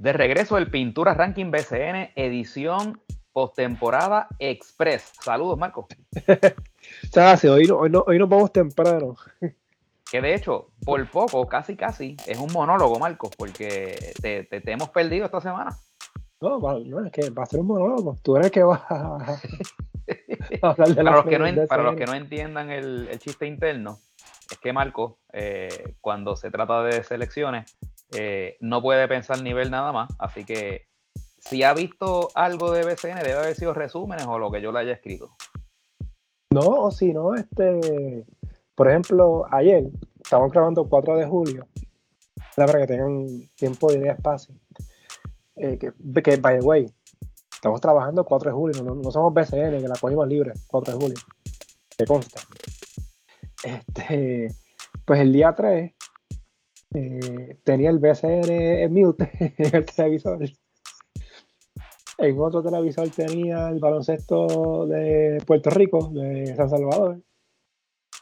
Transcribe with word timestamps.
De 0.00 0.14
regreso 0.14 0.56
el 0.56 0.70
Pintura 0.70 1.12
Ranking 1.12 1.50
BCN, 1.50 2.12
edición 2.16 3.02
postemporada 3.34 4.28
express. 4.38 5.12
Saludos, 5.20 5.58
Marco. 5.58 5.88
Gracias, 7.12 7.52
hoy, 7.52 7.68
hoy, 7.70 7.90
no, 7.90 8.04
hoy 8.06 8.18
nos 8.18 8.28
vamos 8.28 8.50
temprano. 8.50 9.14
Que 10.10 10.20
de 10.20 10.34
hecho, 10.34 10.70
por 10.84 11.06
poco, 11.08 11.46
casi 11.46 11.76
casi, 11.76 12.16
es 12.26 12.36
un 12.36 12.50
monólogo, 12.52 12.98
Marco, 12.98 13.30
porque 13.36 14.12
te, 14.20 14.42
te, 14.42 14.72
hemos 14.72 14.88
perdido 14.88 15.26
esta 15.26 15.40
semana. 15.40 15.76
No, 16.40 16.58
no, 16.58 17.04
es 17.06 17.12
que 17.12 17.30
va 17.30 17.44
a 17.44 17.46
ser 17.46 17.60
un 17.60 17.68
monólogo. 17.68 18.16
Tú 18.20 18.34
eres 18.34 18.46
el 18.46 18.52
que 18.52 18.64
vas 18.64 18.80
a, 18.88 19.16
hablar 20.62 20.88
de 20.88 20.94
para, 20.96 21.16
los 21.16 21.26
que 21.26 21.38
no, 21.38 21.66
para 21.68 21.82
los 21.84 21.94
que 21.94 22.06
no 22.06 22.14
entiendan 22.14 22.70
el, 22.70 23.06
el 23.08 23.18
chiste 23.20 23.46
interno, 23.46 24.00
es 24.50 24.58
que 24.58 24.72
Marco, 24.72 25.18
eh, 25.32 25.94
cuando 26.00 26.34
se 26.34 26.50
trata 26.50 26.82
de 26.82 27.04
selecciones, 27.04 27.76
eh, 28.12 28.56
no 28.60 28.82
puede 28.82 29.06
pensar 29.08 29.42
nivel 29.42 29.70
nada 29.70 29.92
más. 29.92 30.10
Así 30.18 30.44
que 30.44 30.88
si 31.38 31.62
ha 31.62 31.72
visto 31.74 32.28
algo 32.34 32.72
de 32.72 32.84
BCN, 32.84 33.22
debe 33.22 33.38
haber 33.38 33.54
sido 33.54 33.72
resúmenes 33.74 34.26
o 34.26 34.38
lo 34.38 34.50
que 34.50 34.60
yo 34.60 34.72
le 34.72 34.80
haya 34.80 34.92
escrito. 34.92 35.34
No, 36.52 36.66
o 36.66 36.90
si 36.90 37.12
no, 37.12 37.34
este, 37.34 38.26
por 38.74 38.88
ejemplo, 38.88 39.46
ayer 39.50 39.84
estamos 40.22 40.50
grabando 40.50 40.88
4 40.88 41.16
de 41.16 41.26
julio, 41.26 41.68
para 42.56 42.80
que 42.80 42.86
tengan 42.88 43.26
tiempo 43.54 43.90
de 43.92 44.08
espacio. 44.08 44.54
Eh, 45.56 45.78
que, 45.78 45.92
by 46.36 46.58
the 46.58 46.64
way, 46.64 46.86
estamos 47.52 47.80
trabajando 47.80 48.24
4 48.24 48.50
de 48.50 48.54
julio, 48.56 48.82
no, 48.82 49.10
somos 49.10 49.32
BCN, 49.32 49.80
que 49.80 49.88
la 49.88 49.96
cogimos 50.00 50.26
libre, 50.26 50.52
4 50.66 50.94
de 50.94 51.00
julio, 51.00 51.18
que 51.96 52.04
consta. 52.04 52.40
Este, 53.62 54.48
pues 55.04 55.20
el 55.20 55.32
día 55.32 55.54
3 55.54 55.92
eh, 56.94 57.58
tenía 57.64 57.90
el 57.90 57.98
BCN 57.98 58.50
en 58.50 58.92
mute 58.92 59.30
en 59.58 59.76
el 59.76 59.86
televisor. 59.86 60.38
En 62.18 62.38
otro 62.38 62.62
televisor 62.62 63.08
tenía 63.08 63.68
el 63.68 63.78
baloncesto 63.78 64.86
de 64.86 65.42
Puerto 65.46 65.70
Rico, 65.70 66.10
de 66.12 66.54
San 66.54 66.68
Salvador. 66.68 67.22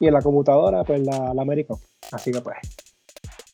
Y 0.00 0.06
en 0.06 0.14
la 0.14 0.22
computadora, 0.22 0.84
pues 0.84 1.00
la, 1.00 1.34
la 1.34 1.42
América. 1.42 1.74
Así 2.12 2.30
que 2.30 2.40
pues, 2.40 2.56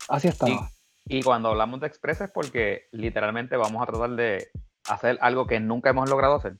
así 0.09 0.29
estaba. 0.29 0.71
Y, 1.07 1.23
cuando 1.23 1.49
hablamos 1.49 1.81
de 1.81 1.87
Express 1.87 2.23
es 2.23 2.31
porque 2.31 2.87
literalmente 2.93 3.57
vamos 3.57 3.83
a 3.83 3.87
tratar 3.87 4.11
de 4.11 4.49
hacer 4.89 5.19
algo 5.21 5.47
que 5.47 5.61
nunca 5.61 5.91
hemos 5.91 6.11
logrado 6.11 6.37
hacer, 6.37 6.59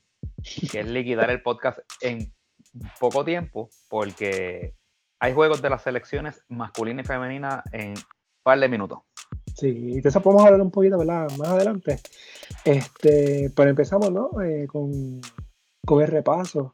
que 0.71 0.79
es 0.79 0.87
liquidar 0.87 1.29
el 1.29 1.41
podcast 1.41 1.79
en 2.01 2.33
poco 2.99 3.23
tiempo, 3.23 3.69
porque 3.87 4.75
hay 5.19 5.33
juegos 5.33 5.61
de 5.61 5.69
las 5.69 5.83
selecciones 5.83 6.43
masculina 6.47 7.01
y 7.01 7.05
femenina 7.05 7.63
en 7.71 7.93
par 8.45 8.59
de 8.59 8.69
minutos. 8.69 8.99
Sí, 9.55 9.99
de 9.99 10.07
eso 10.07 10.21
podemos 10.21 10.45
hablar 10.45 10.61
un 10.61 10.69
poquito 10.69 10.99
¿verdad? 10.99 11.27
más 11.37 11.47
adelante. 11.47 11.99
Este, 12.63 13.51
pero 13.55 13.69
empezamos 13.71 14.11
¿no? 14.11 14.39
Eh, 14.41 14.67
con, 14.67 15.19
con, 15.85 16.01
el 16.01 16.07
repaso 16.07 16.71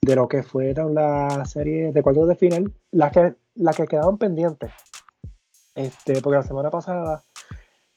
de 0.00 0.16
lo 0.16 0.28
que 0.28 0.42
fueron 0.42 0.94
las 0.94 1.50
series 1.50 1.92
de 1.92 2.02
cuartos 2.02 2.28
de 2.28 2.36
final, 2.36 2.72
las 2.90 3.12
que, 3.12 3.34
las 3.54 3.76
que 3.76 3.86
quedaban 3.86 4.16
pendientes. 4.16 4.72
Este, 5.74 6.22
porque 6.22 6.38
la 6.38 6.42
semana 6.42 6.70
pasada 6.70 7.22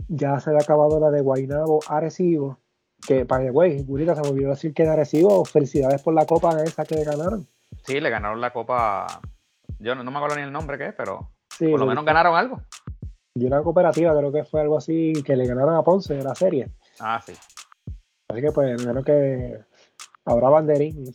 ya 0.09 0.39
se 0.39 0.49
había 0.49 0.61
acabado 0.61 0.99
la 0.99 1.11
de 1.11 1.21
Guaynabo 1.21 1.79
Arecibo, 1.87 2.59
que 3.07 3.25
para 3.25 3.45
el 3.45 3.53
güey, 3.53 3.83
Gurita 3.83 4.15
se 4.15 4.21
me 4.21 4.29
olvidó 4.29 4.49
decir 4.49 4.73
que 4.73 4.83
era 4.83 4.93
Arecibo, 4.93 5.45
felicidades 5.45 6.01
por 6.01 6.13
la 6.13 6.25
copa 6.25 6.61
esa 6.63 6.83
que 6.83 7.03
ganaron. 7.03 7.47
Sí, 7.85 8.01
le 8.01 8.09
ganaron 8.09 8.41
la 8.41 8.51
copa, 8.51 9.21
yo 9.79 9.95
no, 9.95 10.03
me 10.03 10.17
acuerdo 10.17 10.35
ni 10.35 10.41
el 10.41 10.51
nombre 10.51 10.77
que 10.77 10.87
es, 10.87 10.93
pero 10.93 11.31
por 11.57 11.79
lo 11.79 11.85
menos 11.85 12.03
ganaron 12.03 12.35
algo. 12.35 12.61
Y 13.33 13.45
una 13.45 13.63
cooperativa, 13.63 14.17
creo 14.17 14.31
que 14.31 14.43
fue 14.43 14.61
algo 14.61 14.77
así, 14.77 15.13
que 15.25 15.35
le 15.35 15.47
ganaron 15.47 15.75
a 15.75 15.83
Ponce 15.83 16.15
de 16.15 16.23
la 16.23 16.35
serie. 16.35 16.69
Ah, 16.99 17.21
sí. 17.25 17.33
Así 18.27 18.41
que 18.41 18.51
pues, 18.51 18.85
menos 18.85 19.05
que 19.05 19.57
habrá 20.25 20.49
banderín 20.49 21.05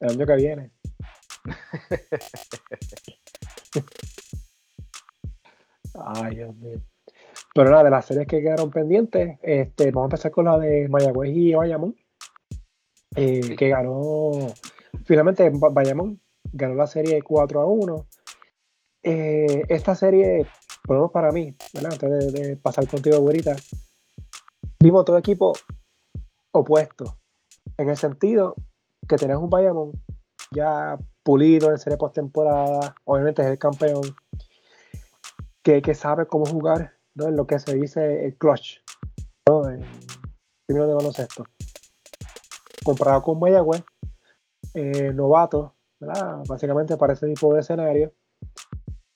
el 0.00 0.10
año 0.10 0.26
que 0.26 0.36
viene. 0.36 0.72
Ay, 5.94 6.36
Dios 6.36 6.54
mío. 6.56 6.80
Pero 7.54 7.70
nada, 7.70 7.84
de 7.84 7.90
las 7.90 8.06
series 8.06 8.26
que 8.26 8.40
quedaron 8.40 8.70
pendientes, 8.70 9.38
este, 9.42 9.90
vamos 9.90 10.04
a 10.04 10.14
empezar 10.14 10.30
con 10.30 10.46
la 10.46 10.58
de 10.58 10.88
Mayagüez 10.88 11.30
y 11.34 11.54
Bayamón, 11.54 11.96
eh, 13.16 13.56
que 13.56 13.68
ganó, 13.68 14.30
finalmente 15.04 15.50
Bayamón 15.52 16.20
ganó 16.52 16.74
la 16.74 16.86
serie 16.86 17.22
4 17.22 17.60
a 17.60 17.66
1. 17.66 18.06
Eh, 19.02 19.64
esta 19.68 19.94
serie 19.94 20.46
por 20.88 20.96
lo 20.96 21.02
menos 21.02 21.12
para 21.12 21.32
mí, 21.32 21.54
antes 21.74 22.32
de, 22.32 22.56
pasar 22.56 22.88
contigo, 22.88 23.18
güerita, 23.18 23.54
vimos 24.80 25.04
todo 25.04 25.18
equipo 25.18 25.52
opuesto, 26.50 27.18
en 27.76 27.90
el 27.90 27.96
sentido 27.98 28.54
que 29.06 29.16
tenés 29.16 29.36
un 29.36 29.50
Bayamón 29.50 29.92
ya 30.50 30.96
pulido 31.22 31.70
en 31.70 31.78
serie 31.78 31.98
postemporada, 31.98 32.94
obviamente 33.04 33.42
es 33.42 33.48
el 33.48 33.58
campeón, 33.58 34.00
que, 35.62 35.94
sabe 35.94 36.26
cómo 36.26 36.46
jugar 36.46 36.94
en 37.16 37.36
lo 37.36 37.46
que 37.46 37.58
se 37.58 37.74
dice 37.74 38.24
el 38.24 38.38
clutch, 38.38 38.78
¿no? 39.46 39.68
en 39.68 39.84
primero 40.66 40.88
de 40.88 40.94
baloncesto. 40.94 41.44
Comparado 42.82 43.22
con 43.22 43.38
Mayagüez, 43.38 43.84
eh, 44.72 45.12
novato, 45.12 45.74
básicamente 46.48 46.96
para 46.96 47.12
ese 47.12 47.26
tipo 47.26 47.52
de 47.52 47.60
escenario, 47.60 48.14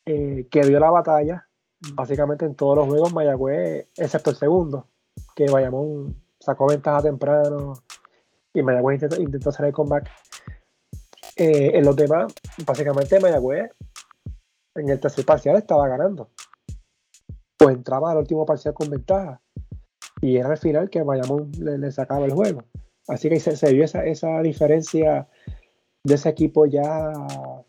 eh, 0.04 0.46
que 0.50 0.60
dio 0.64 0.78
la 0.78 0.90
batalla 0.90 1.48
básicamente 1.94 2.44
en 2.44 2.54
todos 2.54 2.76
los 2.76 2.86
juegos 2.86 3.12
Mayagüez, 3.12 3.88
excepto 3.96 4.30
el 4.30 4.36
segundo, 4.36 4.86
que 5.34 5.46
Bayamón 5.50 6.16
sacó 6.38 6.66
ventaja 6.66 7.02
temprano 7.02 7.74
y 8.54 8.62
Mayagüez 8.62 9.02
intentó, 9.18 9.50
hacer 9.50 9.66
el 9.66 9.72
comeback. 9.72 10.10
Eh, 11.36 11.78
en 11.78 11.84
los 11.84 11.96
demás, 11.96 12.32
básicamente 12.66 13.18
Mayagüez 13.18 13.70
en 14.74 14.88
el 14.88 15.00
tercer 15.00 15.24
parcial 15.24 15.56
estaba 15.56 15.88
ganando. 15.88 16.30
Pues 17.58 17.76
entraba 17.76 18.10
al 18.10 18.18
último 18.18 18.44
parcial 18.44 18.74
con 18.74 18.90
ventaja. 18.90 19.40
Y 20.20 20.36
era 20.36 20.50
al 20.50 20.58
final 20.58 20.90
que 20.90 21.02
Bayamón 21.02 21.50
le, 21.58 21.90
sacaba 21.90 22.24
el 22.24 22.32
juego. 22.32 22.62
Así 23.08 23.28
que 23.28 23.40
se, 23.40 23.72
vio 23.72 23.84
esa, 23.84 24.04
esa 24.04 24.40
diferencia 24.40 25.28
de 26.04 26.14
ese 26.14 26.28
equipo 26.28 26.66
ya, 26.66 27.12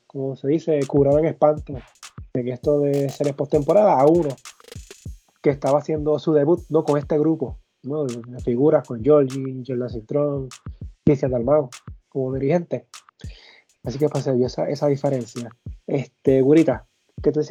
como 0.07 0.35
se 0.35 0.47
dice, 0.47 0.80
curado 0.88 1.19
en 1.19 1.25
espanto 1.25 1.74
en 2.35 2.47
esto 2.47 2.79
de 2.79 3.09
series 3.09 3.35
postemporada 3.35 3.99
a 3.99 4.07
uno 4.07 4.29
que 5.41 5.51
estaba 5.51 5.79
haciendo 5.79 6.17
su 6.17 6.33
debut 6.33 6.61
no 6.69 6.83
con 6.83 6.97
este 6.97 7.19
grupo 7.19 7.59
¿no? 7.83 8.05
de 8.05 8.39
figuras 8.39 8.88
con 8.88 9.03
Georgie, 9.03 9.63
Jordan 9.66 9.89
Cintrón, 9.89 10.49
Cristian 11.05 11.31
Dalmau 11.31 11.69
como 12.09 12.33
dirigente. 12.33 12.88
Así 13.83 13.99
que 13.99 14.09
pues, 14.09 14.23
se 14.23 14.33
vio 14.33 14.47
esa, 14.47 14.67
esa 14.69 14.88
diferencia. 14.88 15.49
Este, 15.85 16.41
Gurita, 16.41 16.88
¿qué 17.21 17.31
te, 17.31 17.41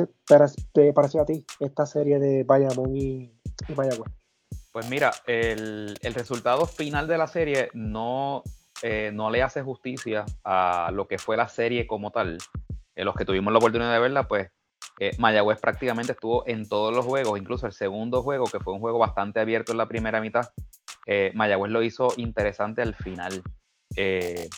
te, 0.73 0.93
pareció 0.93 1.23
a 1.23 1.27
ti 1.27 1.45
esta 1.61 1.87
serie 1.87 2.19
de 2.19 2.43
Bayamón 2.43 2.97
y, 2.97 3.33
y 3.69 3.75
Mayagüez? 3.77 4.11
Pues 4.73 4.89
mira, 4.89 5.13
el, 5.27 5.95
el, 6.01 6.15
resultado 6.15 6.65
final 6.65 7.07
de 7.07 7.19
la 7.19 7.27
serie 7.27 7.69
no, 7.75 8.43
eh, 8.83 9.11
no 9.13 9.31
le 9.31 9.43
hace 9.43 9.63
justicia 9.63 10.25
a 10.45 10.91
lo 10.93 11.07
que 11.07 11.19
fue 11.19 11.37
la 11.37 11.49
serie 11.49 11.87
como 11.87 12.11
tal. 12.11 12.39
En 12.95 13.05
los 13.05 13.15
que 13.15 13.27
tuvimos 13.27 13.53
la 13.53 13.59
oportunidad 13.59 13.93
de 13.93 14.01
verla, 14.01 14.27
pues 14.27 14.51
eh, 14.99 15.13
Mayagüez 15.19 15.61
prácticamente 15.61 16.13
estuvo 16.13 16.47
en 16.47 16.69
todos 16.69 16.95
los 16.95 17.05
juegos, 17.05 17.39
incluso 17.39 17.67
el 17.67 17.73
segundo 17.73 18.23
juego, 18.23 18.47
que 18.47 18.61
fue 18.61 18.73
un 18.73 18.81
juego 18.81 18.99
bastante 18.99 19.41
abierto 19.41 19.73
en 19.73 19.79
la 19.79 19.89
primera 19.89 20.21
mitad, 20.21 20.51
eh, 21.07 21.33
Mayagüez 21.35 21.73
lo 21.73 21.83
hizo 21.83 22.13
interesante 22.17 22.83
al 22.83 22.95
final. 22.95 23.43
Eh, 23.97 24.49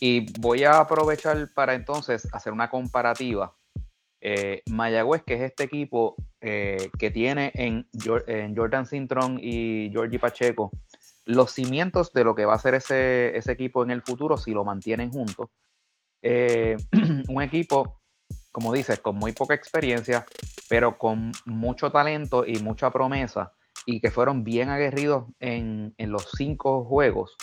y 0.00 0.26
voy 0.40 0.64
a 0.64 0.80
aprovechar 0.80 1.48
para 1.54 1.74
entonces 1.74 2.28
hacer 2.32 2.52
una 2.52 2.68
comparativa. 2.68 3.56
Mayagüez, 4.70 5.24
que 5.24 5.34
es 5.34 5.40
este 5.42 5.64
equipo 5.64 6.14
que 6.40 7.10
tiene 7.12 7.50
en, 7.54 7.88
Jordan 8.54 8.86
Sintron 8.86 9.38
y 9.40 9.90
Georgie 9.90 10.20
Pacheco 10.20 10.70
los 11.24 11.50
cimientos 11.50 12.12
de 12.12 12.22
lo 12.22 12.34
que 12.34 12.44
va 12.44 12.54
a 12.54 12.58
ser 12.58 12.74
ese, 12.74 13.36
ese 13.36 13.52
equipo 13.52 13.82
en 13.82 13.90
el 13.90 14.02
futuro 14.02 14.36
si 14.36 14.52
lo 14.52 14.64
mantienen 14.64 15.10
juntos. 15.10 15.48
un 16.22 17.42
equipo 17.42 18.01
como 18.52 18.72
dices, 18.72 19.00
con 19.00 19.16
muy 19.16 19.32
poca 19.32 19.54
experiencia, 19.54 20.26
pero 20.68 20.98
con 20.98 21.32
mucho 21.46 21.90
talento 21.90 22.44
y 22.46 22.58
mucha 22.58 22.90
promesa, 22.90 23.52
y 23.86 24.00
que 24.00 24.10
fueron 24.10 24.44
bien 24.44 24.68
aguerridos 24.68 25.24
en, 25.40 25.94
los 25.98 26.30
cinco 26.36 26.84
juegos, 26.84 27.34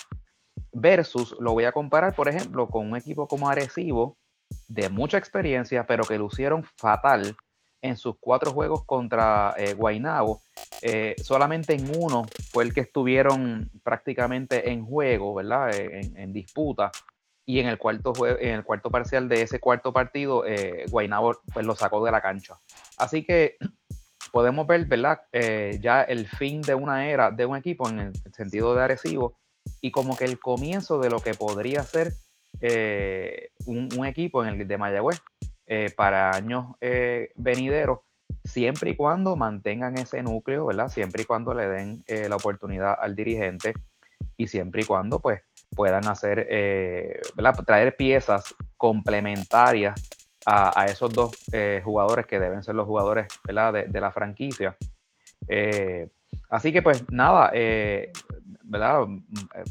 versus, 0.71 1.35
lo 1.39 1.53
voy 1.53 1.65
a 1.65 1.71
comparar, 1.71 2.15
por 2.15 2.29
ejemplo, 2.29 2.69
con 2.69 2.87
un 2.87 2.95
equipo 2.95 3.27
como 3.27 3.49
Arecibo, 3.49 4.17
de 4.67 4.89
mucha 4.89 5.17
experiencia, 5.17 5.85
pero 5.85 6.03
que 6.03 6.17
lucieron 6.17 6.63
fatal 6.63 7.35
en 7.81 7.97
sus 7.97 8.15
cuatro 8.19 8.51
juegos 8.51 8.83
contra 8.85 9.53
eh, 9.57 9.73
Guaynabo. 9.73 10.41
Eh, 10.81 11.15
solamente 11.23 11.73
en 11.73 11.91
uno 11.97 12.25
fue 12.51 12.65
el 12.65 12.73
que 12.73 12.81
estuvieron 12.81 13.71
prácticamente 13.83 14.71
en 14.71 14.85
juego, 14.85 15.33
¿verdad? 15.35 15.73
en, 15.75 16.17
en 16.17 16.33
disputa 16.33 16.91
y 17.49 17.59
en 17.59 17.67
el 17.67 17.79
cuarto 17.79 18.13
en 18.39 18.53
el 18.53 18.63
cuarto 18.63 18.91
parcial 18.91 19.27
de 19.27 19.41
ese 19.41 19.59
cuarto 19.59 19.91
partido, 19.91 20.45
eh, 20.45 20.85
Guaynabo 20.91 21.41
pues, 21.51 21.65
lo 21.65 21.75
sacó 21.75 22.05
de 22.05 22.11
la 22.11 22.21
cancha. 22.21 22.59
Así 22.95 23.25
que 23.25 23.57
podemos 24.31 24.67
ver, 24.67 24.85
¿verdad? 24.85 25.21
Eh, 25.31 25.79
ya 25.81 26.03
el 26.03 26.27
fin 26.27 26.61
de 26.61 26.75
una 26.75 27.09
era 27.09 27.31
de 27.31 27.47
un 27.47 27.57
equipo 27.57 27.89
en 27.89 28.01
el 28.01 28.13
sentido 28.35 28.75
de 28.75 28.83
Arecibo 28.83 29.39
y 29.81 29.89
como 29.89 30.15
que 30.15 30.25
el 30.25 30.39
comienzo 30.39 30.99
de 30.99 31.09
lo 31.09 31.21
que 31.21 31.33
podría 31.33 31.81
ser 31.81 32.13
eh, 32.61 33.49
un, 33.65 34.05
equipo 34.05 34.45
en 34.45 34.61
el 34.61 34.67
de 34.67 34.77
Mayagüez 34.77 35.19
eh, 35.65 35.91
para 35.97 36.29
años 36.29 36.75
venideros, 37.35 38.01
siempre 38.43 38.91
y 38.91 38.95
cuando 38.95 39.35
mantengan 39.35 39.97
ese 39.97 40.21
núcleo, 40.21 40.67
¿verdad? 40.67 40.89
Siempre 40.89 41.23
y 41.23 41.25
cuando 41.25 41.55
le 41.55 41.67
den 41.67 42.03
la 42.07 42.35
oportunidad 42.35 42.95
al 43.01 43.15
dirigente 43.15 43.73
y 44.37 44.47
siempre 44.47 44.83
y 44.83 44.85
cuando 44.85 45.19
pues 45.19 45.41
puedan 45.75 46.07
hacer, 46.07 46.47
¿verdad? 47.35 47.63
Traer 47.65 47.95
piezas 47.95 48.55
complementarias 48.77 50.09
a, 50.45 50.85
esos 50.85 51.13
dos 51.13 51.31
eh, 51.51 51.81
jugadores 51.83 52.25
que 52.25 52.39
deben 52.39 52.63
ser 52.63 52.75
los 52.75 52.87
jugadores 52.87 53.27
De, 53.45 54.01
la 54.01 54.11
franquicia. 54.11 54.75
Eh, 55.47 56.09
así 56.49 56.71
que 56.71 56.81
pues 56.81 57.03
nada, 57.11 57.51
eh. 57.53 58.11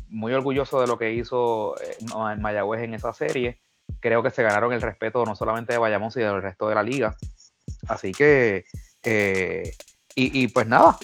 Muy 0.09 0.33
orgulloso 0.33 0.81
de 0.81 0.89
lo 0.89 0.99
que 0.99 1.13
hizo 1.13 1.77
en 2.01 2.43
Mayagüez 2.43 2.83
en 2.83 2.95
esa 2.95 3.13
serie. 3.13 3.61
Creo 4.01 4.25
que 4.25 4.31
se 4.31 4.43
ganaron 4.43 4.73
el 4.73 4.83
respeto 4.83 5.25
no 5.25 5.37
solamente 5.37 5.73
de 5.73 5.79
Bayamón, 5.79 6.11
sino 6.11 6.33
del 6.33 6.43
resto 6.43 6.69
de 6.69 6.75
la 6.75 6.83
liga. 6.83 7.17
Así 7.87 8.11
que, 8.11 8.65
y, 10.17 10.49
pues 10.49 10.67
nada, 10.67 10.99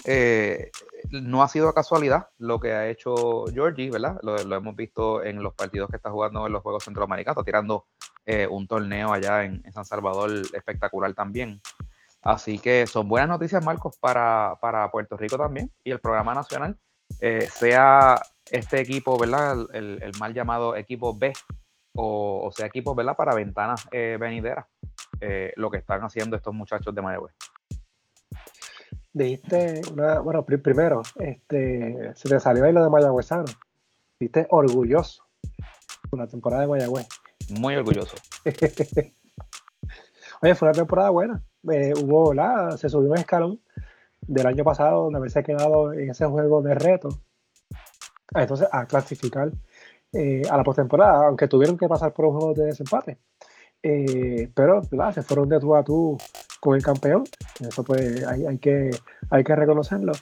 no 1.21 1.43
ha 1.43 1.47
sido 1.47 1.73
casualidad 1.73 2.29
lo 2.37 2.59
que 2.59 2.73
ha 2.73 2.87
hecho 2.87 3.45
Georgie, 3.53 3.89
¿verdad? 3.89 4.17
Lo, 4.21 4.37
hemos 4.37 4.75
visto 4.75 5.23
en 5.23 5.41
los 5.41 5.53
partidos 5.53 5.89
que 5.89 5.97
está 5.97 6.09
jugando 6.09 6.45
en 6.45 6.53
los 6.53 6.61
Juegos 6.61 6.83
Centroamericanos, 6.83 7.43
tirando 7.43 7.85
eh, 8.25 8.47
un 8.47 8.67
torneo 8.67 9.13
allá 9.13 9.43
en, 9.43 9.63
San 9.71 9.85
Salvador 9.85 10.31
espectacular 10.53 11.13
también. 11.13 11.61
Así 12.21 12.59
que 12.59 12.87
son 12.87 13.07
buenas 13.07 13.29
noticias, 13.29 13.63
Marcos, 13.63 13.97
para, 13.99 14.57
Puerto 14.91 15.15
Rico 15.17 15.37
también 15.37 15.71
y 15.83 15.91
el 15.91 15.99
programa 15.99 16.33
nacional. 16.33 16.77
Eh, 17.19 17.47
sea 17.51 18.19
este 18.49 18.79
equipo, 18.79 19.17
¿verdad? 19.17 19.67
El, 19.73 20.11
mal 20.19 20.33
llamado 20.33 20.75
equipo 20.75 21.15
B 21.15 21.33
o, 21.95 22.51
sea 22.53 22.65
equipo, 22.65 22.95
¿verdad? 22.95 23.15
Para 23.15 23.35
ventanas 23.35 23.87
eh, 23.91 24.17
venideras, 24.19 24.65
lo 25.55 25.71
que 25.71 25.77
están 25.77 26.01
haciendo 26.03 26.35
estos 26.35 26.53
muchachos 26.53 26.93
de 26.93 27.01
Mayagüez. 27.01 27.33
Dijiste 29.15 29.81
una, 29.93 30.19
bueno, 30.19 30.43
primero, 30.43 31.01
este, 31.17 32.11
se 32.15 32.27
te 32.27 32.37
salió 32.37 32.65
ahí 32.65 32.73
lo 32.73 32.83
de 32.83 32.89
Mayagüezano. 32.89 33.45
Viste 34.19 34.45
orgulloso 34.49 35.23
con 36.09 36.19
la 36.19 36.27
temporada 36.27 36.63
de 36.63 36.67
Mayagüez. 36.67 37.07
Muy 37.57 37.77
orgulloso. 37.77 38.17
Oye, 40.41 40.53
fue 40.55 40.67
una 40.67 40.73
temporada 40.73 41.11
buena. 41.11 41.41
Eh, 41.71 41.93
hubo, 41.95 42.33
la, 42.33 42.75
se 42.75 42.89
subió 42.89 43.11
un 43.11 43.17
escalón 43.17 43.61
del 44.19 44.47
año 44.47 44.65
pasado 44.65 45.03
donde 45.03 45.19
haberse 45.19 45.43
quedado 45.43 45.93
en 45.93 46.09
ese 46.09 46.25
juego 46.25 46.61
de 46.61 46.75
reto. 46.75 47.07
Ah, 48.33 48.41
entonces, 48.41 48.67
a 48.69 48.85
clasificar 48.85 49.49
eh, 50.11 50.41
a 50.51 50.57
la 50.57 50.63
postemporada, 50.65 51.27
aunque 51.27 51.47
tuvieron 51.47 51.77
que 51.77 51.87
pasar 51.87 52.11
por 52.11 52.25
un 52.25 52.37
juego 52.37 52.53
de 52.53 52.65
desempate. 52.65 53.17
Eh, 53.81 54.51
pero 54.53 54.81
se 54.83 55.21
fueron 55.21 55.47
de 55.47 55.57
tú 55.61 55.73
a 55.73 55.85
tú 55.85 56.17
con 56.65 56.75
el 56.75 56.81
campeón. 56.81 57.25
Eso 57.59 57.83
pues 57.83 58.25
hay, 58.25 58.47
hay, 58.47 58.57
que, 58.57 58.89
hay 59.29 59.43
que 59.43 59.55
reconocerlo. 59.55 60.13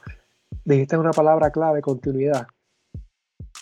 Dijiste 0.65 0.97
una 0.97 1.11
palabra 1.11 1.51
clave, 1.51 1.81
continuidad. 1.81 2.47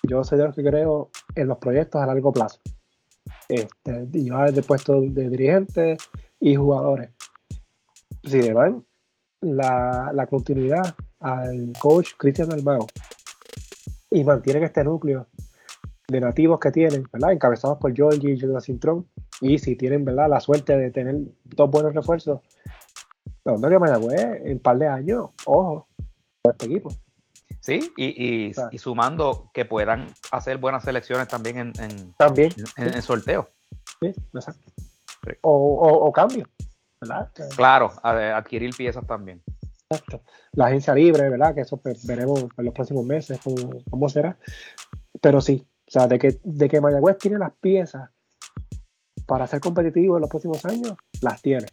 Yo 0.01 0.23
soy 0.23 0.39
de 0.39 0.45
los 0.45 0.55
que 0.55 0.63
creo 0.63 1.11
en 1.35 1.47
los 1.47 1.59
proyectos 1.59 2.01
a 2.01 2.07
largo 2.07 2.33
plazo 2.33 2.59
este, 3.47 4.07
y 4.13 4.31
va 4.31 4.51
de 4.51 4.63
puesto 4.63 4.99
de 4.99 5.29
dirigentes 5.29 5.99
y 6.39 6.55
jugadores. 6.55 7.11
Si 8.23 8.41
le 8.41 8.51
dan 8.51 8.83
la, 9.41 10.09
la 10.11 10.25
continuidad 10.25 10.95
al 11.19 11.73
coach 11.79 12.13
Cristian 12.17 12.51
Almao 12.51 12.87
y 14.09 14.23
mantienen 14.23 14.63
este 14.63 14.83
núcleo 14.83 15.27
de 16.07 16.19
nativos 16.19 16.59
que 16.59 16.71
tienen, 16.71 17.03
¿verdad? 17.13 17.31
encabezados 17.31 17.77
por 17.77 17.93
Georgie 17.95 18.31
y 18.31 18.37
Jonathan 18.37 18.61
Cintrón, 18.61 19.07
y 19.41 19.57
si 19.57 19.75
tienen 19.75 20.05
¿verdad? 20.05 20.29
la 20.29 20.39
suerte 20.39 20.77
de 20.77 20.91
tener 20.91 21.15
dos 21.43 21.69
buenos 21.69 21.93
refuerzos, 21.93 22.41
onda 23.43 23.69
que 23.69 23.79
Mayagüez 23.79 24.41
en 24.45 24.53
un 24.53 24.59
par 24.59 24.77
de 24.77 24.87
años, 24.87 25.31
ojo, 25.45 25.87
este 26.43 26.67
equipo. 26.67 26.89
Sí, 27.59 27.91
y, 27.95 28.51
y, 28.71 28.77
sumando 28.79 29.51
que 29.53 29.65
puedan 29.65 30.07
hacer 30.31 30.57
buenas 30.57 30.83
selecciones 30.83 31.27
también 31.27 31.57
en, 31.57 31.73
en 31.79 32.13
también, 32.13 32.51
en, 32.77 33.01
sorteo. 33.03 33.49
Sí, 33.99 34.07
exacto. 34.33 34.71
O, 35.41 35.51
o, 35.51 36.11
cambio, 36.11 36.47
¿verdad? 36.99 37.29
Claro, 37.55 37.91
adquirir 38.01 38.75
piezas 38.75 39.05
también. 39.05 39.43
Exacto. 39.91 40.23
La 40.53 40.67
agencia 40.67 40.95
libre, 40.95 41.29
¿verdad? 41.29 41.53
Que 41.53 41.61
eso 41.61 41.77
pues, 41.77 42.05
veremos 42.07 42.45
en 42.57 42.65
los 42.65 42.73
próximos 42.73 43.05
meses 43.05 43.39
cómo, 43.89 44.09
será. 44.09 44.37
Pero 45.21 45.39
sí, 45.39 45.67
o 45.87 45.91
sea, 45.91 46.07
de 46.07 46.17
que, 46.17 46.39
de 46.43 46.67
que 46.67 46.81
Mayagüez 46.81 47.19
tiene 47.19 47.37
las 47.37 47.51
piezas 47.61 48.09
para 49.31 49.47
ser 49.47 49.61
competitivo 49.61 50.17
en 50.17 50.21
los 50.21 50.29
próximos 50.29 50.65
años, 50.65 50.93
las 51.21 51.41
tiene. 51.41 51.67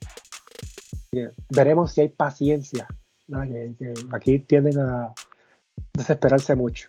Veremos 1.51 1.91
si 1.91 2.03
hay 2.03 2.09
paciencia. 2.09 2.87
aquí 4.13 4.39
tienden 4.39 4.79
a, 4.79 5.13
desesperarse 5.93 6.55
mucho. 6.55 6.89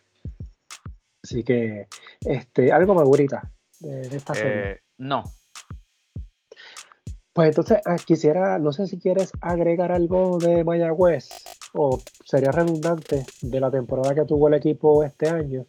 Así 1.23 1.43
que, 1.43 1.87
este, 2.23 2.71
algo 2.71 2.93
más 2.93 3.05
bonita 3.05 3.51
de, 3.79 4.15
esta 4.15 4.35
serie. 4.35 4.71
Eh, 4.73 4.79
no. 4.99 5.23
Pues 7.33 7.49
entonces 7.49 7.79
ah, 7.87 7.95
quisiera, 8.05 8.59
no 8.59 8.71
sé 8.71 8.85
si 8.85 8.99
quieres 8.99 9.31
agregar 9.41 9.91
algo 9.91 10.37
de 10.37 10.63
Mayagüez 10.63 11.29
o 11.73 11.99
sería 12.23 12.51
redundante 12.51 13.25
de 13.41 13.59
la 13.59 13.71
temporada 13.71 14.13
que 14.13 14.25
tuvo 14.25 14.49
el 14.49 14.53
equipo 14.53 15.03
este 15.03 15.29
año, 15.29 15.65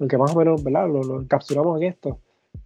aunque 0.00 0.18
más 0.18 0.34
o 0.34 0.38
menos 0.40 0.64
¿verdad? 0.64 0.88
Lo, 0.88 1.20
encapsulamos 1.20 1.80
en 1.80 1.86
esto, 1.86 2.18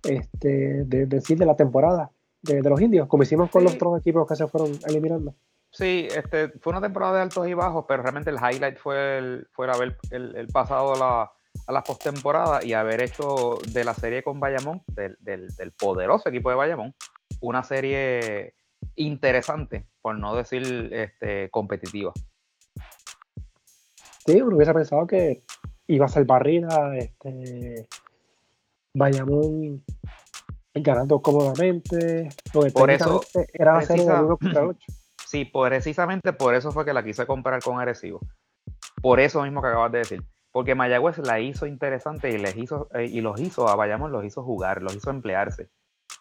este, 0.04 0.84
de, 0.84 1.06
decir 1.06 1.38
de 1.38 1.46
la 1.46 1.56
temporada 1.56 2.10
de, 2.42 2.62
los 2.62 2.80
indios, 2.80 3.08
como 3.08 3.22
hicimos 3.22 3.50
con 3.50 3.64
los 3.64 3.74
otros 3.74 3.98
equipos 3.98 4.28
que 4.28 4.36
se 4.36 4.46
fueron 4.46 4.72
eliminando. 4.86 5.34
Sí, 5.70 6.06
este, 6.14 6.50
fue 6.60 6.72
una 6.72 6.80
temporada 6.80 7.16
de 7.16 7.22
altos 7.22 7.48
y 7.48 7.54
bajos, 7.54 7.84
pero 7.88 8.02
realmente 8.02 8.30
el 8.30 8.36
highlight 8.36 8.78
fue 8.78 9.18
el, 9.18 9.48
fue 9.50 9.70
haber 9.70 9.96
el, 10.10 10.46
pasado 10.52 10.94
a 10.94 10.98
la, 10.98 11.32
a 11.66 11.72
la 11.72 11.82
postemporada 11.82 12.64
y 12.64 12.74
haber 12.74 13.02
hecho 13.02 13.58
de 13.72 13.82
la 13.82 13.94
serie 13.94 14.22
con 14.22 14.38
Bayamón, 14.38 14.82
del, 14.86 15.16
del, 15.20 15.72
poderoso 15.72 16.28
equipo 16.28 16.50
de 16.50 16.56
Bayamón, 16.56 16.94
una 17.40 17.64
serie 17.64 18.54
interesante, 18.94 19.86
por 20.00 20.16
no 20.16 20.36
decir 20.36 20.90
este, 20.92 21.50
competitiva. 21.50 22.12
Sí, 24.26 24.40
uno 24.40 24.56
hubiese 24.56 24.74
pensado 24.74 25.06
que 25.06 25.42
iba 25.86 26.06
a 26.06 26.08
ser 26.08 26.24
barrida, 26.24 26.96
este, 26.96 27.88
Bayamón 28.94 29.84
ganando 30.74 31.20
cómodamente, 31.20 32.28
por 32.52 32.90
eso 32.90 33.20
era 33.52 33.74
la 33.74 33.82
serie 33.82 34.04
de 34.04 34.12
1 34.12 34.36
contra 34.36 34.66
8. 34.66 34.78
Sí, 35.26 35.46
precisamente 35.46 36.32
por 36.32 36.54
eso 36.54 36.70
fue 36.70 36.84
que 36.84 36.92
la 36.92 37.02
quise 37.02 37.26
comprar 37.26 37.60
con 37.60 37.80
Arecibo. 37.80 38.20
Por 39.02 39.18
eso 39.18 39.42
mismo 39.42 39.60
que 39.62 39.68
acabas 39.68 39.90
de 39.90 39.98
decir. 39.98 40.22
Porque 40.52 40.76
Mayagüez 40.76 41.18
la 41.18 41.40
hizo 41.40 41.66
interesante 41.66 42.30
y, 42.30 42.38
les 42.38 42.56
hizo, 42.56 42.88
eh, 42.94 43.06
y 43.06 43.20
los 43.20 43.40
hizo, 43.40 43.68
a 43.68 43.74
Bayamón 43.74 44.12
los 44.12 44.24
hizo 44.24 44.44
jugar, 44.44 44.80
los 44.80 44.94
hizo 44.94 45.10
emplearse. 45.10 45.70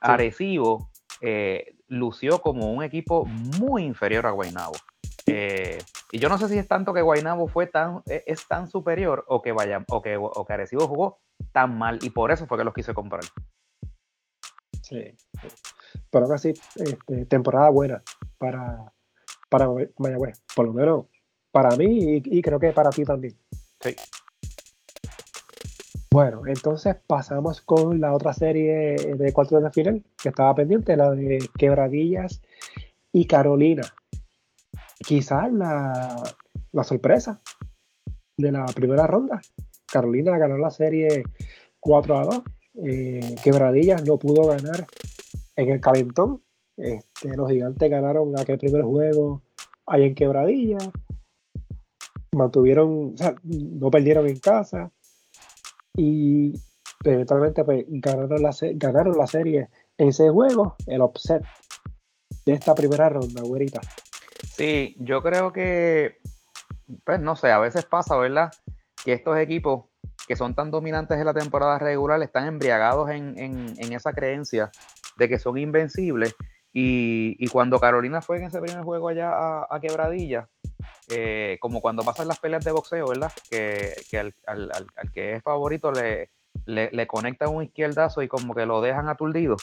Arecibo 0.01 0.89
eh, 1.22 1.75
lució 1.88 2.39
como 2.39 2.72
un 2.72 2.84
equipo 2.84 3.25
muy 3.25 3.84
inferior 3.84 4.25
a 4.25 4.32
Guaynabo. 4.32 4.74
Eh, 5.25 5.77
y 6.12 6.20
yo 6.20 6.30
no 6.30 6.38
sé 6.38 6.50
si 6.50 6.58
es 6.58 6.68
tanto 6.68 6.94
que 6.94 7.01
Guaynabo 7.01 7.48
fue 7.48 7.68
tan, 7.68 8.01
es 8.06 8.48
tan 8.48 8.68
superior 8.68 9.24
o 9.27 9.42
que, 9.42 9.51
Bayam, 9.51 9.86
o, 9.89 10.01
que, 10.01 10.18
o 10.18 10.46
que 10.46 10.53
Arecibo 10.53 10.88
jugó 10.88 11.20
tan 11.51 11.77
mal 11.77 12.00
y 12.01 12.10
por 12.10 12.32
eso 12.32 12.46
fue 12.46 12.58
que 12.58 12.63
los 12.63 12.74
quise 12.74 12.94
comprar. 12.94 13.24
Sí, 14.82 15.15
pero 16.12 16.27
casi 16.27 16.53
este, 16.75 17.25
temporada 17.25 17.70
buena 17.70 18.03
para, 18.38 18.94
para 19.50 19.68
Mayagüez, 19.98 20.44
por 20.56 20.65
lo 20.65 20.74
menos 20.74 21.06
para 21.51 21.75
mí 21.75 22.22
y, 22.24 22.42
creo 22.42 22.60
que 22.60 22.74
para 22.74 22.89
ti 22.89 23.03
también. 23.03 23.38
Sí. 23.80 23.96
Bueno, 26.12 26.42
entonces 26.46 26.96
pasamos 27.08 27.62
con 27.62 28.00
la 28.00 28.13
otra 28.13 28.34
serie 28.34 28.96
de 29.15 29.34
cuartos 29.34 29.63
de 29.63 29.72
final 29.72 30.03
que 30.22 30.30
estaba 30.30 30.53
pendiente, 30.53 30.96
la 30.96 31.12
de 31.12 31.50
Quebradillas 31.58 32.42
y 33.12 33.25
Carolina. 33.25 33.84
Quizás 35.05 35.51
la, 35.51 36.24
sorpresa 36.83 37.41
de 38.38 38.51
la 38.51 38.65
primera 38.65 39.07
ronda. 39.07 39.41
Carolina 39.86 40.38
ganó 40.38 40.57
la 40.57 40.72
serie 40.72 41.24
4 41.79 42.17
a 42.17 42.25
2. 42.25 42.41
Eh, 42.86 43.36
Quebradillas 43.43 44.03
no 44.05 44.17
pudo 44.17 44.48
ganar 44.48 44.88
en 45.55 45.69
el 45.69 45.79
calentón 45.79 46.41
este, 46.77 47.36
los 47.36 47.50
gigantes 47.50 47.89
ganaron 47.89 48.38
aquel 48.39 48.57
primer 48.57 48.83
juego 48.83 49.43
ahí 49.86 50.03
en 50.03 50.15
Quebradilla. 50.15 50.77
Mantuvieron, 52.36 53.13
o 53.13 53.17
sea, 53.17 53.36
no 53.43 53.91
perdieron 53.91 54.27
en 54.27 54.39
casa. 54.39 54.91
Y 55.95 56.53
eventualmente 57.03 57.63
pues, 57.63 57.86
ganaron, 57.88 58.41
la, 58.41 58.55
ganaron 58.75 59.17
la 59.17 59.27
serie 59.27 59.69
en 59.98 60.10
ese 60.10 60.29
juego, 60.29 60.75
el 60.88 61.01
upset 61.01 61.43
de 62.45 62.53
esta 62.53 62.74
primera 62.74 63.10
ronda, 63.10 63.43
güerita. 63.43 63.79
Sí, 64.55 64.95
yo 65.00 65.24
creo 65.24 65.51
que, 65.51 66.19
pues 67.05 67.19
no 67.19 67.36
sé, 67.36 67.51
a 67.51 67.57
veces 67.57 67.86
pasa, 67.86 68.15
¿verdad? 68.17 68.51
Que 69.03 69.13
estos 69.13 69.36
equipos 69.39 69.86
que 70.27 70.36
son 70.36 70.53
tan 70.53 70.69
dominantes 70.69 71.17
en 71.17 71.25
la 71.25 71.33
temporada 71.33 71.79
regular 71.79 72.22
están 72.22 72.45
embriagados 72.45 73.10
en, 73.10 73.74
esa 73.79 74.13
creencia 74.13 74.69
de 75.17 75.27
que 75.27 75.39
son 75.39 75.57
invencibles. 75.57 76.36
Y, 76.72 77.48
cuando 77.48 77.79
Carolina 77.79 78.22
fue 78.22 78.38
en 78.38 78.43
ese 78.43 78.62
primer 78.62 78.83
juego 78.83 79.10
allá 79.10 79.63
a, 79.63 79.79
Quebradilla, 79.81 80.48
eh, 81.10 81.57
como 81.60 81.81
cuando 81.81 82.03
pasan 82.03 82.27
las 82.27 82.39
peleas 82.39 82.63
de 82.63 82.72
boxeo, 82.72 83.07
¿verdad? 83.07 83.31
Que, 83.50 83.95
al, 84.15 84.36
que 85.13 85.33
es 85.33 85.41
favorito 85.41 85.91
le, 85.91 86.29
le, 86.65 86.91
le, 86.91 87.07
conectan 87.07 87.50
un 87.50 87.63
izquierdazo 87.63 88.22
y 88.22 88.27
como 88.27 88.53
que 88.53 88.67
lo 88.67 88.81
dejan 88.81 89.10
aturdido. 89.10 89.57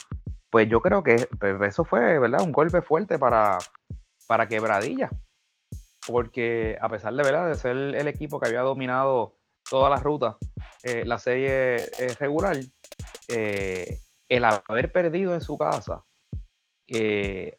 Pues 0.49 0.67
yo 0.67 0.81
creo 0.81 1.01
que 1.01 1.29
pues, 1.39 1.61
eso 1.61 1.85
fue, 1.85 2.19
¿verdad? 2.19 2.41
Un 2.41 2.51
golpe 2.51 2.81
fuerte 2.81 3.17
para, 3.17 3.57
para 4.31 4.47
Quebradilla. 4.47 5.09
Porque 6.07 6.77
a 6.79 6.87
pesar 6.87 7.13
de, 7.13 7.21
¿verdad? 7.21 7.49
de 7.49 7.55
ser 7.55 7.75
el 7.75 8.07
equipo 8.07 8.39
que 8.39 8.47
había 8.47 8.61
dominado 8.61 9.35
toda 9.69 9.89
la 9.89 9.97
ruta, 9.97 10.37
eh, 10.83 11.03
la 11.03 11.19
serie 11.19 11.75
eh, 11.75 12.15
regular, 12.17 12.55
eh, 13.27 13.99
el 14.29 14.45
haber 14.45 14.89
perdido 14.93 15.33
en 15.33 15.41
su 15.41 15.57
casa, 15.57 16.05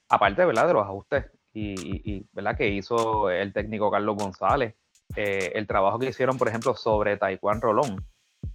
aparte 0.08 0.46
¿verdad? 0.46 0.66
de 0.66 0.72
los 0.72 0.82
ajustes 0.82 1.26
y, 1.52 2.26
¿verdad? 2.32 2.56
que 2.56 2.68
hizo 2.68 3.28
el 3.28 3.52
técnico 3.52 3.90
Carlos 3.90 4.16
González, 4.16 4.74
el 5.14 5.66
trabajo 5.66 5.98
que 5.98 6.08
hicieron, 6.08 6.38
por 6.38 6.48
ejemplo, 6.48 6.74
sobre 6.74 7.18
Taekwondo 7.18 7.66
Rolón, 7.66 8.06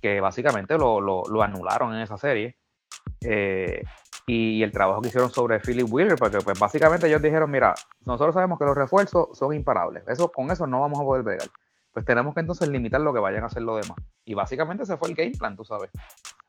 que 0.01 0.21
básicamente 0.21 0.75
lo, 0.75 1.43
anularon 1.43 1.93
en 1.93 2.01
esa 2.01 2.17
serie. 2.17 2.57
Y 4.27 4.61
el 4.61 4.71
trabajo 4.71 5.01
que 5.01 5.07
hicieron 5.07 5.31
sobre 5.31 5.59
Philip 5.59 5.87
Wheeler, 5.89 6.17
porque 6.17 6.39
pues 6.39 6.59
básicamente 6.59 7.07
ellos 7.07 7.21
dijeron, 7.21 7.49
mira, 7.49 7.73
nosotros 8.05 8.35
sabemos 8.35 8.59
que 8.59 8.65
los 8.65 8.75
refuerzos 8.75 9.37
son 9.37 9.53
imparables, 9.53 10.03
eso, 10.07 10.31
con 10.31 10.51
eso 10.51 10.67
no 10.67 10.81
vamos 10.81 10.99
a 10.99 11.03
poder 11.03 11.23
pegar 11.23 11.47
pues 11.97 12.05
tenemos 12.05 12.35
que 12.35 12.41
entonces 12.41 12.69
limitar 12.69 13.01
lo 13.01 13.11
que 13.11 13.19
vayan 13.19 13.41
a 13.41 13.47
hacer 13.47 13.63
los 13.63 13.81
demás. 13.81 13.97
Y 14.23 14.35
básicamente 14.35 14.83
ese 14.83 14.97
fue 14.97 15.09
el 15.09 15.15
game 15.15 15.31
plan, 15.31 15.57
tú 15.57 15.65
sabes. 15.65 15.89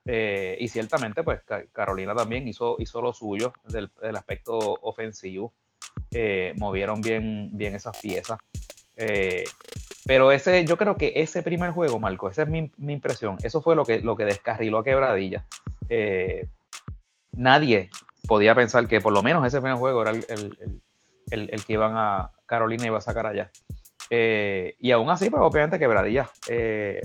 Eh, 0.05 0.59
y 0.61 0.69
ciertamente, 0.69 1.23
pues 1.23 1.41
Carolina 1.73 2.15
también 2.15 2.47
hizo, 2.47 2.77
hizo 2.79 3.01
lo 3.01 3.15
suyo 3.15 3.55
del, 3.65 3.91
aspecto 4.15 4.59
ofensivo. 4.59 5.55
Eh, 6.11 6.53
movieron 6.59 7.01
bien, 7.01 7.49
bien 7.55 7.75
esas 7.75 7.97
piezas. 7.97 8.39
Eh, 8.99 9.45
pero 10.05 10.33
ese, 10.33 10.67
yo 10.67 10.77
creo 10.77 10.99
que 10.99 11.15
ese 11.17 11.43
primer 11.43 11.71
juego, 11.71 11.99
Marco, 11.99 12.29
esa 12.29 12.43
es 12.43 12.49
mi, 12.51 12.71
impresión. 12.87 13.39
Eso 13.43 13.63
fue 13.63 13.75
lo 13.75 13.87
que, 13.87 14.03
lo 14.03 14.17
que 14.17 14.27
descarriló 14.27 14.77
a 14.77 14.85
Quebradilla. 14.85 15.47
Nadie 17.39 17.91
podía 18.27 18.55
pensar 18.55 18.87
que 18.89 19.01
por 19.01 19.13
lo 19.13 19.23
menos 19.23 19.47
ese 19.47 19.61
primer 19.61 19.79
juego 19.79 20.03
era 20.03 20.11
el, 20.11 20.57
el 21.31 21.65
que 21.65 21.73
iban 21.73 21.93
a 21.97 22.33
Carolina 22.47 22.87
iba 22.87 22.99
a 22.99 23.03
sacar 23.03 23.27
allá. 23.27 23.51
Eh, 24.11 24.75
y 24.79 24.91
aún 24.91 25.11
así, 25.11 25.31
pues 25.31 25.43
obviamente 25.43 25.79
Quebradilla 25.79 26.29
eh, 26.49 27.03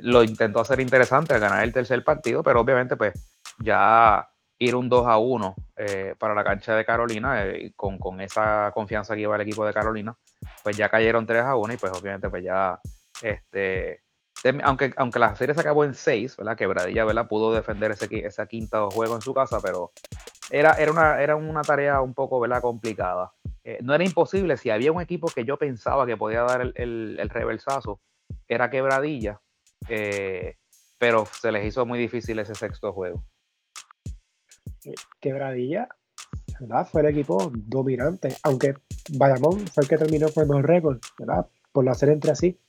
lo 0.00 0.24
intentó 0.24 0.60
hacer 0.60 0.80
interesante 0.80 1.34
al 1.34 1.40
ganar 1.40 1.62
el 1.62 1.72
tercer 1.72 2.02
partido, 2.04 2.42
pero 2.42 2.60
obviamente 2.60 2.96
pues 2.96 3.14
ya 3.60 4.28
ir 4.58 4.74
un 4.74 4.88
2 4.88 5.06
a 5.06 5.18
1 5.18 5.54
eh, 5.76 6.14
para 6.18 6.34
la 6.34 6.42
cancha 6.42 6.74
de 6.74 6.84
Carolina, 6.84 7.44
con, 7.76 7.98
con, 7.98 8.20
esa 8.20 8.72
confianza 8.74 9.14
que 9.14 9.20
iba 9.22 9.36
el 9.36 9.42
equipo 9.42 9.64
de 9.64 9.72
Carolina, 9.72 10.16
pues 10.62 10.76
ya 10.76 10.88
cayeron 10.88 11.26
3 11.26 11.44
a 11.44 11.56
1 11.56 11.74
y 11.74 11.76
pues 11.76 11.92
obviamente 11.92 12.28
pues 12.28 12.42
ya, 12.42 12.80
este, 13.22 14.02
aunque, 14.62 14.92
aunque 14.96 15.18
la 15.18 15.34
serie 15.34 15.54
se 15.54 15.60
acabó 15.60 15.84
en 15.84 15.94
6, 15.94 16.36
¿verdad? 16.36 16.56
Quebradilla, 16.56 17.04
¿verdad? 17.04 17.28
Pudo 17.28 17.52
defender 17.52 17.90
ese, 17.90 18.08
esa 18.26 18.46
quinta 18.46 18.86
juego 18.90 19.14
en 19.14 19.22
su 19.22 19.34
casa, 19.34 19.60
pero 19.60 19.92
era, 20.50 20.72
era, 20.74 20.92
una, 20.92 21.20
era 21.20 21.36
una 21.36 21.62
tarea 21.62 22.00
un 22.00 22.14
poco, 22.14 22.38
¿verdad? 22.40 22.60
Complicada. 22.60 23.32
Eh, 23.64 23.78
no 23.82 23.94
era 23.94 24.04
imposible, 24.04 24.56
si 24.56 24.70
había 24.70 24.92
un 24.92 25.02
equipo 25.02 25.28
que 25.28 25.44
yo 25.44 25.56
pensaba 25.56 26.06
que 26.06 26.16
podía 26.16 26.42
dar 26.42 26.60
el, 26.60 27.18
el, 27.18 27.28
reversazo, 27.28 28.00
era 28.46 28.70
Quebradilla, 28.70 29.40
eh, 29.88 30.56
pero 30.98 31.26
se 31.26 31.50
les 31.50 31.66
hizo 31.66 31.84
muy 31.84 31.98
difícil 31.98 32.38
ese 32.38 32.54
sexto 32.54 32.92
juego. 32.92 33.24
Quebradilla, 35.20 35.88
¿verdad? 36.60 36.86
Fue 36.86 37.00
el 37.00 37.08
equipo 37.08 37.50
dominante, 37.52 38.36
aunque 38.44 38.74
Bayamón 39.18 39.66
fue 39.66 39.82
el 39.82 39.88
que 39.88 39.98
terminó 39.98 40.28
con 40.32 40.56
el 40.56 40.62
récord, 40.62 41.00
¿verdad? 41.18 41.48
Por 41.72 41.84
la 41.84 41.94
serie 41.94 42.14
entre 42.14 42.30
así. 42.30 42.60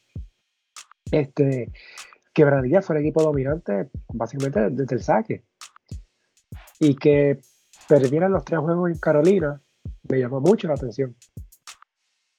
Este, 1.12 1.72
Quebradilla 2.34 2.82
fue 2.82 2.98
el 2.98 3.02
equipo 3.04 3.24
dominante 3.24 3.90
básicamente 4.14 4.70
desde 4.70 4.96
el 4.96 5.02
saque. 5.02 5.44
Y 6.80 6.96
que 6.96 7.40
perdieran 7.88 8.32
los 8.32 8.46
tres 8.46 8.60
juegos 8.60 8.92
en 8.92 9.00
Carolina, 9.00 9.62
me 10.10 10.20
llamó 10.20 10.40
mucho 10.40 10.68
la 10.68 10.76
atención. 10.76 11.16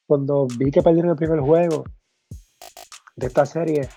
Cuando 0.06 0.46
vi 0.58 0.70
que 0.70 0.82
perdieron 0.82 1.10
el 1.10 1.16
primer 1.16 1.40
juego 1.40 1.84
de 3.16 3.26
esta 3.26 3.44
serie, 3.44 3.88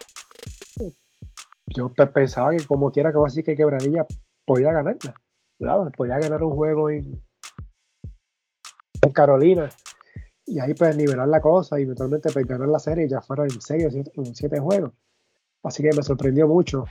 yo 1.67 1.93
pensaba 1.93 2.51
que 2.51 2.65
como 2.65 2.91
quiera 2.91 3.11
que 3.11 3.17
va 3.17 3.27
a 3.27 3.29
decir 3.29 3.43
que 3.43 3.55
Quebradilla 3.55 4.05
podía 4.45 4.71
ganarla. 4.71 5.13
Claro, 5.59 5.91
podía 5.95 6.17
ganar 6.17 6.43
un 6.43 6.55
juego 6.55 6.89
en 6.89 7.21
Carolina 9.13 9.69
y 10.51 10.59
ahí 10.59 10.73
pues 10.73 10.97
nivelar 10.97 11.29
la 11.29 11.39
cosa 11.39 11.79
y 11.79 11.83
eventualmente 11.83 12.29
pues, 12.31 12.45
ganar 12.45 12.67
la 12.67 12.79
serie 12.79 13.07
ya 13.07 13.21
fuera 13.21 13.43
en 13.43 13.61
serio 13.61 13.89
en 13.89 14.35
siete 14.35 14.59
juegos. 14.59 14.91
Así 15.63 15.81
que 15.81 15.95
me 15.95 16.03
sorprendió 16.03 16.45
mucho 16.45 16.83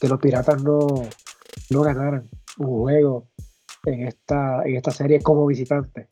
que 0.00 0.06
los 0.06 0.20
piratas 0.20 0.62
no, 0.62 0.86
no 1.70 1.82
ganaran 1.82 2.28
un 2.58 2.66
juego 2.66 3.28
en 3.84 4.06
esta, 4.06 4.62
en 4.62 4.76
esta 4.76 4.92
serie 4.92 5.20
como 5.20 5.46
visitante. 5.46 6.06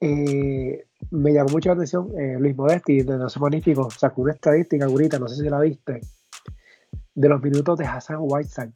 Eh, 0.00 0.86
me 1.10 1.32
llamó 1.32 1.48
mucho 1.50 1.70
la 1.70 1.76
atención 1.76 2.10
eh, 2.18 2.36
Luis 2.38 2.54
Modesti 2.54 3.00
de 3.00 3.16
Nación 3.16 3.42
Magnífico 3.42 3.88
sacó 3.90 4.20
una 4.20 4.34
estadística 4.34 4.84
ahorita, 4.84 5.18
no 5.18 5.28
sé 5.28 5.42
si 5.42 5.48
la 5.48 5.60
viste, 5.60 6.00
de 7.14 7.28
los 7.28 7.42
minutos 7.42 7.78
de 7.78 7.86
Hassan 7.86 8.18
Whiteside 8.20 8.72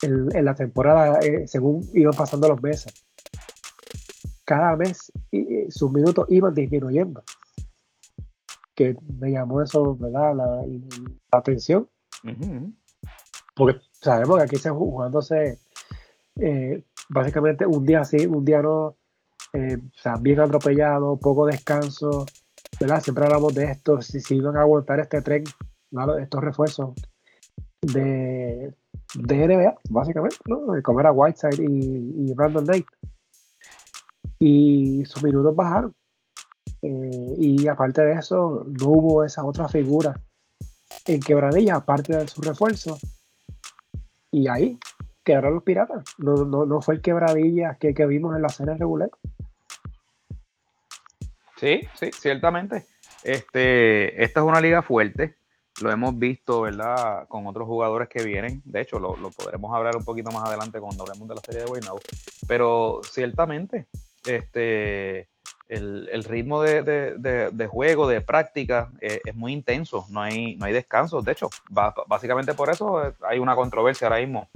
en, 0.00 0.34
en 0.34 0.44
la 0.46 0.54
temporada 0.54 1.18
eh, 1.20 1.46
según 1.46 1.86
iban 1.92 2.14
pasando 2.14 2.48
los 2.48 2.62
meses. 2.62 2.94
Cada 4.50 4.74
mes 4.74 5.12
sus 5.68 5.92
minutos 5.92 6.26
iban 6.28 6.52
disminuyendo. 6.52 7.22
Que 8.74 8.96
me 9.20 9.30
llamó 9.30 9.62
eso, 9.62 9.94
¿verdad? 9.94 10.34
La, 10.34 10.64
atención. 11.30 11.88
Porque 13.54 13.80
sabemos 13.92 14.38
que 14.38 14.42
aquí 14.42 14.56
se 14.56 14.70
jugándose 14.70 15.60
eh, 16.40 16.82
básicamente 17.10 17.64
un 17.64 17.86
día 17.86 18.02
sí, 18.02 18.26
un 18.26 18.44
día 18.44 18.60
no, 18.60 18.96
eh, 19.52 19.76
o 19.76 19.98
sea, 20.02 20.16
bien 20.16 20.40
atropellado, 20.40 21.16
poco 21.20 21.46
descanso, 21.46 22.26
¿verdad? 22.80 23.00
Siempre 23.02 23.26
hablamos 23.26 23.54
de 23.54 23.66
esto, 23.66 24.02
si, 24.02 24.20
si 24.20 24.34
iban 24.34 24.56
a 24.56 24.62
aguantar 24.62 24.98
este 24.98 25.22
tren, 25.22 25.44
estos 26.20 26.40
refuerzos 26.40 26.96
de, 27.82 28.74
de 29.14 29.46
NBA, 29.46 29.76
básicamente, 29.90 30.38
¿no? 30.46 30.72
De 30.72 30.82
comer 30.82 31.06
a 31.06 31.12
Whiteside 31.12 31.62
y, 31.62 32.30
y 32.30 32.34
Brandon 32.34 32.64
Knight. 32.64 32.86
Y 34.40 35.04
sus 35.04 35.22
minutos 35.22 35.54
bajaron. 35.54 35.94
Eh, 36.82 37.34
y 37.38 37.68
aparte 37.68 38.02
de 38.02 38.14
eso, 38.14 38.64
no 38.66 38.88
hubo 38.88 39.24
esa 39.24 39.44
otra 39.44 39.68
figura 39.68 40.18
en 41.06 41.20
quebradilla, 41.20 41.76
aparte 41.76 42.16
de 42.16 42.26
su 42.26 42.40
refuerzo. 42.40 42.98
Y 44.30 44.48
ahí 44.48 44.78
quedaron 45.22 45.54
los 45.54 45.62
piratas. 45.62 46.04
No, 46.18 46.44
no, 46.46 46.64
no 46.64 46.80
fue 46.80 46.94
el 46.94 47.02
quebradilla 47.02 47.76
que, 47.78 47.92
que 47.94 48.06
vimos 48.06 48.34
en 48.34 48.42
la 48.42 48.48
serie 48.48 48.74
regular. 48.74 49.10
Sí, 51.56 51.82
sí, 51.94 52.10
ciertamente. 52.12 52.86
Este, 53.22 54.24
esta 54.24 54.40
es 54.40 54.46
una 54.46 54.62
liga 54.62 54.82
fuerte. 54.82 55.36
Lo 55.82 55.90
hemos 55.90 56.18
visto, 56.18 56.62
¿verdad? 56.62 57.28
Con 57.28 57.46
otros 57.46 57.66
jugadores 57.66 58.08
que 58.08 58.24
vienen. 58.24 58.62
De 58.64 58.80
hecho, 58.80 58.98
lo, 58.98 59.16
lo 59.16 59.30
podremos 59.30 59.74
hablar 59.74 59.96
un 59.96 60.04
poquito 60.04 60.30
más 60.30 60.48
adelante 60.48 60.80
cuando 60.80 61.02
hablemos 61.02 61.28
de 61.28 61.34
la 61.34 61.40
serie 61.42 61.60
de 61.60 61.66
Guaynabo. 61.66 62.00
Pero 62.48 63.00
ciertamente, 63.04 63.86
este, 64.26 65.28
el, 65.68 66.24
ritmo 66.24 66.62
de, 66.62 67.68
juego, 67.70 68.08
de 68.08 68.20
práctica, 68.20 68.90
eh, 69.00 69.20
es 69.24 69.34
muy 69.34 69.52
intenso. 69.52 70.06
No 70.10 70.20
hay, 70.20 70.56
no 70.56 70.66
hay 70.66 70.72
descanso. 70.72 71.22
De 71.22 71.32
hecho, 71.32 71.48
básicamente 72.06 72.54
por 72.54 72.70
eso 72.70 73.06
eh, 73.06 73.12
hay 73.22 73.38
una 73.38 73.54
controversia 73.54 74.08
ahora 74.08 74.20
mismo 74.20 74.48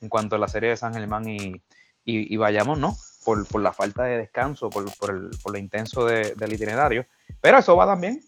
en 0.00 0.08
cuanto 0.08 0.36
a 0.36 0.38
la 0.38 0.48
serie 0.48 0.70
de 0.70 0.76
San 0.76 0.94
Germán 0.94 1.28
y, 1.28 1.60
y, 2.04 2.36
vayamos, 2.36 2.78
¿no? 2.78 2.96
Por, 3.24 3.46
por, 3.46 3.60
la 3.60 3.72
falta 3.72 4.02
de 4.02 4.18
descanso, 4.18 4.68
por, 4.68 4.84
por, 4.96 5.10
el, 5.10 5.30
por 5.42 5.52
lo 5.52 5.58
intenso 5.58 6.04
del 6.06 6.52
itinerario. 6.52 7.06
Pero 7.40 7.58
eso 7.58 7.76
va 7.76 7.86
también 7.86 8.20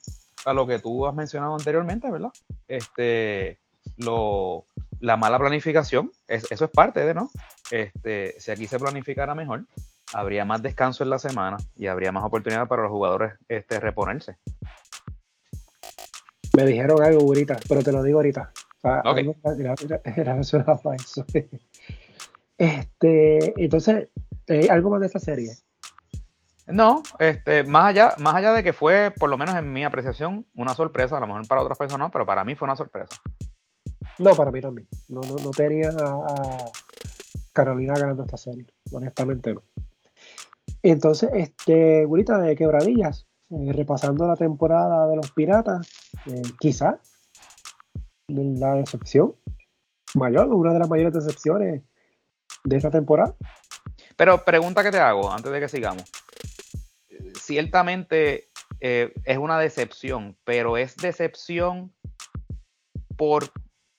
a 0.44 0.52
lo 0.52 0.66
que 0.66 0.78
tú 0.78 1.06
has 1.06 1.14
mencionado 1.14 1.54
anteriormente, 1.54 2.08
¿verdad? 2.10 2.30
Este, 2.68 3.58
lo, 3.96 4.66
la 5.00 5.16
mala 5.16 5.38
planificación, 5.38 6.12
eso 6.28 6.64
es 6.64 6.70
parte 6.70 7.04
de, 7.04 7.14
¿no? 7.14 7.30
Este, 7.70 8.38
si 8.38 8.52
aquí 8.52 8.66
se 8.68 8.78
planificara 8.78 9.34
mejor, 9.34 9.64
habría 10.14 10.44
más 10.44 10.62
descanso 10.62 11.04
en 11.04 11.10
la 11.10 11.18
semana 11.18 11.56
y 11.76 11.86
habría 11.86 12.12
más 12.12 12.24
oportunidad 12.24 12.68
para 12.68 12.82
los 12.82 12.90
jugadores 12.90 13.34
este, 13.48 13.80
reponerse. 13.80 14.36
Me 16.56 16.64
dijeron 16.64 17.02
algo 17.02 17.22
ahorita, 17.22 17.58
pero 17.68 17.82
te 17.82 17.92
lo 17.92 18.02
digo 18.02 18.18
ahorita. 18.18 18.52
Este, 22.56 23.52
entonces, 23.60 24.10
algo 24.70 24.90
más 24.90 25.00
de 25.00 25.06
esta 25.06 25.18
serie. 25.18 25.50
No, 26.68 27.02
este, 27.18 27.64
más 27.64 27.86
allá, 27.86 28.14
más 28.18 28.36
allá 28.36 28.52
de 28.52 28.62
que 28.62 28.72
fue, 28.72 29.10
por 29.10 29.28
lo 29.28 29.36
menos 29.36 29.56
en 29.56 29.72
mi 29.72 29.84
apreciación, 29.84 30.46
una 30.54 30.74
sorpresa, 30.74 31.16
a 31.16 31.20
lo 31.20 31.26
mejor 31.26 31.48
para 31.48 31.62
otras 31.62 31.76
personas 31.76 32.06
no, 32.06 32.12
pero 32.12 32.24
para 32.24 32.44
mí 32.44 32.54
fue 32.54 32.66
una 32.66 32.76
sorpresa. 32.76 33.16
No, 34.18 34.36
para 34.36 34.52
mí 34.52 34.60
también. 34.60 34.86
No, 35.08 35.20
no, 35.22 35.34
no 35.42 35.50
tenía 35.50 35.88
a, 35.88 36.70
Carolina 37.52 37.94
ganando 37.94 38.24
esta 38.24 38.36
serie, 38.36 38.66
honestamente 38.92 39.54
no. 39.54 39.62
Entonces, 40.84 41.30
este, 41.32 42.04
Gurita 42.04 42.38
de 42.38 42.54
Quebradillas, 42.54 43.26
eh, 43.48 43.72
repasando 43.72 44.28
la 44.28 44.36
temporada 44.36 45.08
de 45.08 45.16
los 45.16 45.32
Piratas, 45.32 45.88
eh, 46.26 46.42
quizá 46.60 47.00
la 48.28 48.74
decepción 48.74 49.34
mayor, 50.14 50.48
una 50.48 50.74
de 50.74 50.78
las 50.80 50.90
mayores 50.90 51.14
decepciones 51.14 51.82
de 52.64 52.76
esta 52.76 52.90
temporada. 52.90 53.34
Pero 54.16 54.44
pregunta 54.44 54.82
que 54.82 54.90
te 54.90 54.98
hago 54.98 55.32
antes 55.32 55.50
de 55.50 55.58
que 55.58 55.70
sigamos. 55.70 56.04
Ciertamente 57.40 58.50
eh, 58.80 59.14
es 59.24 59.38
una 59.38 59.58
decepción, 59.58 60.36
pero 60.44 60.76
es 60.76 60.96
decepción 60.96 61.94
por 63.16 63.44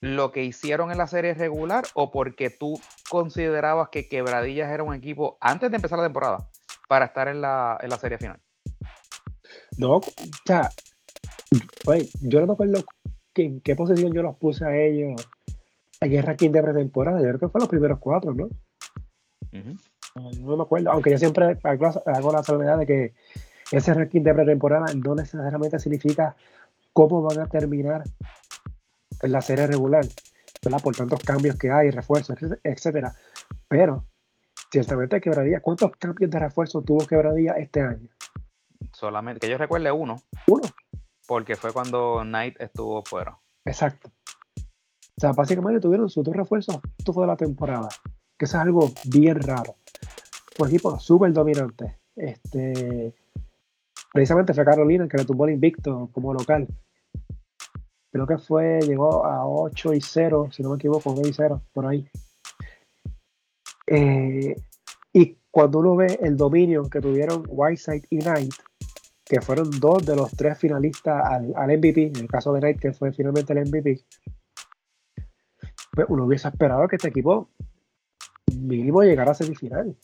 lo 0.01 0.32
que 0.32 0.44
hicieron 0.44 0.92
en 0.92 1.00
la 1.00 1.08
serie 1.08 1.34
regular 1.34 1.86
o 1.96 2.12
porque 2.12 2.51
tú 2.51 2.80
considerabas 3.10 3.89
que 3.89 4.08
Quebradillas 4.08 4.72
era 4.72 4.84
un 4.84 4.94
equipo 4.94 5.39
antes 5.42 5.72
de 5.72 5.77
empezar 5.77 5.98
la 5.98 6.06
temporada 6.06 6.48
para 6.88 7.06
estar 7.06 7.27
en 7.27 7.42
la, 7.42 7.77
serie 8.00 8.18
final? 8.18 8.39
No, 9.77 9.98
o 9.98 10.04
sea, 10.46 10.70
yo 12.22 12.39
no 12.42 12.48
me 12.48 12.54
acuerdo 12.54 12.84
en 13.36 13.62
qué 13.62 13.75
posición 13.75 14.13
yo 14.13 14.22
los 14.22 14.38
puse 14.38 14.65
a 14.65 14.75
ellos 14.75 15.22
en 16.01 16.13
el 16.13 16.24
ranking 16.24 16.51
de 16.51 16.63
pretemporada. 16.63 17.20
Yo 17.20 17.27
creo 17.27 17.39
que 17.39 17.50
fue 17.50 17.62
los 17.62 17.70
primeros 17.70 18.00
cuatro, 18.00 18.34
¿no? 18.34 18.50
No 20.42 20.58
me 20.58 20.63
acuerdo, 20.63 20.92
aunque 20.92 21.12
yo 21.12 21.18
siempre 21.18 21.58
hago, 21.63 22.32
la 22.32 22.44
salvedad 22.44 22.77
de 22.77 22.86
que 22.86 23.13
ese 23.72 23.94
ranking 23.94 24.22
de 24.22 24.34
pretemporada 24.34 24.94
no 24.94 25.15
necesariamente 25.15 25.80
significa 25.80 26.36
cómo 26.94 27.22
van 27.22 27.39
a 27.39 27.48
terminar 27.48 28.04
en 29.22 29.32
la 29.32 29.42
serie 29.42 29.68
regular, 29.68 30.06
¿verdad? 30.63 30.82
Por 30.82 30.96
tantos 30.96 31.22
cambios 31.22 31.58
que 31.58 31.72
hay, 31.72 31.89
refuerzos, 31.89 32.38
etcétera. 32.63 33.13
Pero, 33.68 34.06
ciertamente 34.75 35.22
Quebradilla, 35.22 35.62
¿cuántos 35.62 35.91
cambios 35.96 36.29
de 36.29 36.38
refuerzo 36.38 36.82
tuvo 36.82 37.08
Quebradilla 37.08 37.53
este 37.53 37.82
año? 37.82 38.10
Solamente, 38.91 39.39
que 39.39 39.50
yo 39.50 39.58
recuerde 39.58 39.89
uno. 39.91 40.17
Uno. 40.48 40.63
Porque 41.25 41.55
fue 41.55 41.72
cuando 41.72 42.22
Knight 42.24 42.60
estuvo 42.60 43.01
fuera. 43.03 43.39
Exacto. 43.63 44.12
O 44.58 45.22
sea, 45.22 45.32
básicamente 45.32 45.79
tuvieron 45.79 46.10
sus 46.10 46.25
dos 46.25 46.36
refuerzos 46.36 46.79
toda 47.05 47.25
la 47.25 47.38
temporada. 47.38 47.88
Que 48.38 48.46
eso 48.46 48.58
es 48.58 48.63
algo 48.63 48.91
bien 49.05 49.39
raro. 49.41 49.75
Un 50.60 50.67
equipo 50.67 51.00
súper 51.00 51.32
dominante. 51.32 51.98
Este, 52.17 53.15
precisamente 54.13 54.53
fue 54.53 54.65
Carolina 54.65 55.05
el 55.05 55.10
que 55.10 55.17
le 55.17 55.25
tumbó 55.25 55.46
el 55.46 55.53
invicto 55.53 56.10
como 56.12 56.34
local 56.34 56.67
creo 58.15 58.27
que 58.27 58.38
fue, 58.38 58.79
llegó 58.79 59.25
a 59.25 59.46
8 59.46 59.94
y 59.94 60.00
0, 60.00 60.48
si 60.50 60.63
no 60.63 60.70
me 60.70 60.75
equivoco, 60.77 61.12
9 61.13 61.27
y 61.27 61.34
0, 61.34 61.62
por 61.74 61.86
ahí. 61.86 62.08
Eh, 63.88 64.56
y 65.13 65.38
cuando 65.51 65.80
uno 65.80 65.96
ve 65.96 66.20
el 66.22 66.36
dominio 66.36 66.89
que 66.89 67.01
tuvieron 67.01 67.44
Whiteside 67.48 68.06
y 68.10 68.20
Knight, 68.20 68.54
que 69.24 69.42
fueron 69.42 69.72
dos 69.80 70.06
de 70.06 70.15
los 70.15 70.32
tres 70.32 70.58
finalistas 70.58 71.24
al, 71.25 71.77
MVP, 71.77 72.08
en 72.08 72.18
el 72.18 72.27
caso 72.27 72.54
de 72.54 72.60
Knight, 72.60 72.80
que 72.80 72.94
fue 72.94 73.12
finalmente 73.12 73.54
el 73.54 73.68
MVP, 73.68 74.06
pues 75.92 76.08
uno 76.10 76.25
hubiese 76.25 76.48
esperado 76.48 76.88
que 76.88 76.98
este 76.98 77.08
equipo 77.08 77.50
mínimo 78.54 79.01
llegara 79.01 79.32
a 79.32 79.36
semifinal. 79.36 79.96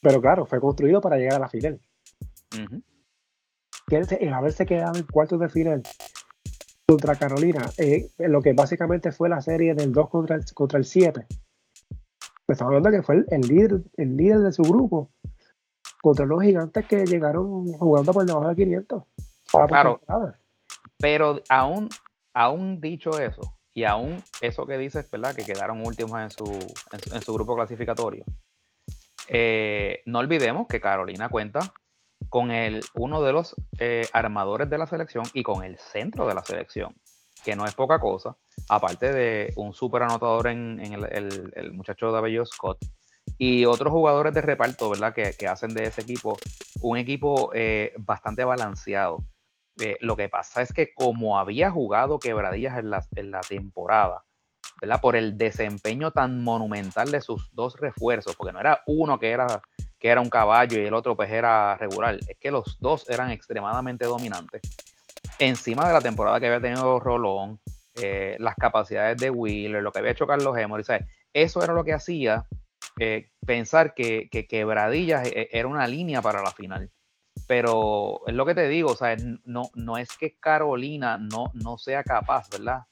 Pero 0.00 0.20
claro, 0.20 0.46
fue 0.46 0.60
construido 0.60 1.00
para 1.00 1.16
llegar 1.16 1.34
a 1.34 1.40
la 1.40 1.48
final. 1.48 1.80
El 3.90 4.32
haberse 4.32 4.66
quedado 4.66 4.98
en 4.98 5.04
cuartos 5.04 5.40
de 5.40 5.48
final 5.48 5.82
contra 6.86 7.16
Carolina, 7.16 7.70
eh, 7.78 8.10
lo 8.18 8.42
que 8.42 8.52
básicamente 8.52 9.12
fue 9.12 9.28
la 9.28 9.40
serie 9.40 9.74
del 9.74 9.92
2 9.92 10.08
contra 10.08 10.36
el, 10.36 10.44
contra 10.54 10.78
el 10.78 10.84
7. 10.84 11.26
Estamos 12.52 12.74
hablando 12.74 12.90
que 12.90 13.02
fue 13.02 13.24
el, 13.28 13.40
líder, 13.42 13.82
el 13.96 14.16
líder 14.16 14.38
de 14.40 14.52
su 14.52 14.62
grupo 14.62 15.10
contra 16.02 16.26
los 16.26 16.42
gigantes 16.42 16.86
que 16.86 17.04
llegaron 17.04 17.66
jugando 17.74 18.12
por 18.12 18.24
debajo 18.24 18.48
de 18.48 18.56
500. 18.56 19.02
Claro, 19.68 20.00
pero 20.98 21.40
aún, 21.48 21.88
aún 22.32 22.80
dicho 22.80 23.18
eso, 23.18 23.58
y 23.72 23.84
aún 23.84 24.22
eso 24.40 24.66
que 24.66 24.78
dices, 24.78 25.10
¿verdad? 25.10 25.34
Que 25.34 25.44
quedaron 25.44 25.84
últimos 25.86 26.20
en 26.20 26.30
su, 26.30 26.44
en 27.12 27.22
su, 27.22 27.34
grupo 27.34 27.56
clasificatorio. 27.56 28.24
Eh, 29.28 30.02
no 30.06 30.18
olvidemos 30.18 30.66
que 30.66 30.80
Carolina 30.80 31.28
cuenta 31.28 31.72
con 32.28 32.50
el, 32.50 32.82
uno 32.94 33.22
de 33.22 33.32
los 33.32 33.56
eh, 33.78 34.06
armadores 34.12 34.68
de 34.68 34.78
la 34.78 34.86
selección 34.86 35.24
y 35.34 35.42
con 35.42 35.64
el 35.64 35.78
centro 35.78 36.26
de 36.26 36.34
la 36.34 36.44
selección, 36.44 36.94
que 37.44 37.56
no 37.56 37.64
es 37.64 37.74
poca 37.74 37.98
cosa, 37.98 38.36
aparte 38.68 39.12
de 39.12 39.52
un 39.56 39.72
súper 39.72 40.02
anotador 40.02 40.48
en, 40.48 40.80
el, 40.80 41.72
muchacho 41.72 42.12
de 42.12 42.46
Scott 42.46 42.78
y 43.38 43.64
otros 43.64 43.92
jugadores 43.92 44.34
de 44.34 44.42
reparto, 44.42 44.90
¿verdad? 44.90 45.14
Que, 45.14 45.48
hacen 45.48 45.74
de 45.74 45.84
ese 45.84 46.02
equipo 46.02 46.36
un 46.82 46.98
equipo 46.98 47.50
eh, 47.54 47.92
bastante 47.98 48.44
balanceado. 48.44 49.24
Eh, 49.80 49.96
lo 50.00 50.16
que 50.16 50.28
pasa 50.28 50.62
es 50.62 50.72
que 50.72 50.92
como 50.92 51.38
había 51.38 51.70
jugado 51.70 52.18
quebradillas 52.18 52.78
en 52.78 52.90
la, 52.90 53.04
en 53.16 53.30
la 53.30 53.40
temporada, 53.40 54.24
¿verdad? 54.80 55.00
Por 55.00 55.16
el 55.16 55.38
desempeño 55.38 56.10
tan 56.10 56.42
monumental 56.42 57.10
de 57.10 57.20
sus 57.20 57.54
dos 57.54 57.78
refuerzos, 57.78 58.36
porque 58.36 58.52
no 58.52 58.60
era 58.60 58.82
uno 58.86 59.18
que 59.18 59.30
era 59.30 59.62
que 60.00 60.08
era 60.08 60.22
un 60.22 60.30
caballo 60.30 60.80
y 60.80 60.86
el 60.86 60.94
otro 60.94 61.14
pues 61.14 61.30
era 61.30 61.76
regular. 61.76 62.18
Es 62.26 62.38
que 62.40 62.50
los 62.50 62.78
dos 62.80 63.08
eran 63.08 63.30
extremadamente 63.30 64.06
dominantes. 64.06 64.62
Encima 65.38 65.86
de 65.86 65.94
la 65.94 66.00
temporada 66.00 66.38
que 66.38 66.46
había 66.46 66.60
tenido 66.60 67.00
Rolón, 67.00 67.60
eh, 67.94 68.36
las 68.38 68.54
capacidades 68.54 69.18
de 69.18 69.30
Wheeler, 69.30 69.82
lo 69.82 69.92
que 69.92 69.98
había 69.98 70.12
hecho 70.12 70.26
Carlos 70.26 70.56
Emory, 70.56 70.84
eso 71.32 71.62
era 71.62 71.72
lo 71.72 71.84
que 71.84 71.92
hacía 71.92 72.46
eh, 72.98 73.30
pensar 73.44 73.94
que, 73.94 74.28
que 74.30 74.46
Quebradillas 74.46 75.26
eh, 75.26 75.48
era 75.52 75.66
una 75.68 75.86
línea 75.86 76.22
para 76.22 76.42
la 76.42 76.52
final. 76.52 76.90
Pero 77.46 78.20
es 78.26 78.34
lo 78.34 78.46
que 78.46 78.54
te 78.54 78.68
digo, 78.68 78.94
no, 79.44 79.70
no 79.74 79.98
es 79.98 80.16
que 80.16 80.36
Carolina 80.38 81.18
no, 81.18 81.50
no 81.54 81.78
sea 81.78 82.02
capaz, 82.04 82.48
¿verdad? 82.50 82.82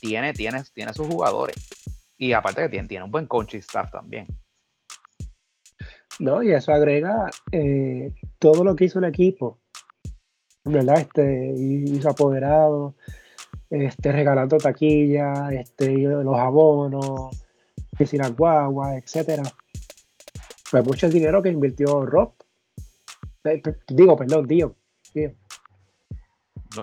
tiene, 0.00 0.34
tiene, 0.34 0.62
tiene 0.74 0.92
sus 0.92 1.06
jugadores. 1.06 1.56
Y 2.18 2.34
aparte 2.34 2.62
que 2.62 2.68
tiene, 2.68 2.88
tiene 2.88 3.04
un 3.04 3.10
buen 3.10 3.26
coaching 3.26 3.60
staff 3.60 3.90
también. 3.90 4.26
¿no? 6.18 6.42
Y 6.42 6.52
eso 6.52 6.72
agrega 6.72 7.30
todo 8.38 8.64
lo 8.64 8.76
que 8.76 8.84
hizo 8.84 8.98
el 8.98 9.06
equipo, 9.06 9.61
¿verdad? 10.64 11.00
Este, 11.00 11.54
hizo 11.56 12.10
apoderado, 12.10 12.94
este, 13.70 14.12
regalando 14.12 14.58
taquilla, 14.58 15.52
este, 15.52 15.92
los 15.96 16.38
abonos, 16.38 17.36
las 17.98 18.36
guaguas, 18.36 18.96
etcétera. 18.96 19.42
Fue 20.64 20.82
mucho 20.82 21.06
el 21.06 21.12
dinero 21.12 21.42
que 21.42 21.50
invirtió 21.50 22.04
Rob. 22.04 22.32
Eh, 23.44 23.62
digo, 23.88 24.16
perdón, 24.16 24.46
Dio. 24.46 24.76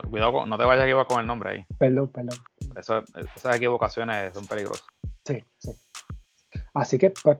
cuidado, 0.09 0.45
no 0.45 0.57
te 0.57 0.63
vayas 0.63 0.83
a 0.83 0.85
equivocar 0.85 1.07
con 1.07 1.21
el 1.21 1.27
nombre 1.27 1.49
ahí. 1.51 1.65
Perdón, 1.77 2.09
perdón. 2.09 2.37
esas 2.75 3.55
equivocaciones 3.55 4.33
son 4.33 4.45
peligrosas. 4.47 4.85
Sí, 5.25 5.43
sí. 5.57 5.71
Así 6.73 6.97
que, 6.97 7.11
pues, 7.23 7.39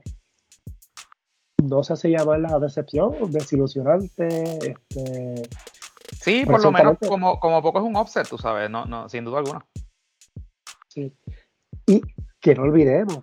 no 1.63 1.83
sé 1.83 1.95
si 1.97 2.09
llamar 2.09 2.39
la 2.39 2.59
decepción, 2.59 3.31
desilusionante, 3.31 4.27
este, 4.71 5.43
Sí, 6.19 6.45
por 6.45 6.61
lo 6.61 6.71
menos 6.71 6.97
como, 6.99 7.39
como 7.39 7.61
poco 7.61 7.79
es 7.79 7.85
un 7.85 7.95
offset, 7.95 8.27
tú 8.27 8.37
sabes, 8.37 8.69
no, 8.69 8.85
no, 8.85 9.07
sin 9.07 9.23
duda 9.23 9.39
alguna. 9.39 9.65
Sí. 10.89 11.15
Y 11.87 12.01
que 12.41 12.55
no 12.55 12.63
olvidemos 12.63 13.19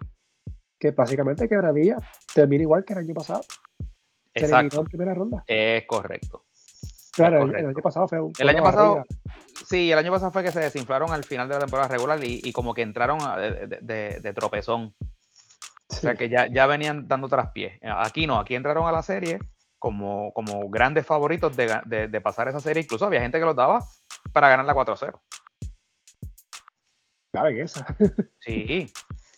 que 0.78 0.92
básicamente 0.92 1.48
Quebradilla 1.48 1.98
termina 2.34 2.62
igual 2.62 2.84
que 2.84 2.94
el 2.94 3.00
año 3.00 3.14
pasado. 3.14 3.42
Exacto. 4.32 4.80
en 4.80 4.86
primera 4.86 5.14
ronda. 5.14 5.44
Es 5.46 5.86
correcto. 5.86 6.44
Claro, 7.12 7.44
El, 7.44 7.66
año 7.66 7.82
pasado 7.82 8.08
fue 8.08 8.20
un 8.20 8.32
El 8.38 8.48
año 8.50 8.62
pasado, 8.62 9.04
sí, 9.66 9.90
el 9.90 9.98
año 9.98 10.12
pasado 10.12 10.30
fue 10.30 10.42
que 10.42 10.52
se 10.52 10.60
desinflaron 10.60 11.12
al 11.12 11.24
final 11.24 11.48
de 11.48 11.54
la 11.54 11.60
temporada 11.60 11.88
regular 11.88 12.18
y, 12.22 12.52
como 12.52 12.74
que 12.74 12.82
entraron 12.82 13.18
de 13.18 14.32
tropezón. 14.34 14.94
O 15.88 15.94
sea 15.94 16.14
que 16.14 16.28
ya, 16.28 16.46
ya 16.46 16.66
venían 16.66 17.08
dando 17.08 17.28
traspiés. 17.28 17.78
Aquí 17.82 18.26
no, 18.26 18.38
aquí 18.38 18.54
entraron 18.54 18.86
a 18.86 18.92
la 18.92 19.02
serie 19.02 19.38
como, 19.86 20.32
como 20.32 20.68
grandes 20.68 21.06
favoritos 21.06 21.56
de, 21.56 22.20
pasar 22.20 22.48
esa 22.48 22.58
serie. 22.58 22.82
Incluso 22.82 23.06
había 23.06 23.20
gente 23.20 23.38
que 23.38 23.44
los 23.44 23.54
daba 23.54 23.86
para 24.32 24.48
ganar 24.48 24.66
la 24.66 24.74
4-0. 24.74 25.16
La 27.32 27.50
esa. 27.50 27.86
sí. 28.40 28.90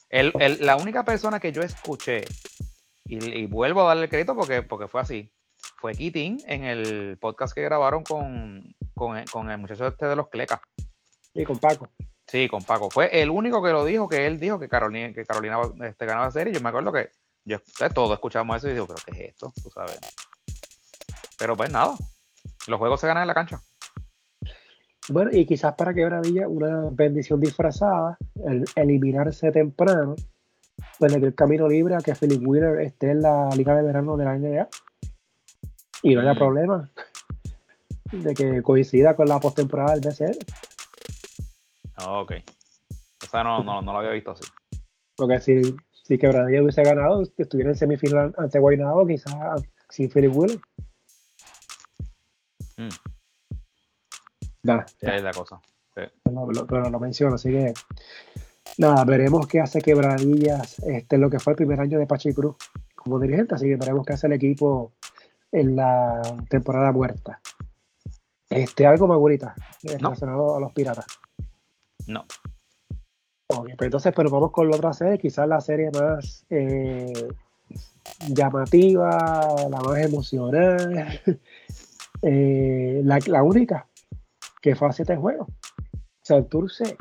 la 0.09 0.77
única 0.77 1.05
persona 1.05 1.39
que 1.39 1.53
yo 1.53 1.61
escuché, 1.61 2.25
y, 3.05 3.45
vuelvo 3.45 3.83
a 3.83 3.89
darle 3.89 4.05
el 4.05 4.09
crédito 4.09 4.35
porque, 4.35 4.63
porque 4.63 4.89
fue 4.89 5.03
así, 5.03 5.31
fue 5.77 5.93
Keating 5.93 6.39
en 6.47 6.65
el 6.65 7.19
podcast 7.19 7.55
que 7.55 7.61
grabaron 7.61 8.03
con, 8.03 8.75
con, 8.95 9.51
el 9.51 9.59
muchacho 9.59 9.87
este 9.87 10.07
de 10.07 10.17
los 10.17 10.31
Clecas. 10.31 10.61
Y 11.35 11.45
con 11.45 11.59
Paco. 11.59 11.91
Sí, 12.27 12.49
con 12.49 12.65
Paco. 12.65 12.89
Fue 12.89 13.21
el 13.21 13.29
único 13.29 13.63
que 13.63 13.73
lo 13.73 13.85
dijo, 13.85 14.09
que 14.09 14.27
él 14.27 14.41
dijo 14.41 14.59
que 14.59 14.71
Carolina, 14.71 15.13
que 15.13 15.27
Carolina 15.27 15.61
este, 15.83 16.07
ganaba 16.07 16.25
la 16.25 16.33
serie. 16.33 16.55
Yo 16.55 16.63
me 16.63 16.71
acuerdo 16.71 16.91
que 16.91 17.11
Yo 17.45 17.59
todos 17.95 18.13
escuchamos 18.15 18.57
eso 18.57 18.71
y 18.71 18.73
digo, 18.73 18.87
pero 18.87 19.01
¿qué 19.05 19.11
es 19.11 19.31
esto? 19.33 19.53
Tú 19.63 19.69
sabes. 19.69 20.01
Pero 21.39 21.57
pues 21.57 21.71
nada, 21.71 21.95
los 22.67 22.79
juegos 22.79 23.01
se 23.01 23.07
ganan 23.07 23.23
en 23.23 23.29
la 23.29 23.35
cancha. 23.35 23.61
Bueno, 25.11 25.31
y 25.33 25.47
quizás 25.47 25.75
para 25.75 25.95
Quebradilla 25.95 26.49
una 26.49 26.89
bendición 26.91 27.41
disfrazada, 27.41 28.19
el 28.45 28.65
eliminarse 28.77 29.51
temprano, 29.51 30.17
pues 30.99 31.13
le 31.13 31.19
dio 31.19 31.29
el 31.29 31.35
camino 31.35 31.69
libre 31.69 31.95
a 31.95 31.99
que 31.99 32.15
Philip 32.15 32.47
Wheeler 32.47 32.81
esté 32.81 33.13
en 33.13 33.23
la 33.23 33.49
Liga 33.57 33.75
de 33.75 33.83
Verano 33.83 34.17
de 34.17 34.25
la 34.25 34.37
NBA. 34.37 34.69
Y 36.03 36.15
no 36.15 36.21
haya 36.21 36.35
mm. 36.35 36.39
problema 36.39 36.91
de 38.13 38.35
que 38.35 38.63
coincida 38.63 39.17
con 39.17 39.29
la 39.29 39.41
postemporada 39.41 39.95
del 39.95 40.01
BCL. 40.01 40.39
Ah, 41.97 42.21
ok. 42.21 42.33
O 43.25 43.31
sea, 43.31 43.43
no, 43.43 43.63
no, 43.63 43.83
no, 43.83 43.93
lo 43.93 43.99
había 43.99 44.11
visto 44.11 44.33
así. 44.33 44.45
Porque 45.17 45.41
si, 45.41 45.63
si 45.91 46.19
Quebradilla 46.19 46.63
hubiese 46.63 46.83
ganado, 46.83 47.23
estuviera 47.37 47.71
en 47.71 47.77
semifinal 47.77 48.35
ante 48.37 48.59
Guaynabo, 48.59 49.07
quizás 49.07 49.35
sin 49.89 50.11
Philip 50.11 50.35
Wheeler. 50.35 50.59
Mm. 52.79 52.89
Nada. 54.63 54.87
es 55.01 55.23
la 55.23 55.33
cosa. 55.33 55.61
Pero, 55.95 56.91
lo 56.91 57.01
menciono, 57.01 57.35
así 57.35 57.51
que 57.51 57.75
nada, 58.79 59.05
veremos 59.05 59.47
qué 59.47 59.61
hace 59.61 59.81
Quebradillas 59.81 60.79
este, 60.81 61.19
lo 61.19 61.29
que 61.29 61.41
fue 61.41 61.53
el 61.55 61.57
primer 61.57 61.81
año 61.81 61.99
de 61.99 62.07
Pachi 62.07 62.33
Cruz 62.33 62.57
como 62.95 63.19
dirigente, 63.19 63.55
así 63.55 63.67
que 63.67 63.77
veremos 63.77 64.07
qué 64.07 64.13
hace 64.13 64.29
el 64.29 64.35
equipo 64.35 64.93
en 65.51 65.77
la 65.77 66.21
temporada 66.49 66.93
muerta. 66.93 67.41
Este, 68.49 68.87
algo 68.87 69.09
más 69.09 69.19
bonita 69.19 69.55
relacionado 69.83 70.57
a 70.57 70.61
los 70.61 70.73
piratas. 70.73 71.07
No. 72.07 72.25
Ok, 73.51 73.71
pues 73.77 73.87
entonces, 73.87 74.13
pero 74.15 74.31
vamos 74.31 74.53
con 74.53 74.71
la 74.71 74.77
otra 74.77 74.93
serie, 74.93 75.19
quizás 75.19 75.49
la 75.49 75.61
serie 75.61 75.91
más 75.91 76.45
eh, 76.51 77.29
llamativa, 78.29 79.47
la 79.69 79.81
más 79.81 79.99
emocional, 79.99 81.41
eh, 82.23 83.01
la, 83.05 83.43
única 83.43 83.89
que 84.61 84.75
fue 84.75 84.89
a 84.89 84.93
siete 84.93 85.17
juegos. 85.17 85.49
Santurce 86.23 86.97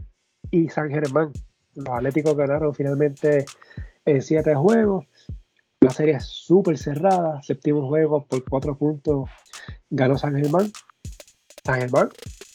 y 0.51 0.69
San 0.69 0.89
Germán. 0.89 1.31
Los 1.75 1.89
Atléticos 1.89 2.35
ganaron 2.35 2.73
finalmente 2.73 3.45
en 4.05 4.21
siete 4.21 4.55
juegos. 4.55 5.05
La 5.79 5.91
serie 5.91 6.19
súper 6.19 6.77
cerrada. 6.77 7.41
Séptimo 7.41 7.87
juego 7.87 8.25
por 8.25 8.43
cuatro 8.43 8.77
puntos 8.77 9.29
ganó 9.89 10.17
San 10.17 10.35
Germán. 10.35 10.71
San 11.63 11.79
Germán, 11.81 12.09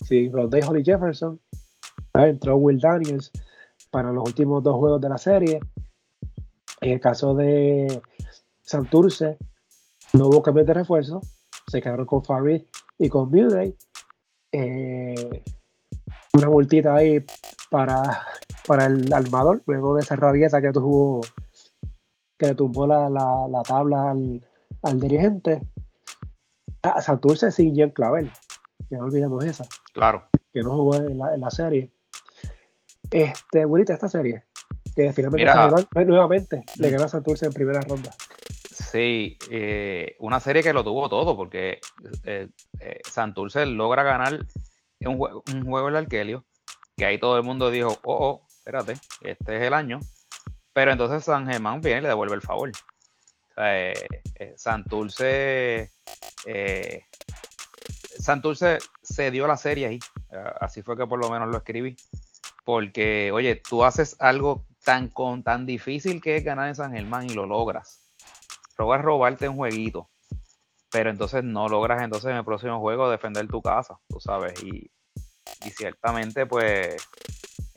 sí, 0.06 0.28
de 0.28 0.64
Holly 0.66 0.84
Jefferson. 0.84 1.40
Entró 2.14 2.56
Will 2.56 2.80
Daniels 2.80 3.30
para 3.90 4.12
los 4.12 4.26
últimos 4.26 4.62
dos 4.62 4.76
juegos 4.76 5.00
de 5.00 5.08
la 5.08 5.18
serie. 5.18 5.60
En 6.80 6.92
el 6.92 7.00
caso 7.00 7.34
de 7.34 8.02
Santurce, 8.62 9.38
no 10.14 10.28
hubo 10.28 10.42
cambio 10.42 10.64
de 10.64 10.74
refuerzo. 10.74 11.20
Se 11.72 11.80
quedaron 11.80 12.04
con 12.04 12.22
Farid 12.22 12.64
y 12.98 13.08
con 13.08 13.30
Murray. 13.30 13.74
Eh, 14.52 15.42
una 16.34 16.50
multita 16.50 16.96
ahí 16.96 17.24
para, 17.70 18.26
para 18.66 18.84
el 18.84 19.10
armador, 19.10 19.62
luego 19.66 19.94
de 19.94 20.02
esa 20.02 20.16
rabieta 20.16 20.60
que 20.60 20.70
tuvo, 20.70 21.22
que 22.38 22.48
le 22.48 22.54
tumbó 22.54 22.86
la, 22.86 23.08
la, 23.08 23.62
tabla 23.62 24.10
al, 24.10 24.46
al, 24.82 25.00
dirigente. 25.00 25.62
A 26.82 26.90
ah, 26.90 27.00
Santurce 27.00 27.50
sin 27.50 27.74
Jean 27.74 27.88
Clavel, 27.88 28.30
que 28.90 28.96
no 28.96 29.04
olvidemos 29.04 29.42
esa. 29.42 29.64
Claro. 29.94 30.24
Que 30.52 30.60
no 30.60 30.72
jugó 30.72 30.96
en 30.96 31.16
la, 31.16 31.34
en 31.34 31.40
la 31.40 31.50
serie. 31.50 31.90
Este, 33.10 33.64
bonita 33.64 33.94
esta 33.94 34.10
serie. 34.10 34.44
Que 34.94 35.10
finalmente 35.14 35.50
nuevamente 36.04 36.64
le 36.76 36.90
ganó 36.90 37.04
a 37.04 37.08
Santurce 37.08 37.46
en 37.46 37.54
primera 37.54 37.80
ronda. 37.80 38.10
Sí, 38.92 39.38
eh, 39.50 40.16
una 40.18 40.38
serie 40.38 40.62
que 40.62 40.74
lo 40.74 40.84
tuvo 40.84 41.08
todo, 41.08 41.34
porque 41.34 41.80
eh, 42.24 42.48
eh, 42.78 43.00
Santurce 43.10 43.64
logra 43.64 44.02
ganar 44.02 44.44
un 45.00 45.16
juego, 45.16 45.42
un 45.50 45.64
juego 45.64 45.88
el 45.88 45.96
Arkelio, 45.96 46.44
que 46.94 47.06
ahí 47.06 47.18
todo 47.18 47.38
el 47.38 47.42
mundo 47.42 47.70
dijo, 47.70 47.98
oh, 48.04 48.42
oh, 48.42 48.46
espérate, 48.54 48.98
este 49.22 49.56
es 49.56 49.62
el 49.62 49.72
año. 49.72 49.98
Pero 50.74 50.92
entonces 50.92 51.24
San 51.24 51.46
Germán 51.46 51.80
viene 51.80 52.00
y 52.00 52.02
le 52.02 52.08
devuelve 52.08 52.34
el 52.34 52.42
favor. 52.42 52.70
Santurce, 54.56 55.90
Santurce 58.18 58.78
se 59.02 59.30
dio 59.30 59.46
la 59.46 59.56
serie 59.56 59.86
ahí. 59.86 60.00
Así 60.60 60.82
fue 60.82 60.98
que 60.98 61.06
por 61.06 61.18
lo 61.18 61.30
menos 61.30 61.48
lo 61.48 61.56
escribí. 61.56 61.96
Porque, 62.62 63.32
oye, 63.32 63.56
tú 63.56 63.84
haces 63.84 64.16
algo 64.20 64.66
tan, 64.84 65.08
con, 65.08 65.42
tan 65.42 65.64
difícil 65.64 66.20
que 66.20 66.36
es 66.36 66.44
ganar 66.44 66.68
en 66.68 66.74
San 66.74 66.92
Germán 66.92 67.24
y 67.24 67.32
lo 67.32 67.46
logras 67.46 68.01
logras 68.78 69.02
robarte 69.02 69.48
un 69.48 69.56
jueguito, 69.56 70.10
pero 70.90 71.10
entonces 71.10 71.42
no 71.42 71.68
logras 71.68 72.02
entonces 72.02 72.30
en 72.30 72.36
el 72.36 72.44
próximo 72.44 72.78
juego 72.80 73.10
defender 73.10 73.48
tu 73.48 73.62
casa, 73.62 73.98
tú 74.08 74.20
sabes, 74.20 74.62
y, 74.62 74.90
ciertamente 75.76 76.46
pues 76.46 77.08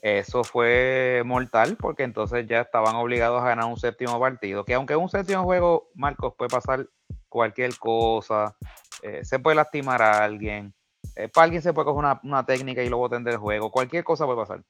eso 0.00 0.44
fue 0.44 1.22
mortal 1.24 1.76
porque 1.76 2.02
entonces 2.04 2.46
ya 2.48 2.60
estaban 2.60 2.94
obligados 2.96 3.42
a 3.42 3.48
ganar 3.48 3.66
un 3.66 3.76
séptimo 3.76 4.20
partido, 4.20 4.64
que 4.64 4.74
aunque 4.74 4.96
un 4.96 5.08
séptimo 5.08 5.44
juego, 5.44 5.88
Marcos, 5.94 6.34
puede 6.36 6.48
pasar 6.48 6.88
cualquier 7.28 7.76
cosa, 7.78 8.56
eh, 9.02 9.24
se 9.24 9.38
puede 9.38 9.56
lastimar 9.56 10.02
a 10.02 10.24
alguien, 10.24 10.74
eh, 11.16 11.28
para 11.28 11.44
alguien 11.44 11.62
se 11.62 11.72
puede 11.72 11.86
coger 11.86 11.98
una, 11.98 12.20
una 12.22 12.44
técnica 12.44 12.82
y 12.82 12.88
luego 12.88 13.08
tender 13.08 13.34
el 13.34 13.40
juego, 13.40 13.70
cualquier 13.70 14.04
cosa 14.04 14.26
puede 14.26 14.38
pasar, 14.38 14.62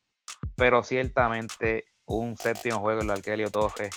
pero 0.56 0.82
ciertamente 0.82 1.84
un 2.06 2.36
séptimo 2.36 2.78
juego 2.78 3.00
en 3.00 3.06
el 3.06 3.16
Arkelio 3.16 3.50
Torres, 3.50 3.90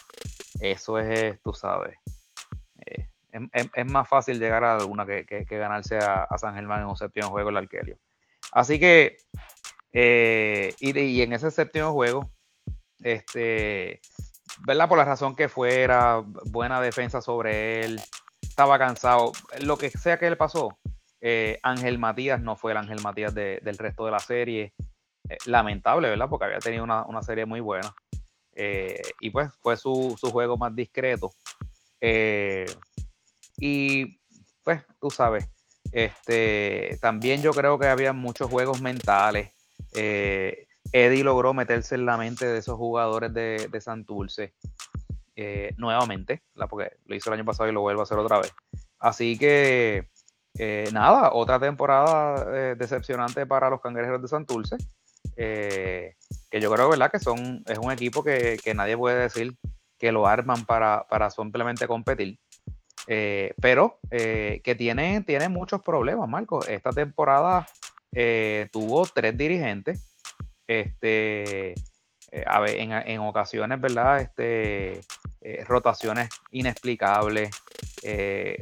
eso 0.59 0.97
es, 0.97 1.41
tú 1.41 1.53
sabes, 1.53 1.97
es, 3.51 3.85
más 3.85 4.07
fácil 4.07 4.39
llegar 4.39 4.63
a 4.63 4.75
alguna 4.75 5.05
que, 5.05 5.45
ganarse 5.49 5.97
a, 5.97 6.27
San 6.37 6.55
Germán 6.55 6.81
en 6.81 6.87
un 6.87 6.97
séptimo 6.97 7.29
juego 7.29 7.49
el 7.49 7.57
Arquelio. 7.57 7.97
Así 8.51 8.79
que, 8.79 9.17
eh, 9.93 10.73
y, 10.79 11.21
en 11.21 11.33
ese 11.33 11.51
séptimo 11.51 11.91
juego, 11.91 12.31
este, 13.01 14.01
¿verdad? 14.65 14.89
Por 14.89 14.97
la 14.97 15.05
razón 15.05 15.35
que 15.35 15.49
fuera, 15.49 16.23
buena 16.45 16.81
defensa 16.81 17.21
sobre 17.21 17.83
él, 17.83 18.01
estaba 18.41 18.77
cansado, 18.79 19.31
lo 19.61 19.77
que 19.77 19.89
sea 19.89 20.17
que 20.17 20.29
le 20.29 20.35
pasó, 20.35 20.77
eh, 21.21 21.59
Ángel 21.63 21.99
Matías 21.99 22.41
no 22.41 22.55
fue 22.55 22.71
el 22.71 22.77
Ángel 22.77 23.01
Matías 23.01 23.33
del 23.33 23.77
resto 23.77 24.05
de 24.05 24.11
la 24.11 24.19
serie. 24.19 24.73
Eh, 25.29 25.37
lamentable, 25.45 26.09
¿verdad? 26.09 26.27
Porque 26.29 26.45
había 26.45 26.59
tenido 26.59 26.83
una, 26.83 27.21
serie 27.21 27.45
muy 27.45 27.59
buena. 27.59 27.93
y 29.21 29.29
pues 29.29 29.51
fue 29.61 29.77
su, 29.77 30.15
su, 30.19 30.31
juego 30.31 30.57
más 30.57 30.75
discreto. 30.75 31.31
Y 33.59 34.19
pues 34.63 34.83
tú 34.99 35.09
sabes, 35.09 35.49
este, 35.91 36.97
también 37.01 37.41
yo 37.41 37.51
creo 37.51 37.79
que 37.79 37.87
había 37.87 38.13
muchos 38.13 38.49
juegos 38.49 38.81
mentales. 38.81 39.51
Eh, 39.95 40.67
Eddie 40.91 41.23
logró 41.23 41.53
meterse 41.53 41.95
en 41.95 42.05
la 42.05 42.17
mente 42.17 42.45
de 42.45 42.59
esos 42.59 42.77
jugadores 42.77 43.33
de, 43.33 43.67
de 43.71 43.81
Santurce 43.81 44.53
eh, 45.35 45.73
nuevamente, 45.77 46.43
porque 46.69 46.91
lo 47.05 47.15
hizo 47.15 47.29
el 47.29 47.39
año 47.39 47.45
pasado 47.45 47.69
y 47.69 47.73
lo 47.73 47.81
vuelvo 47.81 48.01
a 48.01 48.03
hacer 48.03 48.17
otra 48.17 48.39
vez. 48.39 48.53
Así 48.99 49.37
que 49.37 50.09
eh, 50.57 50.89
nada, 50.91 51.31
otra 51.33 51.59
temporada 51.59 52.75
decepcionante 52.75 53.45
para 53.45 53.69
los 53.69 53.81
cangrejeros 53.81 54.21
de 54.21 54.27
Santurce. 54.27 54.77
que 55.35 56.15
yo 56.59 56.71
creo 56.71 56.89
¿verdad? 56.89 57.11
que 57.11 57.19
son, 57.19 57.63
es 57.67 57.77
un 57.77 57.91
equipo 57.91 58.23
que, 58.23 58.59
nadie 58.75 58.97
puede 58.97 59.19
decir 59.19 59.55
que 59.97 60.11
lo 60.11 60.27
arman 60.27 60.65
para, 60.65 61.05
para 61.09 61.29
simplemente 61.29 61.87
competir. 61.87 62.39
Eh, 63.07 63.53
pero 63.61 63.99
eh, 64.11 64.61
que 64.63 64.75
tiene, 64.75 65.21
tiene 65.21 65.49
muchos 65.49 65.81
problemas, 65.81 66.27
Marco. 66.29 66.65
Esta 66.65 66.91
temporada 66.91 67.67
eh, 68.13 68.67
tuvo 68.71 69.05
tres 69.05 69.37
dirigentes. 69.37 70.05
Este, 70.67 71.73
a 72.45 72.59
ver, 72.59 72.75
en, 72.77 73.19
ocasiones, 73.19 73.81
¿verdad? 73.81 74.21
Este, 74.21 75.01
rotaciones 75.65 76.29
inexplicables, 76.51 77.49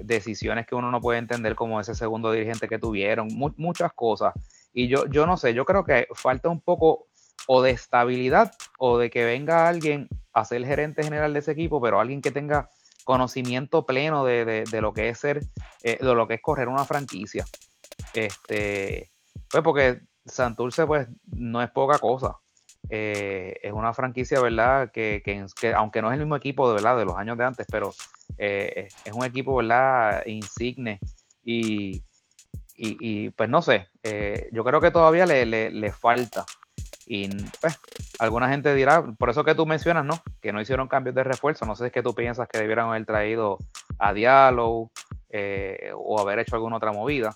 decisiones 0.03 0.65
que 0.65 0.75
uno 0.75 0.89
no 0.89 1.01
puede 1.01 1.19
entender 1.19 1.53
como 1.55 1.81
ese 1.81 1.93
segundo 1.93 2.31
dirigente 2.31 2.69
que 2.69 2.79
tuvieron, 2.79 3.27
muchas 3.57 3.91
cosas. 3.91 4.33
Y 4.71 4.87
yo, 4.87 5.05
yo 5.07 5.25
no 5.25 5.35
sé, 5.35 5.53
yo 5.53 5.65
creo 5.65 5.83
que 5.83 6.07
falta 6.13 6.47
un 6.47 6.61
poco 6.61 7.07
o 7.47 7.61
de 7.61 7.71
estabilidad 7.71 8.53
o 8.77 8.97
de 8.97 9.09
que 9.09 9.25
venga 9.25 9.67
alguien 9.67 10.07
a 10.33 10.45
ser 10.45 10.65
gerente 10.65 11.03
general 11.03 11.33
de 11.33 11.39
ese 11.39 11.51
equipo, 11.51 11.81
pero 11.81 11.99
alguien 11.99 12.21
que 12.21 12.31
tenga 12.31 12.69
conocimiento 13.07 13.85
pleno 13.85 14.25
de, 14.25 14.65
lo 14.81 14.91
que 14.91 15.07
es 15.07 15.19
ser, 15.19 15.39
eh, 15.81 15.97
de 15.97 16.13
lo 16.13 16.27
que 16.27 16.33
es 16.33 16.41
correr 16.41 16.67
una 16.67 16.83
franquicia. 16.83 17.45
Este, 18.13 19.09
pues 19.49 19.63
porque 19.63 20.01
Santurce 20.25 20.85
pues 20.85 21.07
no 21.25 21.63
es 21.63 21.71
poca 21.71 21.99
cosa. 21.99 22.35
Eh, 22.89 23.59
es 23.63 23.71
una 23.71 23.93
franquicia, 23.93 24.41
¿verdad? 24.41 24.91
Que, 24.91 25.23
aunque 25.73 26.01
no 26.01 26.09
es 26.09 26.15
el 26.15 26.19
mismo 26.19 26.35
equipo 26.35 26.67
de 26.67 26.75
verdad 26.75 26.97
de 26.97 27.05
los 27.05 27.15
años 27.15 27.37
de 27.37 27.45
antes, 27.45 27.65
pero 27.71 27.93
eh, 28.37 28.89
es 29.05 29.13
un 29.13 29.23
equipo, 29.23 29.55
¿verdad? 29.55 30.25
Insigne 30.25 30.99
y, 31.45 32.03
y, 32.75 33.29
pues 33.29 33.49
no 33.49 33.61
sé, 33.61 33.87
yo 34.51 34.65
creo 34.65 34.81
que 34.81 34.91
todavía 34.91 35.25
le, 35.25 35.91
falta. 35.93 36.45
Y 37.09 37.29
pues, 37.61 37.79
alguna 38.19 38.49
gente 38.49 38.75
dirá, 38.75 39.01
por 39.17 39.29
eso 39.29 39.45
que 39.45 39.55
tú 39.55 39.65
mencionas, 39.65 40.03
¿no? 40.03 40.21
Que 40.41 40.51
no 40.51 40.59
hicieron 40.59 40.89
cambios 40.89 41.15
de 41.15 41.23
refuerzo. 41.23 41.65
No 41.65 41.73
sé 41.75 41.83
si 41.83 41.87
es 41.87 41.93
que 41.93 42.03
tú 42.03 42.13
piensas 42.13 42.49
que 42.49 42.59
debieran 42.59 42.89
haber 42.89 43.05
traído 43.05 43.57
a 43.97 44.11
Diallo 44.11 44.91
eh, 45.29 45.91
o 45.95 46.19
haber 46.19 46.39
hecho 46.39 46.55
alguna 46.55 46.75
otra 46.75 46.91
movida. 46.91 47.33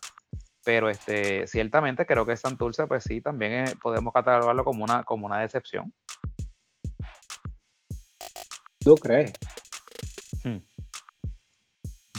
Pero 0.66 0.90
este, 0.90 1.48
ciertamente 1.48 2.06
creo 2.06 2.26
que 2.26 2.36
Santurce, 2.36 2.86
pues 2.86 3.06
sí, 3.06 3.22
también 3.22 3.66
podemos 3.82 4.14
catalogarlo 4.14 4.66
como 4.66 4.84
una, 4.84 5.04
como 5.04 5.26
una 5.26 5.40
decepción. 5.40 5.94
¿Tú 8.80 8.96
crees? 8.96 9.32
Hmm. 10.44 10.58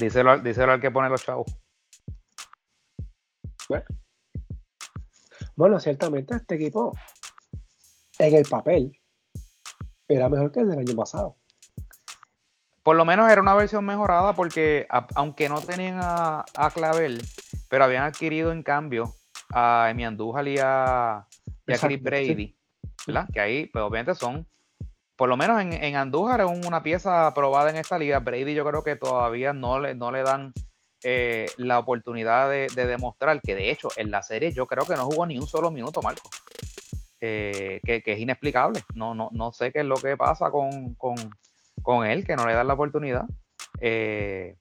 Díselo, 0.01 0.31
al 0.31 0.81
que 0.81 0.91
pone 0.91 1.11
los 1.11 1.23
chavos. 1.23 1.55
Bueno. 3.69 3.85
bueno, 5.55 5.81
ciertamente 5.81 6.35
este 6.35 6.57
equipo 6.57 6.93
en 8.27 8.35
el 8.37 8.45
papel 8.45 8.99
era 10.09 10.29
mejor 10.29 10.53
que 10.53 10.61
el 10.61 10.69
del 10.69 10.79
año 10.79 10.95
pasado. 10.95 11.37
Por 12.83 12.97
lo 12.97 13.05
menos 13.05 13.31
era 13.31 13.41
una 13.41 13.55
versión 13.55 13.85
mejorada 13.85 14.33
porque 14.33 14.87
aunque 15.15 15.49
no 15.49 15.61
tenían 15.61 16.01
a, 16.03 16.45
Clavel, 16.75 17.23
pero 17.69 17.85
habían 17.85 18.03
adquirido 18.03 18.51
en 18.51 18.63
cambio 18.63 19.15
a 19.53 19.89
Emi 19.91 20.05
Andújar 20.05 20.49
y 20.49 20.57
a, 20.61 21.27
Chris 21.65 22.03
Brady, 22.03 22.57
¿verdad? 23.07 23.29
Que 23.33 23.41
ahí, 23.41 23.67
pues 23.67 23.85
obviamente 23.85 24.17
son, 24.17 24.49
por 25.17 25.29
lo 25.29 25.37
menos 25.37 25.61
en, 25.61 25.95
Andújar 25.95 26.41
es 26.41 26.67
una 26.67 26.83
pieza 26.83 27.29
aprobada 27.29 27.71
en 27.71 27.77
esta 27.77 27.99
liga. 27.99 28.19
Brady 28.19 28.55
yo 28.55 28.65
creo 28.65 28.83
que 28.83 28.97
todavía 28.97 29.53
no 29.53 29.79
le, 29.79 29.95
no 29.95 30.11
le 30.11 30.25
dan 30.25 30.53
eh, 31.05 31.47
la 31.57 31.79
oportunidad 31.79 32.49
de, 32.49 32.69
demostrar 32.69 33.41
que 33.41 33.55
de 33.55 33.71
hecho 33.71 33.89
en 33.97 34.11
la 34.11 34.23
serie 34.23 34.53
yo 34.53 34.67
creo 34.67 34.87
que 34.87 34.95
no 34.95 35.07
jugó 35.07 35.27
ni 35.27 35.39
un 35.39 35.47
solo 35.47 35.71
minuto, 35.71 36.03
Marco. 36.03 36.29
Eh, 37.25 37.81
que, 37.85 38.03
es 38.05 38.19
inexplicable. 38.19 38.83
No, 38.95 39.15
no, 39.15 39.29
no 39.33 39.53
sé 39.53 39.71
qué 39.71 39.79
es 39.81 39.85
lo 39.85 39.95
que 39.95 40.17
pasa 40.17 40.51
con, 40.51 42.05
él, 42.05 42.27
que 42.27 42.35
no 42.35 42.47
le 42.47 42.55
dan 42.55 42.67
la 42.67 42.75
oportunidad. 42.75 43.27
Eh, 43.81 44.57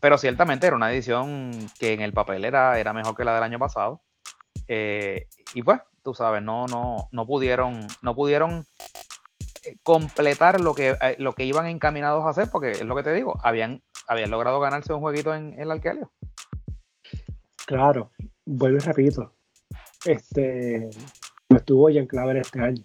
pero 0.00 0.16
ciertamente 0.16 0.68
era 0.68 0.76
una 0.76 0.92
edición 0.92 1.50
que 1.80 1.92
en 1.92 2.00
el 2.00 2.12
papel 2.12 2.44
era, 2.44 2.78
era 2.78 2.92
mejor 2.92 3.16
que 3.16 3.24
la 3.24 3.34
del 3.34 3.42
año 3.42 3.58
pasado. 3.58 4.00
Eh, 4.68 5.26
y 5.54 5.64
pues, 5.64 5.80
tú 6.04 6.14
sabes, 6.14 6.40
no, 6.40 6.66
no, 6.66 7.08
no 7.10 7.26
pudieron, 7.26 7.84
no 8.00 8.14
pudieron 8.14 8.64
completar 9.82 10.60
lo 10.60 10.76
que, 10.76 10.96
lo 11.18 11.32
que 11.32 11.44
iban 11.44 11.66
encaminados 11.66 12.24
a 12.24 12.30
hacer, 12.30 12.48
porque 12.52 12.70
es 12.70 12.82
lo 12.82 12.94
que 12.94 13.02
te 13.02 13.12
digo, 13.12 13.40
habían, 13.42 13.82
habían 14.06 14.30
logrado 14.30 14.60
ganarse 14.60 14.92
un 14.92 15.00
jueguito 15.00 15.34
en, 15.34 15.58
el 15.58 15.72
Alquelio. 15.72 16.12
Claro, 17.66 18.12
vuelvo 18.44 18.76
y 18.76 18.80
repito. 18.80 19.34
Este, 20.04 20.90
estuvo 21.56 21.88
en 21.90 22.06
Claver 22.06 22.38
este 22.38 22.60
año. 22.60 22.84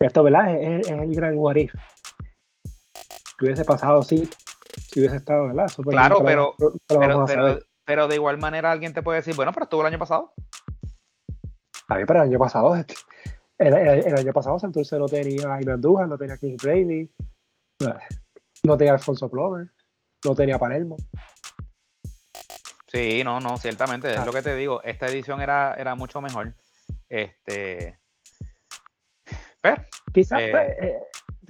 Esto, 0.00 0.22
¿verdad? 0.22 0.54
Es, 0.54 0.88
el 0.88 1.14
gran 1.14 1.36
what 1.36 1.56
if. 1.56 1.74
Que 3.38 3.46
hubiese 3.46 3.64
pasado, 3.64 4.02
sí, 4.02 4.28
si 4.92 5.00
hubiese 5.00 5.16
estado, 5.16 5.46
¿verdad? 5.48 5.66
claro, 5.84 6.22
pero, 6.24 6.54
pero, 7.84 8.08
de 8.08 8.14
igual 8.14 8.38
manera 8.38 8.70
alguien 8.70 8.92
te 8.92 9.02
puede 9.02 9.18
decir, 9.18 9.34
bueno, 9.34 9.52
pero 9.52 9.64
estuvo 9.64 9.80
el 9.80 9.86
año 9.88 9.98
pasado. 9.98 10.32
A 11.88 11.96
mí, 11.96 12.04
pero 12.06 12.22
el 12.22 12.28
año 12.28 12.38
pasado, 12.38 12.76
el, 13.58 14.18
año 14.18 14.32
pasado 14.32 14.58
Santurce 14.58 14.98
no 14.98 15.06
tenía 15.06 15.48
a 15.48 15.56
Andújar, 15.56 16.08
no 16.08 16.18
tenía 16.18 16.36
King 16.36 16.56
Brady, 16.62 17.10
no 18.64 18.76
tenía 18.76 18.92
Alfonso 18.92 19.30
Plover, 19.30 19.68
no 20.24 20.34
tenía 20.34 20.58
Palermo. 20.58 20.96
Sí, 22.88 23.22
no, 23.22 23.38
no, 23.38 23.58
ciertamente, 23.58 24.12
es 24.14 24.24
lo 24.24 24.32
que 24.32 24.42
te 24.42 24.56
digo. 24.56 24.82
Esta 24.82 25.06
edición 25.06 25.40
era, 25.40 25.74
era 25.74 25.94
mucho 25.94 26.20
mejor. 26.20 26.54
Este. 27.08 27.98
Pero, 29.60 29.82
Quizás 30.12 30.40
eh, 30.40 30.48
pues, 30.50 30.68
eh, 30.80 30.98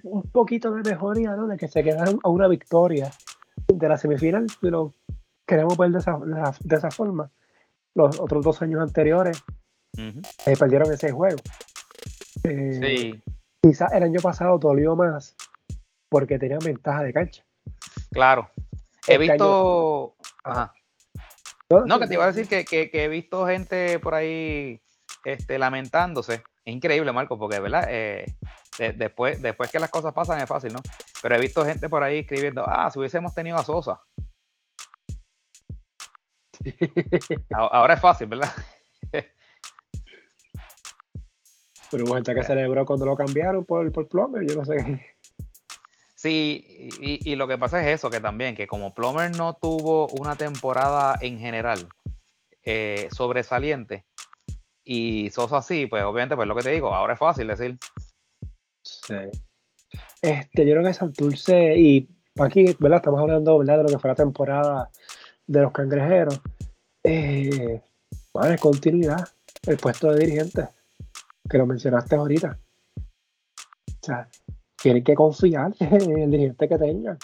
un 0.03 0.23
poquito 0.31 0.73
de 0.73 0.91
mejoría, 0.91 1.37
¿no? 1.37 1.47
De 1.47 1.57
que 1.57 1.69
se 1.69 1.85
quedaron 1.85 2.19
a 2.25 2.29
una 2.29 2.49
victoria 2.49 3.11
de 3.69 3.89
la 3.89 3.97
semifinal, 3.97 4.47
pero 4.61 4.93
queremos 5.47 5.77
ver 5.79 5.91
de 5.91 5.99
esa, 5.99 6.19
de 6.61 6.77
esa 6.77 6.91
forma. 6.91 7.31
Los 7.95 8.19
otros 8.19 8.45
dos 8.45 8.61
años 8.63 8.81
anteriores 8.81 9.43
eh, 9.97 10.57
perdieron 10.59 10.93
ese 10.93 11.13
juego. 11.13 11.39
sí. 12.43 13.23
Quizás 13.61 13.93
el 13.93 14.05
año 14.05 14.21
pasado 14.21 14.57
dolió 14.59 14.95
más 14.95 15.35
porque 16.09 16.39
tenían 16.39 16.61
ventaja 16.61 17.03
de 17.03 17.13
cancha. 17.13 17.45
Claro. 18.13 18.51
He 19.07 19.15
este 19.15 19.19
visto. 19.19 20.17
Ajá. 20.45 20.73
No, 21.71 21.99
que 21.99 22.07
te 22.07 22.15
iba 22.15 22.25
a 22.25 22.33
decir 22.33 22.49
que, 22.49 22.91
he 22.93 23.09
visto 23.09 23.47
gente 23.47 23.99
por 23.99 24.15
ahí 24.15 24.81
este, 25.25 25.59
lamentándose. 25.59 26.43
Es 26.65 26.75
increíble, 26.75 27.13
Marco, 27.13 27.39
porque 27.39 27.61
verdad, 27.61 27.87
eh, 27.89 28.25
después, 28.97 29.43
después 29.43 29.71
que 29.71 29.79
las 29.79 29.91
cosas 29.91 30.15
pasan 30.15 30.41
es 30.41 30.49
fácil, 30.49 30.73
¿no? 30.73 30.81
Pero 31.21 31.35
he 31.35 31.41
visto 31.41 31.65
gente 31.65 31.89
por 31.89 32.03
ahí 32.03 32.21
escribiendo, 32.21 32.65
ah, 32.67 32.91
si 32.91 32.99
hubiésemos 32.99 33.35
tenido 33.35 33.59
a 33.59 33.65
Sosa. 33.65 34.01
Ahora 37.51 37.95
es 37.95 38.01
fácil, 38.01 38.29
¿verdad? 38.29 38.51
Pero 41.91 42.05
hubo 42.05 42.15
gente 42.15 42.35
que 42.35 42.43
celebró 42.43 42.85
cuando 42.85 43.07
lo 43.07 43.17
cambiaron 43.17 43.65
por, 43.65 43.91
por 43.93 44.09
Plomer, 44.09 44.47
yo 44.47 44.57
no 44.57 44.65
sé. 44.65 45.18
Sí, 46.19 46.91
y, 47.01 47.37
lo 47.37 47.47
que 47.47 47.59
pasa 47.59 47.81
es 47.81 47.95
eso, 47.95 48.11
que 48.11 48.19
también, 48.19 48.57
que 48.57 48.67
como 48.67 48.93
Plomer 48.93 49.37
no 49.37 49.55
tuvo 49.55 50.09
una 50.09 50.35
temporada 50.35 51.17
en 51.21 51.39
general 51.39 51.89
eh, 52.65 53.09
sobresaliente, 53.13 54.05
y 54.83 55.31
Sosa 55.31 55.63
sí, 55.63 55.87
pues 55.87 56.03
obviamente, 56.03 56.35
pues 56.35 56.49
lo 56.49 56.57
que 56.57 56.65
te 56.65 56.73
digo, 56.73 56.93
ahora 56.93 57.13
es 57.13 57.21
fácil 57.21 57.47
decir. 57.47 57.79
Sí. 58.83 59.15
Este, 60.21 60.67
yo 60.67 60.73
creo 60.73 60.83
que 60.83 60.93
Santurce, 60.93 61.79
y 61.79 62.09
aquí, 62.41 62.75
¿verdad? 62.81 62.97
Estamos 62.97 63.21
hablando, 63.21 63.57
¿verdad? 63.59 63.77
De 63.77 63.83
lo 63.85 63.89
que 63.91 63.99
fue 64.01 64.11
la 64.11 64.17
temporada 64.17 64.91
de 65.47 65.63
los 65.63 65.71
cangrejeros. 65.71 66.41
Eh, 67.05 67.81
continuidad, 68.59 69.25
el 69.69 69.77
puesto 69.77 70.11
de 70.11 70.27
dirigente, 70.27 70.67
que 71.49 71.59
lo 71.59 71.67
mencionaste 71.67 72.17
ahorita. 72.17 72.59
O 72.97 74.05
sea, 74.05 74.29
tienen 74.81 75.05
que 75.05 75.15
confiar 75.15 75.75
en 75.81 76.19
el 76.19 76.31
dirigente 76.31 76.69
que 76.69 76.79
tengan. 76.79 77.19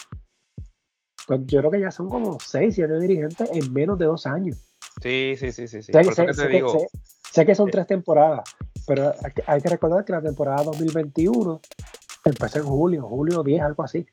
Pues 1.26 1.40
yo 1.46 1.60
creo 1.60 1.70
que 1.70 1.80
ya 1.80 1.90
son 1.90 2.08
como 2.08 2.38
6, 2.38 2.74
7 2.74 2.98
dirigentes 3.00 3.50
en 3.50 3.72
menos 3.72 3.98
de 3.98 4.04
dos 4.06 4.26
años. 4.26 4.58
Sí, 5.02 5.34
sí, 5.38 5.52
sí, 5.52 5.66
sí. 5.66 5.82
Sé, 5.82 5.92
que, 7.44 7.54
son 7.54 7.68
tres 7.68 7.86
temporadas, 7.88 8.48
pero 8.86 9.12
hay 9.46 9.60
que 9.60 9.68
recordar 9.68 10.04
que 10.04 10.12
la 10.12 10.22
temporada 10.22 10.62
2021 10.62 11.60
empezó 12.24 12.58
en 12.58 12.64
julio, 12.64 13.08
julio 13.08 13.42
10, 13.42 13.60
algo 13.62 13.82
así. 13.82 14.06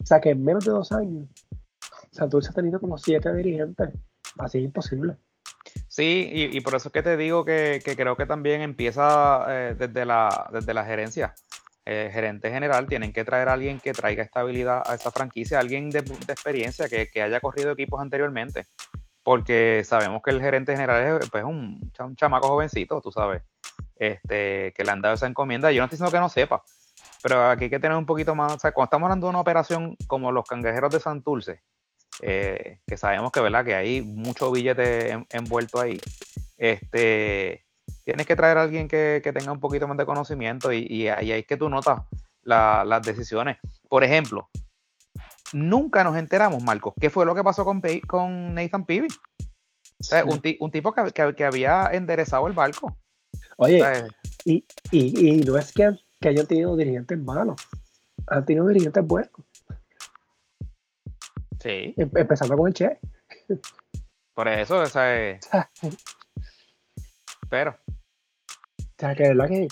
O 0.00 0.06
sea 0.06 0.20
que 0.20 0.30
en 0.30 0.44
menos 0.44 0.64
de 0.64 0.70
dos 0.70 0.92
años, 0.92 1.28
Santurce 2.12 2.50
ha 2.50 2.54
tenido 2.54 2.78
como 2.78 2.96
siete 2.96 3.34
dirigentes. 3.34 3.88
Así 4.38 4.58
es 4.58 4.64
imposible. 4.64 5.16
Sí, 5.88 6.30
y, 6.32 6.60
por 6.60 6.74
eso 6.74 6.88
es 6.88 6.92
que 6.92 7.02
te 7.02 7.16
digo 7.16 7.44
que, 7.44 7.82
creo 7.84 8.16
que 8.16 8.26
también 8.26 8.62
empieza 8.62 9.44
eh, 9.48 9.74
desde, 9.78 10.06
la, 10.06 10.48
desde 10.52 10.74
la 10.74 10.84
gerencia. 10.84 11.34
Eh, 11.84 12.10
gerente 12.12 12.48
general, 12.48 12.86
tienen 12.86 13.12
que 13.12 13.24
traer 13.24 13.48
a 13.48 13.54
alguien 13.54 13.80
que 13.80 13.92
traiga 13.92 14.22
estabilidad 14.22 14.84
a 14.86 14.94
esta 14.94 15.10
franquicia, 15.10 15.58
alguien 15.58 15.90
de, 15.90 15.98
experiencia 15.98 16.88
que, 16.88 17.20
haya 17.20 17.40
corrido 17.40 17.72
equipos 17.72 18.00
anteriormente, 18.00 18.66
porque 19.24 19.82
sabemos 19.84 20.22
que 20.22 20.30
el 20.30 20.40
gerente 20.40 20.76
general 20.76 21.20
es 21.20 21.28
pues, 21.30 21.42
un, 21.42 21.90
chamaco 22.14 22.46
jovencito, 22.46 23.00
tú 23.00 23.10
sabes, 23.10 23.42
este, 23.96 24.72
que 24.76 24.84
le 24.84 24.92
han 24.92 25.02
dado 25.02 25.16
esa 25.16 25.26
encomienda. 25.26 25.72
Yo 25.72 25.80
no 25.80 25.86
estoy 25.86 25.96
diciendo 25.96 26.12
que 26.12 26.20
no 26.20 26.28
sepa, 26.28 26.62
pero 27.20 27.50
aquí 27.50 27.64
hay 27.64 27.70
que 27.70 27.80
tener 27.80 27.96
un 27.96 28.06
poquito 28.06 28.36
más, 28.36 28.52
o 28.52 28.58
sea, 28.60 28.70
cuando 28.70 28.86
estamos 28.86 29.06
hablando 29.06 29.26
de 29.26 29.30
una 29.30 29.40
operación 29.40 29.96
como 30.06 30.30
los 30.30 30.46
cangrejeros 30.46 30.92
de 30.92 31.00
Santurce, 31.00 31.62
eh, 32.20 32.78
que 32.86 32.96
sabemos 32.96 33.32
que, 33.32 33.40
¿verdad? 33.40 33.64
que 33.64 33.74
hay 33.74 34.02
mucho 34.02 34.52
billete 34.52 35.26
envuelto 35.30 35.80
ahí, 35.80 36.00
este 36.58 37.66
tienes 38.04 38.26
que 38.26 38.36
traer 38.36 38.58
a 38.58 38.62
alguien 38.62 38.88
que, 38.88 39.20
tenga 39.22 39.52
un 39.52 39.60
poquito 39.60 39.88
más 39.88 39.96
de 39.96 40.06
conocimiento 40.06 40.72
y, 40.72 41.08
ahí 41.08 41.32
es 41.32 41.46
que 41.46 41.56
tú 41.56 41.68
notas 41.68 42.02
las 42.42 43.02
decisiones. 43.02 43.58
Por 43.88 44.04
ejemplo, 44.04 44.48
nunca 45.52 46.04
nos 46.04 46.16
enteramos, 46.16 46.62
Marcos, 46.62 46.94
qué 47.00 47.10
fue 47.10 47.26
lo 47.26 47.34
que 47.34 47.44
pasó 47.44 47.64
con, 47.64 47.82
con 48.06 48.54
Nathan 48.54 48.84
Peavy. 48.84 49.08
un, 50.60 50.70
tipo 50.70 50.92
que, 50.92 51.44
había 51.44 51.88
enderezado 51.92 52.46
el 52.46 52.52
barco. 52.52 52.96
Oye, 53.56 53.82
y, 54.44 54.64
no 55.46 55.56
es 55.56 55.72
que, 55.72 55.96
que 56.20 56.28
hayan 56.28 56.46
tenido 56.46 56.76
dirigentes 56.76 57.18
malos, 57.18 57.56
han 58.26 58.44
tenido 58.44 58.66
dirigentes 58.68 59.06
buenos. 59.06 59.30
Sí. 61.60 61.94
Em, 61.96 62.10
empezando 62.16 62.56
con 62.56 62.68
el 62.68 62.74
Che. 62.74 62.98
Por 64.34 64.48
eso, 64.48 64.78
o 64.78 64.86
sea, 64.86 65.38
pero. 67.48 67.78
O 69.02 69.04
sea, 69.04 69.16
que 69.16 69.24
es 69.24 69.28
verdad 69.30 69.48
que. 69.48 69.68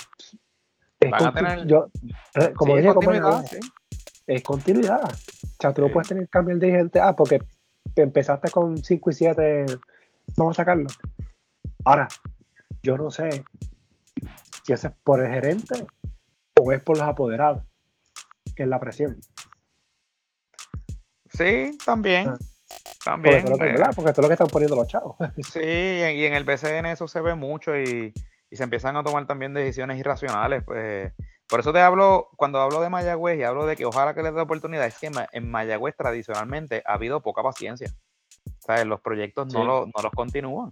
Van 1.09 1.25
a 1.25 1.33
tener. 1.33 1.67
Yo, 1.69 1.89
eh, 2.35 2.53
como 2.53 2.77
dije, 2.77 2.93
continuidad, 2.93 3.45
es 4.27 4.43
continuidad. 4.43 5.05
O 5.05 5.57
sea, 5.61 5.73
tú 5.73 5.83
no 5.83 5.93
puedes 5.93 6.09
tener 6.09 6.29
cambio 6.29 6.57
de 6.57 6.67
dirigente. 6.67 6.99
Ah, 6.99 7.15
porque 7.15 7.41
empezaste 7.95 8.51
con 8.51 8.77
5 8.77 9.11
y 9.11 9.13
7. 9.13 9.67
Vamos 10.37 10.59
a 10.59 10.63
sacarlo. 10.63 10.89
Ahora, 11.85 12.09
yo 12.83 12.99
no 12.99 13.13
sé 13.13 13.45
si 14.65 14.73
eso 14.73 14.89
es 14.89 14.95
por 15.05 15.25
el 15.25 15.33
gerente 15.33 15.87
o 16.61 16.73
es 16.73 16.83
por 16.83 16.99
los 16.99 17.07
apoderados, 17.07 17.63
que 18.57 18.65
es 18.65 18.69
la 18.69 18.81
presión. 18.81 19.21
Sí, 21.33 21.79
también. 21.87 22.31
Ah. 22.31 22.39
También. 23.05 23.45
Porque, 23.45 23.71
eh, 23.71 23.77
porque 23.95 24.11
esto 24.11 24.21
es 24.21 24.25
lo 24.25 24.29
que 24.29 24.35
están 24.35 24.49
poniendo 24.49 24.75
los 24.75 24.89
chavos. 24.89 25.17
sí, 25.53 25.61
y 25.61 26.25
en 26.25 26.35
el 26.35 26.43
BCN 26.43 26.87
eso 26.87 27.07
se 27.07 27.21
ve 27.21 27.37
mucho 27.37 27.79
y, 27.79 28.13
se 28.57 28.65
empiezan 28.65 28.97
a 28.97 29.05
tomar 29.05 29.27
también 29.27 29.55
decisiones 29.55 29.99
irracionales. 29.99 30.63
Pues, 30.65 31.13
por 31.49 31.61
eso 31.61 31.73
te 31.73 31.81
hablo, 31.81 32.29
cuando 32.37 32.61
hablo 32.61 32.81
de 32.81 32.89
Mayagüez 32.89 33.39
y 33.39 33.43
hablo 33.43 33.67
de 33.67 33.77
que 33.77 33.85
ojalá 33.85 34.15
que 34.15 34.23
les 34.23 34.35
dé 34.35 34.41
oportunidad, 34.41 34.87
es 34.87 34.99
que 34.99 35.11
en 35.33 35.51
Mayagüez 35.51 35.97
tradicionalmente 35.97 36.83
ha 36.87 36.95
habido 36.95 37.21
poca 37.23 37.43
paciencia. 37.43 37.93
O 38.69 38.85
los 38.85 39.01
proyectos 39.01 39.53
no, 39.53 39.65
no 39.65 40.03
los 40.03 40.13
continúan. 40.13 40.71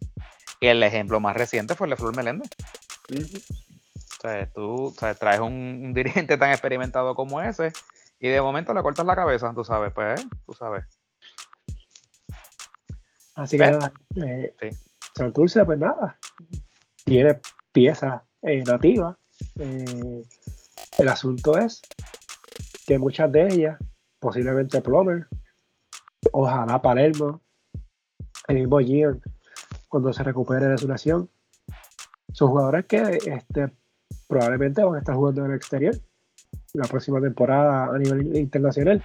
Y 0.60 0.68
el 0.68 0.82
ejemplo 0.82 1.20
más 1.20 1.36
reciente 1.36 1.74
fue 1.74 1.86
el 1.86 1.90
de 1.92 1.96
Flor 1.96 2.16
Meléndez. 2.16 2.50
O 3.10 4.20
sea, 4.20 4.50
tú 4.52 4.94
traes 5.18 5.40
un, 5.40 5.92
dirigente 5.94 6.36
tan 6.36 6.50
experimentado 6.50 7.14
como 7.14 7.40
ese 7.40 7.72
y 8.18 8.28
de 8.28 8.40
momento 8.40 8.74
le 8.74 8.82
cortas 8.82 9.06
la 9.06 9.14
cabeza, 9.14 9.52
tú 9.54 9.64
sabes, 9.64 9.92
pues, 9.92 10.26
tú 10.44 10.52
sabes. 10.52 10.84
Así 13.36 13.56
que 13.56 13.70
nada, 13.70 13.92
eh, 14.16 14.52
Santurce, 15.14 15.64
pues 15.64 15.78
nada, 15.78 16.18
tiene 17.04 17.40
piezas 17.78 18.22
eh, 18.42 18.64
nativas. 18.64 19.16
El 20.98 21.08
asunto 21.08 21.56
es 21.56 21.80
que 22.88 22.98
muchas 22.98 23.30
de 23.30 23.46
ellas, 23.46 23.78
posiblemente 24.18 24.80
Plomer, 24.80 25.28
ojalá 26.32 26.82
Palermo, 26.82 27.40
el 28.48 28.56
mismo 28.56 28.80
Gian, 28.80 29.20
cuando 29.88 30.12
se 30.12 30.24
recupere 30.24 30.66
de 30.66 30.76
su 30.76 30.88
lesión, 30.88 31.30
son 32.32 32.48
jugadores 32.48 32.86
que 32.86 33.18
este, 33.24 33.72
probablemente 34.26 34.82
van 34.82 34.96
a 34.96 34.98
estar 34.98 35.14
jugando 35.14 35.44
en 35.44 35.52
el 35.52 35.56
exterior 35.56 35.94
la 36.74 36.88
próxima 36.88 37.20
temporada 37.20 37.94
a 37.94 37.98
nivel 37.98 38.36
internacional. 38.36 39.04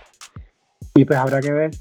Y 0.96 1.06
pues 1.06 1.20
habrá 1.20 1.42
que 1.42 1.52
ver 1.52 1.72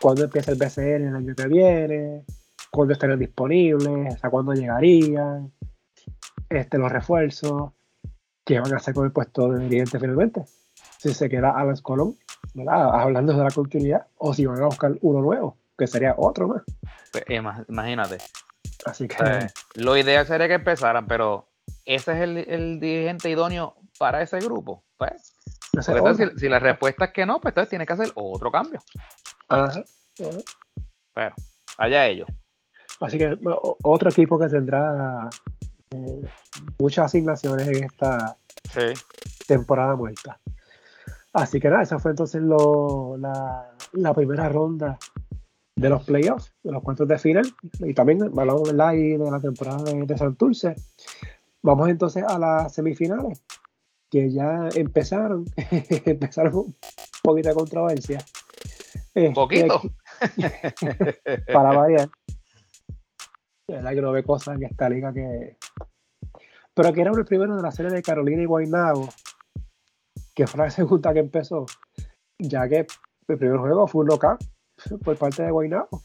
cuándo 0.00 0.24
empieza 0.24 0.50
el 0.50 0.58
BCN 0.58 1.06
el 1.06 1.14
año 1.14 1.34
que 1.36 1.46
viene, 1.46 2.24
cuándo 2.72 2.94
estarían 2.94 3.20
disponibles, 3.20 4.12
hasta 4.12 4.28
cuándo 4.28 4.54
llegarían, 4.54 5.52
este, 6.48 6.78
los 6.78 6.90
refuerzos, 6.90 7.72
qué 8.44 8.60
van 8.60 8.72
a 8.72 8.76
hacer 8.76 8.94
con 8.94 9.04
el 9.04 9.12
puesto 9.12 9.50
de 9.50 9.64
dirigente 9.64 9.98
finalmente. 9.98 10.44
Si 10.98 11.12
se 11.12 11.28
queda 11.28 11.50
Alex 11.50 11.82
Colón, 11.82 12.16
hablando 12.68 13.36
de 13.36 13.44
la 13.44 13.50
continuidad, 13.50 14.06
o 14.16 14.32
si 14.34 14.46
van 14.46 14.62
a 14.62 14.66
buscar 14.66 14.92
uno 15.00 15.20
nuevo, 15.20 15.56
que 15.76 15.86
sería 15.86 16.14
otro 16.16 16.48
más. 16.48 16.62
Pues, 17.12 17.24
imagínate. 17.28 18.18
Así 18.84 19.08
que. 19.08 19.16
lo 19.74 19.96
ideal 19.96 20.26
sería 20.26 20.48
que 20.48 20.54
empezaran, 20.54 21.06
pero 21.06 21.48
ese 21.84 22.12
es 22.12 22.48
el, 22.48 22.80
dirigente 22.80 23.30
idóneo 23.30 23.76
para 23.98 24.22
ese 24.22 24.38
grupo. 24.38 24.84
Pues, 24.96 25.34
si, 26.36 26.48
la 26.48 26.58
respuesta 26.58 27.06
es 27.06 27.12
que 27.12 27.26
no, 27.26 27.40
pues 27.40 27.52
entonces 27.52 27.70
tiene 27.70 27.86
que 27.86 27.92
hacer 27.92 28.10
otro 28.14 28.50
cambio. 28.50 28.80
Ajá. 29.48 29.82
Pero, 31.14 31.34
allá 31.78 32.06
ellos. 32.06 32.28
Así 33.00 33.18
que 33.18 33.36
otro 33.82 34.08
equipo 34.08 34.38
que 34.38 34.48
tendrá 34.48 35.28
eh, 35.90 36.22
muchas 36.78 37.06
asignaciones 37.06 37.68
en 37.68 37.84
esta 37.84 38.36
temporada 39.46 39.96
muerta. 39.96 40.40
Así 41.32 41.60
que 41.60 41.68
nada, 41.68 41.82
esa 41.82 41.98
fue 41.98 42.12
entonces 42.12 42.42
la, 42.42 43.70
la, 43.92 44.14
primera 44.14 44.48
ronda 44.48 44.98
de 45.74 45.88
los 45.88 46.04
playoffs, 46.04 46.52
de 46.62 46.72
los 46.72 46.82
cuartos 46.82 47.06
de 47.06 47.18
final, 47.18 47.46
y 47.80 47.92
también 47.92 48.22
hablamos 48.22 48.64
de 48.64 48.72
la 48.72 49.40
temporada 49.40 49.84
de, 49.84 50.06
de 50.06 50.16
Santurce. 50.16 50.74
Vamos 51.62 51.88
entonces 51.90 52.24
a 52.26 52.38
las 52.38 52.72
semifinales, 52.72 53.42
que 54.10 54.30
ya 54.30 54.68
empezaron, 54.74 55.44
empezaron 56.06 56.54
un 56.54 56.76
poquito 57.22 57.50
de 57.50 57.54
controversia. 57.54 58.24
Un 59.14 59.22
este, 59.22 59.34
poquito. 59.34 59.82
para 61.52 61.72
variar. 61.76 62.08
La 63.66 63.76
verdad 63.76 63.90
que 63.90 64.00
no 64.00 64.12
ve 64.12 64.22
cosas 64.22 64.56
en 64.56 64.64
esta 64.64 64.88
liga 64.88 65.12
que. 65.12 65.56
Pero 66.76 66.92
que 66.92 67.00
era 67.00 67.10
el 67.10 67.24
primero 67.24 67.56
de 67.56 67.62
la 67.62 67.70
serie 67.70 67.90
de 67.90 68.02
Carolina 68.02 68.42
y 68.42 68.44
Guaynabo, 68.44 69.08
que 70.34 70.46
fue 70.46 70.62
la 70.62 70.70
segunda 70.70 71.14
que 71.14 71.20
empezó, 71.20 71.64
ya 72.38 72.68
que 72.68 72.86
el 73.28 73.38
primer 73.38 73.56
juego 73.58 73.88
fue 73.88 74.02
un 74.02 74.08
local 74.08 74.36
por 75.02 75.16
parte 75.16 75.42
de 75.42 75.50
Guaynabo. 75.50 76.02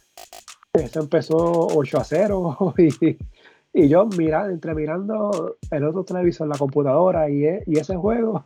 Esto 0.73 1.01
empezó 1.01 1.67
8 1.67 1.97
a 1.97 2.03
0 2.05 2.73
y, 3.73 3.87
yo 3.89 4.05
mira, 4.05 4.45
entre 4.45 4.73
mirando 4.73 5.57
el 5.69 5.83
otro 5.83 6.05
televisor, 6.05 6.47
la 6.47 6.57
computadora 6.57 7.29
y, 7.29 7.43
e, 7.43 7.63
ese 7.67 7.97
juego, 7.97 8.45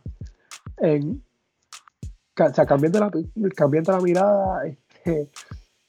en, 0.78 1.22
cambiando 2.34 2.98
la, 3.92 4.00
mirada, 4.00 4.62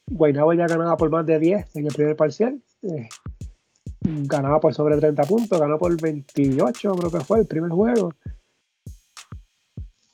Guaynabo 0.05 0.53
ya 0.53 0.67
ganaba 0.67 0.97
por 0.97 1.09
más 1.09 1.25
de 1.25 1.39
10 1.39 1.75
en 1.75 1.87
el 1.87 1.93
primer 1.95 2.15
parcial. 2.15 2.61
Eh, 2.83 3.09
ganaba 4.01 4.59
por 4.59 4.73
sobre 4.73 4.97
30 4.97 5.23
puntos, 5.23 5.59
ganó 5.59 5.77
por 5.77 5.99
28, 5.99 6.91
creo 6.93 7.11
que 7.11 7.19
fue 7.21 7.39
el 7.39 7.47
primer 7.47 7.71
juego. 7.71 8.13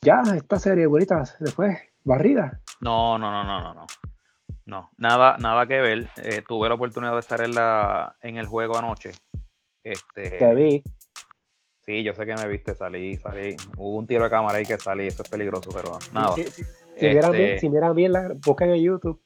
Ya, 0.02 0.22
esta 0.36 0.58
serie, 0.58 0.86
bonita, 0.86 1.24
después, 1.40 1.78
barrida. 2.02 2.60
No, 2.80 3.18
no, 3.18 3.30
no, 3.30 3.44
no, 3.44 3.60
no, 3.60 3.74
no. 3.74 3.86
No, 4.66 4.90
nada, 4.96 5.36
nada 5.38 5.66
que 5.66 5.80
ver. 5.80 6.08
Eh, 6.16 6.42
tuve 6.46 6.68
la 6.68 6.74
oportunidad 6.74 7.12
de 7.12 7.20
estar 7.20 7.40
en 7.42 7.54
la, 7.54 8.16
en 8.22 8.36
el 8.38 8.46
juego 8.46 8.76
anoche. 8.76 9.12
Este, 9.82 10.30
Te 10.30 10.54
vi. 10.54 10.82
Sí, 11.84 12.02
yo 12.02 12.14
sé 12.14 12.24
que 12.24 12.34
me 12.34 12.48
viste, 12.48 12.74
salí, 12.74 13.16
salí. 13.16 13.56
Hubo 13.76 13.98
un 13.98 14.06
tiro 14.06 14.24
de 14.24 14.30
cámara 14.30 14.56
ahí 14.56 14.64
que 14.64 14.78
salí, 14.78 15.06
eso 15.06 15.22
es 15.22 15.28
peligroso, 15.28 15.70
pero 15.74 15.98
nada. 16.14 16.34
Si, 16.34 17.06
miran 17.06 17.32
bien, 17.32 17.44
este 17.44 17.58
si 17.60 17.68
miran 17.68 17.94
bien, 17.94 18.12
la, 18.12 18.34
busquen 18.44 18.70
en 18.70 18.82
YouTube. 18.82 19.20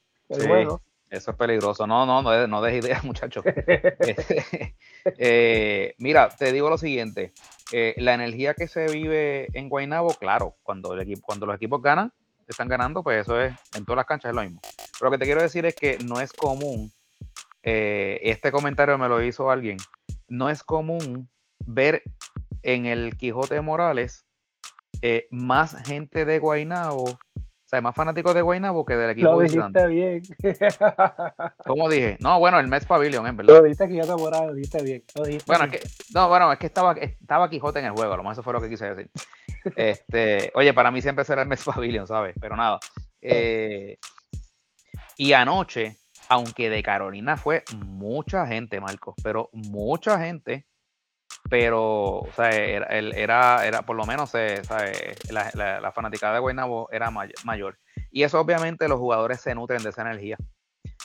Eso 1.09 1.31
es 1.31 1.37
peligroso. 1.37 1.87
No, 1.87 2.05
no, 2.05 2.21
no, 2.21 2.47
no 2.47 2.61
des 2.61 2.83
ideas, 2.83 3.03
muchachos. 3.03 3.43
Eh, 5.17 5.95
mira, 5.97 6.27
te 6.27 6.51
digo 6.51 6.69
lo 6.69 6.77
siguiente. 6.77 7.31
Eh, 7.71 7.95
la 7.97 8.13
energía 8.13 8.53
que 8.53 8.67
se 8.67 8.85
vive 8.87 9.47
en 9.53 9.69
Guaynabo, 9.69 10.13
claro, 10.15 10.57
cuando, 10.61 10.93
el 10.93 10.99
equipo, 10.99 11.21
cuando 11.21 11.45
los 11.45 11.55
equipos 11.55 11.81
ganan, 11.81 12.11
están 12.45 12.67
ganando, 12.67 13.01
pues 13.01 13.21
eso 13.21 13.39
es, 13.39 13.55
en 13.75 13.85
todas 13.85 13.95
las 13.95 14.05
canchas 14.05 14.31
es 14.31 14.35
lo 14.35 14.41
mismo. 14.41 14.59
Pero 14.99 15.09
lo 15.09 15.11
que 15.11 15.17
te 15.17 15.25
quiero 15.25 15.41
decir 15.41 15.65
es 15.65 15.73
que 15.73 15.97
no 16.03 16.19
es 16.19 16.33
común, 16.33 16.91
eh, 17.63 18.19
este 18.23 18.51
comentario 18.51 18.97
me 18.97 19.07
lo 19.07 19.23
hizo 19.23 19.49
alguien, 19.49 19.77
no 20.27 20.49
es 20.49 20.63
común 20.63 21.29
ver 21.65 22.03
en 22.61 22.87
el 22.87 23.15
Quijote 23.15 23.61
Morales 23.61 24.25
más 25.31 25.81
gente 25.87 26.25
de 26.25 26.39
Guaynabo, 26.39 27.17
o 27.69 27.75
sea, 27.77 27.81
más 27.81 27.93
fanáticos 27.93 28.33
de 28.33 28.41
Guaynabo 28.41 28.83
que 28.83 28.95
del 28.95 29.11
equipo 29.11 29.29
Lo 29.29 29.41
dijiste 29.41 29.85
bien. 29.85 30.23
¿Cómo 31.67 31.87
dije? 31.87 32.17
No, 32.19 32.39
bueno, 32.39 32.59
el 32.59 32.67
Mets 32.67 32.87
Pavilion, 32.87 33.27
en 33.27 33.37
verdad. 33.37 33.57
Lo 33.57 33.61
dijiste 33.61 33.87
Quijote 33.87 34.15
Morales, 34.15 34.47
lo 34.47 34.55
dijiste 34.55 34.81
bien. 34.81 35.03
bueno, 35.45 35.65
Es 35.65 35.69
que, 35.69 35.79
no, 36.11 36.29
bueno, 36.29 36.51
es 36.51 36.57
que 36.57 36.65
estaba, 36.65 36.93
estaba 36.93 37.47
Quijote 37.47 37.77
en 37.77 37.85
el 37.85 37.91
juego, 37.91 38.17
lo 38.17 38.23
más 38.23 38.33
eso 38.33 38.41
fue 38.41 38.53
lo 38.53 38.61
que 38.61 38.69
quise 38.69 38.95
decir. 38.95 39.11
Este, 39.75 40.51
oye, 40.55 40.73
para 40.73 40.89
mí 40.89 40.99
siempre 40.99 41.23
será 41.25 41.43
el 41.43 41.47
Mets 41.47 41.65
Pavilion, 41.65 42.07
¿sabes? 42.07 42.33
Pero 42.41 42.55
nada. 42.55 42.79
Eh, 43.21 43.99
y 45.15 45.33
anoche, 45.33 45.97
aunque 46.27 46.71
de 46.71 46.81
Carolina 46.81 47.37
fue 47.37 47.63
mucha 47.85 48.47
gente, 48.47 48.79
Marcos, 48.81 49.13
pero 49.21 49.51
mucha 49.53 50.17
gente, 50.17 50.65
pero, 51.49 52.19
o 52.19 52.29
sea, 52.35 52.49
era, 52.51 53.65
era, 53.65 53.81
por 53.83 53.95
lo 53.95 54.05
menos, 54.05 54.33
La, 54.33 55.79
la, 55.81 55.91
fanaticada 55.91 56.33
de 56.33 56.39
Guaynabo 56.39 56.89
era 56.91 57.11
mayor. 57.11 57.77
Y 58.11 58.23
eso 58.23 58.39
obviamente 58.39 58.87
los 58.87 58.99
jugadores 58.99 59.41
se 59.41 59.53
nutren 59.55 59.83
de 59.83 59.89
esa 59.89 60.01
energía. 60.01 60.37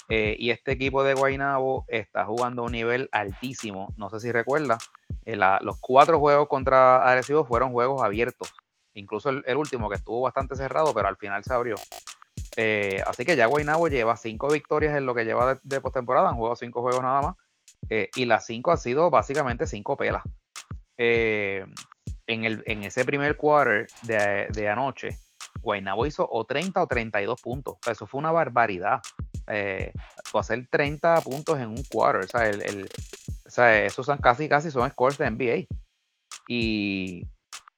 Eh, 0.09 0.37
y 0.39 0.51
este 0.51 0.73
equipo 0.73 1.03
de 1.03 1.15
Guaynabo 1.15 1.87
está 1.89 2.25
jugando 2.27 2.63
a 2.63 2.67
un 2.67 2.73
nivel 2.73 3.09
altísimo. 3.13 3.93
No 3.97 4.11
sé 4.11 4.21
si 4.21 4.33
recuerda, 4.33 4.79
eh, 5.25 5.37
los 5.37 5.81
cuatro 5.81 6.19
juegos 6.19 6.49
contra 6.49 7.03
Arecibo 7.03 7.45
fueron 7.45 7.73
juegos 7.73 8.03
abiertos. 8.03 8.53
Incluso 8.95 9.31
el, 9.31 9.57
último 9.57 9.89
que 9.89 9.97
estuvo 9.97 10.21
bastante 10.21 10.57
cerrado, 10.57 10.93
pero 10.95 11.09
al 11.09 11.17
final 11.17 11.43
se 11.43 11.53
abrió. 11.53 11.77
Eh, 12.57 13.03
así 13.07 13.25
que 13.25 13.35
ya 13.35 13.47
Guaynabo 13.47 13.89
lleva 13.89 14.17
cinco 14.17 14.49
victorias 14.49 14.97
en 14.97 15.07
lo 15.07 15.15
que 15.15 15.25
lleva 15.25 15.59
de, 15.63 15.81
postemporada, 15.81 16.29
han 16.29 16.37
jugado 16.37 16.55
cinco 16.55 16.83
juegos 16.83 17.03
nada 17.03 17.21
más, 17.21 17.37
eh, 17.91 18.11
y 18.15 18.25
las 18.25 18.47
cinco 18.47 18.73
han 18.73 18.79
sido 18.79 19.11
básicamente 19.11 19.67
cinco 19.67 19.97
pelas. 19.97 20.23
Eh, 20.97 21.65
en, 22.27 22.45
el, 22.45 22.63
en 22.67 22.85
ese 22.85 23.05
primer 23.05 23.37
quarter 23.37 23.87
de, 24.03 24.49
de 24.51 24.69
anoche, 24.69 25.19
Guaynabo 25.65 26.07
hizo 26.07 26.29
o 26.31 26.45
30 26.45 26.83
o 26.83 26.87
32 26.87 27.41
puntos. 27.41 27.77
eso 27.91 28.07
fue 28.07 28.19
una 28.19 28.33
barbaridad. 28.33 29.01
Eh, 29.49 29.93
hacer 30.33 30.67
30 30.71 31.21
puntos 31.23 31.59
en 31.59 31.69
un 31.69 31.83
quarter. 31.85 32.25
O 32.25 32.29
sea, 32.29 32.51
o 33.47 33.51
sea, 33.51 33.85
esos 33.85 34.07
son 34.07 34.19
casi, 34.19 34.49
casi 34.49 34.71
son 34.71 34.89
scores 34.91 35.19
de 35.19 35.31
NBA. 35.31 35.67
Y, 36.49 37.27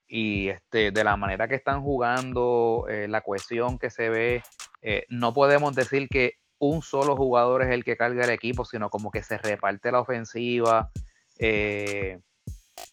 y 0.09 0.49
este, 0.49 0.91
de 0.91 1.05
la 1.05 1.17
manera 1.17 1.49
que 1.49 1.55
están 1.55 1.83
jugando, 1.83 2.87
eh, 2.89 3.09
la 3.09 3.21
cohesión 3.21 3.79
que 3.79 3.91
se 3.91 4.09
ve, 4.09 4.43
eh, 4.83 5.05
no 5.09 5.33
podemos 5.33 5.75
decir 5.75 6.09
que 6.09 6.35
un 6.59 6.83
solo 6.83 7.17
jugador 7.17 7.63
es 7.63 7.71
el 7.71 7.85
que 7.85 7.97
carga 7.97 8.25
el 8.25 8.31
equipo, 8.31 8.65
sino 8.65 8.91
como 8.91 9.11
que 9.11 9.23
se 9.23 9.39
reparte 9.39 9.93
la 9.93 10.01
ofensiva. 10.01 10.91
Eh, 11.39 12.21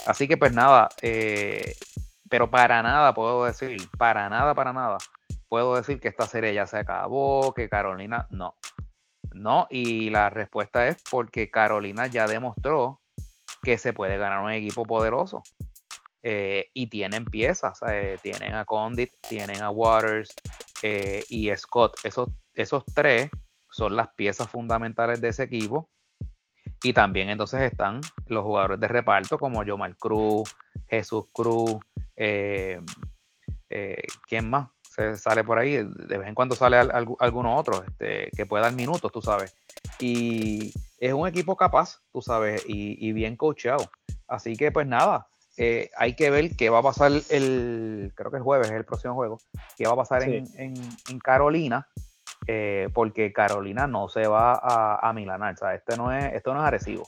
así 0.06 0.28
que 0.28 0.38
pues 0.38 0.54
nada, 0.54 0.90
eh, 1.02 1.76
pero 2.30 2.50
para 2.50 2.84
nada 2.84 3.14
puedo 3.14 3.46
decir, 3.46 3.78
para 3.98 4.30
nada, 4.30 4.54
para 4.54 4.74
nada, 4.74 4.98
puedo 5.48 5.76
decir 5.76 6.00
que 6.00 6.10
esta 6.10 6.28
serie 6.28 6.54
ya 6.54 6.68
se 6.68 6.78
acabó, 6.78 7.54
que 7.54 7.70
Carolina, 7.70 8.28
no. 8.32 8.56
No, 9.34 9.68
y 9.70 10.12
la 10.12 10.30
respuesta 10.30 10.88
es 10.88 10.98
porque 11.10 11.50
Carolina 11.50 12.06
ya 12.06 12.28
demostró 12.28 13.02
que 13.64 13.80
se 13.80 13.94
puede 13.94 14.18
ganar 14.18 14.44
un 14.44 14.52
equipo 14.52 14.84
poderoso. 14.86 15.42
Eh, 16.26 16.70
y 16.74 16.88
tienen 16.88 17.26
piezas, 17.26 17.82
tienen 18.22 18.54
a 18.54 18.64
Condit, 18.64 19.12
tienen 19.28 19.62
a 19.62 19.72
Waters 19.72 20.34
y 21.30 21.50
Scott. 21.56 21.98
Esos, 22.04 22.30
esos 22.54 22.86
tres 22.94 23.30
son 23.74 23.96
las 23.96 24.10
piezas 24.14 24.48
fundamentales 24.50 25.20
de 25.20 25.30
ese 25.30 25.44
equipo. 25.44 25.90
Y 26.84 26.94
también 26.94 27.30
entonces 27.30 27.62
están 27.62 28.02
los 28.28 28.44
jugadores 28.44 28.80
de 28.80 28.88
reparto 28.88 29.38
como 29.38 29.64
Yomar 29.64 29.96
Cruz, 29.98 30.56
Jesús 30.88 31.26
Cruz, 31.34 31.78
eh, 32.16 32.80
eh, 33.70 34.04
¿quién 34.28 34.50
más? 34.50 34.70
Se 34.82 35.18
sale 35.18 35.44
por 35.44 35.58
ahí, 35.58 35.78
de 35.78 36.18
vez 36.18 36.28
en 36.28 36.36
cuando 36.36 36.56
sale 36.56 36.78
alguno 36.78 37.56
otro 37.56 37.84
este, 37.84 38.30
que 38.36 38.46
pueda 38.46 38.66
dar 38.66 38.74
minutos, 38.74 39.12
tú 39.12 39.22
sabes. 39.22 39.56
Y 40.00 40.72
es 41.00 41.14
un 41.14 41.28
equipo 41.28 41.56
capaz, 41.58 42.02
tú 42.12 42.22
sabes, 42.22 42.64
y, 42.68 43.12
bien 43.14 43.36
coachado. 43.36 43.90
Así 44.28 44.56
que 44.56 44.72
pues 44.72 44.86
nada, 44.86 45.28
eh, 45.58 45.90
hay 45.98 46.16
que 46.16 46.30
ver 46.30 46.56
qué 46.56 46.70
va 46.70 46.80
a 46.80 46.84
pasar 46.84 47.12
el, 47.30 48.12
creo 48.14 48.30
que 48.30 48.38
el 48.38 48.44
jueves 48.44 48.68
es 48.68 48.74
el 48.74 48.86
próximo 48.86 49.16
juego, 49.16 49.40
qué 49.78 49.88
va 49.88 49.94
a 49.94 49.98
pasar 49.98 50.24
en, 50.24 50.46
en, 50.56 51.20
Carolina, 51.20 51.88
eh, 52.48 52.90
porque 52.94 53.32
Carolina 53.32 53.88
no 53.88 54.10
se 54.10 54.28
va 54.28 54.54
a, 54.54 55.08
a 55.08 55.14
milanar, 55.14 55.56
Este 55.74 55.98
no 55.98 56.12
es, 56.12 56.34
esto 56.34 56.54
no 56.54 56.60
es 56.60 56.66
agresivo. 56.66 57.08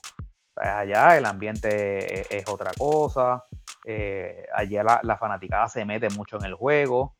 allá 0.55 1.17
el 1.17 1.25
ambiente 1.25 2.37
es, 2.37 2.47
otra 2.49 2.71
cosa, 2.77 3.43
eh, 3.85 4.45
allá 4.53 4.83
la, 5.01 5.17
fanaticada 5.17 5.67
se 5.67 5.85
mete 5.85 6.09
mucho 6.09 6.37
en 6.37 6.45
el 6.45 6.53
juego, 6.53 7.15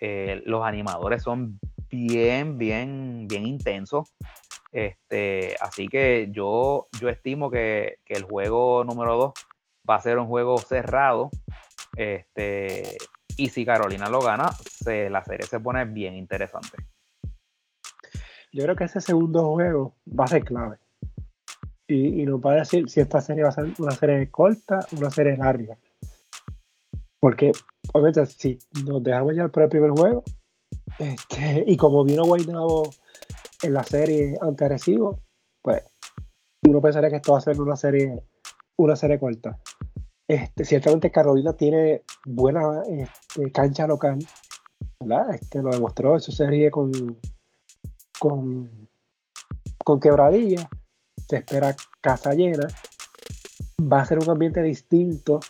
eh, 0.00 0.42
los 0.46 0.64
animadores 0.64 1.22
son 1.22 1.58
bien, 1.88 2.58
bien, 2.58 3.26
bien 3.28 3.46
intensos. 3.46 4.14
Este, 4.72 5.56
así 5.60 5.88
que 5.88 6.28
yo, 6.30 6.88
yo 7.00 7.08
estimo 7.08 7.50
que, 7.50 7.98
que 8.04 8.14
el 8.14 8.22
juego 8.22 8.84
número 8.84 9.16
2 9.16 9.32
va 9.88 9.96
a 9.96 10.00
ser 10.00 10.18
un 10.18 10.26
juego 10.26 10.58
cerrado. 10.58 11.30
Este, 11.96 12.96
y 13.36 13.48
si 13.48 13.64
Carolina 13.64 14.08
lo 14.08 14.20
gana, 14.20 14.50
se, 14.52 15.10
la 15.10 15.24
serie 15.24 15.46
se 15.46 15.60
pone 15.60 15.84
bien 15.84 16.14
interesante. 16.14 16.76
Yo 18.52 18.64
creo 18.64 18.76
que 18.76 18.84
ese 18.84 19.00
segundo 19.00 19.52
juego 19.52 19.94
va 20.08 20.24
a 20.24 20.28
ser 20.28 20.44
clave. 20.44 20.78
Y, 21.88 22.22
y 22.22 22.26
nos 22.26 22.40
va 22.40 22.52
a 22.52 22.56
decir 22.56 22.88
si 22.88 23.00
esta 23.00 23.20
serie 23.20 23.42
va 23.42 23.50
a 23.50 23.52
ser 23.52 23.72
una 23.78 23.92
serie 23.92 24.30
corta 24.30 24.80
o 24.92 24.98
una 24.98 25.10
serie 25.10 25.36
larga. 25.36 25.76
Porque, 27.20 27.52
obviamente, 27.92 28.26
si 28.26 28.58
nos 28.86 29.02
dejamos 29.02 29.36
ya 29.36 29.48
por 29.48 29.64
el 29.64 29.68
primer 29.68 29.90
juego, 29.90 30.24
este, 30.98 31.64
y 31.66 31.76
como 31.76 32.04
vino 32.04 32.24
Guaynabo 32.24 32.90
en 33.62 33.74
la 33.74 33.84
serie 33.84 34.36
ante 34.40 34.68
Recibo, 34.68 35.20
pues 35.62 35.84
uno 36.66 36.80
pensaría 36.80 37.10
que 37.10 37.16
esto 37.16 37.32
va 37.32 37.38
a 37.38 37.42
ser 37.42 37.60
una 37.60 37.76
serie, 37.76 38.22
una 38.78 38.96
serie 38.96 39.18
corta. 39.18 39.58
Este, 40.28 40.64
ciertamente 40.64 41.10
Carolina 41.10 41.54
tiene 41.54 42.02
buena 42.24 42.82
este, 42.88 43.50
cancha 43.50 43.86
local, 43.86 44.18
¿verdad? 45.00 45.38
Lo 45.54 45.70
demostró 45.70 46.14
en 46.14 46.20
su 46.20 46.32
serie 46.32 46.70
con, 46.70 46.90
con, 48.20 48.88
con 49.82 49.98
Quebradilla, 49.98 50.68
se 51.16 51.38
espera 51.38 51.74
casa 52.00 52.34
llena, 52.34 52.68
va 53.80 54.02
a 54.02 54.04
ser 54.04 54.18
un 54.18 54.30
ambiente 54.30 54.62
distinto 54.62 55.40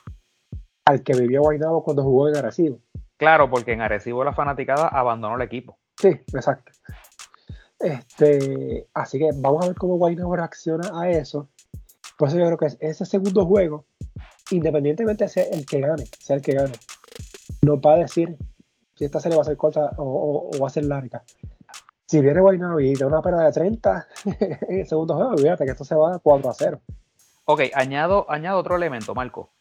al 0.86 1.02
que 1.02 1.14
vivió 1.14 1.42
Guaynabo 1.42 1.82
cuando 1.82 2.04
jugó 2.04 2.28
en 2.28 2.36
Arecibo. 2.36 2.78
Claro, 3.18 3.50
porque 3.50 3.72
en 3.72 3.82
Arecibo 3.82 4.24
la 4.24 4.32
fanaticada 4.32 4.86
abandonó 4.86 5.34
el 5.34 5.42
equipo. 5.42 5.78
Sí, 5.98 6.08
exacto. 6.08 6.72
Este, 7.80 8.86
así 8.94 9.18
que 9.18 9.30
vamos 9.34 9.64
a 9.64 9.68
ver 9.68 9.76
cómo 9.76 9.96
Guaynabo 9.96 10.36
reacciona 10.36 10.90
a 10.94 11.10
eso. 11.10 11.48
Por 12.16 12.28
eso 12.28 12.38
yo 12.38 12.46
creo 12.46 12.58
que 12.58 12.76
ese 12.78 13.04
segundo 13.04 13.46
juego, 13.46 13.86
independientemente 14.52 15.26
sea 15.28 15.44
el 15.44 15.66
que 15.66 15.80
gane, 15.80 16.04
sea 16.20 16.36
el 16.36 16.42
que 16.42 16.52
gane, 16.52 16.74
nos 17.62 17.78
va 17.78 17.94
a 17.94 17.98
decir 17.98 18.36
si 18.94 19.06
esta 19.06 19.18
serie 19.18 19.36
va 19.36 19.42
a 19.42 19.46
ser 19.46 19.56
corta 19.56 19.90
o 19.96 20.50
va 20.60 20.68
a 20.68 20.70
ser 20.70 20.84
larga 20.84 21.24
si 22.10 22.20
viene 22.20 22.40
Guaynabo 22.40 22.80
y 22.80 22.92
da 22.94 23.06
una 23.06 23.22
pena 23.22 23.44
de 23.44 23.52
30 23.52 24.08
en 24.68 24.80
el 24.80 24.86
segundo 24.86 25.14
juego, 25.14 25.38
fíjate 25.38 25.64
que 25.64 25.70
esto 25.70 25.84
se 25.84 25.94
va 25.94 26.18
4 26.18 26.50
a 26.50 26.54
0. 26.54 26.80
Ok, 27.44 27.60
añado, 27.72 28.26
añado 28.28 28.58
otro 28.58 28.74
elemento, 28.74 29.14
Marco. 29.14 29.52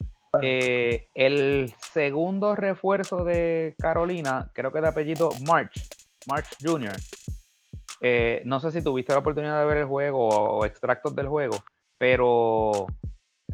Eh, 0.42 1.10
el 1.14 1.72
segundo 1.94 2.56
refuerzo 2.56 3.24
de 3.24 3.76
Carolina, 3.78 4.50
creo 4.54 4.72
que 4.72 4.82
de 4.82 4.88
apellido 4.88 5.30
March, 5.46 5.90
March 6.26 6.48
Jr. 6.60 6.96
Eh, 8.02 8.42
no 8.46 8.60
sé 8.60 8.72
si 8.72 8.82
tuviste 8.82 9.14
la 9.14 9.20
oportunidad 9.20 9.60
de 9.60 9.68
ver 9.68 9.78
el 9.78 9.86
juego 9.86 10.28
o, 10.28 10.66
extractos 10.66 11.16
del 11.16 11.28
juego, 11.28 11.56
pero. 12.00 12.88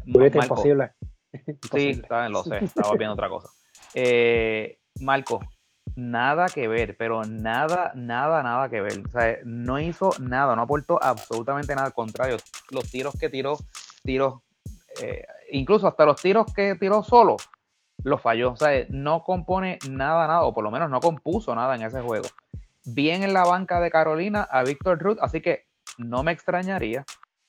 Marco, 0.06 0.38
imposible. 0.38 0.92
Sí, 1.70 2.00
lo 2.30 2.44
sé, 2.44 2.58
estaba 2.64 2.96
viendo 2.96 3.12
otra 3.12 3.28
cosa. 3.28 3.50
Eh, 3.92 4.78
Marco, 5.00 5.40
nada 5.96 6.46
que 6.46 6.68
ver, 6.68 6.96
pero 6.96 7.24
nada, 7.24 7.92
nada, 7.94 8.42
nada 8.42 8.68
que 8.68 8.80
ver. 8.80 9.02
O 9.06 9.10
sea, 9.10 9.38
no 9.44 9.80
hizo 9.80 10.10
nada, 10.20 10.54
no 10.54 10.62
aportó 10.62 11.02
absolutamente 11.02 11.74
nada. 11.74 11.88
Al 11.88 11.94
contrario, 11.94 12.36
los 12.70 12.90
tiros 12.90 13.14
que 13.18 13.28
tiró, 13.28 13.58
tiros, 14.04 14.42
eh, 15.02 15.26
incluso 15.50 15.88
hasta 15.88 16.04
los 16.04 16.20
tiros 16.20 16.52
que 16.54 16.74
tiró 16.76 17.02
solo, 17.02 17.36
los 18.04 18.20
falló. 18.20 18.52
O 18.52 18.56
sea, 18.56 18.86
no 18.90 19.24
compone 19.24 19.78
nada, 19.88 20.26
nada, 20.26 20.42
o 20.42 20.54
por 20.54 20.62
lo 20.62 20.70
menos 20.70 20.90
no 20.90 21.00
compuso 21.00 21.54
nada 21.54 21.74
en 21.74 21.82
ese 21.82 22.00
juego. 22.00 22.28
Bien 22.84 23.22
en 23.22 23.32
la 23.32 23.44
banca 23.44 23.80
de 23.80 23.90
Carolina 23.90 24.42
a 24.42 24.62
Víctor 24.62 24.98
Ruth, 24.98 25.18
así 25.20 25.40
que 25.40 25.66
no 25.98 26.22
me 26.22 26.32
extrañaría 26.32 27.04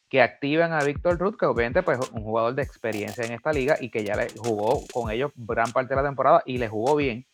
que 0.09 0.21
activen 0.21 0.71
a 0.71 0.83
Víctor 0.83 1.19
Ruth, 1.19 1.35
que 1.37 1.45
obviamente 1.45 1.83
pues 1.83 1.99
un 2.11 2.23
jugador 2.23 2.55
de 2.55 2.63
experiencia 2.63 3.25
en 3.25 3.33
esta 3.33 3.51
liga 3.51 3.75
y 3.79 3.89
que 3.89 4.05
ya 4.05 4.15
le 4.15 4.29
jugó 4.37 4.81
con 4.93 5.11
ellos 5.11 5.31
gran 5.35 5.71
parte 5.73 5.89
de 5.89 6.01
la 6.01 6.07
temporada 6.07 6.41
y 6.45 6.57
le 6.57 6.69
jugó 6.69 6.95
bien 6.95 7.25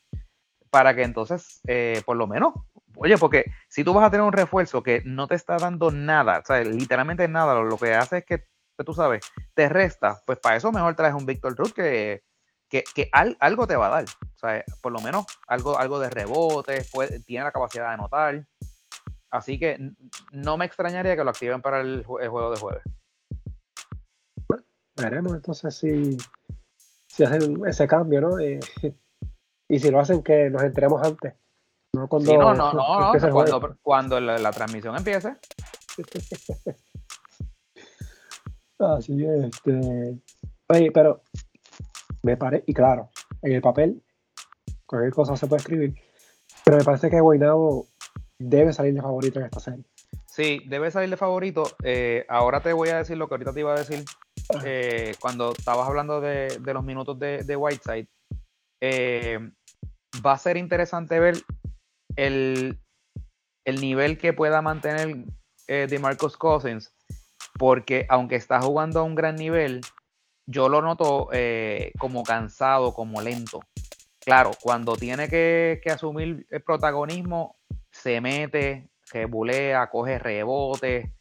para 0.73 0.95
que 0.95 1.03
entonces, 1.03 1.61
eh, 1.67 2.01
por 2.03 2.17
lo 2.17 2.25
menos, 2.25 2.51
oye, 2.95 3.15
porque 3.19 3.45
si 3.69 3.83
tú 3.83 3.93
vas 3.93 4.07
a 4.07 4.09
tener 4.09 4.25
un 4.25 4.33
refuerzo 4.33 4.81
que 4.81 5.03
no 5.05 5.27
te 5.27 5.35
está 5.35 5.57
dando 5.57 5.91
nada, 5.91 6.39
o 6.39 6.45
sea, 6.47 6.63
literalmente 6.63 7.27
nada, 7.27 7.53
lo, 7.61 7.77
que 7.77 7.93
hace 7.93 8.17
es 8.17 8.25
que, 8.25 8.47
tú 8.83 8.91
sabes, 8.91 9.21
te 9.53 9.69
resta, 9.69 10.23
pues 10.25 10.39
para 10.39 10.55
eso 10.55 10.71
mejor 10.71 10.95
traes 10.95 11.13
un 11.13 11.27
Víctor 11.27 11.55
Cruz 11.55 11.75
que, 11.75 12.23
que, 12.67 12.83
algo 13.11 13.67
te 13.67 13.75
va 13.75 13.85
a 13.85 13.89
dar, 14.01 14.05
o 14.05 14.37
sea, 14.39 14.63
por 14.81 14.91
lo 14.91 14.99
menos 14.99 15.27
algo, 15.47 15.77
algo 15.77 15.99
de 15.99 16.09
rebote, 16.09 16.83
tiene 17.23 17.43
la 17.43 17.51
capacidad 17.51 17.89
de 17.89 17.93
anotar. 17.93 18.47
Así 19.29 19.59
que 19.59 19.77
no 20.31 20.57
me 20.57 20.65
extrañaría 20.65 21.15
que 21.15 21.23
lo 21.23 21.29
activen 21.29 21.61
para 21.61 21.81
el, 21.81 22.03
juego 22.03 22.49
de 22.49 22.59
jueves. 22.59 22.83
Veremos 24.95 25.35
entonces 25.35 25.75
si, 25.75 26.17
si 27.05 27.23
hacen 27.23 27.63
ese 27.67 27.87
cambio, 27.87 28.21
¿no? 28.21 28.39
Eh, 28.39 28.59
y 29.73 29.79
si 29.79 29.89
lo 29.89 29.99
hacen, 29.99 30.21
que 30.21 30.51
nos 30.51 30.61
enteremos 30.61 31.01
antes. 31.01 31.33
No 31.95 32.07
cuando, 32.07 32.31
no, 32.37 32.53
no, 32.53 32.73
no, 32.73 33.77
cuando, 33.81 34.19
la, 34.19 34.51
transmisión 34.51 34.95
empiece. 34.95 35.35
Así 38.79 39.25
es, 39.25 39.45
este. 39.45 40.19
Oye, 40.69 40.91
pero 40.91 41.23
me 42.21 42.37
parece, 42.37 42.65
y 42.67 42.73
claro, 42.75 43.09
en 43.41 43.53
el 43.53 43.61
papel, 43.61 44.03
cualquier 44.85 45.11
cosa 45.11 45.35
se 45.35 45.47
puede 45.47 45.61
escribir, 45.61 45.95
pero 46.63 46.77
me 46.77 46.83
parece 46.83 47.09
que 47.09 47.19
Guaynabo 47.19 47.87
debe 48.37 48.73
salir 48.73 48.93
de 48.93 49.01
favorito 49.01 49.39
en 49.39 49.45
esta 49.45 49.59
serie. 49.59 49.85
Sí, 50.27 50.61
debe 50.67 50.91
salir 50.91 51.09
de 51.09 51.17
favorito. 51.17 51.63
Eh, 51.83 52.27
ahora 52.29 52.59
te 52.59 52.73
voy 52.73 52.89
a 52.89 52.97
decir 52.97 53.17
lo 53.17 53.27
que 53.27 53.33
ahorita 53.33 53.53
te 53.53 53.61
iba 53.61 53.73
a 53.73 53.79
decir 53.79 54.05
eh, 54.63 55.15
cuando 55.19 55.51
estabas 55.51 55.87
hablando 55.87 56.21
de, 56.21 56.59
los 56.63 56.83
minutos 56.83 57.17
de, 57.17 57.43
de 57.43 57.55
Whiteside. 57.55 58.07
Eh, 58.81 59.39
va 60.25 60.33
a 60.33 60.37
ser 60.37 60.57
interesante 60.57 61.19
ver 61.19 61.37
el, 62.15 62.79
nivel 63.65 64.17
que 64.17 64.33
pueda 64.33 64.61
mantener 64.61 65.25
eh, 65.67 65.87
de 65.89 65.99
Marcos 65.99 66.37
Cousins, 66.37 66.93
porque 67.57 68.05
aunque 68.09 68.35
está 68.35 68.61
jugando 68.61 68.99
a 68.99 69.03
un 69.03 69.15
gran 69.15 69.35
nivel, 69.35 69.81
yo 70.45 70.69
lo 70.69 70.81
noto 70.81 71.29
eh, 71.31 71.91
como 71.99 72.23
cansado, 72.23 72.93
como 72.93 73.21
lento. 73.21 73.61
Claro, 74.19 74.51
cuando 74.61 74.95
tiene 74.95 75.27
que, 75.27 75.81
asumir 75.93 76.45
el 76.49 76.63
protagonismo, 76.63 77.57
se 77.91 78.21
mete, 78.21 78.89
bulea, 79.29 79.89
coge 79.89 80.17
rebotes, 80.17 81.11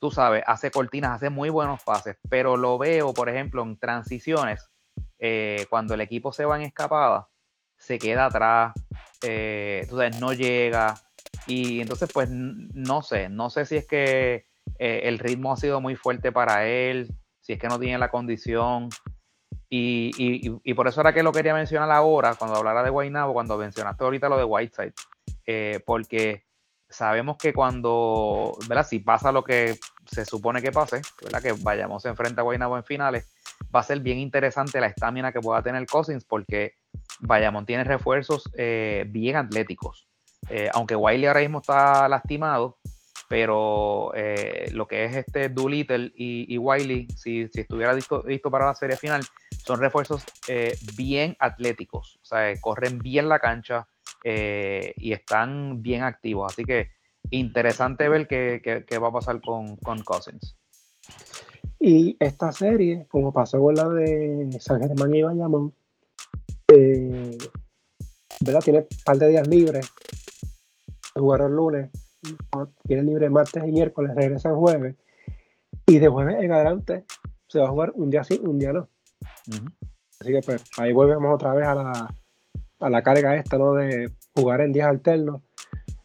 tú 0.00 0.10
sabes, 0.10 0.42
hace 0.46 0.70
cortinas, 0.70 1.12
hace 1.12 1.30
muy 1.30 1.50
buenos 1.50 1.82
pases, 1.84 2.16
pero 2.28 2.56
lo 2.56 2.78
veo, 2.78 3.12
por 3.14 3.28
ejemplo, 3.28 3.62
en 3.62 3.78
transiciones 3.78 4.70
eh, 5.18 5.66
cuando 5.68 5.94
el 5.94 6.00
equipo 6.00 6.32
se 6.32 6.46
va 6.46 6.56
en 6.56 6.62
escapada, 6.62 7.28
se 7.90 7.98
queda 7.98 8.26
atrás, 8.26 8.72
eh, 9.22 9.84
no 10.20 10.32
llega. 10.32 10.94
Y 11.48 11.80
entonces, 11.80 12.08
pues, 12.14 12.28
no 12.30 13.02
sé, 13.02 13.28
no 13.28 13.50
sé 13.50 13.66
si 13.66 13.78
es 13.78 13.86
que 13.88 14.46
eh, 14.78 15.00
el 15.04 15.18
ritmo 15.18 15.52
ha 15.52 15.56
sido 15.56 15.80
muy 15.80 15.96
fuerte 15.96 16.30
para 16.30 16.68
él, 16.68 17.12
si 17.40 17.54
es 17.54 17.58
que 17.58 17.66
no 17.66 17.80
tienen 17.80 17.98
la 17.98 18.08
condición. 18.08 18.90
Y, 19.68 20.72
por 20.74 20.86
eso 20.86 21.00
era 21.00 21.12
que 21.12 21.24
lo 21.24 21.32
quería 21.32 21.52
mencionar 21.52 21.90
ahora, 21.90 22.36
cuando 22.36 22.56
hablara 22.56 22.84
de 22.84 22.90
Guaynabo, 22.90 23.32
cuando 23.32 23.58
mencionaste 23.58 24.04
ahorita 24.04 24.28
lo 24.28 24.36
de 24.36 24.44
Whiteside, 24.44 24.94
eh, 25.46 25.80
porque 25.84 26.44
sabemos 26.88 27.38
que 27.38 27.52
cuando, 27.52 28.56
¿verdad? 28.68 28.86
Si 28.86 29.00
pasa 29.00 29.32
lo 29.32 29.42
que 29.42 29.78
se 30.06 30.24
supone 30.24 30.62
que 30.62 30.70
pase, 30.70 31.02
¿verdad? 31.22 31.42
Que 31.42 31.52
vayamos 31.60 32.04
enfrente 32.04 32.40
a 32.40 32.44
Guaynabo 32.44 32.76
en 32.76 32.84
finales, 32.84 33.32
va 33.74 33.80
a 33.80 33.84
ser 33.84 33.98
bien 33.98 34.18
interesante 34.18 34.80
la 34.80 34.86
estamina 34.86 35.32
que 35.32 35.40
pueda 35.40 35.60
tener 35.60 35.86
Cousins, 35.86 36.24
porque 36.24 36.74
Bayamón 37.20 37.66
tiene 37.66 37.84
refuerzos 37.84 38.50
eh, 38.54 39.04
bien 39.08 39.36
atléticos. 39.36 40.08
Eh, 40.48 40.70
aunque 40.72 40.96
Wiley 40.96 41.26
ahora 41.26 41.40
mismo 41.40 41.60
está 41.60 42.08
lastimado, 42.08 42.78
pero 43.28 44.12
eh, 44.14 44.70
lo 44.72 44.86
que 44.86 45.04
es 45.04 45.16
este 45.16 45.48
Doolittle 45.48 46.12
y, 46.14 46.52
y 46.52 46.58
Wiley, 46.58 47.08
si, 47.16 47.48
estuviera 47.52 47.92
listo, 47.92 48.24
para 48.50 48.66
la 48.66 48.74
serie 48.74 48.96
final, 48.96 49.22
son 49.64 49.78
refuerzos 49.78 50.24
bien 50.96 51.36
atléticos, 51.38 52.18
o 52.22 52.24
sea, 52.24 52.52
corren 52.60 52.98
bien 52.98 53.28
la 53.28 53.38
cancha 53.38 53.86
y 54.24 55.12
están 55.12 55.82
bien 55.82 56.02
activos. 56.02 56.52
Así 56.52 56.64
que 56.64 56.88
interesante 57.30 58.08
ver 58.08 58.26
qué, 58.26 58.98
va 59.00 59.08
a 59.08 59.12
pasar 59.12 59.40
con, 59.40 59.76
con 59.76 60.02
Cousins. 60.02 60.56
Y 61.82 62.16
esta 62.20 62.52
serie, 62.52 63.06
como 63.08 63.32
pasó 63.32 63.58
con 63.58 63.74
la 63.74 63.88
de 63.88 64.50
San 64.60 64.80
Germán 64.80 65.14
y 65.14 65.22
Bayamón, 65.22 65.72
eh, 66.68 66.99
¿verdad? 68.40 68.60
Tiene 68.60 68.78
un 68.80 68.86
par 69.04 69.18
de 69.18 69.28
días 69.28 69.46
libres. 69.48 69.92
Jugaron 71.14 71.50
el 71.50 71.56
lunes, 71.56 71.90
tiene 72.86 73.02
libre 73.02 73.30
martes 73.30 73.62
y 73.66 73.72
miércoles, 73.72 74.14
regresan 74.14 74.56
jueves. 74.56 74.96
Y 75.86 75.98
de 75.98 76.08
jueves 76.08 76.36
en 76.40 76.52
adelante 76.52 77.04
se 77.48 77.58
va 77.58 77.66
a 77.66 77.70
jugar 77.70 77.92
un 77.94 78.10
día 78.10 78.22
sí, 78.22 78.40
un 78.42 78.58
día 78.58 78.72
no. 78.72 78.88
Así 80.20 80.32
que 80.32 80.40
pues 80.40 80.62
ahí 80.78 80.92
volvemos 80.92 81.34
otra 81.34 81.52
vez 81.54 81.66
a 81.66 81.74
la, 81.74 82.14
a 82.80 82.90
la 82.90 83.02
carga 83.02 83.36
esta, 83.36 83.58
¿no? 83.58 83.74
De 83.74 84.10
jugar 84.34 84.60
en 84.60 84.72
días 84.72 84.88
alternos. 84.88 85.42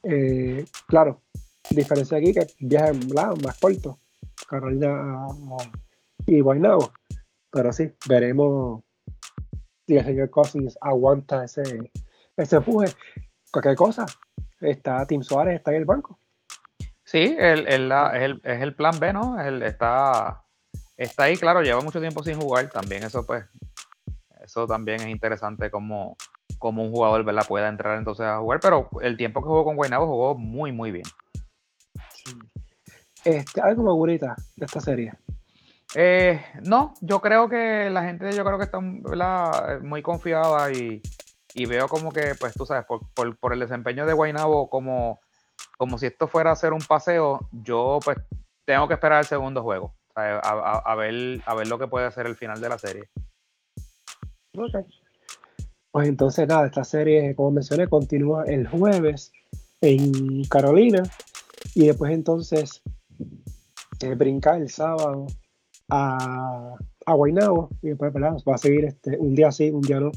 Eh, 0.03 0.65
claro, 0.88 1.21
diferencia 1.69 2.17
aquí 2.17 2.33
que 2.33 2.47
viajes 2.59 3.13
más 3.13 3.59
cortos, 3.59 3.97
Carolina 4.47 5.27
y 6.25 6.39
Guaynabo. 6.39 6.91
Pero 7.51 7.71
sí, 7.71 7.91
veremos 8.07 8.83
si 9.88 9.97
el 9.97 10.05
señor 10.05 10.29
Cousins 10.29 10.77
aguanta 10.81 11.45
ese, 11.45 11.91
ese 12.38 12.57
empuje. 12.57 12.93
Cualquier 13.51 13.75
cosa, 13.75 14.05
está 14.59 15.05
Tim 15.05 15.23
Suárez, 15.23 15.55
está 15.55 15.71
en 15.71 15.77
el 15.77 15.86
banco. 15.86 16.19
Sí, 17.03 17.36
el, 17.38 17.67
el, 17.67 17.91
es, 18.43 18.61
el, 18.61 18.75
plan 18.75 18.99
B, 18.99 19.13
¿no? 19.13 19.39
está, 19.39 20.43
está 20.97 21.23
ahí, 21.23 21.38
claro, 21.38 21.61
lleva 21.61 21.81
mucho 21.81 22.01
tiempo 22.01 22.23
sin 22.23 22.39
jugar. 22.39 22.69
También 22.69 23.03
eso, 23.03 23.25
pues, 23.25 23.45
eso 24.43 24.65
también 24.67 25.01
es 25.01 25.07
interesante 25.07 25.69
como, 25.69 26.17
como 26.57 26.83
un 26.83 26.91
jugador, 26.91 27.23
¿verdad? 27.23 27.45
Pueda 27.47 27.69
entrar 27.69 27.97
entonces 27.97 28.25
a 28.25 28.39
jugar. 28.39 28.59
Pero 28.59 28.89
el 29.01 29.17
tiempo 29.17 29.41
que 29.41 29.47
jugó 29.47 29.63
con 29.63 29.75
Guaynabo 29.75 30.07
jugó 30.07 30.36
muy, 30.36 30.71
muy 30.71 30.91
bien. 30.91 31.05
Este, 33.23 33.61
algo 33.61 33.95
bonita 33.95 34.36
de 34.55 34.65
esta 34.65 34.81
serie. 34.81 35.13
Eh, 35.95 36.43
no, 36.63 36.93
yo 37.01 37.21
creo 37.21 37.47
que 37.47 37.89
la 37.89 38.03
gente, 38.03 38.31
yo 38.33 38.43
creo 38.43 38.57
que 38.57 38.65
está 38.65 38.79
muy 38.79 40.01
confiada 40.01 40.71
y, 40.71 41.01
veo 41.63 41.87
como 41.87 42.11
que, 42.11 42.35
pues 42.37 42.53
tú 42.53 42.65
sabes, 42.65 42.85
por, 42.85 43.53
el 43.53 43.59
desempeño 43.59 44.05
de 44.05 44.11
Guainabo, 44.11 44.69
como, 44.69 45.21
como 45.77 45.97
si 45.97 46.07
esto 46.07 46.27
fuera 46.27 46.51
a 46.51 46.55
ser 46.55 46.73
un 46.73 46.81
paseo, 46.81 47.47
yo 47.53 47.99
pues 48.03 48.17
tengo 48.65 48.89
que 48.89 48.95
esperar 48.95 49.19
el 49.19 49.25
segundo 49.25 49.63
juego, 49.63 49.95
a, 50.15 50.95
ver, 50.95 51.41
a 51.45 51.55
ver 51.55 51.67
lo 51.67 51.79
que 51.79 51.87
puede 51.87 52.07
hacer 52.07 52.25
el 52.25 52.35
final 52.35 52.59
de 52.59 52.69
la 52.69 52.77
serie. 52.77 53.09
Ok. 54.57 54.85
Pues 55.91 56.09
entonces 56.09 56.45
nada, 56.45 56.65
esta 56.65 56.83
serie, 56.83 57.33
como 57.35 57.51
mencioné, 57.51 57.87
continúa 57.87 58.43
el 58.43 58.67
jueves 58.67 59.31
en 59.79 60.43
Carolina 60.49 61.03
y 61.73 61.87
después 61.87 62.11
entonces 62.11 62.81
eh, 64.01 64.13
brinca 64.15 64.57
el 64.57 64.69
sábado 64.69 65.27
a, 65.89 66.75
a 67.05 67.13
Guaynabo 67.13 67.69
y 67.81 67.89
después 67.89 68.13
va 68.13 68.55
a 68.55 68.57
seguir 68.57 68.83
este, 68.83 69.17
un 69.17 69.35
día 69.35 69.53
sí, 69.53 69.69
un 69.69 69.81
día 69.81 70.01
no, 70.01 70.11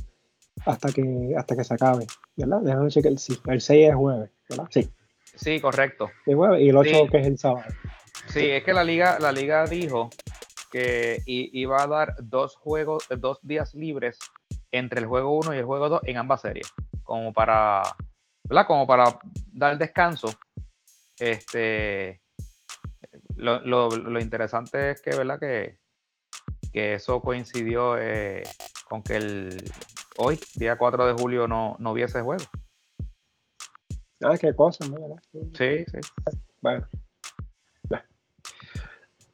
hasta 0.68 0.92
que, 0.92 1.34
hasta 1.36 1.56
que 1.56 1.64
se 1.64 1.74
acabe. 1.74 2.06
¿verdad? 2.36 2.60
Déjame 2.62 2.86
el, 2.86 3.18
sí, 3.18 3.38
el 3.46 3.60
6 3.60 3.88
es 3.88 3.94
jueves, 3.94 4.30
¿verdad? 4.48 4.66
Sí. 4.70 4.90
Sí, 5.34 5.60
correcto. 5.60 6.10
y 6.26 6.68
el 6.68 6.76
8 6.76 7.06
que 7.10 7.18
es 7.18 7.26
el 7.26 7.38
sábado. 7.38 7.64
Sí, 8.28 8.46
es 8.50 8.64
que 8.64 8.72
la 8.72 8.84
liga, 8.84 9.18
la 9.20 9.32
liga 9.32 9.66
dijo 9.66 10.10
que 10.70 11.22
iba 11.26 11.82
a 11.82 11.86
dar 11.86 12.14
dos 12.20 12.56
juegos, 12.56 13.06
dos 13.18 13.38
días 13.42 13.74
libres 13.74 14.18
entre 14.70 15.00
el 15.00 15.06
juego 15.06 15.38
1 15.38 15.54
y 15.54 15.58
el 15.58 15.64
juego 15.64 15.88
2 15.88 16.00
en 16.04 16.16
ambas 16.18 16.42
series, 16.42 16.72
como 17.04 17.32
para, 17.32 17.82
¿verdad? 18.44 18.66
Como 18.66 18.86
para 18.86 19.18
dar 19.52 19.78
descanso. 19.78 20.28
Este, 21.18 22.20
lo, 23.36 24.20
interesante 24.20 24.90
es 24.90 25.00
que, 25.00 25.10
¿verdad? 25.16 25.38
Que, 25.38 25.78
que 26.72 26.94
eso 26.94 27.20
coincidió 27.22 27.96
eh, 27.98 28.42
con 28.88 29.02
que 29.02 29.16
el 29.16 29.72
hoy, 30.16 30.38
día 30.56 30.76
4 30.76 31.06
de 31.06 31.12
julio, 31.14 31.46
no, 31.46 31.76
no 31.78 31.92
hubiese 31.92 32.20
juego. 32.20 32.44
Ah, 34.22 34.36
qué 34.38 34.54
cosa, 34.54 34.84
Sí, 34.84 35.84
sí. 35.86 35.98
Bueno. 36.60 36.86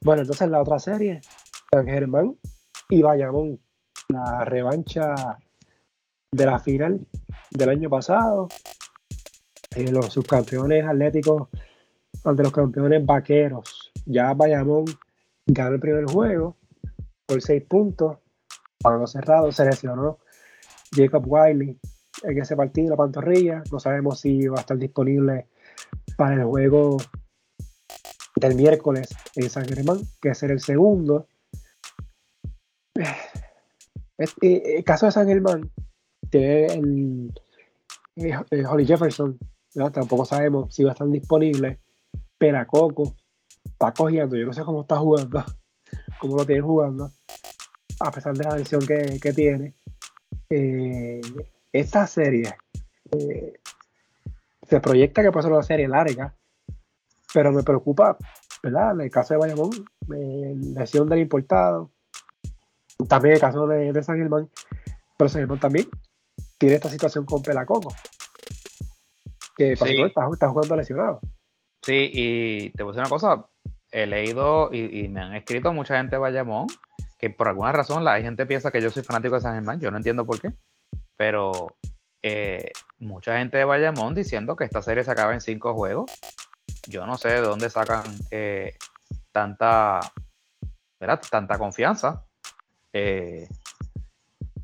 Bueno, 0.03 0.21
entonces 0.21 0.51
la 0.51 0.61
otra 0.61 0.79
serie, 0.79 1.23
San 1.73 1.87
Germán 1.87 2.37
y 2.91 3.01
Bayamón, 3.01 3.59
la 4.09 4.45
revancha 4.45 5.39
de 6.31 6.47
la 6.47 6.59
final 6.59 7.07
del 7.51 7.69
año 7.71 7.89
pasado. 7.89 8.49
Eh, 9.75 9.91
los 9.91 10.13
subcampeones 10.13 10.85
atléticos 10.85 11.49
ante 12.23 12.43
los 12.43 12.53
campeones 12.53 13.05
vaqueros 13.05 13.93
ya 14.07 14.35
Bayamón 14.35 14.85
ganó 15.47 15.75
el 15.75 15.81
primer 15.81 16.05
juego 16.05 16.57
por 17.27 17.41
seis 17.41 17.63
puntos. 17.65 18.19
Para 18.85 18.99
los 18.99 19.13
cerrados 19.13 19.57
se 19.57 19.65
lesionó 19.65 20.19
Jacob 20.95 21.25
Wiley 21.27 21.81
en 22.23 22.39
ese 22.39 22.55
partido, 22.55 22.91
la 22.91 22.97
pantorrilla. 22.97 23.63
No 23.73 23.81
sabemos 23.81 24.21
si 24.21 24.47
va 24.47 24.59
a 24.59 24.61
estar 24.61 24.77
disponible 24.77 25.49
para 26.19 26.35
el 26.35 26.45
juego 26.45 26.99
del 28.37 28.55
miércoles 28.57 29.09
en 29.37 29.49
San 29.49 29.65
Germán, 29.65 30.01
que 30.21 30.29
es 30.29 30.43
el 30.43 30.61
segundo. 30.61 31.29
Eh, 34.19 34.77
el 34.77 34.85
caso 34.85 35.07
de 35.07 35.13
San 35.13 35.29
Germán, 35.29 35.71
que 36.31 36.67
el, 36.67 37.33
Holly 38.69 38.85
Jefferson, 38.85 39.39
tampoco 39.95 40.27
sabemos 40.27 40.75
si 40.75 40.85
va 40.85 40.91
a 40.91 40.93
estar 40.93 41.09
disponible. 41.09 41.81
Peracoco, 42.37 43.17
está 43.65 43.95
cogiendo, 43.95 44.37
yo 44.37 44.45
no 44.45 44.53
sé 44.53 44.63
cómo 44.63 44.83
está 44.83 44.99
jugando, 44.99 45.43
cómo 46.21 46.37
lo 46.37 46.45
tiene 46.45 46.61
jugando, 46.61 47.11
a 48.01 48.11
pesar 48.11 48.35
de 48.35 48.45
la 48.45 48.57
lesión 48.57 48.85
que, 48.87 49.33
tiene. 49.35 49.75
Eh, 50.51 51.21
esta 51.73 52.07
serie 52.07 52.55
eh, 53.13 53.55
se 54.69 54.81
proyecta 54.81 55.23
que 55.23 55.33
puede 55.33 55.45
ser 55.45 55.53
una 55.53 55.63
serie 55.63 55.89
larga, 55.89 56.35
pero 57.33 57.53
me 57.53 57.63
preocupa, 57.63 58.17
¿verdad? 58.63 58.93
En 58.93 59.01
el 59.03 59.11
caso 59.11 59.35
de 59.35 59.41
Bayamón, 59.41 59.71
eh, 60.15 60.55
lesión 60.75 61.09
del 61.09 61.21
importado, 61.21 61.91
también 63.09 63.35
el 63.35 63.41
caso 63.41 63.67
de, 63.67 64.03
San 64.03 64.19
Germán, 64.19 64.49
pero 65.17 65.29
San 65.29 65.43
Germán 65.43 65.61
también 65.61 65.89
tiene 66.59 66.77
esta 66.77 66.89
situación 66.89 67.25
con 67.25 67.43
Pelacoco, 67.43 67.93
que 69.57 69.73
está, 69.73 69.87
está 69.89 70.49
jugando 70.49 70.77
lesionado. 70.77 71.21
Sí, 71.83 72.11
y 72.13 72.71
te 72.71 72.83
voy 72.83 72.91
a 72.91 72.93
decir 72.93 73.01
una 73.01 73.11
cosa, 73.11 73.47
he 73.91 74.07
leído 74.07 74.71
y, 74.73 75.09
me 75.09 75.21
han 75.21 75.35
escrito 75.35 75.73
mucha 75.73 75.97
gente 75.97 76.17
de 76.17 76.21
Bayamón 76.21 76.67
que 77.25 77.31
por 77.31 77.49
alguna 77.49 77.73
razón 77.73 78.05
la 78.05 78.21
gente 78.21 78.45
piensa 78.45 78.71
que 78.71 78.83
yo 78.83 78.91
soy 78.91 79.03
fanático 79.03 79.35
de 79.35 79.41
San 79.41 79.55
Germán, 79.55 79.81
yo 79.81 79.91
no 79.91 79.97
entiendo 79.97 80.27
por 80.27 80.39
qué, 80.39 80.53
pero 81.17 81.69
eh, 82.23 82.71
mucha 82.99 83.39
gente 83.39 83.57
de 83.57 83.65
Bayamón 83.65 84.15
diciendo 84.15 84.57
que 84.57 84.65
esta 84.65 84.83
serie 84.83 85.05
se 85.05 85.11
acaba 85.11 85.33
en 85.33 85.41
cinco 85.41 85.73
juegos. 85.73 86.11
Yo 86.87 87.07
no 87.07 87.17
sé 87.17 87.29
de 87.31 87.41
dónde 87.41 87.71
sacan 87.71 88.03
eh, 88.31 88.77
tanta, 89.33 90.01
tanta 91.31 91.57
confianza. 91.57 92.27
Eh, 92.93 93.49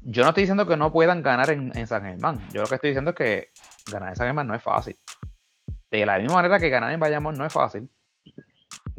yo 0.02 0.22
no 0.22 0.28
estoy 0.28 0.42
diciendo 0.42 0.66
que 0.66 0.76
no 0.76 0.92
puedan 0.92 1.22
ganar 1.22 1.48
en, 1.50 1.74
en, 1.74 1.86
San 1.86 2.02
Germán. 2.02 2.46
Yo 2.52 2.60
lo 2.60 2.68
que 2.68 2.74
estoy 2.74 2.90
diciendo 2.90 3.12
es 3.12 3.16
que 3.16 3.48
ganar 3.90 4.10
en 4.10 4.16
San 4.16 4.26
Germán 4.26 4.48
no 4.48 4.54
es 4.54 4.62
fácil. 4.62 4.98
De 5.90 6.04
la 6.04 6.18
misma 6.18 6.34
manera 6.34 6.58
que 6.58 6.68
ganar 6.68 6.92
en 6.92 7.00
Bayamón 7.00 7.38
no 7.38 7.46
es 7.46 7.52
fácil, 7.54 7.88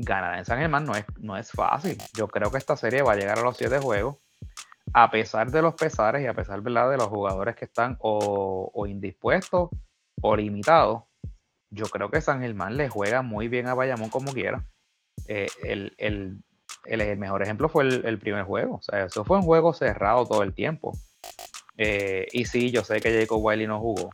ganar 0.02 0.38
en 0.38 0.46
San 0.46 0.60
Germán 0.60 0.86
no 0.86 0.96
es, 0.96 1.06
no 1.20 1.38
es 1.38 1.52
fácil. 1.52 1.98
Yo 2.14 2.28
creo 2.28 2.52
que 2.52 2.58
esta 2.58 2.76
serie 2.76 3.02
va 3.02 3.14
a 3.14 3.16
llegar 3.16 3.40
a 3.40 3.44
los 3.44 3.58
siete 3.58 3.80
juegos, 3.80 4.18
a 4.94 5.10
pesar 5.10 5.52
de 5.52 5.62
los 5.62 5.76
pesares 5.76 6.24
y 6.24 6.28
a 6.28 6.34
pesar 6.34 6.62
de 6.62 6.70
los 6.72 7.08
jugadores 7.08 7.56
que 7.56 7.66
están 7.66 7.98
o, 8.00 8.86
indispuestos 8.88 9.70
o 10.22 10.36
limitados. 10.36 11.04
Yo 11.70 11.86
creo 11.86 12.10
que 12.10 12.20
San 12.20 12.42
Germán 12.42 12.76
le 12.76 12.90
juega 12.90 13.22
muy 13.22 13.48
bien 13.48 13.68
a 13.68 13.74
Bayamón 13.74 14.10
como 14.10 14.34
quiera. 14.34 14.66
Eh, 15.28 15.48
el, 15.64 15.96
el, 15.98 17.18
mejor 17.18 17.44
ejemplo 17.44 17.70
fue 17.70 17.84
el, 17.84 18.20
primer 18.20 18.44
juego. 18.44 18.82
O 18.86 18.96
eso 18.96 19.24
fue 19.24 19.38
un 19.38 19.44
juego 19.44 19.74
cerrado 19.74 20.26
todo 20.26 20.44
el 20.44 20.54
tiempo. 20.54 20.92
Eh, 21.78 22.28
y 22.34 22.46
sí, 22.46 22.72
yo 22.72 22.84
sé 22.84 23.00
que 23.00 23.18
Jacob 23.18 23.42
Wiley 23.42 23.68
no 23.68 23.80
jugó. 23.80 24.10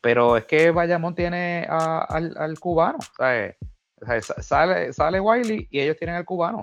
Pero 0.00 0.36
es 0.36 0.46
que 0.46 0.70
Bayamón 0.70 1.14
tiene 1.14 1.66
al, 1.68 2.58
cubano. 2.58 2.98
¿sabes? 3.16 3.56
Sale, 4.40 4.92
sale 4.92 5.20
Wiley 5.20 5.68
y 5.70 5.80
ellos 5.80 5.96
tienen 5.96 6.16
al 6.16 6.24
cubano. 6.24 6.62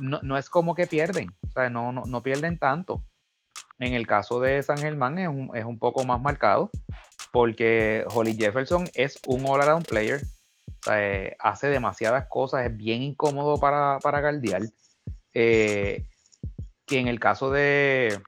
No, 0.00 0.20
no, 0.22 0.38
es 0.38 0.48
como 0.50 0.74
que 0.74 0.86
pierden. 0.86 1.32
No, 1.70 1.92
no, 1.92 2.04
no, 2.04 2.22
pierden 2.22 2.58
tanto. 2.58 3.04
En 3.78 3.94
el 3.94 4.06
caso 4.06 4.40
de 4.40 4.62
San 4.62 4.78
Germán 4.78 5.18
es 5.18 5.28
un, 5.28 5.50
es 5.54 5.64
un 5.64 5.78
poco 5.78 6.04
más 6.04 6.20
marcado. 6.20 6.70
Porque 7.30 8.04
Holly 8.14 8.34
Jefferson 8.34 8.88
es 8.94 9.20
un 9.26 9.44
all-around 9.46 9.86
player 9.86 10.22
hace 11.38 11.68
demasiadas 11.68 12.26
cosas, 12.28 12.66
es 12.66 12.76
bien 12.76 13.02
incómodo 13.02 13.58
para, 13.58 13.98
para. 14.00 14.18
Eh, 15.34 16.06
que 16.86 16.98
en 16.98 17.08
el 17.08 17.20
caso 17.20 17.50
de, 17.50 18.20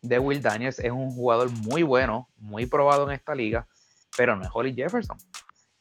de 0.00 0.18
Will 0.18 0.42
Daniels 0.42 0.78
es 0.78 0.92
un 0.92 1.10
jugador 1.10 1.50
muy 1.50 1.82
bueno, 1.82 2.28
muy 2.36 2.66
probado 2.66 3.08
en 3.08 3.14
esta 3.14 3.34
liga, 3.34 3.66
pero 4.16 4.36
no 4.36 4.42
es 4.42 4.50
Holly 4.52 4.74
Jefferson. 4.74 5.18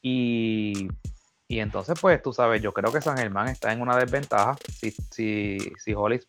Y, 0.02 0.88
entonces, 1.48 1.98
pues 2.00 2.22
tú 2.22 2.34
sabes, 2.34 2.62
yo 2.62 2.74
creo 2.74 2.92
que 2.92 3.02
San 3.02 3.18
Germán 3.18 3.48
está 3.50 3.72
en 3.72 3.82
una 3.82 3.98
desventaja. 3.98 4.56
Si, 4.80 4.92
si, 4.92 5.58
si 5.78 5.94
Holly 5.94 6.20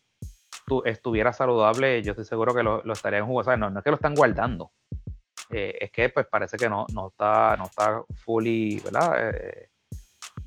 estuviera 0.85 1.33
saludable, 1.33 2.03
yo 2.03 2.11
estoy 2.11 2.25
seguro 2.25 2.53
que 2.53 2.63
lo, 2.63 2.83
lo 2.83 2.93
estarían 2.93 3.25
jugando. 3.25 3.57
no, 3.57 3.69
no 3.69 3.79
es 3.79 3.83
que 3.83 3.91
lo 3.91 3.95
están 3.95 4.15
guardando, 4.15 4.71
eh, 5.49 5.77
es 5.79 5.91
que 5.91 6.09
pues 6.09 6.27
parece 6.27 6.57
que 6.57 6.69
no, 6.69 6.85
no, 6.93 7.07
está, 7.07 7.55
no 7.57 7.65
está 7.65 8.03
fully, 8.23 8.79
¿verdad? 8.81 9.33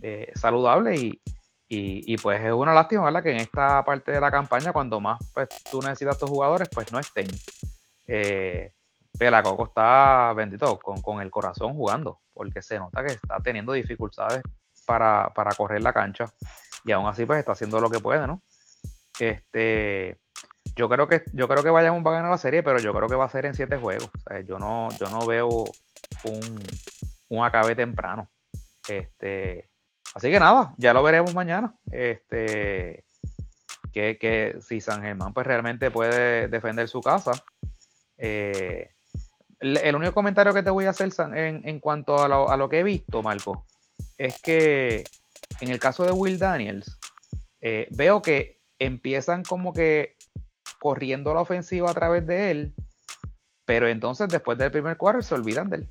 Eh, 0.03 0.33
saludable 0.35 0.97
y, 0.97 1.21
y, 1.69 2.17
pues 2.19 2.41
es 2.45 2.53
una 2.53 2.75
lástima, 2.75 3.05
¿verdad? 3.05 3.23
Que 3.23 3.31
en 3.31 3.37
esta 3.37 3.85
parte 3.85 4.13
de 4.13 4.21
la 4.21 4.31
campaña, 4.31 4.73
cuando 4.73 5.01
más 5.01 5.19
pues, 5.33 5.49
tú 5.71 5.81
necesitas 5.81 6.17
a 6.17 6.19
tus 6.19 6.31
jugadores, 6.31 6.69
pues 6.73 6.93
no 6.93 6.99
estén. 6.99 7.29
Eh, 8.07 8.73
Pelacoco 9.19 9.67
está 9.67 10.33
bendito 10.35 10.79
con, 10.79 11.21
el 11.21 11.31
corazón 11.31 11.75
jugando, 11.75 12.21
porque 12.33 12.63
se 12.63 12.79
nota 12.79 13.05
que 13.05 13.13
está 13.13 13.39
teniendo 13.39 13.73
dificultades 13.73 14.43
para, 14.91 15.51
correr 15.57 15.83
la 15.83 15.93
cancha 15.93 16.27
y 16.85 16.93
aún 16.93 17.07
así 17.07 17.27
pues 17.27 17.39
está 17.39 17.53
haciendo 17.53 17.81
lo 17.81 17.91
que 17.91 18.01
puede, 18.01 18.27
¿no? 18.27 18.43
Este, 19.19 20.19
yo 20.75 20.89
creo 20.89 21.09
que 21.09 21.23
yo 21.33 21.47
creo 21.47 21.63
que 21.63 21.71
vayamos 21.71 22.05
a 22.05 22.11
ganar 22.11 22.31
la 22.31 22.39
serie, 22.39 22.63
pero 22.63 22.79
yo 22.79 22.93
creo 22.95 23.09
que 23.09 23.15
va 23.15 23.27
a 23.27 23.31
ser 23.31 23.47
en 23.47 23.55
siete 23.55 23.77
juegos. 23.77 24.11
yo 24.47 24.59
no 24.59 24.89
yo 24.99 25.09
no 25.11 25.27
veo 25.27 25.49
un, 25.49 26.65
un 27.29 27.45
acabe 27.45 27.75
temprano. 27.75 28.31
Este, 28.89 29.71
Así 30.15 30.31
que 30.31 30.41
nada, 30.41 30.75
ya 30.77 30.93
lo 30.93 31.03
veremos 31.03 31.35
mañana. 31.35 31.75
Este, 31.91 33.05
que, 33.93 34.59
si 34.61 34.81
San 34.81 35.03
Germán 35.03 35.33
pues 35.33 35.47
realmente 35.47 35.91
puede 35.91 36.49
defender 36.49 36.89
su 36.89 37.01
casa. 37.01 37.33
Eh, 38.19 38.91
el 39.61 39.95
único 39.95 40.15
comentario 40.15 40.55
que 40.55 40.63
te 40.63 40.71
voy 40.71 40.87
a 40.87 40.91
hacer 40.91 41.11
en, 41.35 41.69
en 41.69 41.81
cuanto 41.81 42.19
a 42.19 42.57
lo, 42.57 42.69
que 42.69 42.81
he 42.81 42.83
visto, 42.83 43.23
Marco, 43.23 43.67
es 44.19 44.41
que 44.41 45.05
en 45.61 45.71
el 45.71 45.79
caso 45.79 46.05
de 46.05 46.13
Will 46.13 46.39
Daniels, 46.39 46.99
eh, 47.61 47.89
veo 47.91 48.23
que 48.23 48.61
empiezan 48.79 49.43
como 49.43 49.73
que 49.73 50.17
corriendo 50.81 51.35
la 51.35 51.41
ofensiva 51.41 51.91
a 51.91 51.95
través 51.95 52.27
de 52.27 52.51
él, 52.51 52.75
pero 53.65 53.89
entonces 53.89 54.29
después 54.29 54.57
del 54.59 54.71
primer 54.71 54.97
cuarto 54.97 55.23
se 55.23 55.35
olvidan 55.35 55.71
de 55.71 55.77
él. 55.77 55.91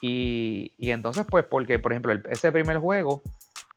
Y, 0.00 0.72
entonces, 0.78 1.26
pues, 1.28 1.44
porque, 1.44 1.78
por 1.78 1.92
ejemplo, 1.92 2.14
ese 2.30 2.50
primer 2.52 2.78
juego, 2.78 3.22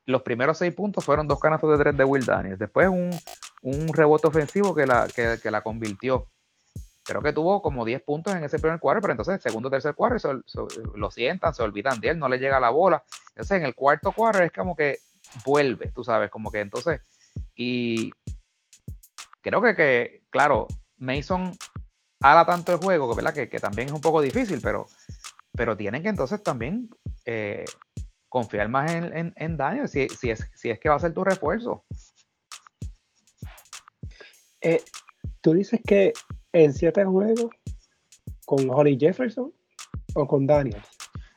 los 0.05 0.21
primeros 0.21 0.57
seis 0.57 0.73
puntos 0.73 1.03
fueron 1.03 1.27
dos 1.27 1.39
canastos 1.39 1.77
de 1.77 1.83
tres 1.83 1.97
de 1.97 2.05
Will 2.05 2.25
Daniels. 2.25 2.59
Después 2.59 2.87
un, 2.87 3.11
un 3.61 3.87
rebote 3.89 4.27
ofensivo 4.27 4.73
que 4.73 4.85
la, 4.85 5.07
que, 5.07 5.51
la 5.51 5.61
convirtió. 5.61 6.27
Creo 7.03 7.21
que 7.21 7.33
tuvo 7.33 7.61
como 7.61 7.83
10 7.83 8.01
puntos 8.03 8.33
en 8.33 8.43
ese 8.43 8.59
primer 8.59 8.79
cuarto, 8.79 9.01
pero 9.01 9.13
entonces 9.13 9.35
el 9.35 9.41
segundo 9.41 9.69
tercer 9.69 9.93
cuarto 9.93 10.41
lo 10.95 11.11
sientan, 11.11 11.53
se 11.53 11.61
olvidan 11.63 11.99
de 11.99 12.09
él, 12.09 12.19
no 12.19 12.29
le 12.29 12.39
llega 12.39 12.59
la 12.59 12.69
bola. 12.69 13.03
Entonces 13.29 13.57
en 13.57 13.65
el 13.65 13.75
cuarto 13.75 14.13
cuarto 14.13 14.41
es 14.41 14.51
como 14.51 14.75
que 14.75 14.99
vuelve, 15.45 15.91
tú 15.91 16.03
sabes, 16.03 16.29
como 16.29 16.49
que 16.49 16.61
entonces. 16.61 17.01
Y 17.55 18.11
creo 19.41 19.61
que, 19.61 19.75
que 19.75 20.23
claro, 20.29 20.67
Mason 20.97 21.51
habla 22.21 22.45
tanto 22.45 22.71
el 22.71 22.77
juego, 22.77 23.13
¿verdad? 23.13 23.33
Que, 23.33 23.49
que 23.49 23.59
también 23.59 23.89
es 23.89 23.93
un 23.93 24.01
poco 24.01 24.21
difícil, 24.21 24.61
pero 24.61 24.87
pero 25.55 25.77
tienen 25.77 26.01
que 26.01 26.09
entonces 26.09 26.41
también 26.41 26.89
eh, 27.25 27.65
confiar 28.27 28.69
más 28.69 28.91
en, 28.91 29.33
en, 29.35 29.57
Daniel, 29.57 29.87
si, 29.87 30.01
es, 30.01 30.49
si 30.55 30.69
es 30.71 30.79
que 30.79 30.89
va 30.89 30.95
a 30.95 30.99
ser 30.99 31.13
tu 31.13 31.23
refuerzo. 31.23 31.85
Eh, 34.61 34.81
Tú 35.43 35.53
dices 35.53 35.81
que 35.85 36.13
en 36.53 36.73
siete 36.73 37.03
juegos, 37.03 37.51
con 38.45 38.69
Holly 38.69 38.97
Jefferson 38.99 39.51
o 40.13 40.27
con 40.27 40.47
Daniel. 40.47 40.81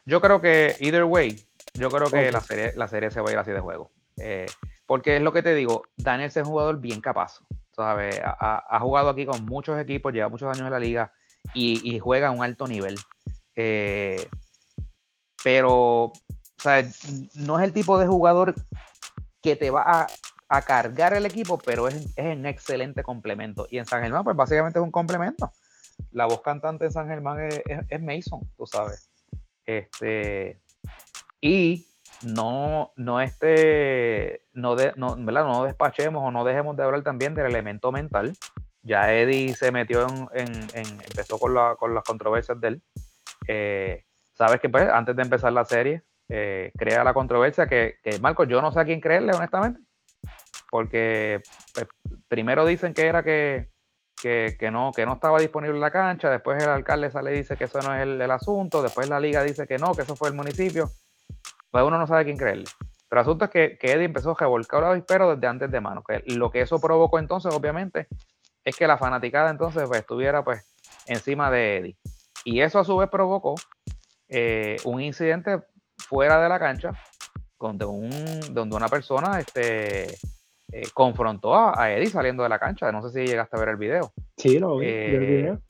Yo 0.04 0.20
creo 0.20 0.40
que, 0.40 0.76
either 0.80 1.04
way, 1.04 1.36
yo 1.74 1.90
creo 1.90 2.08
que 2.08 2.30
la, 2.30 2.40
serie, 2.40 2.72
la 2.76 2.86
serie 2.86 3.10
se 3.10 3.20
va 3.20 3.30
a 3.30 3.32
ir 3.32 3.38
así 3.38 3.50
de 3.50 3.60
juego. 3.60 3.90
Eh, 4.18 4.46
porque 4.86 5.16
es 5.16 5.22
lo 5.22 5.32
que 5.32 5.42
te 5.42 5.54
digo, 5.54 5.82
Daniel 5.96 6.28
es 6.28 6.36
un 6.36 6.44
jugador 6.44 6.80
bien 6.80 7.00
capaz. 7.00 7.40
¿sabes? 7.76 8.18
Ha, 8.24 8.80
jugado 8.80 9.10
aquí 9.10 9.26
con 9.26 9.44
muchos 9.44 9.78
equipos, 9.78 10.12
lleva 10.12 10.30
muchos 10.30 10.48
años 10.48 10.66
en 10.66 10.72
la 10.72 10.80
liga 10.80 11.12
y, 11.52 11.94
y 11.94 11.98
juega 11.98 12.28
a 12.28 12.30
un 12.30 12.42
alto 12.42 12.66
nivel. 12.66 12.96
Eh, 13.54 14.28
pero, 15.44 16.12
no 17.34 17.58
es 17.58 17.64
el 17.64 17.72
tipo 17.72 17.98
de 17.98 18.06
jugador 18.06 18.54
que 19.42 19.56
te 19.56 19.70
va 19.70 19.82
a, 19.86 20.06
cargar 20.62 21.14
el 21.14 21.26
equipo, 21.26 21.58
pero 21.58 21.88
es, 21.88 22.14
un 22.16 22.46
excelente 22.46 23.02
complemento. 23.02 23.66
Y 23.70 23.78
en 23.78 23.86
San 23.86 24.02
Germán, 24.02 24.24
pues 24.24 24.36
básicamente 24.36 24.78
es 24.78 24.84
un 24.84 24.90
complemento. 24.90 25.50
La 26.12 26.26
voz 26.26 26.42
cantante 26.42 26.84
en 26.84 26.92
San 26.92 27.08
Germán 27.08 27.48
es, 27.88 28.02
Mason, 28.02 28.40
tú 28.56 28.66
sabes. 28.66 29.10
Este, 29.64 30.60
y 31.40 31.86
no, 32.22 32.92
no 32.96 33.20
este, 33.20 34.42
no, 34.52 34.76
no, 34.96 35.16
no 35.16 35.64
despachemos 35.64 36.22
o 36.22 36.30
no 36.30 36.44
dejemos 36.44 36.76
de 36.76 36.84
hablar 36.84 37.02
también 37.02 37.34
del 37.34 37.46
elemento 37.46 37.90
mental. 37.92 38.34
Ya 38.82 39.12
Eddie 39.12 39.54
se 39.54 39.72
metió 39.72 40.06
en, 40.32 40.52
empezó 40.74 41.38
con, 41.38 41.54
la, 41.54 41.74
con 41.76 41.92
las 41.92 42.04
controversias 42.04 42.60
de 42.60 42.68
él. 42.68 42.82
Eh, 43.48 44.04
sabes 44.34 44.60
que 44.60 44.68
pues 44.68 44.88
antes 44.88 45.16
de 45.16 45.22
empezar 45.22 45.52
la 45.52 45.64
serie, 45.64 46.02
eh, 46.28 46.70
crea 46.76 47.02
la 47.02 47.14
controversia 47.14 47.66
que, 47.66 47.96
que, 48.02 48.18
Marco, 48.20 48.44
yo 48.44 48.60
no 48.62 48.70
sé 48.70 48.80
a 48.80 48.84
quién 48.84 49.00
creerle, 49.00 49.32
honestamente, 49.32 49.80
porque 50.70 51.42
pues, 51.74 51.86
primero 52.28 52.64
dicen 52.64 52.94
que 52.94 53.06
era 53.06 53.22
que, 53.22 53.68
que, 54.20 54.70
no, 54.70 54.92
que 54.94 55.06
no 55.06 55.14
estaba 55.14 55.38
disponible 55.38 55.78
la 55.78 55.90
cancha, 55.90 56.30
después 56.30 56.62
el 56.62 56.70
alcalde 56.70 57.10
sale 57.10 57.34
y 57.34 57.38
dice 57.38 57.56
que 57.56 57.64
eso 57.64 57.80
no 57.80 57.94
es 57.94 58.02
el, 58.02 58.30
asunto, 58.30 58.82
después 58.82 59.08
la 59.08 59.20
liga 59.20 59.42
dice 59.42 59.66
que 59.66 59.78
no, 59.78 59.94
que 59.94 60.02
eso 60.02 60.16
fue 60.16 60.28
el 60.28 60.34
municipio, 60.34 60.90
pues 61.70 61.84
uno 61.84 61.98
no 61.98 62.06
sabe 62.06 62.24
quién 62.24 62.36
creerle. 62.36 62.66
Pero 63.08 63.20
el 63.20 63.26
asunto 63.26 63.44
es 63.44 63.50
que, 63.50 63.78
que 63.78 63.92
Eddie 63.92 64.06
empezó 64.06 64.32
a 64.32 64.36
revolcar 64.38 64.82
los 64.82 65.04
pero 65.06 65.34
desde 65.34 65.46
antes 65.46 65.70
de 65.70 65.80
mano. 65.80 66.02
Que 66.02 66.24
lo 66.34 66.50
que 66.50 66.60
eso 66.60 66.80
provocó 66.80 67.20
entonces, 67.20 67.54
obviamente, 67.54 68.08
es 68.64 68.76
que 68.76 68.88
la 68.88 68.98
fanaticada 68.98 69.50
entonces 69.50 69.84
pues, 69.86 70.00
estuviera 70.00 70.42
pues 70.42 70.66
encima 71.06 71.50
de 71.50 71.76
Eddie. 71.76 71.96
Y 72.44 72.60
eso 72.60 72.80
a 72.80 72.84
su 72.84 72.96
vez 72.96 73.08
provocó 73.08 73.54
eh, 74.28 74.76
un 74.84 75.00
incidente 75.00 75.62
fuera 75.96 76.40
de 76.42 76.48
la 76.48 76.58
cancha 76.58 76.92
donde, 77.58 77.84
un, 77.84 78.10
donde 78.52 78.76
una 78.76 78.88
persona 78.88 79.38
este, 79.38 80.16
eh, 80.72 80.88
confrontó 80.92 81.54
a, 81.54 81.92
Eddie 81.92 82.10
saliendo 82.10 82.42
de 82.42 82.48
la 82.48 82.58
cancha. 82.58 82.90
No 82.92 83.02
sé 83.02 83.10
si 83.10 83.26
llegaste 83.26 83.56
a 83.56 83.60
ver 83.60 83.70
el 83.70 83.76
video. 83.76 84.12
Sí, 84.36 84.58
lo 84.58 84.78
vi, 84.78 84.86
el 84.86 84.92
eh, 84.92 85.18
video. 85.18 85.60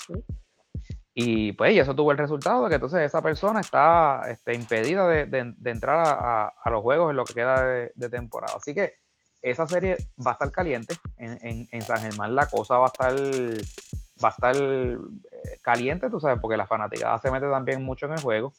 Y 1.15 1.53
pues 1.53 1.73
y 1.73 1.79
eso 1.79 1.95
tuvo 1.95 2.13
el 2.13 2.19
resultado 2.19 2.65
de 2.65 2.69
que 2.69 2.75
entonces 2.75 3.01
esa 3.01 3.23
persona 3.23 3.61
está 3.61 4.23
este, 4.29 4.55
impedida 4.55 5.09
de, 5.09 5.55
entrar 5.65 6.05
a, 6.07 6.71
los 6.71 6.83
juegos 6.83 7.11
en 7.11 7.17
lo 7.17 7.25
que 7.25 7.35
queda 7.35 7.65
de, 7.65 8.09
temporada. 8.11 8.55
Así 8.57 8.75
que 8.75 8.95
esa 9.41 9.67
serie 9.67 9.97
va 10.25 10.33
a 10.33 10.35
estar 10.35 10.51
caliente 10.51 10.95
en, 11.17 11.67
en 11.71 11.83
San 11.83 12.01
Germán. 12.01 12.35
La 12.35 12.47
cosa 12.47 12.77
va 12.79 12.87
a 12.87 12.89
estar 12.89 13.15
va 14.23 14.29
a 14.29 14.33
estar 14.33 14.57
eh, 14.57 15.59
caliente, 15.63 16.11
tú 16.11 16.21
sabes, 16.21 16.39
porque 16.41 16.57
la 16.57 16.67
fanaticada 16.67 17.19
se 17.19 17.31
mete 17.31 17.49
también 17.49 17.83
mucho 17.83 18.07
en 18.07 18.13
el 18.13 18.21
juego. 18.21 18.53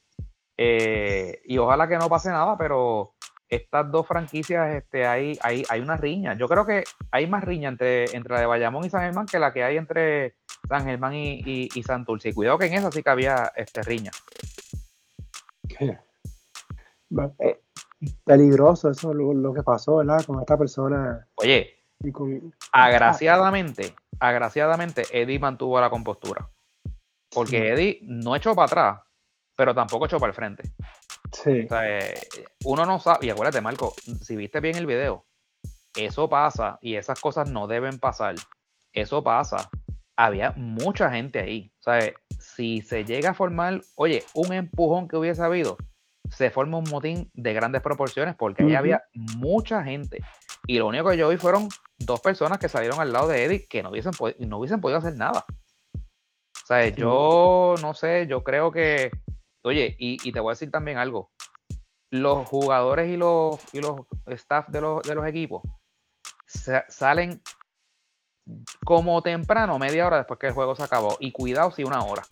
Eh, 0.58 1.42
y 1.46 1.58
ojalá 1.58 1.88
que 1.88 1.98
no 1.98 2.10
pase 2.10 2.30
nada, 2.30 2.58
pero 2.58 3.14
estas 3.50 3.92
dos 3.92 4.08
franquicias, 4.08 4.76
este, 4.76 5.06
hay, 5.06 5.38
hay, 5.42 5.64
hay 5.70 5.80
una 5.82 5.98
riña. 5.98 6.36
Yo 6.38 6.48
creo 6.48 6.66
que 6.66 6.84
hay 7.12 7.28
más 7.28 7.44
riña 7.44 7.70
entre, 7.70 8.06
entre 8.16 8.34
la 8.34 8.42
de 8.42 8.46
Bayamón 8.46 8.86
y 8.86 8.90
San 8.90 9.02
Germán 9.02 9.26
que 9.26 9.40
la 9.40 9.54
que 9.54 9.64
hay 9.64 9.78
entre 9.78 10.36
San 10.68 10.84
Germán 10.84 11.14
y, 11.14 11.42
y, 11.46 11.70
y 11.74 11.84
Santurce. 11.84 12.30
Y 12.30 12.34
cuidado 12.34 12.58
que 12.58 12.66
en 12.66 12.74
esa 12.74 12.92
sí 12.92 13.02
que 13.02 13.10
había 13.10 13.52
este, 13.56 13.82
riña. 13.84 14.12
Eh, 17.50 17.62
peligroso 18.26 18.92
eso 18.92 19.14
lo, 19.14 19.34
lo, 19.34 19.54
que 19.54 19.64
pasó, 19.64 19.98
¿verdad? 19.98 20.24
Con 20.26 20.40
esta 20.40 20.58
persona. 20.58 21.28
Oye, 21.36 21.78
agraciadamente, 22.72 23.96
agraciadamente, 24.20 25.04
Eddie 25.12 25.40
mantuvo 25.40 25.80
la 25.80 25.90
compostura. 25.90 26.50
Porque 27.30 27.70
Eddie 27.70 28.00
no 28.04 28.36
echó 28.36 28.56
para 28.56 28.66
atrás, 28.66 29.02
pero 29.56 29.74
tampoco 29.74 30.06
echó 30.06 30.20
para 30.20 30.32
el 30.32 30.36
frente. 30.36 30.64
Sí. 31.32 31.68
Eh, 31.70 32.14
uno 32.66 32.86
no 32.86 33.00
sabe, 33.00 33.26
y 33.26 33.30
acuérdate, 33.30 33.62
Marco, 33.62 33.94
si 34.22 34.36
viste 34.36 34.60
bien 34.60 34.76
el 34.76 34.86
video, 34.86 35.26
eso 35.96 36.30
pasa 36.30 36.78
y 36.82 36.96
esas 36.96 37.20
cosas 37.20 37.50
no 37.50 37.68
deben 37.68 38.00
pasar. 38.00 38.36
Eso 38.94 39.24
pasa. 39.24 39.70
Había 40.16 40.52
mucha 40.56 41.12
gente 41.12 41.40
ahí. 41.40 41.72
¿sabes? 41.88 42.14
Si 42.38 42.82
se 42.82 43.06
llega 43.06 43.30
a 43.30 43.34
formar, 43.34 43.82
oye, 43.96 44.24
un 44.34 44.52
empujón 44.52 45.08
que 45.08 45.16
hubiese 45.16 45.42
habido, 45.42 45.78
se 46.30 46.50
forma 46.50 46.78
un 46.78 46.90
motín 46.90 47.32
de 47.34 47.54
grandes 47.54 47.82
proporciones 47.82 48.36
porque 48.36 48.64
ahí 48.64 48.76
había 48.76 49.04
mucha 49.38 49.84
gente. 49.84 50.20
Y 50.68 50.80
lo 50.80 50.88
único 50.88 51.10
que 51.10 51.18
yo 51.18 51.30
vi 51.30 51.38
fueron 51.38 51.70
dos 51.98 52.20
personas 52.20 52.58
que 52.58 52.68
salieron 52.68 53.00
al 53.00 53.14
lado 53.14 53.30
de 53.30 53.46
Eddie 53.46 53.68
que 53.68 53.82
no 53.82 53.92
hubiesen, 53.92 54.12
no 54.40 54.58
hubiesen 54.58 54.82
podido 54.82 55.00
hacer 55.00 55.16
nada. 55.16 55.46
O 55.96 56.66
sea, 56.68 56.86
yo 56.90 57.76
no 57.82 57.94
sé, 57.94 58.28
yo 58.28 58.44
creo 58.44 58.72
que, 58.72 59.12
oye, 59.68 59.96
y, 60.00 60.32
te 60.32 60.40
voy 60.40 60.52
a 60.52 60.54
decir 60.54 60.72
también 60.72 60.98
algo, 60.98 61.32
los 62.12 62.48
jugadores 62.48 63.10
y 63.10 63.18
los, 63.18 63.60
y 63.74 63.82
los 63.82 64.02
staff 64.28 64.68
de 64.70 64.82
los, 64.82 65.02
de 65.04 65.16
los 65.16 65.26
equipos 65.28 65.62
salen 66.88 67.42
como 68.86 69.22
temprano, 69.22 69.78
media 69.78 70.08
hora 70.08 70.18
después 70.18 70.40
que 70.40 70.48
el 70.48 70.54
juego 70.54 70.76
se 70.76 70.84
acabó, 70.84 71.18
y 71.20 71.32
cuidado 71.32 71.72
si 71.72 71.84
una 71.84 72.04
hora, 72.04 72.24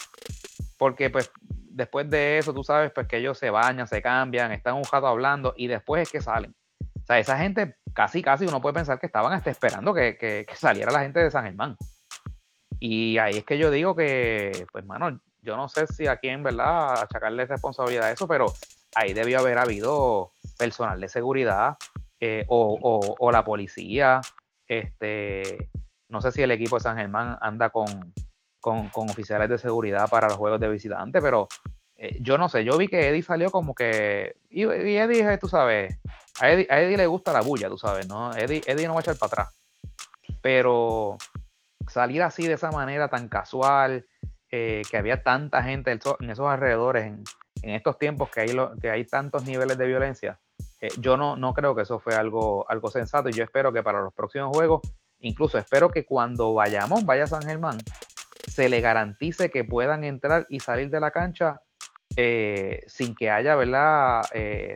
porque 0.77 1.09
pues 1.09 1.31
después 1.75 2.09
de 2.09 2.37
eso, 2.37 2.53
tú 2.53 2.63
sabes, 2.63 2.91
pues 2.91 3.07
que 3.07 3.17
ellos 3.17 3.37
se 3.37 3.49
bañan, 3.49 3.87
se 3.87 4.01
cambian, 4.01 4.51
están 4.51 4.75
un 4.75 4.83
rato 4.83 5.07
hablando 5.07 5.53
y 5.57 5.67
después 5.67 6.03
es 6.03 6.11
que 6.11 6.21
salen. 6.21 6.55
O 6.79 7.05
sea, 7.05 7.19
esa 7.19 7.37
gente 7.37 7.75
casi, 7.93 8.21
casi 8.21 8.47
uno 8.47 8.61
puede 8.61 8.73
pensar 8.73 8.99
que 8.99 9.05
estaban 9.05 9.33
hasta 9.33 9.51
esperando 9.51 9.93
que, 9.93 10.17
que 10.17 10.45
saliera 10.55 10.91
la 10.91 11.01
gente 11.01 11.19
de 11.19 11.29
San 11.29 11.43
Germán. 11.43 11.75
Y 12.79 13.17
ahí 13.17 13.37
es 13.37 13.45
que 13.45 13.57
yo 13.57 13.71
digo 13.71 13.95
que, 13.95 14.67
pues, 14.71 14.85
mano, 14.85 15.19
yo 15.45 15.55
no 15.55 15.69
sé 15.69 15.85
si 15.87 16.07
aquí 16.07 16.27
en 16.27 16.43
verdad 16.43 17.03
achacarle 17.03 17.45
responsabilidad 17.45 18.05
a 18.05 18.11
eso, 18.11 18.27
pero 18.27 18.47
ahí 18.95 19.13
debió 19.13 19.39
haber 19.39 19.59
habido 19.59 20.33
personal 20.57 20.99
de 20.99 21.07
seguridad 21.07 21.77
eh, 22.19 22.45
o, 22.47 23.29
la 23.31 23.45
policía. 23.45 24.21
Este, 24.67 25.69
no 26.09 26.21
sé 26.21 26.31
si 26.31 26.41
el 26.41 26.51
equipo 26.51 26.77
de 26.77 26.83
San 26.83 26.97
Germán 26.97 27.37
anda 27.39 27.69
con, 27.69 28.13
con, 28.59 28.89
oficiales 29.09 29.49
de 29.49 29.59
seguridad 29.59 30.09
para 30.09 30.27
los 30.27 30.37
juegos 30.37 30.59
de 30.59 30.69
visitantes, 30.69 31.21
pero 31.21 31.47
eh, 31.95 32.17
yo 32.21 32.37
no 32.39 32.49
sé, 32.49 32.65
yo 32.65 32.77
vi 32.77 32.87
que 32.87 33.07
Eddie 33.07 33.21
salió 33.21 33.51
como 33.51 33.75
que. 33.75 34.37
Y, 34.49 34.63
Eddie, 34.63 35.37
tú 35.37 35.47
sabes, 35.47 35.99
a 36.39 36.49
Eddie, 36.49 36.67
a 36.69 36.81
Eddie, 36.81 36.97
le 36.97 37.07
gusta 37.07 37.31
la 37.31 37.41
bulla, 37.41 37.69
tú 37.69 37.77
sabes, 37.77 38.07
¿no? 38.07 38.33
Eddie, 38.33 38.63
Eddie 38.65 38.87
no 38.87 38.93
va 38.93 39.01
a 39.01 39.01
echar 39.01 39.17
para 39.17 39.27
atrás. 39.27 39.59
Pero 40.41 41.17
salir 41.87 42.23
así 42.23 42.47
de 42.47 42.53
esa 42.53 42.71
manera 42.71 43.09
tan 43.09 43.29
casual, 43.29 44.07
eh, 44.51 44.83
que 44.89 44.97
había 44.97 45.23
tanta 45.23 45.63
gente 45.63 45.91
en 45.91 46.29
esos 46.29 46.47
alrededores, 46.47 47.05
en, 47.05 47.23
estos 47.61 47.97
tiempos 47.97 48.29
que 48.29 48.41
hay, 48.41 48.55
que 48.79 48.91
hay 48.91 49.05
tantos 49.05 49.45
niveles 49.45 49.77
de 49.77 49.87
violencia, 49.87 50.39
eh, 50.81 50.89
yo 50.99 51.17
no, 51.17 51.35
no 51.35 51.53
creo 51.53 51.75
que 51.75 51.81
eso 51.81 51.99
fue 51.99 52.13
algo, 52.13 52.69
algo 52.69 52.91
sensato 52.91 53.29
y 53.29 53.31
yo 53.33 53.43
espero 53.43 53.73
que 53.73 53.81
para 53.81 54.01
los 54.01 54.13
próximos 54.13 54.55
juegos, 54.55 54.81
incluso 55.19 55.57
espero 55.57 55.89
que 55.89 56.05
cuando 56.05 56.53
vayamos, 56.53 57.05
vaya 57.05 57.25
San 57.25 57.41
Germán, 57.41 57.79
se 58.47 58.69
le 58.69 58.81
garantice 58.81 59.49
que 59.49 59.63
puedan 59.63 60.03
entrar 60.03 60.45
y 60.49 60.59
salir 60.59 60.89
de 60.89 60.99
la 60.99 61.09
cancha 61.09 61.61
eh, 62.15 62.83
sin 62.87 63.15
que 63.15 63.31
haya 63.31 63.55
¿verdad? 63.55 64.21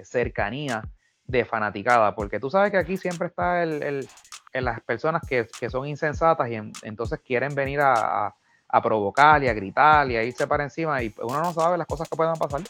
cercanía 0.03 0.81
de 1.25 1.45
fanaticada, 1.45 2.15
porque 2.15 2.39
tú 2.39 2.49
sabes 2.49 2.71
que 2.71 2.77
aquí 2.77 2.97
siempre 2.97 3.27
está 3.27 3.61
el, 3.61 4.07
en 4.53 4.65
las 4.65 4.81
personas 4.81 5.21
que, 5.27 5.47
son 5.69 5.87
insensatas 5.87 6.49
y 6.49 6.55
entonces 6.83 7.19
quieren 7.19 7.53
venir 7.55 7.79
a, 7.81 8.35
provocar 8.81 9.43
y 9.43 9.47
a 9.47 9.53
gritar 9.53 10.09
y 10.09 10.17
a 10.17 10.23
irse 10.23 10.47
para 10.47 10.63
encima 10.63 11.01
y 11.03 11.13
uno 11.21 11.41
no 11.41 11.53
sabe 11.53 11.77
las 11.77 11.87
cosas 11.87 12.07
que 12.07 12.15
puedan 12.15 12.35
pasar. 12.35 12.61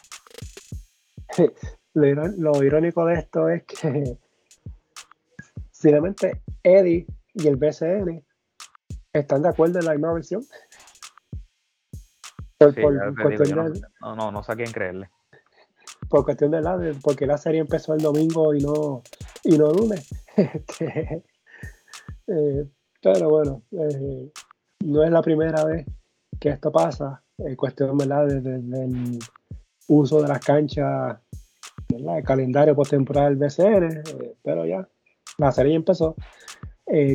Lo, 1.94 2.62
irónico 2.62 3.04
de 3.04 3.14
esto 3.14 3.48
es 3.48 3.64
que 3.64 4.16
finalmente 5.72 6.42
Eddie 6.62 7.06
y 7.34 7.48
el 7.48 7.56
BCN 7.56 8.24
están 9.12 9.42
de 9.42 9.48
acuerdo 9.48 9.80
en 9.80 9.84
la 9.86 9.92
misma 9.92 10.12
versión. 10.12 10.44
no, 14.00 14.16
no, 14.16 14.30
no 14.30 14.42
sé 14.42 14.52
a 14.52 14.56
quién 14.56 14.70
creerle. 14.70 15.10
Por 16.08 16.24
cuestión 16.24 16.50
de 16.52 16.60
la, 16.60 16.78
porque 17.02 17.26
la 17.26 17.38
serie 17.38 17.60
empezó 17.60 17.94
el 17.94 18.02
domingo 18.02 18.54
y 18.54 18.60
no, 18.60 19.02
y 19.44 19.58
no 19.58 19.72
lunes. 19.72 20.08
Este, 20.36 21.22
eh, 22.28 22.66
pero 23.02 23.28
bueno, 23.28 23.62
eh, 23.72 24.30
no 24.84 25.04
es 25.04 25.10
la 25.10 25.22
primera 25.22 25.64
vez 25.64 25.86
que 26.38 26.50
esto 26.50 26.72
pasa. 26.72 27.22
En 27.38 27.56
cuestión, 27.56 27.96
¿verdad? 27.96 28.26
Desde, 28.26 28.56
el 28.56 29.18
uso 29.88 30.22
de 30.22 30.28
las 30.28 30.40
canchas, 30.40 31.18
El 31.88 32.22
calendario 32.24 32.74
postemporal 32.74 33.36
BCN, 33.36 33.84
eh, 33.84 34.36
pero 34.42 34.66
ya, 34.66 34.86
la 35.38 35.52
serie 35.52 35.74
empezó. 35.74 36.14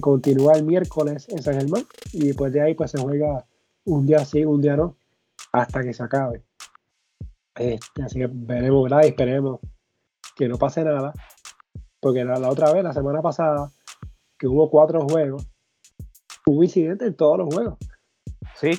continúa 0.02 0.54
el 0.54 0.64
miércoles 0.64 1.28
en 1.30 1.42
San 1.42 1.56
Germán 1.56 1.84
y 2.14 2.28
después 2.28 2.52
de 2.54 2.62
ahí 2.62 2.74
pues 2.76 2.92
se 2.92 2.98
juega 2.98 3.46
un 3.86 4.06
día 4.06 4.26
sí, 4.26 4.44
un 4.46 4.62
día 4.62 4.76
no, 4.76 4.98
hasta 5.52 5.84
que 5.84 5.94
se 5.94 6.04
acabe. 6.04 6.44
Este, 7.56 8.04
así 8.04 8.20
que 8.20 8.28
veremos, 8.32 8.84
¿verdad? 8.84 9.04
Y 9.04 9.08
esperemos 9.08 9.60
que 10.36 10.48
no 10.48 10.58
pase 10.58 10.84
nada. 10.84 11.14
Porque 12.00 12.24
la 12.24 12.50
otra 12.50 12.72
vez, 12.74 12.84
la 12.84 12.94
semana 12.94 13.22
pasada, 13.22 13.72
que 14.38 14.48
hubo 14.48 14.70
cuatro 14.70 15.08
juegos, 15.08 15.48
hubo 16.46 16.64
incidentes 16.64 17.08
en 17.08 17.16
todos 17.16 17.40
los 17.40 17.54
juegos. 17.54 17.78
Sí, 18.56 18.72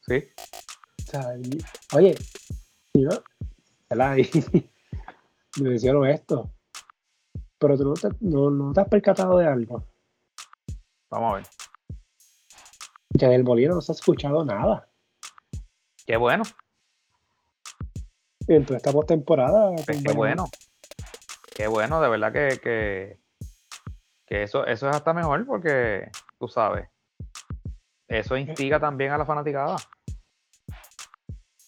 sí. 0.00 0.24
O 0.98 1.10
sea, 1.10 1.34
oye, 1.94 2.14
y 2.94 3.02
no, 3.02 3.10
me 5.62 5.74
hicieron 5.74 6.06
esto. 6.06 6.50
Pero 7.58 7.76
tú 7.76 7.84
no 7.84 7.94
te, 7.94 8.08
no, 8.20 8.72
te 8.72 8.80
has 8.80 8.88
percatado 8.88 9.38
de 9.38 9.46
algo. 9.46 9.84
Vamos 11.10 11.32
a 11.32 11.36
ver. 11.36 11.46
Que 13.18 13.26
del 13.26 13.44
Molino 13.44 13.74
no 13.74 13.80
se 13.80 13.92
ha 13.92 13.94
escuchado 13.94 14.44
nada. 14.44 14.88
Qué 16.06 16.16
bueno. 16.16 16.44
Entonces 18.46 18.78
esta 18.78 18.92
postemporada. 18.92 19.72
Pues 19.84 20.02
qué 20.02 20.12
bueno. 20.12 20.46
Qué 21.54 21.66
bueno, 21.66 22.00
de 22.00 22.08
verdad 22.08 22.32
que, 22.32 23.18
que 24.26 24.42
eso, 24.42 24.64
eso 24.64 24.88
es 24.88 24.96
hasta 24.96 25.12
mejor 25.12 25.44
porque, 25.44 26.10
tú 26.38 26.48
sabes, 26.48 26.88
eso 28.10 28.36
instiga 28.36 28.80
también 28.80 29.12
a 29.12 29.18
la 29.18 29.24
fanaticada. 29.24 29.76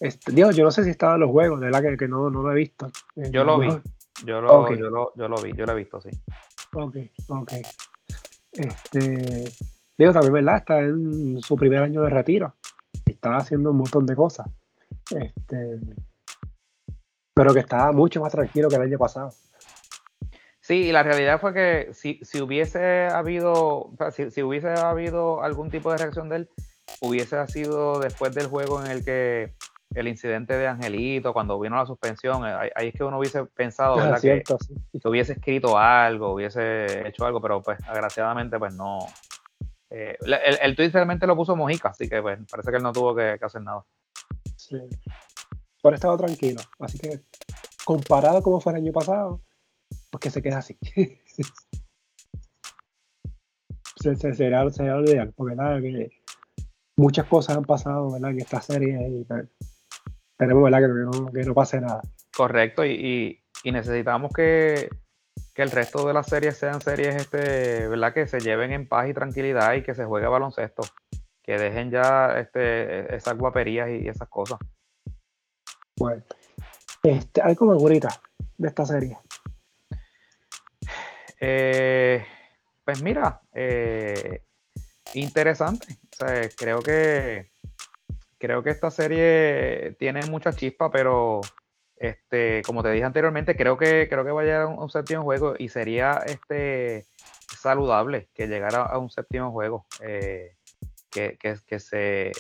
Este, 0.01 0.33
Dios, 0.33 0.57
yo 0.57 0.65
no 0.65 0.73
sé 0.73 0.83
si 0.83 0.91
estaba 0.91 1.15
en 1.15 1.21
los 1.21 1.31
juegos, 1.31 1.61
de 1.61 1.67
verdad 1.67 1.97
que, 1.97 2.09
no, 2.09 2.29
no, 2.29 2.43
lo 2.43 2.51
he 2.51 2.57
visto. 2.57 2.89
Eh, 3.15 3.31
yo 3.31 3.45
lo 3.45 3.61
vi, 3.61 3.69
yo 4.27 4.41
lo, 4.41 4.75
yo, 4.75 4.91
lo, 4.91 5.13
yo 5.15 5.29
lo 5.29 5.41
vi, 5.41 5.53
yo 5.53 5.65
lo 5.65 5.73
he 5.73 5.77
visto, 5.77 6.01
sí. 6.01 6.11
Ok, 6.75 6.97
ok. 7.29 7.53
Este, 8.51 9.45
digo, 9.97 10.13
también, 10.13 10.33
¿verdad? 10.33 10.57
Está 10.57 10.81
en 10.81 11.41
su 11.41 11.55
primer 11.55 11.81
año 11.81 12.03
de 12.03 12.11
retiro. 12.11 12.57
Estaba 13.07 13.37
haciendo 13.37 13.71
un 13.71 13.77
montón 13.77 14.05
de 14.05 14.17
cosas. 14.17 14.49
Este, 15.11 15.79
pero 17.33 17.55
que 17.55 17.61
estaba 17.61 17.93
mucho 17.93 18.21
más 18.21 18.33
tranquilo 18.33 18.69
que 18.69 18.75
el 18.75 18.83
año 18.83 18.99
pasado. 18.99 19.31
Sí, 20.63 20.75
y 20.75 20.93
la 20.93 21.03
realidad 21.03 21.41
fue 21.41 21.53
que 21.53 21.89
si, 21.93 22.21
si 22.23 22.41
hubiese 22.41 23.09
habido, 23.09 23.91
si, 24.13 24.43
hubiese 24.43 24.69
habido 24.69 25.43
algún 25.43 25.71
tipo 25.71 25.91
de 25.91 25.99
reacción 25.99 26.29
de 26.29 26.37
él, 26.37 26.51
hubiese 27.01 27.45
sido 27.49 27.99
después 27.99 28.33
del 28.33 28.47
juego 28.47 28.81
en 28.81 28.89
el 28.93 29.05
que 29.05 29.55
el 29.93 30.07
incidente 30.07 30.57
de 30.57 30.69
Angelito, 30.69 31.33
cuando 31.33 31.59
vino 31.59 31.77
la 31.77 31.85
suspensión, 31.85 32.47
eh, 32.47 32.71
ahí, 32.77 32.89
es 32.89 32.95
que 32.95 33.03
uno 33.03 33.19
hubiese 33.19 33.45
pensado 33.45 33.97
ah, 33.99 34.21
que, 34.21 34.45
hubiese 35.05 35.33
escrito 35.33 35.77
algo, 35.77 36.33
hubiese 36.33 37.09
hecho 37.09 37.27
algo, 37.27 37.41
pero 37.41 37.61
pues 37.61 37.79
agraciadamente 37.89 38.57
pues 38.57 38.73
no. 38.75 39.01
Eh, 39.91 40.17
el, 40.21 40.59
el 40.63 40.77
tweet 40.77 40.91
realmente 40.91 41.27
lo 41.27 41.35
puso 41.35 41.57
Mojica, 41.57 41.89
así 41.89 42.09
que 42.09 42.23
pues 42.23 42.39
parece 42.49 42.71
que 42.71 42.77
él 42.77 42.85
no 42.85 42.93
tuvo 42.93 43.17
que, 43.17 43.37
hacer 43.43 43.63
nada. 43.63 43.85
Sí. 44.57 44.79
Por 45.83 45.95
estado 45.95 46.17
tranquilo, 46.17 46.61
así 46.79 47.01
que 47.01 47.21
comparado 47.85 48.41
como 48.43 48.61
fue 48.61 48.73
el 48.75 48.79
año 48.79 48.93
pasado, 48.93 49.41
pues 50.13 50.21
que 50.21 50.31
se 50.31 50.43
quede 50.43 50.55
así. 50.55 50.79
se, 53.97 54.15
se, 54.15 54.35
será, 54.35 54.69
será 54.71 54.97
lo 54.97 55.05
ideal, 55.05 55.33
porque 55.35 55.57
nada, 55.57 55.81
que 55.81 56.11
muchas 56.99 57.27
cosas 57.27 57.57
han 57.57 57.65
pasado 57.65 58.13
¿verdad? 58.13 58.33
en 58.33 58.41
esta 58.41 58.61
serie 58.61 59.09
y 59.09 59.27
tenemos 60.37 60.63
¿verdad? 60.65 60.81
Que, 60.81 60.89
no, 60.89 61.33
que 61.33 61.43
no 61.45 61.55
pase 61.55 61.81
nada. 61.81 62.03
Correcto, 62.37 62.85
y, 62.85 63.41
y, 63.65 63.73
necesitamos 63.73 64.33
que, 64.33 64.91
que, 65.55 65.63
el 65.63 65.71
resto 65.71 66.07
de 66.07 66.13
las 66.13 66.27
series 66.27 66.59
sean 66.59 66.83
series 66.83 67.17
este, 67.17 67.89
¿verdad? 67.89 68.13
que 68.13 68.27
se 68.27 68.41
lleven 68.41 68.73
en 68.73 68.87
paz 68.87 69.09
y 69.09 69.15
tranquilidad 69.15 69.75
y 69.75 69.83
que 69.83 69.95
se 69.95 70.05
juegue 70.05 70.27
baloncesto. 70.27 70.83
Que 71.43 71.59
dejen 71.59 71.91
ya 71.91 72.39
este, 72.39 73.17
esas 73.17 73.37
guaperías 73.37 73.89
y 73.89 74.09
esas 74.09 74.29
cosas. 74.29 74.59
Bueno, 75.99 76.23
este, 77.03 77.41
algo 77.41 77.67
más 77.67 77.79
bonita 77.79 78.09
de 78.59 78.69
esta 78.69 78.87
serie. 78.87 79.19
Eh, 81.45 82.25
pues 82.85 83.03
mira, 83.03 83.41
eh, 83.53 84.43
interesante. 85.15 85.99
creo 86.57 86.81
que 86.81 87.51
creo 88.39 88.63
que 88.63 88.71
esta 88.71 88.93
serie 88.93 89.97
tiene 89.99 90.25
mucha 90.27 90.53
chispa, 90.53 90.93
pero 90.93 91.41
este, 91.97 92.63
como 92.63 92.85
te 92.85 92.93
dije 92.93 93.05
anteriormente, 93.05 93.57
creo 93.57 93.77
que 93.77 94.09
creo 94.09 94.25
que 94.25 94.31
va 94.31 94.43
a 94.43 94.45
llegar 94.45 94.63
a 94.63 94.67
un, 94.69 94.89
séptimo 94.89 95.25
juego 95.25 95.55
y 95.59 95.69
sería 95.69 96.23
este 96.27 97.09
saludable 97.61 98.29
que 98.35 98.47
llegara 98.47 98.83
a 98.83 98.99
un 98.99 99.11
séptimo 99.11 99.51
juego. 99.51 99.87
Eh, 100.01 100.55
que, 101.11 101.37
que, 101.67 101.81
se. 101.81 102.31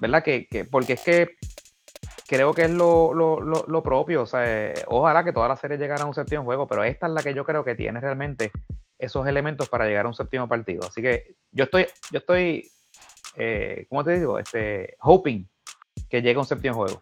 ¿Verdad? 0.00 0.24
Que, 0.24 0.66
porque 0.68 0.94
es 0.94 1.02
que 1.02 1.36
creo 2.28 2.52
que 2.52 2.64
es 2.66 2.70
lo, 2.70 3.14
lo, 3.14 3.82
propio. 3.82 4.22
O 4.22 4.26
sea, 4.26 4.44
eh, 4.44 4.74
ojalá 4.86 5.24
que 5.24 5.32
toda 5.32 5.48
la 5.48 5.56
serie 5.56 5.78
llegara 5.78 6.04
a 6.04 6.06
un 6.06 6.14
séptimo 6.14 6.44
juego, 6.44 6.66
pero 6.66 6.84
esta 6.84 7.06
es 7.06 7.12
la 7.12 7.22
que 7.22 7.34
yo 7.34 7.44
creo 7.44 7.64
que 7.64 7.74
tiene 7.74 8.00
realmente 8.00 8.52
esos 8.98 9.26
elementos 9.26 9.68
para 9.68 9.86
llegar 9.86 10.04
a 10.04 10.08
un 10.08 10.14
séptimo 10.14 10.46
partido. 10.46 10.86
Así 10.86 11.00
que 11.00 11.34
yo 11.50 11.64
estoy, 11.64 11.86
yo 12.12 12.18
estoy, 12.18 12.70
eh, 13.36 13.86
¿cómo 13.88 14.04
te 14.04 14.18
digo? 14.18 14.38
Este, 14.38 14.96
hoping 15.00 15.48
que 16.10 16.20
llegue 16.20 16.36
a 16.36 16.40
un 16.40 16.44
séptimo 16.44 16.74
juego. 16.74 17.00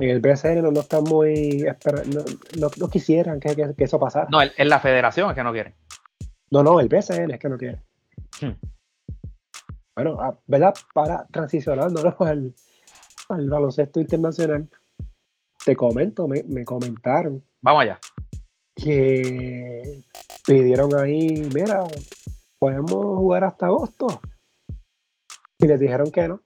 En 0.00 0.10
el 0.10 0.20
BSN 0.20 0.62
no, 0.62 0.80
están 0.80 1.04
muy. 1.04 1.64
No, 2.58 2.68
no, 2.76 2.88
quisieran 2.88 3.38
que, 3.38 3.54
eso 3.78 4.00
pasara. 4.00 4.26
No, 4.30 4.40
en 4.42 4.68
la 4.68 4.80
federación 4.80 5.30
es 5.30 5.36
que 5.36 5.44
no 5.44 5.52
quieren. 5.52 5.74
No, 6.50 6.64
no, 6.64 6.80
el 6.80 6.88
BSN 6.88 7.30
es 7.30 7.38
que 7.38 7.48
no 7.48 7.56
quiere. 7.56 7.80
Hmm. 8.40 8.54
Bueno, 9.94 10.16
ah, 10.20 10.36
¿verdad? 10.46 10.74
Para 10.92 11.26
transicionando 11.30 12.16
al, 12.18 12.54
al 13.32 13.48
baloncesto 13.48 14.00
internacional, 14.00 14.68
te 15.64 15.76
comento, 15.76 16.28
me, 16.28 16.42
me 16.44 16.64
comentaron. 16.64 17.42
Vamos 17.60 17.82
allá. 17.82 17.98
Que 18.74 20.02
pidieron 20.46 20.94
ahí, 20.98 21.48
mira, 21.54 21.84
podemos 22.58 22.90
jugar 22.90 23.44
hasta 23.44 23.66
agosto. 23.66 24.06
Y 25.58 25.66
les 25.66 25.78
dijeron 25.78 26.10
que 26.10 26.28
no. 26.28 26.40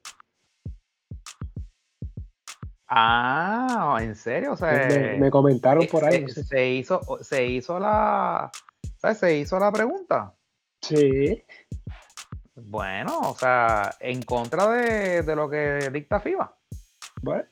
Ah, 2.89 3.99
¿en 4.01 4.15
serio? 4.15 4.53
O 4.53 4.57
sea, 4.57 4.89
me, 5.19 5.31
comentaron 5.31 5.87
por 5.87 6.05
ahí. 6.05 6.29
Se, 6.29 6.69
hizo, 6.69 7.01
se 7.21 7.45
hizo 7.45 7.81
la, 7.81 8.51
¿sabes? 8.99 9.19
Se 9.19 9.37
hizo 9.37 9.59
la 9.59 9.73
pregunta. 9.73 10.35
Sí. 10.81 11.45
Bueno, 12.55 13.19
o 13.21 13.35
sea, 13.35 13.97
en 14.01 14.23
contra 14.23 14.69
de, 14.69 15.37
lo 15.37 15.51
que 15.51 15.91
dicta 15.93 16.21
FIBA. 16.21 16.56
Bueno. 17.27 17.45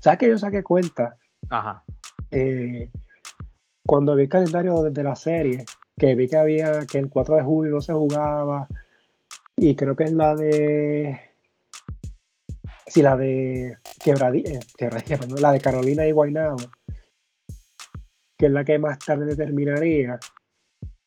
¿Sabes 0.00 0.18
que 0.18 0.28
yo 0.28 0.38
saqué 0.38 0.62
cuenta? 0.62 1.18
Ajá. 1.50 1.84
Eh, 2.30 2.90
cuando 3.86 4.16
vi 4.16 4.22
el 4.22 4.28
calendario 4.30 4.82
de, 4.82 5.02
la 5.02 5.14
serie, 5.14 5.66
que 5.98 6.14
vi 6.14 6.28
que 6.28 6.38
había 6.38 6.86
que 6.86 6.98
el 6.98 7.10
4 7.10 7.36
de 7.36 7.42
julio 7.42 7.72
no 7.72 7.80
se 7.82 7.92
jugaba, 7.92 8.66
y 9.54 9.76
creo 9.76 9.94
que 9.94 10.04
es 10.04 10.12
la 10.12 10.34
de 10.34 11.20
si 12.86 13.02
la 13.02 13.16
de 13.16 13.76
Quebradilla, 14.02 14.60
eh, 14.78 14.90
la 15.40 15.52
de 15.52 15.60
Carolina 15.60 16.06
y 16.06 16.12
Guaynabo, 16.12 16.56
que 18.38 18.46
es 18.46 18.52
la 18.52 18.64
que 18.64 18.78
más 18.78 18.98
tarde 18.98 19.36
terminaría. 19.36 20.18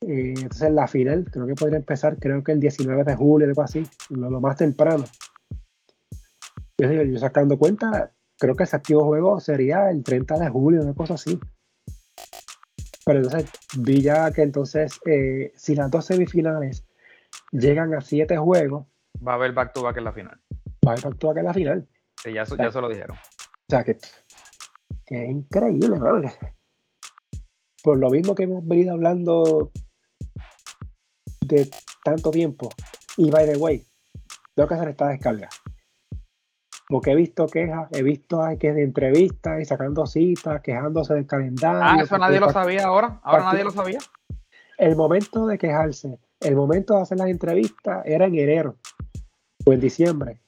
Eh, 0.01 0.35
entonces 0.37 0.71
la 0.71 0.87
final 0.87 1.25
creo 1.31 1.47
que 1.47 1.55
podría 1.55 1.77
empezar, 1.79 2.17
creo 2.19 2.43
que 2.43 2.51
el 2.51 2.59
19 2.59 3.03
de 3.03 3.15
julio, 3.15 3.47
algo 3.47 3.63
así, 3.63 3.83
lo, 4.09 4.29
más 4.39 4.57
temprano. 4.57 5.05
Yo, 6.77 6.91
yo, 6.91 7.19
sacando 7.19 7.57
cuenta, 7.57 8.11
creo 8.37 8.55
que 8.55 8.63
ese 8.63 8.75
activo 8.75 9.05
juego 9.05 9.39
sería 9.39 9.89
el 9.89 10.03
30 10.03 10.37
de 10.39 10.49
julio, 10.49 10.81
una 10.81 10.93
cosa 10.93 11.15
así. 11.15 11.39
Pero 13.05 13.19
entonces 13.19 13.49
vi 13.77 14.01
ya 14.01 14.31
que 14.31 14.41
entonces, 14.41 14.99
eh, 15.05 15.53
si 15.55 15.75
las 15.75 15.89
dos 15.89 16.05
semifinales 16.05 16.85
llegan 17.51 17.93
a 17.93 18.01
siete 18.01 18.37
juegos, 18.37 18.85
va 19.25 19.33
a 19.33 19.35
haber 19.35 19.53
back 19.53 19.73
to 19.73 19.81
back 19.81 19.97
en 19.97 20.03
la 20.03 20.13
final 20.13 20.39
va 20.87 20.93
a 20.93 21.07
actuar 21.07 21.33
que 21.33 21.39
en 21.41 21.45
la 21.45 21.53
final. 21.53 21.87
Sí, 22.23 22.33
ya, 22.33 22.43
ya 22.43 22.71
se 22.71 22.81
lo 22.81 22.89
dijeron. 22.89 23.17
O 23.17 23.69
sea, 23.69 23.83
que, 23.83 23.91
es 23.91 25.29
increíble, 25.29 25.99
¿verdad? 25.99 26.33
Por 27.83 27.97
lo 27.97 28.09
mismo 28.09 28.35
que 28.35 28.43
hemos 28.43 28.65
venido 28.65 28.93
hablando 28.93 29.71
de 31.41 31.69
tanto 32.03 32.31
tiempo. 32.31 32.69
Y 33.17 33.29
by 33.29 33.45
the 33.45 33.57
way, 33.57 33.85
tengo 34.55 34.67
que 34.67 34.75
hacer 34.75 34.89
esta 34.89 35.07
descarga. 35.09 35.49
Porque 36.87 37.11
he 37.11 37.15
visto 37.15 37.47
quejas, 37.47 37.89
he 37.91 38.01
visto 38.01 38.41
que 38.59 38.73
de 38.73 38.83
entrevistas 38.83 39.61
y 39.61 39.65
sacando 39.65 40.05
citas, 40.05 40.61
quejándose 40.61 41.13
del 41.13 41.27
calendario. 41.27 41.81
Ah, 41.83 42.01
eso 42.01 42.17
nadie 42.17 42.39
lo 42.39 42.49
sabía 42.49 42.85
ahora. 42.85 43.19
Ahora 43.23 43.43
nadie 43.43 43.63
lo 43.63 43.71
sabía. 43.71 43.99
El 44.77 44.95
momento 44.95 45.47
de 45.47 45.57
quejarse, 45.57 46.17
el 46.39 46.55
momento 46.55 46.95
de 46.95 47.01
hacer 47.01 47.17
las 47.17 47.27
entrevistas 47.27 48.05
era 48.05 48.25
en 48.25 48.35
enero 48.35 48.75
o 49.65 49.73
en 49.73 49.79
diciembre. 49.79 50.39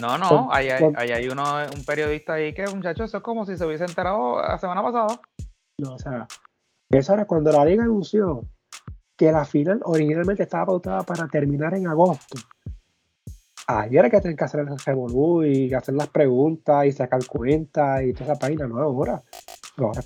No, 0.00 0.18
no, 0.18 0.48
ahí 0.50 0.70
hay, 0.70 1.28
uno, 1.28 1.44
un 1.72 1.84
periodista 1.84 2.34
ahí 2.34 2.52
que, 2.52 2.66
muchacho, 2.66 3.04
eso 3.04 3.18
es 3.18 3.22
como 3.22 3.46
si 3.46 3.56
se 3.56 3.64
hubiese 3.64 3.84
enterado 3.84 4.40
la 4.40 4.58
semana 4.58 4.82
pasada. 4.82 5.20
No, 5.78 5.94
o 5.94 5.98
sea, 5.98 6.26
eso 6.90 7.14
era 7.14 7.26
cuando 7.26 7.52
la 7.52 7.64
liga 7.64 7.84
anunció 7.84 8.44
que 9.16 9.30
la 9.30 9.44
final 9.44 9.80
originalmente 9.84 10.42
estaba 10.42 10.66
pautada 10.66 11.02
para 11.02 11.28
terminar 11.28 11.74
en 11.74 11.86
agosto. 11.86 12.40
Ayer 13.66 14.00
era 14.00 14.10
que 14.10 14.20
tener 14.20 14.36
que 14.36 14.44
hacer 14.44 14.60
el 14.60 14.78
revolú 14.78 15.44
y 15.44 15.72
hacer 15.72 15.94
las 15.94 16.08
preguntas 16.08 16.86
y 16.86 16.92
sacar 16.92 17.24
cuentas 17.26 18.02
y 18.02 18.12
toda 18.12 18.32
esa 18.32 18.38
página, 18.38 18.66
no 18.66 18.78
ahora. 18.78 19.22
ahora 19.78 20.02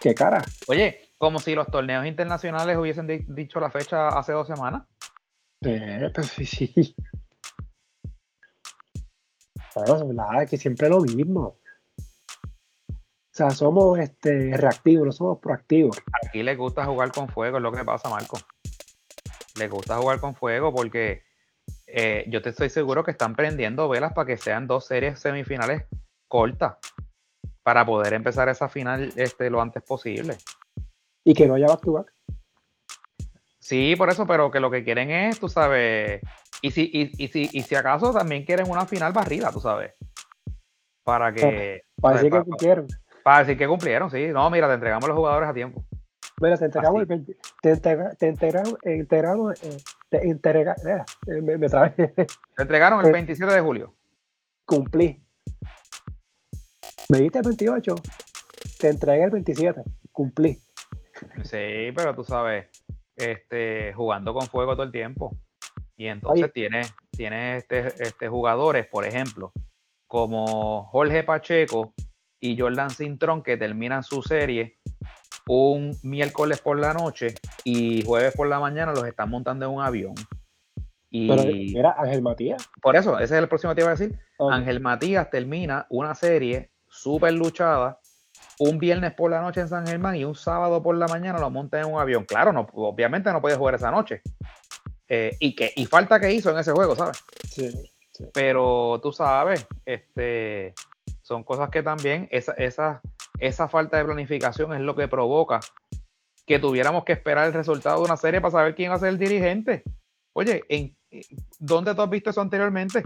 ¿qué, 0.00 0.14
cara? 0.14 0.42
Oye, 0.68 1.10
como 1.18 1.38
si 1.38 1.54
los 1.54 1.66
torneos 1.66 2.06
internacionales 2.06 2.76
hubiesen 2.78 3.06
dicho 3.28 3.60
la 3.60 3.70
fecha 3.70 4.08
hace 4.08 4.32
dos 4.32 4.46
semanas. 4.46 4.84
Eh, 5.62 6.10
pues 6.14 6.28
sí, 6.28 6.46
sí 6.46 6.94
verdad 9.84 10.48
que 10.48 10.56
siempre 10.56 10.88
lo 10.88 11.00
mismo. 11.00 11.58
O 12.88 13.36
sea, 13.36 13.50
somos 13.50 13.98
este, 13.98 14.56
reactivos, 14.56 15.06
no 15.06 15.12
somos 15.12 15.38
proactivos. 15.38 15.98
Aquí 16.24 16.42
les 16.42 16.56
gusta 16.56 16.86
jugar 16.86 17.12
con 17.12 17.28
fuego, 17.28 17.58
es 17.58 17.62
lo 17.62 17.72
que 17.72 17.84
pasa, 17.84 18.08
Marco. 18.08 18.38
Les 19.58 19.70
gusta 19.70 19.98
jugar 19.98 20.20
con 20.20 20.34
fuego 20.34 20.72
porque 20.72 21.22
eh, 21.98 22.26
yo 22.28 22.42
te 22.42 22.50
estoy 22.50 22.68
seguro 22.68 23.04
que 23.04 23.10
están 23.10 23.34
prendiendo 23.34 23.88
velas 23.88 24.12
para 24.12 24.26
que 24.26 24.36
sean 24.36 24.66
dos 24.66 24.84
series 24.84 25.18
semifinales 25.18 25.84
cortas 26.28 26.76
para 27.62 27.86
poder 27.86 28.12
empezar 28.12 28.50
esa 28.50 28.68
final 28.68 29.14
este, 29.16 29.48
lo 29.48 29.62
antes 29.62 29.82
posible. 29.82 30.36
Y 31.24 31.32
que 31.32 31.46
no 31.46 31.54
haya 31.54 31.68
back 31.68 31.80
to 31.80 31.92
back. 31.92 32.12
Sí, 33.58 33.96
por 33.96 34.10
eso, 34.10 34.26
pero 34.26 34.50
que 34.50 34.60
lo 34.60 34.70
que 34.70 34.84
quieren 34.84 35.10
es, 35.10 35.40
tú 35.40 35.48
sabes, 35.48 36.20
y 36.60 36.70
si, 36.70 36.90
y, 36.92 37.28
si, 37.28 37.48
y 37.50 37.62
si 37.62 37.74
acaso 37.74 38.12
también 38.12 38.44
quieren 38.44 38.70
una 38.70 38.84
final 38.84 39.14
barrida, 39.14 39.50
tú 39.50 39.60
sabes. 39.60 39.94
Para 41.02 41.32
que. 41.32 41.82
Para, 41.98 42.16
decir 42.16 42.30
que 42.30 42.42
cumplieron. 42.42 42.86
Para, 43.24 43.38
decir 43.38 43.56
que 43.56 43.66
cumplieron, 43.66 44.10
sí. 44.10 44.28
No, 44.28 44.50
mira, 44.50 44.68
te 44.68 44.74
entregamos 44.74 45.08
los 45.08 45.16
jugadores 45.16 45.48
a 45.48 45.54
tiempo. 45.54 45.82
Mira, 46.42 46.58
te 46.58 46.66
entregamos 46.66 47.08
el 47.08 47.36
te, 48.18 48.26
integramos, 48.96 49.64
eh, 49.64 49.78
te 50.08 50.28
entrega, 50.28 50.74
eh, 50.86 51.40
me, 51.42 51.58
me 51.58 51.68
Te 51.68 52.26
entregaron 52.58 53.04
el 53.04 53.12
27 53.12 53.52
de 53.52 53.60
julio. 53.60 53.94
Cumplí. 54.64 55.22
Me 57.08 57.18
diste 57.18 57.38
el 57.38 57.44
28, 57.44 57.94
te 58.80 58.88
entregué 58.88 59.24
el 59.24 59.30
27, 59.30 59.82
cumplí. 60.10 60.60
Sí, 61.44 61.92
pero 61.94 62.14
tú 62.14 62.24
sabes, 62.24 62.66
este, 63.14 63.92
jugando 63.94 64.34
con 64.34 64.46
fuego 64.46 64.74
todo 64.74 64.84
el 64.84 64.92
tiempo. 64.92 65.36
Y 65.96 66.08
entonces 66.08 66.52
tiene, 66.52 66.82
tiene 67.10 67.56
este, 67.56 67.86
este, 68.02 68.28
jugadores, 68.28 68.86
por 68.86 69.06
ejemplo, 69.06 69.52
como 70.06 70.84
Jorge 70.84 71.22
Pacheco 71.22 71.94
y 72.40 72.58
Jordan 72.58 72.90
Cintrón, 72.90 73.42
que 73.42 73.56
terminan 73.56 74.02
su 74.02 74.22
serie 74.22 74.78
un 75.48 75.96
miércoles 76.02 76.60
por 76.60 76.78
la 76.78 76.92
noche 76.92 77.34
y 77.66 78.04
jueves 78.04 78.32
por 78.36 78.46
la 78.46 78.60
mañana 78.60 78.92
los 78.92 79.04
están 79.08 79.28
montando 79.28 79.66
en 79.66 79.72
un 79.72 79.82
avión. 79.82 80.14
Y 81.10 81.76
era 81.76 81.96
Ángel 81.98 82.22
Matías. 82.22 82.70
Por 82.80 82.94
eso, 82.94 83.18
ese 83.18 83.34
es 83.34 83.42
el 83.42 83.48
próximo 83.48 83.72
que 83.72 83.76
te 83.76 83.80
iba 83.80 83.90
a 83.90 83.96
decir. 83.96 84.16
Ángel 84.38 84.78
Matías 84.78 85.28
termina 85.30 85.84
una 85.90 86.14
serie 86.14 86.70
súper 86.86 87.32
luchada 87.32 87.98
un 88.60 88.78
viernes 88.78 89.14
por 89.14 89.32
la 89.32 89.40
noche 89.40 89.62
en 89.62 89.68
San 89.68 89.84
Germán 89.84 90.14
y 90.14 90.24
un 90.24 90.36
sábado 90.36 90.80
por 90.80 90.96
la 90.96 91.08
mañana 91.08 91.40
lo 91.40 91.50
monta 91.50 91.80
en 91.80 91.92
un 91.92 92.00
avión. 92.00 92.24
Claro, 92.24 92.52
no, 92.52 92.68
obviamente 92.74 93.32
no 93.32 93.40
puede 93.40 93.56
jugar 93.56 93.74
esa 93.74 93.90
noche. 93.90 94.22
Eh, 95.08 95.36
y, 95.40 95.56
que, 95.56 95.72
y 95.74 95.86
falta 95.86 96.20
que 96.20 96.32
hizo 96.32 96.52
en 96.52 96.58
ese 96.58 96.70
juego, 96.70 96.94
¿sabes? 96.94 97.18
Sí, 97.50 97.68
Pero 98.32 99.00
tú 99.02 99.10
sabes, 99.10 99.66
este, 99.84 100.72
son 101.22 101.42
cosas 101.42 101.68
que 101.70 101.82
también, 101.82 102.28
esa, 102.30 102.52
esa, 102.52 103.00
esa 103.40 103.66
falta 103.66 103.96
de 103.96 104.04
planificación 104.04 104.72
es 104.72 104.80
lo 104.82 104.94
que 104.94 105.08
provoca 105.08 105.58
que 106.46 106.58
tuviéramos 106.58 107.04
que 107.04 107.12
esperar 107.12 107.46
el 107.46 107.52
resultado 107.52 107.98
de 107.98 108.04
una 108.04 108.16
serie 108.16 108.40
para 108.40 108.52
saber 108.52 108.74
quién 108.74 108.90
va 108.90 108.96
a 108.96 109.00
ser 109.00 109.08
el 109.10 109.18
dirigente. 109.18 109.82
Oye, 110.34 110.62
¿en, 110.68 110.96
¿dónde 111.58 111.94
tú 111.94 112.02
has 112.02 112.10
visto 112.10 112.30
eso 112.30 112.40
anteriormente? 112.40 113.02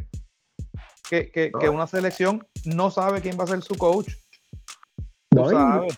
Que, 1.09 1.30
que, 1.30 1.51
que 1.59 1.68
una 1.68 1.86
selección 1.86 2.47
no 2.64 2.91
sabe 2.91 3.20
quién 3.20 3.38
va 3.38 3.45
a 3.45 3.49
ser 3.49 3.62
su 3.62 3.74
coach 3.76 4.12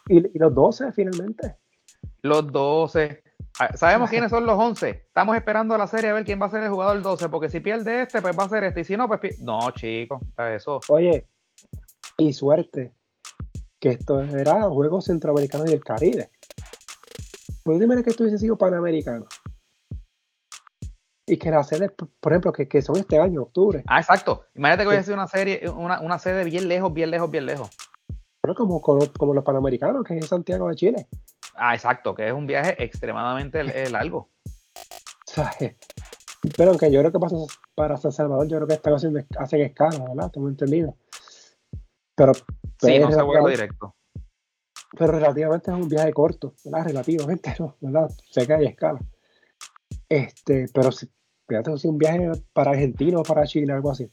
y, 0.09 0.39
los 0.39 0.55
12 0.55 0.93
finalmente. 0.93 1.57
Los 2.23 2.53
12. 2.53 3.23
Ah, 3.59 3.77
sabemos 3.77 4.11
quiénes 4.11 4.31
son 4.31 4.47
los 4.47 4.59
11. 4.59 4.89
Estamos 4.91 5.37
esperando 5.37 5.77
la 5.77 5.87
serie 5.87 6.11
a 6.11 6.15
ver 6.15 6.25
quién 6.25 6.41
va 6.41 6.47
a 6.47 6.51
ser 6.51 6.63
el 6.63 6.71
jugador 6.71 7.01
12, 7.03 7.29
porque 7.29 7.49
si 7.49 7.61
pierde 7.61 8.03
este, 8.03 8.21
pues 8.21 8.39
va 8.39 8.45
a 8.45 8.49
ser 8.49 8.65
este. 8.65 8.81
Y 8.81 8.85
si 8.85 8.97
no, 8.97 9.09
pues 9.09 9.41
no, 9.41 9.71
chicos, 9.73 10.21
eso. 10.39 10.81
Oye, 10.89 11.27
y 12.19 12.33
suerte 12.33 12.93
que 13.81 13.91
esto 13.91 14.21
era 14.21 14.63
Juegos 14.69 15.07
Centroamericanos 15.07 15.71
y 15.71 15.75
el 15.75 15.83
Caribe. 15.83 16.31
Pues 17.63 17.79
dime 17.79 18.03
que 18.03 18.11
esto 18.11 18.25
hubiese 18.25 18.39
sido 18.39 18.57
panamericano. 18.57 19.27
Y 21.27 21.37
que 21.37 21.51
las 21.51 21.69
sedes, 21.69 21.93
por 22.21 22.33
ejemplo, 22.33 22.53
que, 22.53 22.69
que 22.69 22.83
son 22.83 22.97
este 22.97 23.19
año, 23.19 23.43
octubre. 23.43 23.85
Ah, 23.87 24.01
exacto. 24.01 24.45
Imagínate 24.55 24.83
que 24.83 24.89
hubiese 24.89 25.05
sido 25.05 25.15
una 25.15 25.29
serie, 25.29 25.69
una, 25.71 26.01
una 26.01 26.19
sede 26.19 26.45
bien 26.45 26.69
lejos, 26.69 26.93
bien 26.93 27.11
lejos, 27.11 27.31
bien 27.31 27.47
lejos. 27.47 27.71
Pero 28.43 28.57
como, 28.57 28.83
como, 28.83 29.35
los 29.35 29.45
panamericanos, 29.45 30.05
que 30.05 30.15
es 30.15 30.23
en 30.23 30.29
Santiago 30.29 30.69
de 30.69 30.75
Chile. 30.75 31.07
Ah, 31.55 31.75
exacto, 31.75 32.15
que 32.15 32.27
es 32.27 32.33
un 32.33 32.47
viaje 32.47 32.83
extremadamente 32.83 33.63
largo. 33.91 34.31
Pero 36.57 36.71
aunque 36.71 36.91
yo 36.91 36.99
creo 36.99 37.13
que 37.13 37.21
pasa 37.21 37.37
para 37.77 37.97
San 37.97 38.11
Salvador, 38.11 38.49
yo 38.49 38.57
creo 38.57 38.67
que 38.67 38.75
están 38.75 38.95
haciendo, 38.95 39.21
hacen 39.39 39.61
escala, 39.61 40.05
¿verdad? 40.09 40.31
Tengo 40.33 40.49
entendido. 40.49 40.97
Pero, 42.17 42.33
sí, 42.81 42.99
no 42.99 43.13
se 43.13 43.23
vuelve 43.23 43.53
directo. 43.53 43.95
Pero 44.99 45.13
relativamente 45.13 45.71
es 45.71 45.77
un 45.77 45.89
viaje 45.89 46.13
corto, 46.13 46.55
¿verdad? 46.65 46.87
Relativamente, 46.87 47.55
¿no? 47.59 47.77
¿verdad? 47.81 48.11
Sé 48.31 48.47
que 48.47 48.55
hay 48.55 48.67
escala. 48.67 49.01
Este, 50.09 50.67
pero 50.75 50.93
si, 50.93 51.09
fíjate, 51.49 51.77
si 51.79 51.89
un 51.89 51.99
viaje 51.99 52.31
para 52.53 52.73
Argentina 52.73 53.19
o 53.19 53.23
para 53.23 53.47
Chile, 53.47 53.73
algo 53.73 53.91
así. 53.91 54.11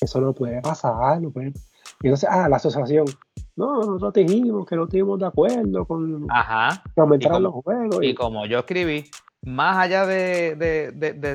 Eso 0.00 0.20
no 0.20 0.32
puede 0.32 0.60
pasar, 0.60 1.20
no 1.20 1.30
puede. 1.30 1.52
Y 2.02 2.06
entonces, 2.06 2.28
ah, 2.30 2.48
la 2.48 2.56
asociación. 2.56 3.06
No, 3.56 3.80
nosotros 3.80 4.12
dijimos 4.14 4.66
que 4.66 4.76
no 4.76 4.84
estuvimos 4.84 5.18
de 5.18 5.26
acuerdo 5.26 5.84
con 5.84 6.26
Ajá. 6.30 6.82
aumentar 6.96 7.40
los 7.40 7.52
juegos. 7.54 7.98
Y, 8.02 8.14
como 8.14 8.46
yo 8.46 8.60
escribí, 8.60 9.10
más 9.42 9.78
allá 9.78 10.06
de, 10.06 10.54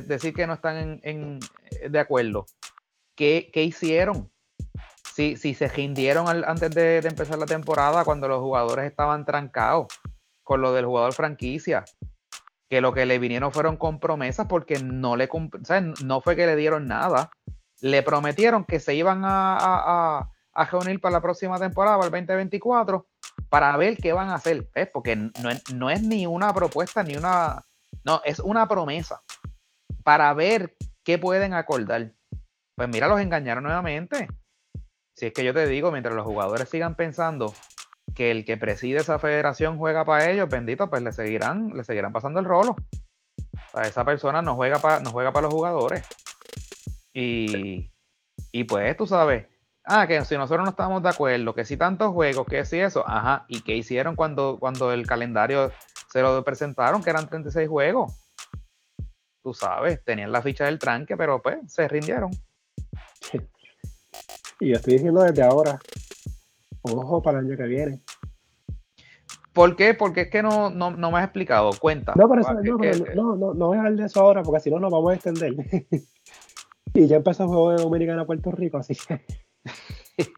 decir 0.08 0.34
que 0.34 0.48
no 0.48 0.54
están 0.54 1.02
en, 1.04 1.40
de 1.90 2.00
acuerdo, 2.00 2.46
¿qué, 3.16 3.52
hicieron? 3.56 4.30
Si, 5.14 5.36
se 5.36 5.68
rindieron 5.68 6.28
antes 6.28 6.72
de, 6.72 6.98
empezar 6.98 7.38
la 7.38 7.46
temporada, 7.46 8.04
cuando 8.04 8.28
los 8.28 8.40
jugadores 8.40 8.86
estaban 8.86 9.26
trancados 9.26 9.88
con 10.42 10.62
lo 10.62 10.74
del 10.74 10.86
jugador 10.86 11.14
franquicia, 11.14 11.86
que 12.68 12.82
lo 12.82 12.94
que 12.94 13.06
le 13.06 13.20
vinieron 13.20 13.52
fueron 13.52 13.78
con 13.78 14.00
promesas 14.00 14.48
porque 14.48 14.80
no 14.80 15.16
le 15.16 15.30
no 16.04 16.22
fue 16.22 16.36
que 16.36 16.48
le 16.48 16.56
dieron 16.56 16.88
nada, 16.88 17.30
le 17.80 18.02
prometieron 18.02 18.66
que 18.66 18.80
se 18.80 18.96
iban 18.96 19.22
a, 19.24 20.30
reunir 20.72 21.00
para 21.00 21.14
la 21.14 21.22
próxima 21.22 21.60
temporada, 21.60 21.98
para 21.98 22.08
el 22.08 22.26
2024, 22.26 23.06
para 23.50 23.78
ver 23.78 23.98
qué 23.98 24.14
van 24.14 24.30
a 24.30 24.36
hacer, 24.36 24.68
porque 24.92 25.16
no 25.16 25.50
es, 25.52 25.64
no 25.76 25.92
es 25.92 26.02
ni 26.02 26.26
una 26.26 26.52
propuesta 26.54 27.04
ni 27.04 27.16
una, 27.16 27.64
no, 28.04 28.22
es 28.26 28.40
una 28.40 28.68
promesa 28.68 29.22
para 30.04 30.34
ver 30.34 30.76
qué 31.04 31.20
pueden 31.20 31.54
acordar. 31.54 32.14
Pues 32.76 32.90
mira, 32.90 33.08
los 33.08 33.20
engañaron 33.20 33.64
nuevamente. 33.64 34.28
Si 35.24 35.28
es 35.28 35.34
que 35.34 35.46
yo 35.46 35.54
te 35.54 35.66
digo, 35.68 35.90
mientras 35.90 36.14
los 36.16 36.26
jugadores 36.26 36.68
sigan 36.68 36.96
pensando 36.96 37.54
que 38.14 38.30
el 38.30 38.44
que 38.44 38.58
preside 38.58 39.00
esa 39.00 39.20
federación 39.20 39.78
juega 39.78 40.04
para 40.04 40.30
ellos, 40.30 40.50
bendito, 40.50 40.90
pues 40.90 41.02
le 41.02 41.14
seguirán, 41.14 41.70
le 41.70 41.86
seguirán 41.86 42.12
pasando 42.12 42.42
el 42.42 42.46
rolo. 42.46 42.76
esa 43.82 44.04
persona 44.04 44.42
no 44.42 44.56
juega 44.56 44.80
para, 44.80 45.00
no 45.00 45.12
juega 45.12 45.32
para 45.32 45.46
los 45.46 45.54
jugadores. 45.54 46.06
Y, 47.14 47.90
y 48.52 48.66
pues 48.66 48.98
tú 48.98 49.08
sabes, 49.08 49.48
ah, 49.86 50.08
que 50.08 50.26
si 50.26 50.36
nosotros 50.36 50.66
no 50.66 50.72
estamos 50.72 51.02
de 51.02 51.08
acuerdo, 51.12 51.56
que 51.56 51.64
si 51.64 51.78
tantos 51.78 52.12
juegos, 52.12 52.46
que 52.46 52.66
si 52.66 52.82
eso, 52.82 53.08
ajá, 53.08 53.46
y 53.48 53.62
qué 53.62 53.78
hicieron 53.78 54.18
cuando, 54.18 54.58
cuando 54.60 54.92
el 54.92 55.08
calendario 55.08 55.72
se 56.12 56.22
lo 56.22 56.44
presentaron, 56.44 57.02
que 57.02 57.12
eran 57.12 57.30
36 57.30 57.70
juegos. 57.70 58.12
Tú 59.42 59.54
sabes, 59.54 60.04
tenían 60.04 60.34
la 60.34 60.42
ficha 60.42 60.66
del 60.66 60.80
tranque, 60.80 61.16
pero 61.16 61.42
pues 61.42 61.60
se 61.72 61.88
rindieron. 61.88 62.32
Y 64.64 64.70
yo 64.70 64.76
estoy 64.78 64.94
diciendo 64.94 65.22
desde 65.22 65.44
ahora, 65.44 65.78
ojo 66.84 67.22
para 67.22 67.40
el 67.40 67.48
año 67.48 67.58
que 67.58 67.64
viene. 67.64 68.02
¿Por 69.52 69.76
qué? 69.76 69.94
Porque 69.94 70.22
es 70.22 70.30
que 70.30 70.42
no, 70.42 70.70
no, 70.70 70.92
no 70.92 71.12
me 71.12 71.18
has 71.18 71.26
explicado. 71.26 71.72
Cuenta. 71.82 72.14
No, 72.16 72.34
eso, 72.40 72.54
no, 73.14 73.36
no, 73.36 73.54
no, 73.54 73.68
voy 73.68 73.76
a 73.76 73.82
hablar 73.82 73.96
de 73.98 74.06
eso 74.06 74.22
ahora 74.22 74.42
porque 74.42 74.62
si 74.62 74.72
no 74.72 74.80
nos 74.80 74.90
vamos 74.90 75.12
a 75.12 75.16
extender. 75.16 75.54
y 76.94 77.08
ya 77.08 77.18
empezó 77.18 77.44
el 77.44 77.50
juego 77.50 77.72
de 77.72 77.84
Dominicana 77.84 78.22
a 78.22 78.26
Puerto 78.26 78.52
Rico, 78.52 78.78
así 78.78 78.96
que. 78.96 79.26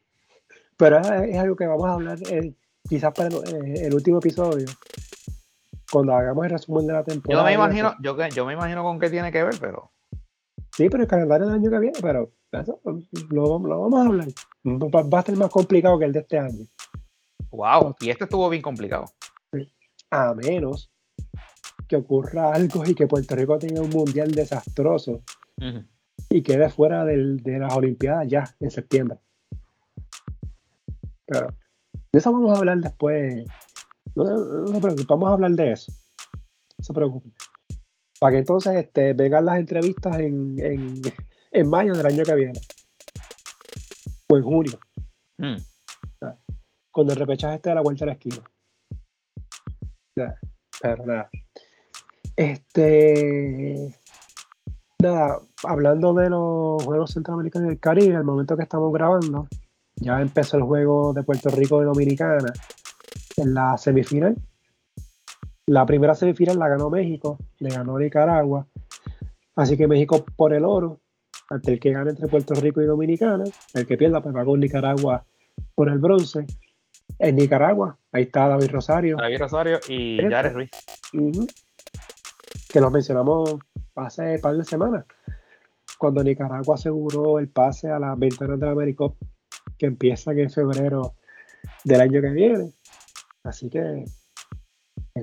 Pero 0.78 0.97
es, 0.99 1.38
algo 1.38 1.55
que 1.55 1.67
vamos 1.67 1.86
a 1.86 1.93
hablar 1.93 2.17
eh, 2.32 2.55
quizás 2.89 3.13
para 3.13 3.30
el, 3.30 3.93
último 3.93 4.17
episodio. 4.17 4.65
Cuando 5.91 6.15
hagamos 6.15 6.45
el 6.45 6.51
resumen 6.51 6.88
de 6.88 6.93
la 6.93 7.03
temporada. 7.03 7.43
Yo 7.43 7.45
me 7.45 7.53
imagino, 7.53 7.93
yo, 8.01 8.17
yo 8.30 8.45
me 8.47 8.53
imagino 8.53 8.82
con 8.82 8.99
qué 8.99 9.11
tiene 9.11 9.32
que 9.32 9.43
ver, 9.43 9.53
pero. 9.61 9.91
Sí, 10.76 10.89
pero 10.89 11.03
el 11.03 11.09
calendario 11.09 11.47
del 11.47 11.55
año 11.55 11.69
que 11.69 11.80
viene, 11.80 11.99
pero 12.01 12.34
lo, 13.30 13.59
vamos 13.59 13.93
a 13.95 14.07
hablar. 14.07 14.28
Va 14.65 15.19
a 15.19 15.23
ser 15.23 15.38
más 15.38 15.49
complicado 15.49 15.97
que 15.97 16.05
el 16.05 16.11
de 16.11 16.19
este 16.19 16.38
año. 16.38 16.65
Wow, 17.49 17.95
y 18.01 18.09
este 18.09 18.26
estuvo 18.26 18.49
bien 18.49 18.61
complicado. 18.61 19.05
A 20.11 20.34
menos 20.34 20.91
que 21.88 21.95
ocurra 21.95 22.53
algo 22.53 22.84
y 22.86 22.93
que 22.93 23.07
Puerto 23.07 23.36
Rico 23.36 23.57
tenga 23.57 23.82
un 23.82 23.89
mundial 23.89 24.32
desastroso 24.32 25.21
y 26.30 26.41
quede 26.43 26.69
fuera 26.69 27.05
de 27.05 27.59
las 27.59 27.73
Olimpiadas 27.73 28.28
ya 28.28 28.43
en 28.59 28.71
septiembre. 28.71 29.19
Pero 31.26 31.47
de 32.11 32.19
eso 32.19 32.32
vamos 32.34 32.53
a 32.53 32.59
hablar 32.59 32.80
después. 32.80 33.45
No, 34.15 34.23
no, 34.23 34.80
vamos 35.07 35.30
a 35.30 35.34
hablar 35.34 35.51
de 35.51 35.71
eso. 35.71 35.93
No 36.78 36.84
se 36.84 36.93
preocupen. 36.93 37.34
Para 38.20 38.32
que 38.32 38.39
entonces 38.39 38.76
este, 38.76 39.13
vengan 39.13 39.45
las 39.45 39.59
entrevistas 39.59 40.20
en, 40.20 40.55
en, 41.51 41.70
mayo 41.70 41.93
del 41.93 42.05
año 42.05 42.24
que 42.24 42.36
viene. 42.36 42.59
O 44.30 44.38
en 44.38 44.43
junio. 44.43 44.80
Hmm. 45.38 45.57
Cuando 46.91 47.13
el 47.13 47.20
repechaje 47.20 47.55
esté 47.55 47.72
a 47.72 47.76
la 47.76 47.82
vuelta 47.82 48.05
de 48.05 48.11
la 48.11 48.13
esquina. 48.13 48.38
pero 50.82 51.05
nada. 51.05 51.30
Este. 52.36 53.93
Nada, 54.99 55.39
hablando 55.63 56.13
de 56.13 56.30
los 56.30 56.84
Juegos 56.84 57.11
Centroamericanos 57.11 57.68
del 57.68 57.80
Caribe, 57.80 58.16
al 58.16 58.24
momento 58.24 58.55
que 58.55 58.63
estamos 58.63 58.93
grabando, 58.93 59.47
ya 59.95 60.22
empezó 60.22 60.57
el 60.57 60.63
juego 60.63 61.13
de 61.13 61.24
Puerto 61.24 61.49
Rico 61.49 61.82
y 61.82 61.86
Dominicana 61.86 62.51
en 63.38 63.53
la 63.53 63.78
semifinal. 63.78 64.36
La 65.68 65.86
primera 65.86 66.13
semifinal 66.13 66.59
la 66.59 66.70
ganó 66.70 66.91
México, 66.91 67.39
le 67.59 67.70
ganó 67.70 67.97
Nicaragua. 67.97 68.68
Así 69.55 69.76
que 69.76 69.88
México 69.88 70.24
por 70.36 70.53
el 70.53 70.63
oro, 70.63 70.99
ante 71.49 71.74
el 71.74 71.80
que 71.80 71.91
gane 71.91 72.11
entre 72.11 72.28
Puerto 72.28 72.53
Rico 72.53 72.82
y 72.82 72.86
Dominicana, 72.86 73.45
el 73.74 73.88
que 73.88 73.97
pierda 73.97 74.22
pues 74.22 74.36
va 74.36 74.45
con 74.45 74.59
Nicaragua 74.59 75.26
por 75.74 75.89
el 75.89 75.97
bronce. 75.97 76.45
En 77.18 77.36
Nicaragua, 77.36 77.97
ahí 78.11 78.24
está 78.24 78.47
David 78.47 78.70
Rosario. 78.72 79.18
David 79.18 79.39
Rosario 79.39 79.80
y 79.88 80.20
Jared 80.22 80.53
Ruiz. 80.53 80.72
Que 82.70 82.80
los 82.80 82.91
mencionamos 82.91 83.55
hace 83.95 84.36
un 84.36 84.41
par 84.41 84.57
de 84.57 84.66
semanas, 84.66 85.05
cuando 85.97 86.24
Nicaragua 86.24 86.76
aseguró 86.76 87.39
el 87.39 87.47
pase 87.47 87.89
a 87.89 87.97
las 87.97 88.20
ventanas 88.20 88.59
de 88.59 88.70
América 88.70 89.05
que 89.78 89.88
empiezan 89.88 90.38
en 90.38 90.51
febrero 90.51 91.16
del 91.84 92.01
año 92.01 92.22
que 92.22 92.30
viene. 92.30 92.74
Así 93.43 93.70
que, 93.70 94.05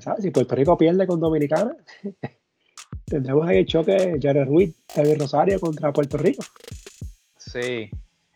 ¿sabes? 0.01 0.22
si 0.22 0.30
Puerto 0.30 0.55
Rico 0.55 0.76
pierde 0.76 1.07
con 1.07 1.20
Dominicana, 1.20 1.76
tendremos 3.05 3.47
ahí 3.47 3.59
el 3.59 3.66
choque 3.66 4.18
Jared 4.20 4.47
Ruiz, 4.47 4.74
David 4.95 5.20
Rosario 5.20 5.61
contra 5.61 5.93
Puerto 5.93 6.16
Rico. 6.16 6.43
Sí, 7.36 7.90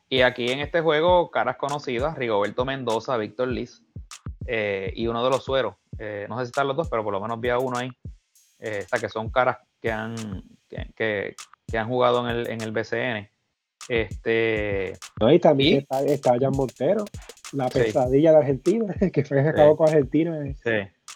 y 0.08 0.20
aquí 0.20 0.50
en 0.50 0.60
este 0.60 0.80
juego, 0.80 1.30
caras 1.30 1.56
conocidas, 1.56 2.16
Rigoberto 2.16 2.64
Mendoza, 2.64 3.16
Víctor 3.16 3.48
Liz 3.48 3.82
eh, 4.46 4.92
y 4.94 5.06
uno 5.06 5.24
de 5.24 5.30
los 5.30 5.44
sueros. 5.44 5.74
Eh, 5.98 6.26
no 6.28 6.38
sé 6.38 6.46
si 6.46 6.50
están 6.50 6.68
los 6.68 6.76
dos, 6.76 6.88
pero 6.88 7.02
por 7.02 7.12
lo 7.12 7.20
menos 7.20 7.40
vi 7.40 7.48
a 7.48 7.58
uno 7.58 7.78
ahí. 7.78 7.90
Eh, 8.58 8.86
que 9.00 9.08
son 9.08 9.30
caras 9.30 9.58
que 9.80 9.90
han, 9.90 10.14
que, 10.68 11.34
que, 11.68 11.78
han 11.78 11.88
jugado 11.88 12.28
en 12.28 12.36
el, 12.36 12.50
en 12.50 12.60
el 12.62 12.72
BCN. 12.72 13.28
Este, 13.88 14.94
no, 15.20 15.32
y 15.32 15.38
también 15.38 15.78
está, 15.78 16.02
está 16.02 16.38
Jan 16.40 16.52
Montero, 16.52 17.04
la 17.52 17.68
pesadilla 17.68 18.32
de 18.32 18.38
Argentina, 18.38 18.94
que 19.12 19.24
fue 19.24 19.40
acabó 19.40 19.76
con 19.76 19.88
Argentina 19.88 20.38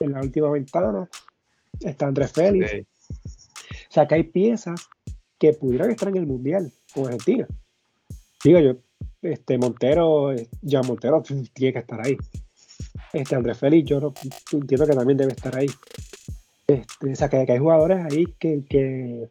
en, 0.00 0.12
la 0.12 0.20
última 0.20 0.50
ventana. 0.50 1.08
Está 1.80 2.06
Andrés 2.06 2.32
Félix. 2.32 2.86
O 3.90 3.92
sea, 3.92 4.06
que 4.06 4.16
hay 4.16 4.22
piezas 4.24 4.88
que 5.38 5.52
pudieran 5.52 5.90
estar 5.90 6.08
en 6.08 6.16
el 6.16 6.26
Mundial 6.26 6.72
con 6.94 7.06
Argentina. 7.06 7.46
Digo 8.44 8.58
yo, 8.58 8.76
este 9.22 9.58
Montero, 9.58 10.34
Jan 10.62 10.86
Montero 10.86 11.22
tiene 11.22 11.72
que 11.72 11.78
estar 11.78 12.04
ahí. 12.04 12.16
Este 13.12 13.34
Andrés 13.36 13.58
Félix, 13.58 13.88
yo 13.88 14.12
entiendo 14.52 14.86
que 14.86 14.94
también 14.94 15.18
debe 15.18 15.32
estar 15.32 15.56
ahí. 15.56 15.68
Este, 16.66 17.12
o 17.12 17.16
sea, 17.16 17.28
que, 17.28 17.36
hay 17.36 17.58
jugadores 17.58 17.98
ahí 18.10 18.26
que, 18.38 18.64
que, 18.68 19.28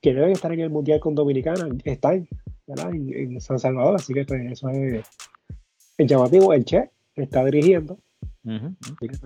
que, 0.00 0.14
deben 0.14 0.32
estar 0.32 0.52
en 0.52 0.60
el 0.60 0.70
Mundial 0.70 1.00
con 1.00 1.14
Dominicana, 1.14 1.66
están 1.84 2.28
en, 2.66 3.40
San 3.40 3.58
Salvador, 3.58 3.96
así 3.96 4.12
que 4.12 4.24
pues, 4.24 4.52
eso 4.52 4.68
es, 4.68 5.06
llamativo. 5.98 6.52
El 6.52 6.64
Che 6.64 6.90
está 7.14 7.44
dirigiendo. 7.44 7.98
Pues, 8.42 9.20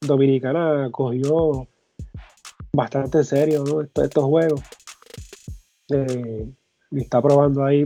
Dominicana 0.00 0.88
cogió 0.90 1.68
bastante 2.72 3.22
serio 3.24 3.64
estos, 3.94 4.24
juegos. 4.24 4.62
Eh, 5.90 6.48
está 6.92 7.20
probando 7.20 7.64
ahí 7.64 7.84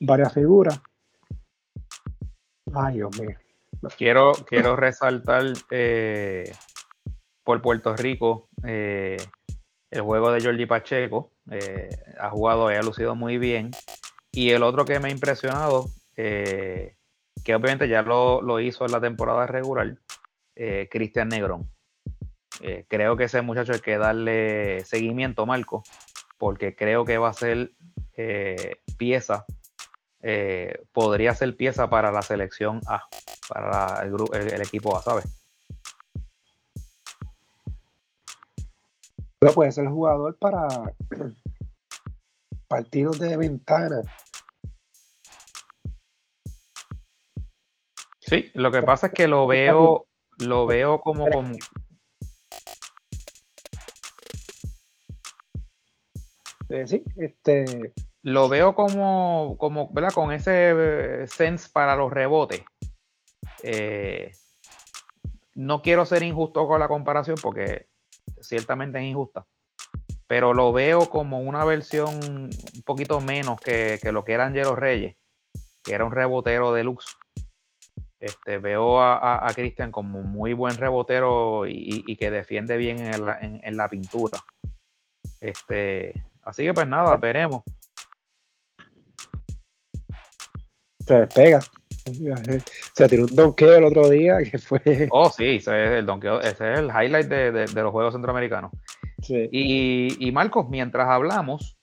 varias 0.00 0.32
figuras. 0.32 0.80
Ay, 2.74 2.96
Dios 2.96 3.18
mío. 3.18 3.36
Quiero, 3.96 4.32
quiero 4.46 4.76
resaltar 4.76 5.44
eh, 5.70 6.52
por 7.44 7.62
Puerto 7.62 7.94
Rico 7.96 8.48
eh, 8.64 9.16
el 9.90 10.02
juego 10.02 10.32
de 10.32 10.40
Jordi 10.40 10.66
Pacheco. 10.66 11.30
Eh, 11.50 11.88
ha 12.18 12.30
jugado 12.30 12.68
ha 12.68 12.82
lucido 12.82 13.14
muy 13.14 13.38
bien. 13.38 13.70
Y 14.32 14.50
el 14.50 14.62
otro 14.62 14.84
que 14.84 14.98
me 14.98 15.08
ha 15.08 15.12
impresionado, 15.12 15.86
que 16.14 16.94
obviamente 17.46 17.88
ya 17.88 18.02
lo, 18.02 18.42
lo, 18.42 18.60
hizo 18.60 18.84
en 18.84 18.92
la 18.92 19.00
temporada 19.00 19.46
regular, 19.46 19.96
Cristian 20.90 21.28
Negrón. 21.28 21.70
creo 22.88 23.16
que 23.16 23.24
ese 23.24 23.42
muchacho 23.42 23.72
hay 23.72 23.80
que 23.80 23.98
darle 23.98 24.84
seguimiento, 24.84 25.46
Marco, 25.46 25.84
porque 26.36 26.74
creo 26.74 27.04
que 27.04 27.18
va 27.18 27.28
a 27.28 27.32
ser 27.32 27.72
pieza 28.96 29.46
eh, 30.20 30.84
podría 30.92 31.32
ser 31.34 31.56
pieza 31.56 31.88
para 31.88 32.10
la 32.10 32.22
selección 32.22 32.80
A, 32.88 33.04
para 33.48 34.02
el, 34.02 34.16
el, 34.52 34.60
equipo 34.60 34.96
A, 34.96 35.02
¿sabes? 35.02 35.26
Pero 39.38 39.52
puede 39.52 39.70
ser 39.70 39.86
jugador 39.86 40.36
para 40.38 40.66
partidos 42.68 43.20
de 43.20 43.36
ventana. 43.36 44.02
Sí, 48.18 48.50
lo 48.54 48.72
que 48.72 48.82
pasa 48.82 49.06
es 49.06 49.12
que 49.12 49.28
lo 49.28 49.46
veo, 49.46 50.07
lo 50.38 50.66
veo 50.66 51.00
como, 51.00 51.28
como 51.28 51.56
eh, 56.68 56.86
sí, 56.86 57.02
este 57.16 57.92
lo 58.22 58.48
veo 58.48 58.74
como, 58.74 59.56
como 59.58 59.90
¿verdad? 59.92 60.12
Con 60.12 60.32
ese 60.32 60.72
eh, 60.76 61.26
sense 61.26 61.68
para 61.72 61.96
los 61.96 62.12
rebotes. 62.12 62.62
Eh, 63.62 64.32
no 65.54 65.82
quiero 65.82 66.04
ser 66.04 66.22
injusto 66.22 66.66
con 66.66 66.80
la 66.80 66.88
comparación 66.88 67.36
porque 67.42 67.88
ciertamente 68.40 68.98
es 68.98 69.04
injusta. 69.04 69.46
Pero 70.26 70.52
lo 70.52 70.72
veo 70.72 71.08
como 71.08 71.40
una 71.40 71.64
versión 71.64 72.20
un 72.22 72.82
poquito 72.84 73.20
menos 73.20 73.58
que, 73.60 73.98
lo 74.12 74.24
que 74.24 74.34
era 74.34 74.44
Angelo 74.44 74.76
Reyes, 74.76 75.16
que 75.82 75.94
era 75.94 76.04
un 76.04 76.12
rebotero 76.12 76.72
deluxe. 76.72 77.16
Este, 78.20 78.58
veo 78.58 79.00
a, 79.00 79.46
a, 79.48 79.54
Cristian 79.54 79.92
como 79.92 80.22
muy 80.22 80.52
buen 80.52 80.76
rebotero 80.76 81.66
y, 81.68 82.16
que 82.16 82.30
defiende 82.30 82.76
bien 82.76 82.98
en, 82.98 83.60
en 83.62 83.76
la 83.76 83.88
pintura. 83.88 84.38
Este, 85.40 86.24
así 86.42 86.64
que 86.64 86.74
pues 86.74 86.88
nada, 86.88 87.16
veremos. 87.16 87.62
se 91.08 91.14
despega. 91.14 91.60
Se 92.94 93.08
tiró 93.08 93.24
un 93.24 93.34
donkeo 93.34 93.74
el 93.74 93.84
otro 93.84 94.08
día 94.08 94.38
que 94.38 94.58
fue. 94.58 95.08
Oh, 95.10 95.30
sí, 95.30 95.56
ese 95.56 95.84
es 95.84 95.90
el 95.98 96.06
donkeo, 96.06 96.40
ese 96.40 96.72
es 96.72 96.78
el 96.78 96.86
highlight 96.88 97.28
de, 97.28 97.82
los 97.82 97.92
Juegos 97.92 98.14
Centroamericanos. 98.14 98.72
Y, 99.28 100.30
Marcos, 100.32 100.68
mientras 100.68 101.08
hablamos, 101.08 101.76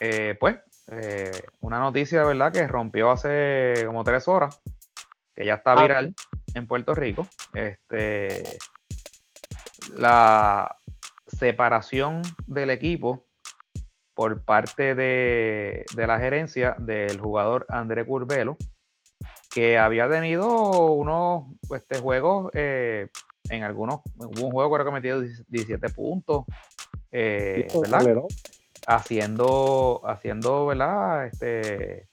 eh, 0.00 0.36
pues, 0.38 0.56
eh, 0.90 1.32
una 1.60 1.80
noticia, 1.80 2.24
¿verdad?, 2.24 2.52
que 2.52 2.66
rompió 2.66 3.10
hace 3.10 3.74
como 3.86 4.04
tres 4.04 4.28
horas, 4.28 4.60
que 5.38 5.44
ya 5.44 5.54
está 5.54 5.74
ah. 5.74 5.82
viral 5.82 6.14
en 6.54 6.66
Puerto 6.66 6.94
Rico. 6.96 7.28
Este, 7.54 8.58
la 9.96 10.76
separación 11.28 12.22
del 12.46 12.70
equipo 12.70 13.24
por 14.14 14.42
parte 14.42 14.96
de, 14.96 15.84
la 15.94 16.18
gerencia 16.18 16.74
del 16.78 17.20
jugador 17.20 17.66
André 17.68 18.04
Curvelo, 18.04 18.56
que 19.54 19.78
había 19.78 20.08
tenido 20.08 20.92
unos 20.92 21.44
este, 21.72 22.00
juegos, 22.00 22.50
eh, 22.54 23.06
en 23.48 23.62
algunos, 23.62 24.00
hubo 24.16 24.46
un 24.46 24.50
juego 24.50 24.74
creo 24.74 24.86
que 24.86 24.92
metido 24.92 25.20
17 25.20 25.88
puntos, 25.90 26.46
eh, 27.12 27.68
¿verdad? 27.80 28.24
Haciendo, 28.88 30.00
haciendo, 30.04 30.66
¿verdad? 30.66 31.26
Este, 31.26 32.08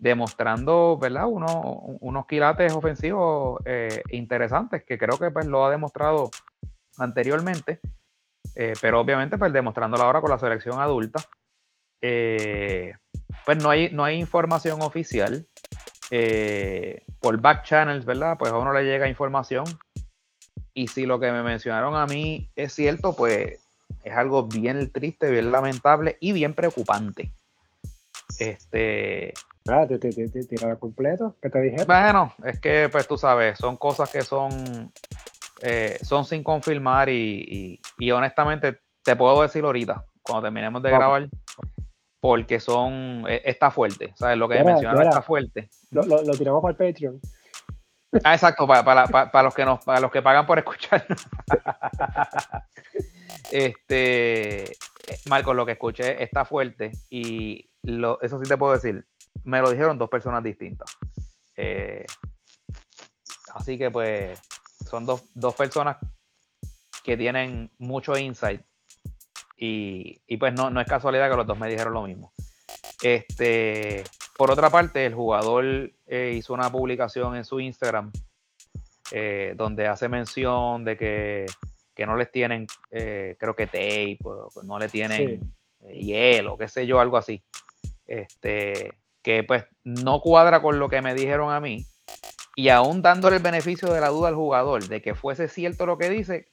demostrando, 0.00 0.98
¿verdad? 0.98 1.26
unos 1.28 2.26
quilates 2.26 2.72
ofensivos 2.72 3.60
eh, 3.64 4.02
interesantes, 4.10 4.82
que 4.84 4.98
creo 4.98 5.18
que 5.18 5.30
pues, 5.30 5.46
lo 5.46 5.64
ha 5.64 5.70
demostrado 5.70 6.30
anteriormente, 6.98 7.80
pero 8.80 9.00
obviamente 9.00 9.38
pues 9.38 9.52
demostrándolo 9.52 10.02
ahora 10.02 10.20
con 10.20 10.30
la 10.30 10.38
selección 10.38 10.80
adulta. 10.80 11.20
Eh, 12.02 12.94
pues 13.44 13.62
no 13.62 13.70
hay, 13.70 13.90
no 13.90 14.04
hay 14.04 14.18
información 14.18 14.82
oficial. 14.82 15.46
Eh, 16.10 17.04
por 17.20 17.40
back 17.40 17.64
channels, 17.64 18.04
¿verdad? 18.04 18.36
Pues 18.38 18.50
a 18.52 18.58
uno 18.58 18.72
le 18.72 18.84
llega 18.84 19.08
información. 19.08 19.64
Y 20.74 20.88
si 20.88 21.06
lo 21.06 21.20
que 21.20 21.30
me 21.30 21.42
mencionaron 21.42 21.94
a 21.94 22.06
mí 22.06 22.50
es 22.56 22.72
cierto, 22.72 23.14
pues 23.14 23.58
es 24.02 24.12
algo 24.14 24.46
bien 24.46 24.90
triste, 24.90 25.30
bien 25.30 25.52
lamentable 25.52 26.16
y 26.20 26.32
bien 26.32 26.54
preocupante. 26.54 27.32
Este. 28.38 29.34
Ah, 29.68 29.86
te, 29.86 29.98
te, 29.98 30.10
completo, 30.78 31.36
¿qué 31.40 31.50
te 31.50 31.60
dije? 31.60 31.84
Bueno, 31.84 32.32
es 32.44 32.58
que 32.60 32.88
pues 32.90 33.06
tú 33.06 33.18
sabes, 33.18 33.58
son 33.58 33.76
cosas 33.76 34.10
que 34.10 34.22
son, 34.22 34.92
eh, 35.60 35.98
son 36.02 36.24
sin 36.24 36.42
confirmar 36.42 37.08
y, 37.08 37.80
honestamente 38.12 38.80
te 39.02 39.16
puedo 39.16 39.42
decir 39.42 39.64
ahorita, 39.64 40.04
cuando 40.22 40.44
terminemos 40.44 40.82
de 40.82 40.90
grabar, 40.90 41.28
porque 42.20 42.60
son 42.60 43.24
e, 43.28 43.42
está 43.44 43.70
fuerte, 43.70 44.12
¿sabes? 44.16 44.38
Lo 44.38 44.48
que 44.48 44.62
mencionaba 44.62 45.04
está 45.04 45.22
fuerte. 45.22 45.70
Lo, 45.90 46.02
lo, 46.02 46.32
tiramos 46.32 46.62
para 46.62 46.72
el 46.72 46.92
Patreon. 46.92 47.20
Ah, 48.24 48.34
exacto, 48.34 48.66
para, 48.66 48.84
para, 48.84 49.06
para, 49.06 49.42
los 49.42 49.54
que 49.54 49.64
nos, 49.64 49.84
para 49.84 50.00
los 50.00 50.10
que 50.10 50.20
pagan 50.20 50.46
por 50.46 50.58
escuchar. 50.58 51.06
este, 53.52 54.76
Marcos, 55.28 55.54
lo 55.54 55.64
que 55.64 55.72
escuché 55.72 56.22
está 56.22 56.44
fuerte 56.44 56.90
y 57.08 57.70
lo, 57.82 58.20
eso 58.20 58.38
sí 58.38 58.48
te 58.48 58.56
puedo 58.56 58.72
decir, 58.72 59.06
me 59.44 59.60
lo 59.60 59.70
dijeron 59.70 59.98
dos 59.98 60.08
personas 60.08 60.42
distintas. 60.42 60.96
Eh, 61.56 62.06
así 63.54 63.76
que 63.76 63.90
pues 63.90 64.40
son 64.88 65.06
dos, 65.06 65.24
dos 65.34 65.54
personas 65.54 65.96
que 67.02 67.16
tienen 67.16 67.70
mucho 67.78 68.16
insight 68.16 68.62
y, 69.62 70.36
pues 70.38 70.54
no, 70.54 70.70
no 70.70 70.80
es 70.80 70.86
casualidad 70.86 71.30
que 71.30 71.36
los 71.36 71.46
dos 71.46 71.58
me 71.58 71.68
dijeron 71.68 71.92
lo 71.92 72.02
mismo. 72.02 72.32
Este, 73.02 74.04
por 74.36 74.50
otra 74.50 74.70
parte, 74.70 75.04
el 75.04 75.14
jugador 75.14 75.92
eh, 76.06 76.34
hizo 76.34 76.54
una 76.54 76.70
publicación 76.72 77.36
en 77.36 77.44
su 77.44 77.60
Instagram 77.60 78.10
eh, 79.12 79.52
donde 79.56 79.86
hace 79.86 80.08
mención 80.08 80.84
de 80.84 80.96
que, 80.96 81.46
no 82.06 82.16
les 82.16 82.32
tienen, 82.32 82.66
eh, 82.90 83.36
creo 83.38 83.54
que 83.54 83.66
tape, 83.66 84.18
no 84.62 84.78
le 84.78 84.88
tienen 84.88 85.52
hielo, 85.92 86.56
qué 86.56 86.66
sé 86.66 86.86
yo, 86.86 86.98
algo 86.98 87.18
así. 87.18 87.44
Este, 88.06 88.90
que 89.22 89.44
pues 89.44 89.64
no 89.84 90.20
cuadra 90.20 90.62
con 90.62 90.78
lo 90.78 90.88
que 90.88 91.02
me 91.02 91.14
dijeron 91.14 91.52
a 91.52 91.60
mí. 91.60 91.86
Y 92.56 92.68
aún 92.68 93.02
dándole 93.02 93.36
el 93.36 93.42
beneficio 93.42 93.92
de 93.92 94.00
la 94.00 94.08
duda 94.08 94.28
al 94.28 94.34
jugador 94.34 94.86
de 94.88 95.00
que 95.00 95.14
fuese 95.14 95.48
cierto 95.48 95.86
lo 95.86 95.98
que 95.98 96.10
dice, 96.10 96.48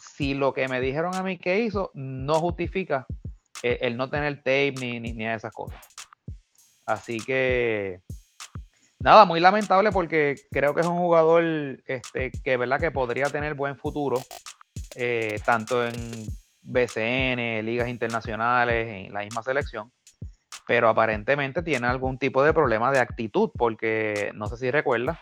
si 0.00 0.34
lo 0.34 0.52
que 0.52 0.68
me 0.68 0.80
dijeron 0.80 1.14
a 1.14 1.22
mí 1.22 1.38
que 1.38 1.60
hizo 1.60 1.90
no 1.94 2.40
justifica 2.40 3.06
el, 3.62 3.96
no 3.96 4.08
tener 4.08 4.38
tape 4.38 4.74
ni, 4.80 5.00
ni, 5.00 5.12
ni, 5.12 5.26
esas 5.26 5.52
cosas. 5.52 5.80
Así 6.86 7.18
que 7.18 8.00
nada, 8.98 9.24
muy 9.24 9.40
lamentable 9.40 9.92
porque 9.92 10.36
creo 10.50 10.74
que 10.74 10.80
es 10.80 10.86
un 10.86 10.98
jugador 10.98 11.42
este, 11.86 12.30
que 12.30 12.56
verdad 12.56 12.80
que 12.80 12.90
podría 12.90 13.26
tener 13.26 13.54
buen 13.54 13.76
futuro, 13.76 14.20
eh, 14.94 15.40
tanto 15.44 15.84
en 15.86 15.94
BCN, 16.62 17.64
ligas 17.64 17.88
internacionales, 17.88 19.06
en 19.06 19.12
la 19.12 19.20
misma 19.20 19.42
selección, 19.42 19.92
pero 20.68 20.90
aparentemente 20.90 21.62
tiene 21.62 21.86
algún 21.86 22.18
tipo 22.18 22.42
de 22.42 22.52
problema 22.52 22.92
de 22.92 22.98
actitud, 22.98 23.50
porque 23.56 24.30
no 24.34 24.48
sé 24.48 24.58
si 24.58 24.70
recuerda, 24.70 25.18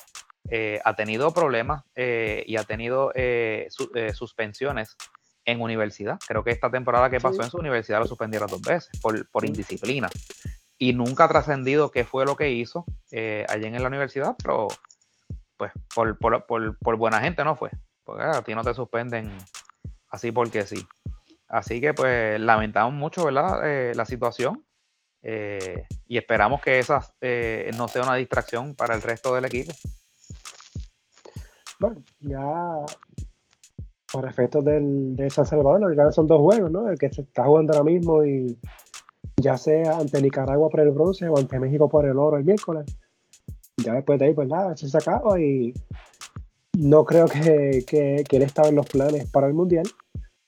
eh, 0.51 0.81
ha 0.85 0.97
tenido 0.97 1.32
problemas 1.32 1.85
eh, 1.94 2.43
y 2.48 2.56
ha 2.56 2.64
tenido 2.64 3.12
eh, 3.14 3.68
suspensiones 4.12 4.97
en 5.44 5.60
universidad. 5.60 6.18
Creo 6.27 6.43
que 6.43 6.51
esta 6.51 6.68
temporada 6.68 7.10
que 7.10 7.20
pasó 7.20 7.44
en 7.44 7.51
su 7.51 7.59
universidad 7.59 8.01
lo 8.01 8.09
suspendieron 8.09 8.48
dos 8.48 8.60
veces 8.60 8.90
por, 9.01 9.44
indisciplina. 9.44 10.10
Y 10.78 10.94
nunca 10.94 11.27
ha 11.27 11.28
trascendido 11.28 11.93
qué 11.93 12.05
fue 12.05 12.27
lo 12.27 12.35
que 12.35 12.51
hizo 12.51 12.85
allí 13.48 13.66
en 13.66 13.81
la 13.81 13.86
universidad, 13.86 14.35
pero 14.43 14.66
pues 15.56 15.70
por, 15.94 16.97
buena 16.97 17.20
gente 17.20 17.44
no 17.44 17.55
fue. 17.55 17.70
Porque 18.02 18.24
a 18.24 18.43
ti 18.43 18.52
no 18.52 18.64
te 18.64 18.74
suspenden 18.74 19.31
así 20.10 20.32
porque 20.32 20.66
sí. 20.66 20.85
Así 21.47 21.81
que 21.81 21.94
pues 21.94 22.40
lamentamos 22.40 22.94
mucho, 22.94 23.24
¿verdad? 23.24 23.94
la 23.94 24.05
situación. 24.05 24.65
Y 26.07 26.16
esperamos 26.16 26.61
que 26.61 26.78
esa 26.78 27.01
no 27.77 27.89
sea 27.89 28.03
una 28.03 28.15
distracción 28.15 28.74
para 28.74 28.94
el 28.94 29.03
resto 29.03 29.35
del 29.35 29.47
equipo. 29.47 29.73
Bueno, 31.78 32.03
ya 32.20 32.86
por 34.12 34.27
efectos 34.28 34.65
del, 34.65 35.16
de 35.16 35.28
San 35.31 35.44
Salvador, 35.44 35.81
lo 35.81 36.07
que 36.07 36.12
son 36.12 36.27
dos 36.27 36.40
juegos, 36.40 36.70
¿no? 36.70 36.89
El 36.89 36.98
que 36.98 37.12
se 37.12 37.23
está 37.23 37.44
jugando 37.44 37.73
ahora 37.73 37.85
mismo 37.85 38.24
y 38.24 38.59
ya 39.36 39.59
sea 39.59 39.98
ante 39.98 40.23
Nicaragua 40.23 40.70
por 40.70 40.81
el 40.81 40.90
bronce 40.90 41.28
o 41.28 41.36
ante 41.36 41.59
México 41.59 41.89
por 41.89 42.07
el 42.07 42.16
oro 42.19 42.39
el 42.39 42.44
miércoles. 42.44 42.86
Ya 43.77 43.93
después 43.93 44.19
de 44.19 44.27
ahí, 44.27 44.35
pues 44.35 44.48
nada, 44.48 44.77
se 44.77 44.97
acaba 44.97 45.39
y 45.39 45.74
no 46.78 47.05
creo 47.05 47.27
que, 47.27 47.85
que, 47.86 48.24
él 48.31 48.43
estaba 48.43 48.69
en 48.69 48.77
los 48.77 48.86
planes 48.86 49.31
para 49.31 49.48
el 49.48 49.55
mundial. 49.55 49.86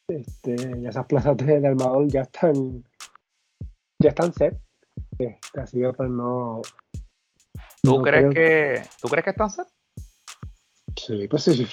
Este, 0.09 0.55
esas 0.89 1.05
plazas 1.07 1.37
de, 1.37 1.67
armador 1.67 2.09
ya 2.09 2.23
están 2.23 2.85
ya 4.01 4.11
están 4.11 4.33
set. 4.33 4.59
Este, 5.19 5.61
así 5.61 5.81
que 5.81 5.93
pues 5.93 6.11
no. 6.11 6.63
¿Tú 7.83 8.03
crees 8.03 8.35
que 8.35 8.83
tú 9.01 9.09
crees 9.09 9.25
que 9.25 9.31
están 9.31 9.51
set? 9.51 9.67
Sí, 10.97 11.29
pues 11.29 11.43
sí. 11.45 11.67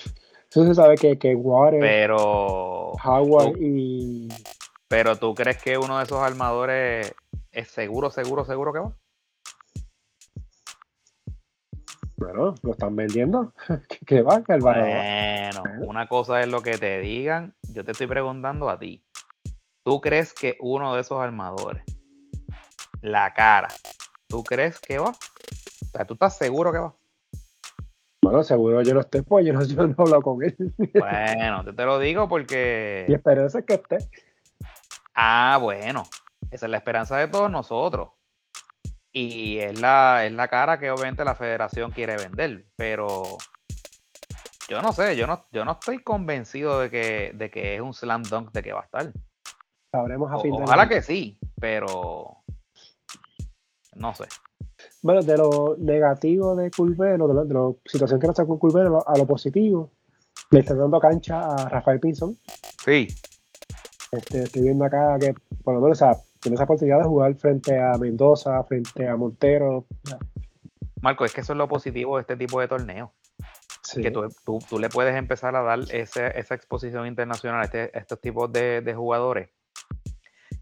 Eso 0.49 0.65
se 0.65 0.75
sabe 0.75 0.95
que, 0.95 1.17
que 1.17 1.35
Water, 1.35 1.79
pero 1.79 2.91
Howard 2.93 3.57
y. 3.59 4.29
Pero 4.87 5.15
tú 5.17 5.33
crees 5.33 5.61
que 5.61 5.77
uno 5.77 5.97
de 5.97 6.03
esos 6.03 6.19
armadores 6.19 7.13
es 7.51 7.67
seguro, 7.69 8.09
seguro, 8.09 8.45
seguro 8.45 8.71
que 8.73 8.79
va? 8.79 8.95
Bueno, 12.17 12.55
lo 12.61 12.71
están 12.71 12.95
vendiendo. 12.95 13.53
que 14.05 14.21
va, 14.21 14.43
que 14.43 14.53
el 14.53 14.61
Bueno, 14.61 15.63
una 15.87 16.07
cosa 16.07 16.39
es 16.41 16.47
lo 16.47 16.61
que 16.61 16.77
te 16.77 16.99
digan. 16.99 17.55
Yo 17.73 17.83
te 17.83 17.91
estoy 17.91 18.07
preguntando 18.07 18.69
a 18.69 18.79
ti. 18.79 19.03
¿Tú 19.83 20.01
crees 20.01 20.33
que 20.33 20.57
uno 20.61 20.95
de 20.95 21.01
esos 21.01 21.19
armadores, 21.19 21.83
la 23.11 23.33
cara, 23.33 23.69
¿tú 24.27 24.43
crees 24.43 24.79
que 24.79 24.97
va? 24.97 25.09
O 25.09 25.85
sea, 25.91 26.05
¿tú 26.05 26.13
estás 26.13 26.37
seguro 26.37 26.71
que 26.71 26.79
va? 26.79 26.95
Bueno, 28.21 28.43
seguro 28.43 28.81
yo 28.81 28.95
no 28.95 29.01
esté, 29.01 29.21
pues 29.21 29.45
yo 29.45 29.53
no, 29.53 29.63
yo 29.63 29.85
no 29.87 29.95
hablo 29.97 30.21
con 30.21 30.43
él. 30.43 30.55
Bueno, 30.93 31.63
te, 31.63 31.73
te 31.73 31.85
lo 31.85 31.99
digo 31.99 32.27
porque. 32.27 33.05
Y 33.07 33.13
espero 33.13 33.47
que 33.65 33.73
esté. 33.75 33.97
Ah, 35.13 35.59
bueno. 35.61 36.03
Esa 36.49 36.65
es 36.65 36.69
la 36.71 36.77
esperanza 36.77 37.17
de 37.17 37.27
todos 37.27 37.51
nosotros. 37.51 38.09
Y 39.11 39.59
es 39.59 39.79
la, 39.79 40.25
es 40.25 40.31
la 40.31 40.47
cara 40.47 40.79
que 40.79 40.91
obviamente 40.91 41.23
la 41.23 41.35
federación 41.35 41.91
quiere 41.91 42.17
vender. 42.17 42.65
Pero 42.75 43.37
yo 44.67 44.81
no 44.81 44.91
sé, 44.91 45.15
yo 45.15 45.27
no, 45.27 45.45
yo 45.51 45.63
no 45.63 45.73
estoy 45.73 45.99
convencido 45.99 46.79
de 46.79 46.89
que, 46.89 47.31
de 47.35 47.51
que 47.51 47.75
es 47.75 47.81
un 47.81 47.93
slam 47.93 48.23
dunk 48.23 48.51
de 48.51 48.63
que 48.63 48.73
va 48.73 48.81
a 48.81 48.85
estar. 48.85 49.11
Sabremos 49.91 50.31
a 50.31 50.39
fin 50.39 50.53
Ojalá 50.53 50.89
que 50.89 51.01
sí, 51.01 51.37
pero 51.59 52.34
no 53.95 54.13
sé. 54.13 54.25
Bueno, 55.01 55.21
de 55.21 55.37
lo 55.37 55.75
negativo 55.79 56.55
de 56.55 56.69
Culvero, 56.71 57.27
de 57.27 57.53
la 57.53 57.71
situación 57.85 58.19
que 58.19 58.27
nos 58.27 58.35
sacó 58.35 58.59
Culvero, 58.59 59.07
a 59.07 59.17
lo 59.17 59.25
positivo, 59.25 59.91
le 60.51 60.59
está 60.59 60.75
dando 60.75 60.99
cancha 60.99 61.39
a 61.39 61.69
Rafael 61.69 61.99
Pinson. 61.99 62.37
Sí. 62.83 63.07
Este, 64.11 64.43
estoy 64.43 64.63
viendo 64.63 64.85
acá 64.85 65.17
que, 65.19 65.33
por 65.63 65.75
lo 65.75 65.81
menos, 65.81 66.01
o 66.01 66.05
sea, 66.05 66.17
tiene 66.39 66.55
esa 66.55 66.65
oportunidad 66.65 66.99
de 66.99 67.05
jugar 67.05 67.35
frente 67.35 67.79
a 67.79 67.97
Mendoza, 67.97 68.63
frente 68.63 69.07
a 69.07 69.15
Montero. 69.15 69.85
Marco, 71.01 71.25
es 71.25 71.33
que 71.33 71.41
eso 71.41 71.53
es 71.53 71.57
lo 71.57 71.67
positivo 71.67 72.17
de 72.17 72.21
este 72.21 72.35
tipo 72.35 72.59
de 72.59 72.67
torneo. 72.67 73.13
Que 73.93 74.11
tú, 74.11 74.79
le 74.79 74.89
puedes 74.89 75.15
empezar 75.15 75.55
a 75.55 75.61
dar 75.61 75.79
esa 75.91 76.55
exposición 76.55 77.05
internacional 77.05 77.61
a, 77.61 77.65
este, 77.65 77.97
estos 77.97 78.19
tipos 78.19 78.51
de, 78.51 78.81
de 78.81 78.95
jugadores 78.95 79.49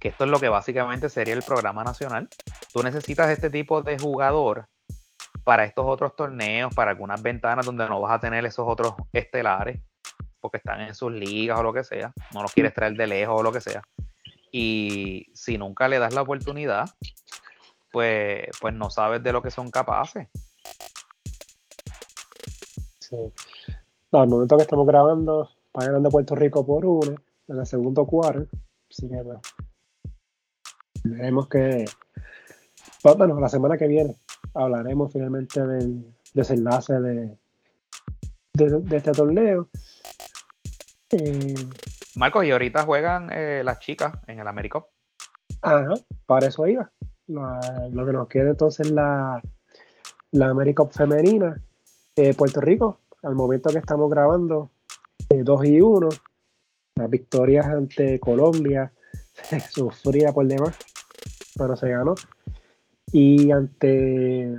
que 0.04 0.10
esto 0.10 0.26
es 0.26 0.30
lo 0.30 0.38
que 0.38 0.50
básicamente 0.50 1.08
sería 1.08 1.34
el 1.34 1.44
programa 1.44 1.82
nacional. 1.82 2.28
Tú 2.74 2.84
necesitas 2.84 3.30
este 3.30 3.50
tipo 3.50 3.82
de 3.82 3.98
jugador 3.98 4.68
para 5.46 5.64
estos 5.64 5.86
otros 5.88 6.14
torneos, 6.18 6.76
para 6.76 6.92
algunas 6.92 7.22
ventanas 7.22 7.66
donde 7.66 7.88
no 7.88 8.02
vas 8.02 8.12
a 8.12 8.20
tener 8.20 8.46
esos 8.46 8.66
otros 8.68 8.96
estelares, 9.14 9.80
porque 10.42 10.58
están 10.58 10.82
en 10.82 10.94
sus 10.94 11.10
ligas 11.10 11.58
o 11.58 11.64
lo 11.64 11.72
que 11.72 11.86
sea, 11.86 12.12
no 12.34 12.42
los 12.42 12.52
quieres 12.52 12.74
traer 12.74 12.96
de 12.96 13.08
lejos 13.08 13.40
o 13.40 13.44
lo 13.44 13.54
que 13.54 13.62
sea. 13.62 13.82
Y 14.52 15.28
si 15.34 15.58
nunca 15.58 15.88
le 15.88 16.00
das 16.00 16.14
la 16.14 16.24
oportunidad, 16.24 16.90
pues, 17.90 18.48
pues 18.60 18.74
no 18.74 18.90
sabes 18.90 19.24
de 19.24 19.32
lo 19.32 19.42
que 19.42 19.52
son 19.52 19.72
capaces. 19.72 20.28
Sí. 23.00 23.32
al 24.12 24.28
momento 24.28 24.58
que 24.58 24.64
estamos 24.64 24.86
grabando, 24.86 25.50
está 25.68 25.86
ganando 25.86 26.10
Puerto 26.10 26.36
Rico 26.36 26.66
por 26.66 26.86
uno 26.86 27.16
en 27.48 27.58
el 27.58 27.66
segundo 27.66 28.06
cuarto. 28.06 28.50
Así 28.90 29.08
que, 29.08 29.24
Veremos 31.04 31.50
que, 31.50 31.86
bueno, 33.04 33.40
la 33.40 33.50
semana 33.50 33.78
que 33.78 33.88
viene 33.88 34.16
hablaremos 34.54 35.12
finalmente 35.12 35.66
del 35.66 36.06
desenlace 36.34 37.00
de, 37.00 37.38
de, 38.54 38.98
este 38.98 39.12
torneo. 39.12 39.70
Eh, 41.12 41.56
Marcos, 42.16 42.46
y 42.46 42.52
ahorita 42.52 42.84
juegan 42.84 43.30
eh, 43.32 43.64
las 43.66 43.80
chicas 43.80 44.14
en 44.28 44.40
el 44.40 44.48
Américo. 44.48 44.90
Ajá, 45.62 45.94
para 46.26 46.48
eso 46.48 46.66
iba. 46.68 46.92
Lo, 47.28 48.06
que 48.06 48.14
nos 48.14 48.28
queda 48.28 48.52
entonces 48.52 48.92
la, 48.92 49.42
la 50.32 50.50
América 50.50 50.86
femenina. 50.86 51.62
Eh, 52.16 52.34
Puerto 52.36 52.62
Rico, 52.62 53.00
al 53.24 53.36
momento 53.36 53.72
que 53.72 53.80
estamos 53.80 54.10
grabando, 54.10 54.72
2 55.30 55.66
y 55.66 55.82
1. 55.82 56.10
Las 56.96 57.10
victorias 57.10 57.66
ante 57.66 58.20
Colombia, 58.20 58.94
sufría 59.72 60.32
por 60.32 60.46
demás 60.46 60.78
pero 61.58 61.76
se 61.76 61.90
ganó. 61.90 62.16
Y 63.12 63.52
ante 63.52 64.56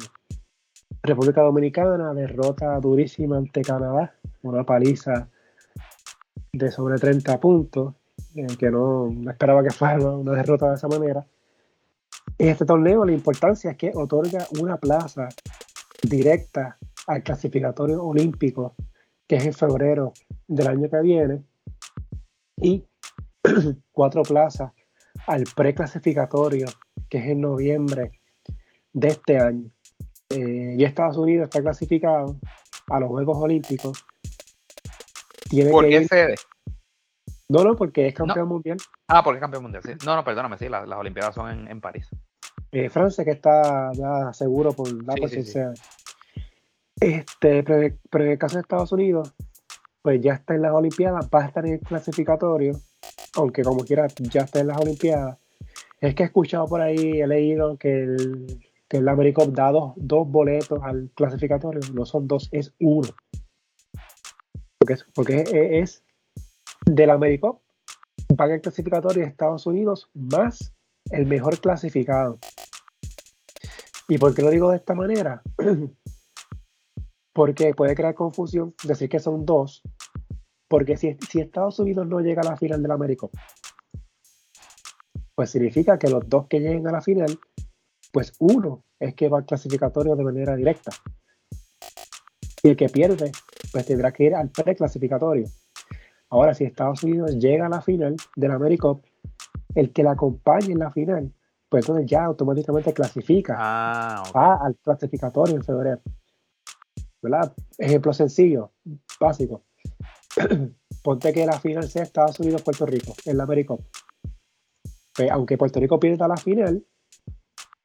República 1.02 1.42
Dominicana, 1.42 2.14
derrota 2.14 2.78
durísima 2.80 3.36
ante 3.36 3.62
Canadá, 3.62 4.14
una 4.42 4.64
paliza 4.64 5.28
de 6.52 6.70
sobre 6.70 6.98
30 6.98 7.40
puntos, 7.40 7.94
que 8.58 8.70
no, 8.70 9.12
esperaba 9.28 9.62
que 9.62 9.70
fuera 9.70 9.98
una 9.98 10.32
derrota 10.32 10.68
de 10.70 10.76
esa 10.76 10.88
manera. 10.88 11.26
En 12.38 12.48
este 12.48 12.64
torneo 12.64 13.04
la 13.04 13.12
importancia 13.12 13.72
es 13.72 13.76
que 13.76 13.92
otorga 13.94 14.46
una 14.60 14.76
plaza 14.76 15.28
directa 16.02 16.78
al 17.06 17.22
clasificatorio 17.22 18.02
olímpico, 18.02 18.74
que 19.26 19.36
es 19.36 19.46
en 19.46 19.52
febrero 19.52 20.12
del 20.46 20.68
año 20.68 20.88
que 20.88 21.00
viene, 21.00 21.44
y 22.56 22.84
cuatro 23.92 24.22
plazas 24.22 24.72
al 25.26 25.44
preclasificatorio, 25.54 26.66
que 27.08 27.18
es 27.18 27.26
en 27.26 27.40
noviembre 27.40 28.20
de 28.92 29.08
este 29.08 29.38
año. 29.38 29.70
Eh, 30.30 30.76
y 30.78 30.84
Estados 30.84 31.16
Unidos 31.16 31.44
está 31.44 31.60
clasificado 31.60 32.38
a 32.88 33.00
los 33.00 33.08
Juegos 33.08 33.38
Olímpicos. 33.38 34.04
¿Por 35.70 35.88
qué 35.88 36.04
sede? 36.06 36.34
No, 37.48 37.62
no, 37.62 37.76
porque 37.76 38.08
es 38.08 38.14
campeón 38.14 38.48
mundial. 38.48 38.78
Ah, 39.06 39.22
porque 39.22 39.38
es 39.38 39.40
campeón 39.42 39.64
mundial, 39.64 39.82
sí. 39.84 39.92
No, 40.04 40.16
no, 40.16 40.24
perdóname, 40.24 40.56
sí, 40.58 40.68
las, 40.68 40.88
Olimpiadas 40.88 41.34
son 41.34 41.68
en, 41.68 41.80
París. 41.80 42.08
Eh, 42.72 42.88
Francia, 42.88 43.24
que 43.24 43.32
está 43.32 43.92
ya 43.92 44.32
seguro 44.32 44.72
por 44.72 44.90
la 45.04 45.14
presencia. 45.14 45.72
Este, 46.98 47.62
pero, 47.62 48.24
en 48.24 48.30
el 48.30 48.38
caso 48.38 48.56
de 48.56 48.62
Estados 48.62 48.92
Unidos, 48.92 49.34
pues 50.02 50.20
ya 50.20 50.34
está 50.34 50.54
en 50.54 50.62
las 50.62 50.72
Olimpiadas, 50.72 51.28
va 51.32 51.42
a 51.42 51.46
estar 51.46 51.66
en 51.66 51.74
el 51.74 51.80
clasificatorio 51.80 52.72
aunque 53.36 53.62
como 53.62 53.84
quiera 53.84 54.06
ya 54.18 54.42
está 54.42 54.60
en 54.60 54.68
las 54.68 54.78
Olimpiadas, 54.78 55.38
es 56.08 56.14
que 56.14 56.22
he 56.24 56.26
escuchado 56.26 56.66
por 56.66 56.80
ahí, 56.80 57.20
he 57.20 57.26
leído 57.26 57.76
que 57.78 58.02
el, 58.02 58.60
que 58.88 58.98
el 58.98 59.08
Americop 59.08 59.48
da 59.54 59.70
dos, 59.70 60.28
boletos 60.28 60.82
al 60.82 61.10
clasificatorio, 61.14 61.80
no 61.92 62.04
son 62.04 62.26
dos, 62.26 62.48
es 62.52 62.74
uno. 62.80 63.08
Porque, 64.78 64.94
es, 64.94 65.06
porque 65.14 65.80
es, 65.80 66.04
del 66.84 67.10
Americop, 67.10 67.62
paga 68.36 68.54
el 68.54 68.60
clasificatorio 68.60 69.22
de 69.22 69.28
Estados 69.28 69.66
Unidos 69.66 70.10
más 70.14 70.74
el 71.10 71.26
mejor 71.26 71.60
clasificado. 71.60 72.38
¿Y 74.08 74.18
por 74.18 74.34
qué 74.34 74.42
lo 74.42 74.50
digo 74.50 74.70
de 74.70 74.76
esta 74.76 74.94
manera? 74.94 75.42
Porque 77.32 77.74
puede 77.74 77.94
crear 77.94 78.14
confusión 78.14 78.74
decir 78.84 79.08
que 79.08 79.18
son 79.18 79.44
dos 79.44 79.82
porque 80.74 80.96
si, 80.96 81.16
Estados 81.34 81.78
Unidos 81.78 82.06
no 82.08 82.18
llega 82.18 82.42
a 82.42 82.50
la 82.50 82.56
final 82.56 82.82
del 82.82 82.90
América, 82.90 83.28
pues 85.34 85.50
significa 85.50 85.98
que 85.98 86.08
los 86.08 86.28
dos 86.28 86.46
que 86.46 86.60
lleguen 86.60 86.86
a 86.86 86.92
la 86.92 87.00
final, 87.00 87.38
pues 88.12 88.32
uno 88.38 88.84
es 89.00 89.14
que 89.14 89.28
va 89.28 89.38
al 89.38 89.46
clasificatorio 89.46 90.16
de 90.16 90.24
manera 90.24 90.56
directa. 90.56 90.92
Y 92.62 92.68
el 92.68 92.76
que 92.76 92.88
pierde, 92.88 93.32
pues 93.72 93.86
tendrá 93.86 94.12
que 94.12 94.24
ir 94.24 94.34
al 94.34 94.50
preclasificatorio. 94.50 95.46
Ahora, 96.30 96.54
si 96.54 96.64
Estados 96.64 97.02
Unidos 97.04 97.36
llega 97.38 97.66
a 97.66 97.68
la 97.68 97.82
final 97.82 98.16
del 98.36 98.50
América, 98.50 98.88
el 99.74 99.92
que 99.92 100.02
la 100.02 100.12
acompañe 100.12 100.72
en 100.72 100.78
la 100.78 100.90
final, 100.90 101.32
pues 101.68 101.84
entonces 101.84 102.06
ya 102.06 102.24
automáticamente 102.24 102.92
clasifica 102.92 103.56
ah, 103.58 104.22
va 104.34 104.64
al 104.64 104.76
clasificatorio 104.76 105.56
en 105.56 105.64
febrero. 105.64 106.00
¿Verdad? 107.20 107.52
Ejemplo 107.78 108.12
sencillo, 108.12 108.72
básico. 109.18 109.62
ponte 111.02 111.32
que 111.32 111.44
la 111.44 111.60
final 111.60 111.86
sea 111.88 112.02
Estados 112.02 112.40
Unidos-Puerto 112.40 112.86
Rico 112.86 113.14
en 113.26 113.36
la 113.36 113.44
América. 113.44 113.74
Pues, 115.16 115.30
aunque 115.30 115.58
Puerto 115.58 115.80
Rico 115.80 115.98
pierda 115.98 116.28
la 116.28 116.36
final, 116.36 116.84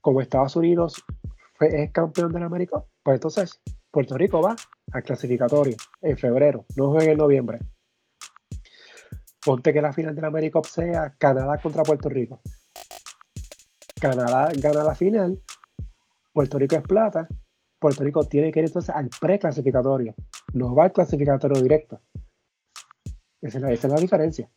como 0.01 0.21
Estados 0.21 0.55
Unidos 0.55 1.03
es 1.59 1.91
campeón 1.91 2.31
de 2.31 2.39
la 2.39 2.45
América, 2.45 2.83
pues 3.03 3.15
entonces 3.15 3.61
Puerto 3.91 4.17
Rico 4.17 4.41
va 4.41 4.55
al 4.91 5.03
clasificatorio 5.03 5.75
en 6.01 6.17
febrero, 6.17 6.65
no 6.75 6.91
juega 6.91 7.11
en 7.11 7.17
noviembre. 7.17 7.59
Ponte 9.43 9.73
que 9.73 9.81
la 9.81 9.93
final 9.93 10.15
de 10.15 10.21
la 10.21 10.27
América 10.27 10.61
sea 10.63 11.15
Canadá 11.17 11.57
contra 11.61 11.83
Puerto 11.83 12.09
Rico. 12.09 12.41
Canadá 13.99 14.49
gana 14.57 14.83
la 14.83 14.95
final, 14.95 15.41
Puerto 16.31 16.57
Rico 16.57 16.75
es 16.77 16.83
plata, 16.83 17.27
Puerto 17.79 18.03
Rico 18.03 18.23
tiene 18.23 18.51
que 18.51 18.59
ir 18.59 18.65
entonces 18.65 18.95
al 18.95 19.09
preclasificatorio 19.19 20.15
no 20.53 20.75
va 20.75 20.85
al 20.85 20.93
clasificatorio 20.93 21.61
directo. 21.61 22.01
Esa 23.41 23.71
es 23.71 23.83
la, 23.83 23.95
diferencia. 23.95 24.49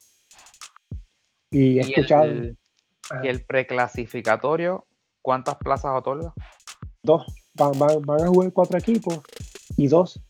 Y 1.51 1.79
he 1.79 1.83
escuchado. 1.83 2.25
El, 2.25 2.59
¿Y 3.23 3.29
el 3.29 3.45
preclasificatorio, 3.45 4.87
cuántas 5.23 5.57
plazas 5.57 5.93
otorga? 5.95 6.33
Dos. 7.03 7.27
Van, 7.55 7.73
van, 7.79 8.21
a 8.23 8.29
jugar 8.29 8.53
cuatro 8.53 8.79
equipos 8.79 9.21
y 9.77 9.87
dos 9.87 10.23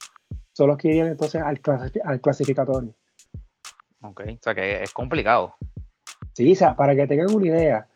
son 0.53 0.69
los 0.69 0.77
que 0.77 0.89
irían 0.89 1.09
entonces 1.09 1.41
al, 1.41 1.61
al 2.05 2.21
clasificatorio. 2.21 2.95
Ok, 4.03 4.23
o 4.27 4.39
sea 4.43 4.55
que 4.55 4.83
es 4.83 4.93
complicado. 4.93 5.55
Sí, 6.35 6.53
o 6.53 6.57
sea, 6.57 6.75
para 6.75 6.97
que 6.97 7.07
tengan 7.07 7.33
una 7.33 7.47
idea, 7.47 7.89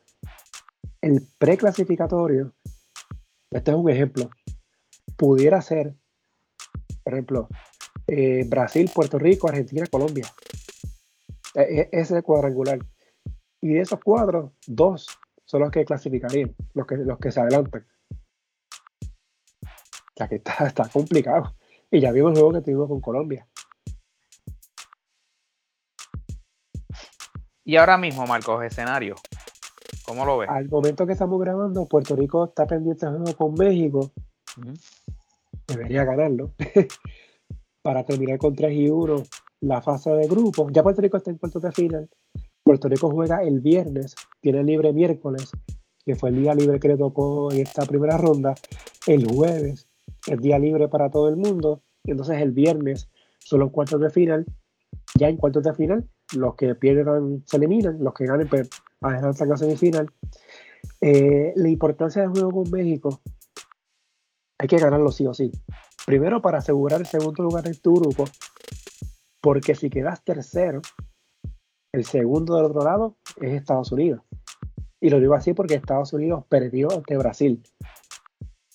el 1.01 1.27
preclasificatorio, 1.39 2.53
este 3.51 3.71
es 3.71 3.77
un 3.77 3.91
ejemplo, 3.91 4.31
pudiera 5.17 5.61
ser, 5.63 5.95
por 7.03 7.15
ejemplo, 7.15 7.49
eh, 8.07 8.45
Brasil, 8.47 8.91
Puerto 8.95 9.19
Rico, 9.19 9.49
Argentina, 9.49 9.87
Colombia. 9.91 10.27
E, 11.55 11.61
e, 11.61 11.89
ese 11.93 12.23
cuadrangular. 12.23 12.79
Y 13.61 13.75
de 13.75 13.81
esos 13.81 14.01
cuadros, 14.01 14.53
dos 14.67 15.07
son 15.45 15.61
los 15.63 15.71
que 15.71 15.85
clasificarían, 15.85 16.55
los 16.75 16.87
que, 16.87 16.97
los 16.97 17.19
que 17.19 17.31
se 17.31 17.41
adelantan. 17.41 17.87
O 19.63 20.17
sea 20.17 20.29
que 20.29 20.37
está, 20.37 20.67
está 20.67 20.89
complicado. 20.89 21.55
Y 21.91 22.01
ya 22.01 22.13
vimos 22.13 22.33
el 22.33 22.39
juego 22.39 22.53
que 22.53 22.63
tuvimos 22.63 22.89
con 22.89 23.01
Colombia. 23.01 23.47
Y 27.65 27.77
ahora 27.77 27.99
mismo, 27.99 28.27
Marcos, 28.27 28.63
escenario. 28.65 29.17
¿Cómo 30.07 30.25
lo 30.25 30.39
ves? 30.39 30.49
Al 30.49 30.69
momento 30.69 31.05
que 31.05 31.15
estamos 31.15 31.41
grabando, 31.41 31.87
Puerto 31.87 32.15
Rico 32.15 32.45
está 32.45 32.65
pendiente 32.65 33.07
de 33.07 33.13
juego 33.13 33.37
con 33.37 33.55
México. 33.55 34.13
Debería 35.67 36.05
ganarlo. 36.05 36.53
Para 37.83 38.05
terminar 38.05 38.39
con 38.39 38.55
3 38.55 38.73
y 38.73 38.89
1 38.89 39.23
la 39.63 39.83
fase 39.83 40.11
de 40.11 40.29
grupo. 40.29 40.69
Ya 40.71 40.85
Puerto 40.85 41.03
Rico 41.03 41.17
está 41.17 41.31
en 41.31 41.39
cuartos 41.39 41.63
de 41.63 41.73
final. 41.73 42.09
Puerto 42.67 42.89
Rico 42.89 43.09
juega 43.13 43.45
el 43.45 43.61
viernes, 43.61 44.17
tiene 44.41 44.65
libre 44.65 44.93
miércoles, 44.93 45.53
que 46.05 46.17
fue 46.17 46.31
el 46.31 46.43
día 46.43 46.53
libre 46.53 46.81
que 46.81 46.89
le 46.89 46.97
tocó 46.97 47.53
en 47.53 47.61
esta 47.61 47.87
primera 47.87 48.19
ronda. 48.19 48.57
El 49.07 49.25
jueves 49.25 49.87
es 50.27 50.41
día 50.41 50.59
libre 50.59 50.89
para 50.89 51.09
todo 51.09 51.29
el 51.29 51.37
mundo. 51.37 51.85
Entonces 52.03 52.43
el 52.43 52.51
viernes 52.51 53.09
son 53.39 53.61
los 53.61 53.71
cuartos 53.71 54.01
de 54.01 54.11
final. 54.11 54.47
Ya 55.17 55.29
en 55.29 55.37
cuartos 55.37 55.63
de 55.63 55.75
final 55.75 56.09
los 56.35 56.57
que 56.57 56.75
pierdan 56.75 57.45
se 57.47 57.57
eliminan, 57.59 58.03
los 58.03 58.15
que 58.15 58.27
ganen 58.27 58.49
pues 58.49 58.69
adelantan 59.01 59.53
a 59.53 59.57
semifinal. 59.57 60.11
Eh, 61.01 61.53
la 61.55 61.69
importancia 61.69 62.23
del 62.23 62.33
juego 62.33 62.51
con 62.51 62.71
México, 62.73 63.21
hay 64.59 64.67
que 64.67 64.79
ganarlo 64.79 65.13
sí 65.13 65.25
o 65.25 65.35
sí. 65.35 65.53
Primero 66.05 66.43
para 66.43 66.59
asegurar 66.59 66.99
el 66.99 67.07
segundo 67.07 67.45
lugar 67.45 67.69
en 67.69 67.77
tu 67.77 67.95
grupo, 67.95 68.25
porque 69.41 69.77
si 69.77 69.89
quedas 69.89 70.25
tercero, 70.25 70.83
el 71.93 72.05
segundo 72.05 72.57
del 72.57 72.67
otro 72.67 72.85
lado 72.85 73.17
es 73.41 73.53
Estados 73.53 73.93
Unidos. 73.93 74.23
Y 75.01 75.11
lo 75.11 75.21
digo 75.21 75.35
así 75.35 75.53
porque 75.53 75.75
Estados 75.75 76.13
Unidos 76.13 76.45
perdió 76.49 76.91
ante 76.93 77.17
Brasil. 77.17 77.63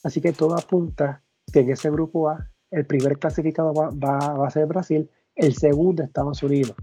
Así 0.04 0.22
que 0.22 0.34
todo 0.34 0.56
apunta 0.58 1.24
que 1.52 1.60
en 1.60 1.72
ese 1.72 1.90
grupo 1.90 2.30
A, 2.30 2.50
el 2.72 2.86
primer 2.86 3.20
clasificado 3.20 3.74
va, 3.74 4.46
a 4.46 4.50
ser 4.50 4.66
Brasil, 4.66 5.10
el 5.36 5.56
segundo 5.56 6.04
Estados 6.04 6.42
Unidos. 6.44 6.76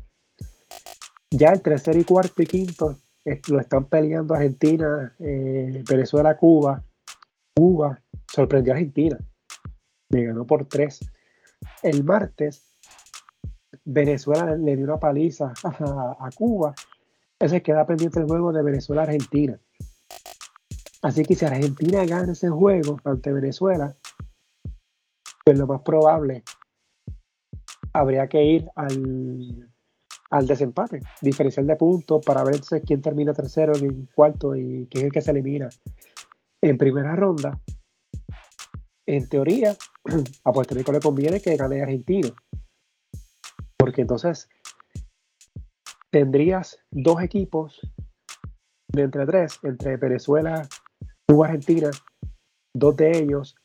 Ya 1.30 1.50
el 1.50 1.62
tercer 1.62 1.96
y 1.96 2.04
cuarto 2.04 2.42
y 2.42 2.46
quinto 2.46 2.96
eh, 3.24 3.40
lo 3.48 3.60
están 3.60 3.86
peleando 3.86 4.34
Argentina, 4.34 5.14
eh, 5.18 5.82
Venezuela, 5.88 6.36
Cuba. 6.36 6.84
Cuba 7.56 8.00
sorprendió 8.26 8.72
a 8.72 8.76
Argentina. 8.76 9.18
Le 10.10 10.24
ganó 10.24 10.46
por 10.46 10.66
tres. 10.66 11.00
El 11.82 12.04
martes, 12.04 12.67
Venezuela 13.90 14.54
le 14.54 14.76
dio 14.76 14.84
una 14.84 14.98
paliza 14.98 15.52
a, 15.64 16.28
Cuba. 16.34 16.74
Ese 17.38 17.62
queda 17.62 17.86
pendiente 17.86 18.20
el 18.20 18.26
juego 18.26 18.52
de 18.52 18.62
Venezuela-Argentina. 18.62 19.58
Así 21.00 21.24
que 21.24 21.34
si 21.34 21.44
Argentina 21.44 22.04
gana 22.04 22.32
ese 22.32 22.50
juego 22.50 22.98
ante 23.04 23.32
Venezuela, 23.32 23.96
pues 25.44 25.58
lo 25.58 25.66
más 25.66 25.80
probable 25.82 26.42
habría 27.92 28.28
que 28.28 28.44
ir 28.44 28.68
al 28.74 29.70
al 30.30 30.46
desempate, 30.46 31.00
diferencial 31.22 31.66
de 31.66 31.76
puntos 31.76 32.22
para 32.22 32.44
ver 32.44 32.60
quién 32.84 33.00
termina 33.00 33.32
tercero, 33.32 33.74
en 33.74 34.06
cuarto 34.14 34.54
y 34.54 34.86
quién 34.90 35.04
es 35.04 35.04
el 35.04 35.12
que 35.12 35.22
se 35.22 35.30
elimina 35.30 35.70
en 36.60 36.76
primera 36.76 37.16
ronda. 37.16 37.58
En 39.06 39.26
teoría, 39.26 39.74
a 40.44 40.52
Puerto 40.52 40.74
Rico 40.74 40.92
le 40.92 41.00
conviene 41.00 41.40
que 41.40 41.56
gane 41.56 41.80
Argentina, 41.80 42.28
porque 43.88 44.02
entonces 44.02 44.50
tendrías 46.10 46.78
dos 46.90 47.22
equipos 47.22 47.80
de 48.92 49.02
entre 49.02 49.24
tres, 49.24 49.58
entre 49.62 49.96
Venezuela, 49.96 50.68
y 51.26 51.42
Argentina, 51.42 51.90
dos 52.74 52.96
de 52.96 53.18
ellos 53.18 53.56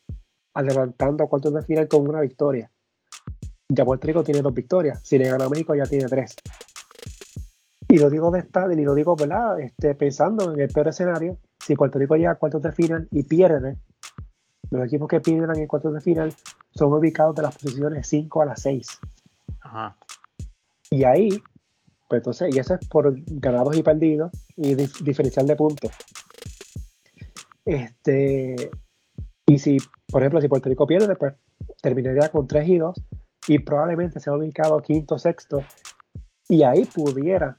adelantando 0.55 1.23
a 1.23 1.27
cuartos 1.27 1.53
de 1.53 1.61
final 1.63 1.87
con 1.87 2.07
una 2.07 2.21
victoria 2.21 2.71
ya 3.69 3.85
Puerto 3.85 4.07
Rico 4.07 4.23
tiene 4.23 4.41
dos 4.41 4.53
victorias. 4.53 5.01
Si 5.03 5.17
le 5.17 5.29
gana 5.29 5.45
a 5.45 5.49
México 5.49 5.75
ya 5.75 5.85
tiene 5.85 6.05
tres. 6.05 6.35
Y 7.89 7.97
lo 7.97 8.09
digo 8.09 8.31
de 8.31 8.39
esta, 8.39 8.71
y 8.71 8.83
lo 8.83 8.95
digo, 8.95 9.15
¿verdad? 9.15 9.59
Este, 9.59 9.93
pensando 9.95 10.53
en 10.53 10.59
el 10.59 10.69
peor 10.69 10.87
escenario, 10.87 11.37
si 11.59 11.75
Puerto 11.75 11.99
Rico 11.99 12.15
llega 12.15 12.31
a 12.31 12.35
cuartos 12.35 12.61
de 12.61 12.71
final 12.71 13.07
y 13.11 13.23
pierde, 13.23 13.77
los 14.69 14.85
equipos 14.85 15.07
que 15.07 15.21
pierden 15.21 15.55
en 15.59 15.67
cuartos 15.67 15.93
de 15.93 16.01
final 16.01 16.33
son 16.71 16.93
ubicados 16.93 17.35
de 17.35 17.43
las 17.43 17.55
posiciones 17.55 18.07
5 18.07 18.41
a 18.41 18.45
las 18.45 18.61
6. 18.61 18.99
Ajá. 19.61 19.97
Y 20.93 21.05
ahí, 21.05 21.29
pues 22.07 22.19
entonces, 22.19 22.55
y 22.55 22.59
eso 22.59 22.75
es 22.75 22.87
por 22.87 23.15
ganados 23.25 23.75
y 23.75 23.81
perdidos 23.81 24.31
y 24.55 24.75
diferencial 24.75 25.47
de 25.47 25.55
puntos. 25.55 25.91
Este, 27.65 28.69
y 29.47 29.57
si, 29.57 29.77
por 30.07 30.21
ejemplo, 30.21 30.39
si 30.39 30.47
Puerto 30.47 30.69
Rico 30.69 30.85
pierde, 30.85 31.15
pues 31.15 31.33
terminaría 31.81 32.29
con 32.29 32.45
3 32.45 32.69
y 32.69 32.77
2 32.77 32.95
y 33.47 33.59
probablemente 33.59 34.19
se 34.19 34.29
ha 34.29 34.33
ubicado 34.33 34.79
quinto, 34.81 35.17
sexto, 35.17 35.63
y 36.47 36.61
ahí 36.61 36.85
pudiera 36.85 37.57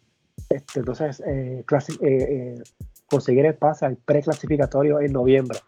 este, 0.48 0.78
entonces 0.78 1.20
eh, 1.27 1.65
eh, 1.69 1.97
eh, 2.01 2.62
conseguir 3.06 3.47
el 3.47 3.56
pase 3.56 3.86
al 3.86 3.97
preclasificatorio 3.97 5.01
en 5.01 5.12
noviembre. 5.12 5.59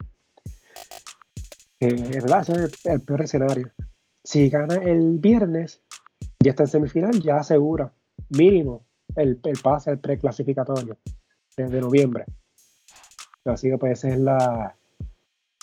es 1.81 2.23
verdad, 2.23 2.43
ese 2.43 2.65
es 2.67 2.87
el, 2.87 3.01
peor 3.01 3.23
escenario. 3.23 3.73
Si 4.23 4.51
gana 4.51 4.77
el 4.77 5.19
viernes, 5.19 5.83
ya 6.47 6.51
está 6.51 6.65
en 6.65 6.69
semifinal, 6.69 7.21
ya 7.21 7.37
asegura 7.39 7.93
mínimo 8.31 8.87
el, 9.15 9.41
el 9.45 9.59
pase 9.63 9.91
al 9.91 9.99
preclasificatorio 9.99 10.97
desde 11.57 11.81
noviembre. 11.81 12.25
Así 13.45 13.71
que 13.71 13.79
pues 13.79 13.99
ese 13.99 14.15
es 14.15 14.19
la, 14.19 14.77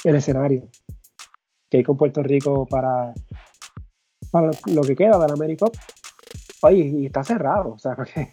el 0.03 0.15
escenario 0.15 0.69
que 1.69 1.77
hay 1.77 1.84
con 1.84 1.97
Puerto 1.97 2.22
Rico 2.22 2.65
para 2.65 3.14
para 4.31 4.51
lo 4.68 4.81
que 4.81 4.95
queda 4.95 5.19
del 5.19 5.31
América 5.31 5.68
Oye, 6.64 6.85
y 6.85 7.05
está 7.07 7.23
cerrado, 7.26 7.73
o 7.73 7.77
sea, 7.77 7.95
porque 7.95 8.31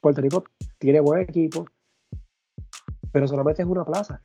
Puerto 0.00 0.20
Rico 0.20 0.44
tiene 0.78 1.00
buen 1.00 1.20
equipo, 1.20 1.66
pero 3.10 3.26
solamente 3.26 3.62
es 3.62 3.68
una 3.68 3.84
plaza, 3.84 4.22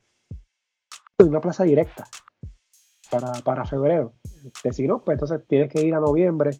una 1.18 1.40
plaza 1.40 1.64
directa 1.64 2.06
para, 3.10 3.32
para 3.44 3.64
febrero. 3.64 4.14
Si 4.70 4.86
no, 4.86 5.02
pues 5.02 5.16
entonces 5.16 5.44
tienes 5.48 5.68
que 5.68 5.82
ir 5.82 5.94
a 5.94 6.00
noviembre 6.00 6.50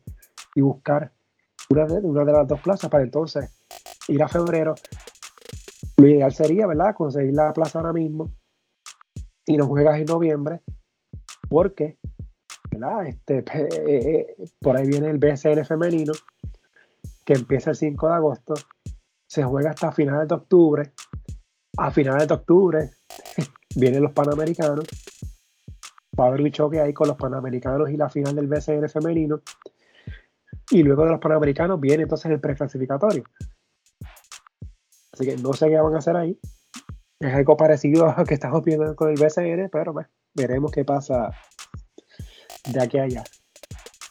y 0.55 0.61
buscar 0.61 1.13
una 1.71 1.87
de, 1.87 1.99
una 2.01 2.25
de 2.25 2.33
las 2.33 2.47
dos 2.47 2.61
plazas 2.61 2.91
para 2.91 3.05
entonces 3.05 3.51
ir 4.09 4.23
a 4.23 4.29
febrero. 4.29 4.75
Lo 5.97 6.09
ideal 6.09 6.33
sería, 6.33 6.67
¿verdad?, 6.67 6.95
conseguir 6.95 7.35
la 7.35 7.53
plaza 7.53 7.79
ahora 7.79 7.93
mismo 7.93 8.33
y 9.47 9.57
no 9.57 9.67
juegas 9.67 9.99
en 9.99 10.07
noviembre, 10.07 10.63
porque 11.49 11.99
este, 13.07 13.45
eh, 13.87 14.37
por 14.61 14.77
ahí 14.77 14.87
viene 14.87 15.11
el 15.11 15.19
BSL 15.19 15.65
femenino, 15.65 16.13
que 17.25 17.35
empieza 17.35 17.71
el 17.71 17.77
5 17.77 18.09
de 18.09 18.15
agosto, 18.15 18.55
se 19.27 19.43
juega 19.45 19.71
hasta 19.71 19.93
finales 19.93 20.29
de 20.29 20.35
octubre. 20.35 20.93
A 21.79 21.91
finales 21.91 22.29
de 22.29 22.35
octubre 22.35 22.91
vienen 23.77 24.03
los 24.03 24.13
Panamericanos. 24.13 24.85
Va 26.19 26.25
a 26.25 26.29
haber 26.29 26.43
un 26.43 26.51
choque 26.51 26.81
ahí 26.81 26.93
con 26.93 27.09
los 27.09 27.17
Panamericanos 27.17 27.89
y 27.91 27.97
la 27.97 28.11
final 28.11 28.35
del 28.35 28.49
BSL 28.49 28.89
femenino. 28.89 29.41
Y 30.73 30.83
luego 30.83 31.05
de 31.05 31.11
los 31.11 31.21
Panamericanos 31.21 31.79
viene 31.79 32.05
entonces 32.05 32.33
el 32.33 32.41
preclasificatorio. 32.41 33.25
Así 35.13 35.27
que 35.27 35.37
no 35.37 35.53
sé 35.53 35.69
qué 35.69 35.79
van 35.79 35.95
a 35.95 35.99
hacer 35.99 36.17
ahí. 36.17 36.39
Es 37.21 37.35
algo 37.35 37.59
parecido 37.59 38.09
a 38.09 38.19
lo 38.19 38.25
que 38.25 38.35
estamos 38.35 38.65
viendo 38.65 38.97
con 38.97 39.11
el 39.11 39.21
BCN, 39.21 39.69
pero 39.71 39.95
veremos 40.35 40.73
qué 40.73 40.85
pasa 40.85 41.31
de 42.73 42.83
aquí 42.83 42.99
a 42.99 43.03
allá. 43.03 43.25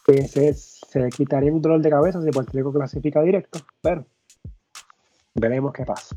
Se, 0.06 0.54
se 0.54 1.10
quitaría 1.10 1.52
un 1.52 1.62
dolor 1.62 1.82
de 1.82 1.90
cabeza 1.90 2.22
si 2.22 2.30
Puerto 2.30 2.52
Rico 2.54 2.72
clasifica 2.72 3.22
directo, 3.24 3.60
pero 3.82 4.06
veremos 5.34 5.74
qué 5.74 5.84
pasa. 5.84 6.16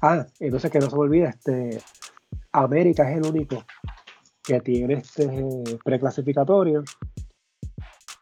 Ah, 0.00 0.26
entonces 0.38 0.70
que 0.70 0.78
no 0.78 0.88
se 0.88 0.96
me 0.96 1.02
olvide, 1.02 1.28
este, 1.28 1.80
América 2.52 3.10
es 3.10 3.18
el 3.18 3.26
único 3.26 3.64
que 4.42 4.60
tiene 4.60 4.94
este 4.94 5.62
preclasificatorio. 5.84 6.84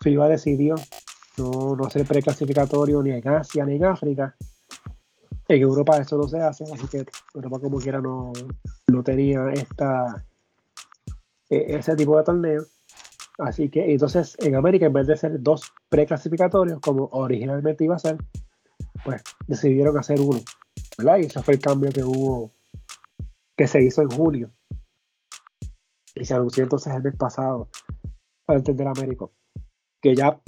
FIBA 0.00 0.28
decidió 0.28 0.74
no, 1.36 1.76
no 1.76 1.86
hacer 1.86 2.06
preclasificatorio 2.06 3.02
ni 3.02 3.10
en 3.10 3.28
Asia 3.28 3.64
ni 3.64 3.76
en 3.76 3.84
África. 3.84 4.34
En 5.48 5.62
Europa 5.62 5.98
eso 5.98 6.16
no 6.16 6.28
se 6.28 6.40
hace, 6.40 6.64
así 6.64 6.86
que 6.86 7.04
Europa 7.34 7.58
como 7.60 7.78
quiera 7.78 8.00
no, 8.00 8.32
no 8.88 9.02
tenía 9.02 9.50
esta, 9.52 10.24
e, 11.48 11.76
ese 11.76 11.96
tipo 11.96 12.16
de 12.16 12.24
torneo. 12.24 12.62
Así 13.38 13.68
que 13.68 13.92
entonces 13.92 14.36
en 14.38 14.54
América, 14.54 14.86
en 14.86 14.92
vez 14.92 15.06
de 15.06 15.16
ser 15.16 15.42
dos 15.42 15.72
preclasificatorios, 15.88 16.78
como 16.80 17.08
originalmente 17.12 17.84
iba 17.84 17.96
a 17.96 17.98
ser, 17.98 18.18
pues 19.04 19.22
decidieron 19.46 19.98
hacer 19.98 20.20
uno. 20.20 20.40
¿verdad? 20.98 21.18
Y 21.18 21.26
ese 21.26 21.42
fue 21.42 21.54
el 21.54 21.60
cambio 21.60 21.90
que 21.90 22.04
hubo, 22.04 22.52
que 23.56 23.66
se 23.66 23.82
hizo 23.82 24.02
en 24.02 24.10
julio. 24.10 24.50
Y 26.14 26.24
se 26.24 26.34
anunció 26.34 26.62
entonces 26.62 26.94
el 26.94 27.02
mes 27.02 27.16
pasado, 27.16 27.68
para 28.44 28.58
entender 28.58 28.86
América, 28.86 29.26
que 30.00 30.14
ya 30.14 30.40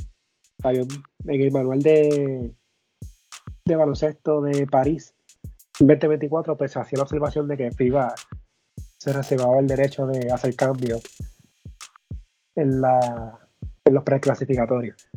en 0.65 1.41
el 1.41 1.53
manual 1.53 1.81
de, 1.81 2.55
de 3.65 3.77
baloncesto 3.77 4.41
de 4.43 4.67
París 4.67 5.15
2024, 5.79 6.57
pues 6.57 6.73
se 6.73 6.81
hacía 6.81 6.99
la 6.99 7.05
observación 7.05 7.49
de 7.49 7.57
que 7.57 7.71
FIBA 7.71 8.15
se 8.99 9.13
reservaba 9.13 9.59
el 9.59 9.67
derecho 9.67 10.07
de 10.07 10.31
hacer 10.31 10.55
cambios 10.55 11.03
en, 12.55 12.81
la, 12.81 13.49
en 13.85 13.95
los 13.95 14.05
preclasificatorios. 14.05 15.09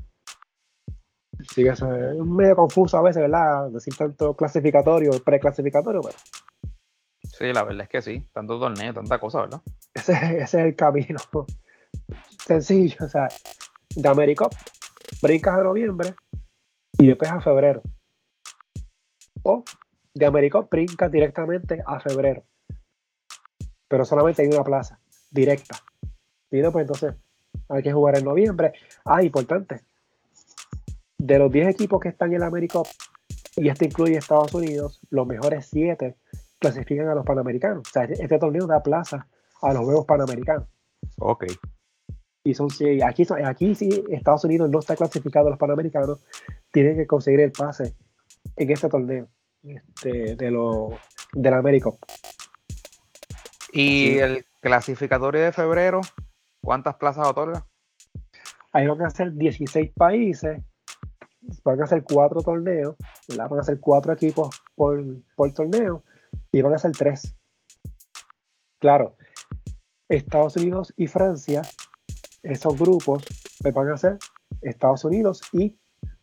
Sí, 1.54 1.68
eso 1.68 1.94
es 1.94 2.18
medio 2.18 2.56
confuso 2.56 2.98
a 2.98 3.04
veces, 3.04 3.22
¿verdad? 3.22 3.70
Decir 3.70 3.96
tanto 3.96 4.36
clasificatorio, 4.36 5.12
preclasificatorio, 5.24 6.02
pero. 6.02 6.18
Sí, 7.24 7.52
la 7.54 7.64
verdad 7.64 7.84
es 7.84 7.90
que 7.90 8.02
sí, 8.02 8.28
tanto 8.34 8.60
torneo, 8.60 8.94
tanta 8.94 9.20
cosa, 9.20 9.42
¿verdad? 9.42 9.62
Ese, 9.94 10.14
ese 10.14 10.42
es 10.42 10.54
el 10.54 10.76
camino 10.76 11.20
sencillo, 12.48 13.06
o 13.06 13.10
sea, 13.10 13.28
de 13.96 14.10
América 14.10 14.50
brincas 15.22 15.56
a 15.56 15.64
noviembre 15.64 16.16
y 16.98 17.08
después 17.08 17.32
a 17.32 17.42
febrero. 17.42 17.82
O 19.44 19.64
de 20.14 20.26
América 20.26 20.62
brincas 20.62 21.12
directamente 21.12 21.82
a 21.86 22.00
febrero. 22.00 22.44
Pero 23.88 24.06
solamente 24.06 24.42
hay 24.42 24.48
una 24.48 24.64
plaza 24.64 25.00
directa. 25.32 25.78
Y 26.52 26.62
pues 26.62 26.84
entonces 26.84 27.16
hay 27.70 27.84
que 27.84 27.94
jugar 27.94 28.18
en 28.18 28.26
noviembre. 28.26 28.74
Ah, 29.04 29.24
importante. 29.24 29.82
De 31.18 31.40
los 31.40 31.52
10 31.52 31.70
equipos 31.70 32.00
que 32.00 32.10
están 32.10 32.34
en 32.34 32.40
la 32.40 32.52
y 33.58 33.70
este 33.70 33.86
incluye 33.86 34.18
Estados 34.18 34.54
Unidos, 34.54 35.02
los 35.10 35.26
mejores 35.26 35.68
7 35.68 36.16
clasifican 36.60 37.08
a 37.08 37.16
los 37.16 37.26
Panamericanos. 37.26 37.88
O 37.88 37.92
sea, 37.92 38.04
este 38.04 38.38
torneo 38.38 38.68
da 38.68 38.84
plaza 38.84 39.28
a 39.62 39.74
los 39.74 39.84
Juegos 39.84 40.06
Panamericanos. 40.06 40.68
Ok. 41.20 41.46
Y 42.46 42.54
son 42.54 42.70
aquí, 43.04 43.26
aquí 43.44 43.74
si 43.74 44.04
Estados 44.12 44.46
Unidos 44.46 44.70
no 44.70 44.78
está 44.78 44.96
clasificado 44.96 45.48
a 45.48 45.50
los 45.50 45.60
Panamericanos, 45.60 46.20
tienen 46.72 46.96
que 46.96 47.08
conseguir 47.08 47.40
el 47.40 47.52
pase 47.52 47.96
en 48.56 48.72
este 48.72 48.88
torneo 48.88 49.28
este, 49.64 50.36
de, 50.36 50.52
lo, 50.52 50.92
de 51.34 51.50
la 51.52 51.58
América. 51.58 51.90
¿Y 53.74 54.20
el 54.20 54.46
clasificatorio 54.62 55.42
de 55.42 55.52
febrero? 55.52 56.02
¿Cuántas 56.62 56.96
plazas 56.98 57.28
otorga? 57.28 57.66
Ahí 58.72 58.86
van 58.86 59.02
a 59.02 59.10
ser 59.10 59.34
16 59.34 59.92
países, 59.96 60.62
van 61.64 61.82
a 61.82 61.88
ser 61.88 62.04
cuatro 62.04 62.42
torneos, 62.42 62.96
van 63.36 63.60
a 63.60 63.64
ser 63.64 63.80
cuatro 63.80 64.14
equipos 64.14 64.62
por, 64.76 65.04
por 65.36 65.52
torneo 65.52 66.04
y 66.52 66.62
van 66.62 66.76
a 66.76 66.78
ser 66.78 66.92
tres. 66.92 67.36
Claro, 68.78 69.16
Estados 70.10 70.58
Unidos 70.58 70.94
y 70.96 71.08
Francia, 71.08 71.64
esos 72.46 72.78
grupos 72.78 73.24
pues 73.62 73.74
van 73.74 73.90
a 73.90 73.98
ser 73.98 74.18
Estados 74.62 75.04
Unidos 75.04 75.42
y 75.52 75.78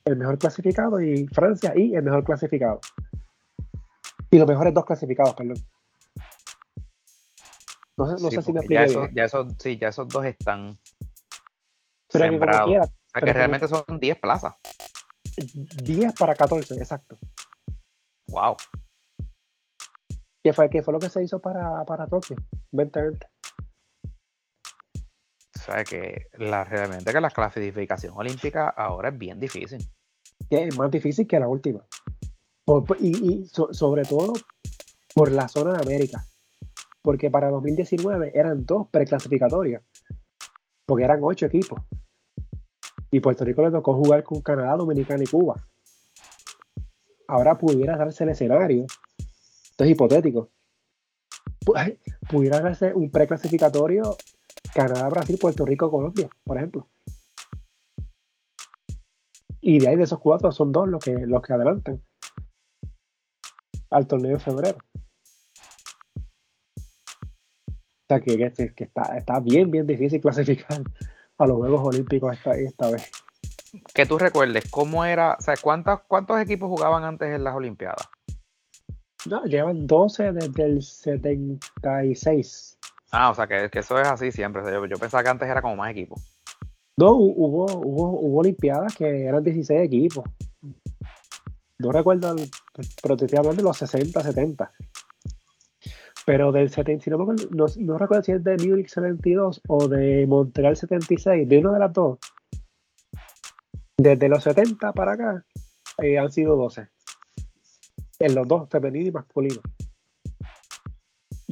el 0.05 0.17
mejor 0.17 0.39
clasificado 0.39 1.01
y 1.01 1.27
Francia 1.29 1.73
y 1.77 1.95
el 1.95 2.03
mejor 2.03 2.25
clasificado. 2.25 2.81
Y 4.31 4.39
los 4.39 4.49
mejores 4.49 4.73
dos 4.73 4.85
clasificados, 4.85 5.35
perdón. 5.35 5.57
No 7.97 8.07
sé, 8.07 8.23
no 8.23 8.31
sé 8.31 8.43
si 8.43 8.53
me 8.53 8.61
explico. 8.61 9.09
Ya, 9.13 9.25
esos, 9.25 9.53
sí, 9.59 9.77
ya 9.79 9.89
esos 9.89 10.09
dos 10.09 10.25
están 10.25 10.79
sembrados. 12.09 12.71
o 12.71 12.73
sea, 12.73 13.23
que 13.23 13.33
realmente 13.33 13.69
son 13.69 13.85
10 14.01 14.19
plazas. 14.19 14.55
10 15.85 16.15
para 16.15 16.35
14, 16.35 16.75
exacto. 16.75 17.19
Wow. 18.29 18.57
¿Qué 20.43 20.53
fue, 20.53 20.71
qué 20.71 20.83
fue 20.83 20.95
lo 20.95 20.99
que 20.99 21.11
se 21.11 21.23
hizo 21.23 21.41
para, 21.41 21.85
para 21.85 22.07
Tokio 22.07 22.37
2020? 22.73 23.32
Sea 25.65 25.85
que 25.85 26.27
la, 26.39 26.65
realmente 26.65 27.13
que 27.13 27.21
la 27.21 27.31
clasificación 27.31 28.15
olímpica 28.17 28.69
ahora 28.69 29.11
es 29.11 29.19
bien 29.19 29.39
difícil. 29.39 29.87
Es 30.51 30.77
más 30.77 30.91
difícil 30.91 31.27
que 31.27 31.39
la 31.39 31.49
última. 31.49 31.85
y, 32.99 33.47
sobre 33.47 34.05
todo 34.05 34.33
por 35.15 35.31
la 35.31 35.49
zona 35.49 35.75
de 35.75 35.83
América. 35.83 36.25
Porque 37.01 37.31
para 37.31 37.51
2019 37.51 38.33
eran 38.35 38.65
dos 38.65 38.89
preclasificatorias. 38.91 39.83
Porque 40.87 41.05
eran 41.05 41.21
ocho 41.23 41.47
equipos. 41.47 41.81
Y 43.11 43.21
Puerto 43.21 43.45
Rico 43.45 43.63
le 43.63 43.71
tocó 43.71 43.95
jugar 43.95 44.23
con 44.25 44.41
Canadá, 44.41 44.77
Dominicana 44.77 45.23
y 45.23 45.27
Cuba. 45.27 45.57
Ahora 47.29 47.57
pudiera 47.57 47.97
darse 47.97 48.25
el 48.25 48.31
escenario 48.31 48.87
esto 49.73 49.85
es 49.85 49.91
hipotético, 49.91 50.51
pudiera 52.31 52.61
darse 52.61 52.93
un 52.93 53.11
preclasificatorio 53.11 54.17
Canadá, 54.75 55.09
Brasil, 55.09 55.39
Puerto 55.41 55.65
Rico, 55.65 55.91
Colombia, 55.91 56.29
por 56.45 56.57
ejemplo. 56.57 56.89
Y 59.61 59.79
de 59.79 59.89
ahí 59.89 59.97
de 59.97 60.05
esos 60.05 60.19
cuatro 60.19 60.51
son 60.51 60.73
dos 60.73 60.89
los 60.89 61.03
que, 61.03 61.13
los 61.13 61.41
que 61.43 61.53
adelantan 61.53 62.03
al 63.91 64.07
torneo 64.07 64.33
de 64.33 64.41
febrero. 64.41 64.79
O 67.69 68.09
sea 68.09 68.21
que, 68.21 68.37
que, 68.75 68.85
está, 68.85 69.17
está 69.17 69.41
bien, 69.41 69.71
bien 69.71 69.87
difícil 69.87 70.21
clasificar 70.23 70.83
a 71.39 71.47
los 71.47 71.57
Juegos 71.59 71.81
Olímpicos 71.85 72.37
esta, 72.37 72.55
esta 72.55 72.91
vez. 72.91 73.11
Que 73.95 74.05
tú 74.05 74.19
recuerdes, 74.19 74.71
¿cómo 74.71 75.05
era? 75.05 75.37
O 75.39 75.43
sea, 75.43 75.55
¿cuántos, 75.61 76.01
¿cuántos 76.09 76.41
equipos 76.41 76.69
jugaban 76.69 77.05
antes 77.05 77.35
en 77.35 77.45
las 77.45 77.55
Olimpiadas? 77.55 78.09
No, 79.25 79.45
llevan 79.45 79.87
12 79.87 80.33
desde 80.33 80.65
el 80.65 80.83
76. 80.83 82.72
Ah, 83.13 83.31
o 83.31 83.35
sea 83.35 83.47
que, 83.47 83.69
eso 83.73 84.01
es 84.01 84.09
así 84.09 84.33
siempre. 84.33 84.63
yo, 84.89 84.99
pensaba 84.99 85.23
que 85.23 85.29
antes 85.29 85.49
era 85.49 85.61
como 85.61 85.77
más 85.77 85.91
equipos. 85.91 86.23
No, 86.97 87.13
hubo, 87.13 87.67
hubo, 87.67 88.39
Olimpiadas 88.39 88.97
que 88.97 89.25
eran 89.25 89.45
16 89.45 89.83
equipos. 89.83 90.25
No 91.79 91.93
recuerdo, 91.93 92.35
pero 93.03 93.17
te 93.17 93.27
estoy 93.27 93.39
hablando 93.39 93.63
de 93.63 93.69
los 93.69 93.77
60, 93.77 94.21
70. 94.21 94.73
Pero 96.25 96.53
del 96.53 96.71
70, 96.71 97.11
no, 97.11 97.67
no, 97.79 97.99
recuerdo 97.99 98.23
si 98.23 98.33
es 98.33 98.45
de 98.45 98.57
Munich 98.57 98.89
72 98.89 99.61
o 99.69 99.89
de 99.89 100.27
Montreal 100.27 100.77
76, 100.77 101.49
de 101.49 101.59
uno 101.59 101.73
de 101.73 101.79
las 101.79 101.93
dos. 101.93 102.19
Desde 103.97 104.29
los 104.29 104.45
70 104.45 104.93
para 104.93 105.13
acá 105.13 105.45
eh, 105.99 106.19
han 106.19 106.31
sido 106.31 106.57
12 106.57 106.89
en 108.21 108.35
los 108.35 108.47
dos, 108.47 108.69
femenino 108.71 109.09
y 109.09 109.13
masculino. 109.13 109.61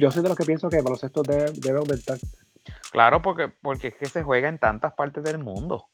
Yo 0.01 0.09
soy 0.09 0.23
de 0.23 0.29
los 0.29 0.37
que 0.37 0.45
pienso 0.45 0.67
que 0.67 0.77
el 0.77 0.83
baloncesto 0.83 1.21
debe, 1.21 1.51
debe 1.51 1.77
aumentar. 1.77 2.17
Claro, 2.91 3.21
porque, 3.21 3.49
porque 3.61 3.89
es 3.89 3.95
que 3.95 4.07
se 4.07 4.23
juega 4.23 4.49
en 4.49 4.57
tantas 4.57 4.93
partes 4.95 5.23
del 5.23 5.37
mundo. 5.37 5.89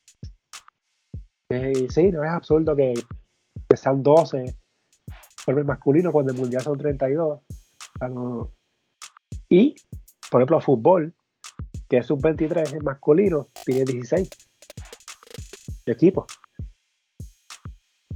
Eh, 1.51 1.87
sí, 1.89 2.09
no 2.13 2.23
es 2.23 2.29
absurdo 2.29 2.73
que, 2.73 2.93
sean 3.75 4.01
12 4.01 4.55
por 5.45 5.59
el 5.59 5.65
masculino 5.65 6.13
cuando 6.13 6.31
el 6.31 6.39
mundial 6.39 6.61
son 6.61 6.77
32. 6.77 7.41
y, 9.49 9.75
por 10.31 10.39
ejemplo, 10.39 10.61
fútbol, 10.61 11.13
que 11.89 11.97
es 11.97 12.09
un 12.09 12.21
23 12.21 12.73
el 12.75 12.83
masculino, 12.83 13.47
tiene 13.65 13.83
16 13.83 14.29
equipos. 15.85 16.27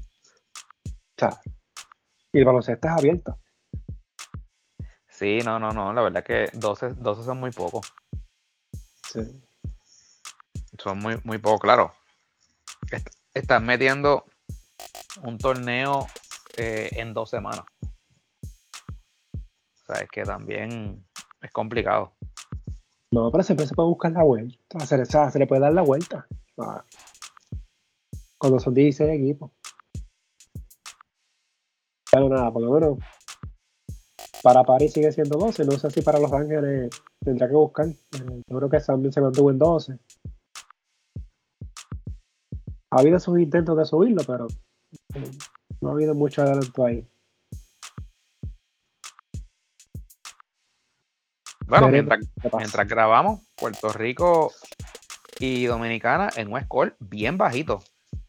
O 0.05 1.17
sea, 1.17 1.37
y 2.31 2.39
el 2.39 2.45
baloncesto 2.45 2.87
es 2.87 2.93
abierto. 2.93 3.37
Sí, 5.21 5.37
no, 5.45 5.59
no, 5.59 5.71
no, 5.71 5.93
la 5.93 6.01
verdad 6.01 6.23
es 6.27 6.49
que 6.51 6.57
12, 6.57 6.95
12 6.95 7.23
son 7.23 7.39
muy 7.39 7.51
pocos. 7.51 7.93
Sí. 9.07 9.19
Son 10.79 10.97
muy, 10.97 11.21
muy 11.23 11.37
pocos, 11.37 11.61
claro. 11.61 11.93
están 13.31 13.63
metiendo 13.63 14.25
un 15.21 15.37
torneo 15.37 16.07
eh, 16.57 16.89
en 16.93 17.13
dos 17.13 17.29
semanas. 17.29 17.65
O 19.31 19.85
sea, 19.85 20.01
es 20.01 20.09
que 20.09 20.23
también 20.23 21.05
es 21.39 21.51
complicado. 21.51 22.13
No, 23.11 23.31
pero 23.31 23.43
siempre 23.43 23.67
se 23.67 23.75
puede 23.75 23.89
buscar 23.89 24.13
la 24.13 24.23
vuelta. 24.23 24.79
Se 24.87 25.05
se 25.05 25.37
le 25.37 25.45
puede 25.45 25.61
dar 25.61 25.73
la 25.73 25.83
vuelta. 25.83 26.25
Ah. 26.57 26.83
Cuando 28.39 28.59
son 28.59 28.73
16 28.73 29.07
equipos. 29.11 29.51
Pero 32.11 32.27
nada, 32.27 32.51
por 32.51 32.63
lo 32.63 32.71
menos 32.71 32.97
para 34.41 34.63
París 34.63 34.93
sigue 34.93 35.11
siendo 35.11 35.37
12. 35.37 35.65
No 35.65 35.71
sé 35.73 35.89
si 35.91 36.01
para 36.01 36.19
Los 36.19 36.33
Ángeles 36.33 36.89
tendrá 37.23 37.47
que 37.47 37.55
buscar. 37.55 37.87
Eh, 37.87 38.41
yo 38.47 38.57
creo 38.57 38.69
que 38.69 38.79
también 38.79 39.13
se 39.13 39.21
mantuvo 39.21 39.51
en 39.51 39.59
12. 39.59 39.97
Ha 42.93 42.99
habido 42.99 43.19
sus 43.19 43.39
intentos 43.39 43.77
de 43.77 43.85
subirlo, 43.85 44.23
pero 44.25 44.47
eh, 45.15 45.31
no 45.79 45.89
ha 45.89 45.93
habido 45.93 46.13
mucho 46.13 46.41
adelanto 46.41 46.85
ahí. 46.85 47.07
Bueno, 51.67 51.87
mientras, 51.87 52.19
mientras 52.57 52.85
grabamos, 52.85 53.39
Puerto 53.55 53.93
Rico 53.93 54.51
y 55.39 55.65
Dominicana 55.67 56.29
en 56.35 56.51
un 56.51 56.59
score 56.59 56.97
bien 56.99 57.37
bajito. 57.37 57.79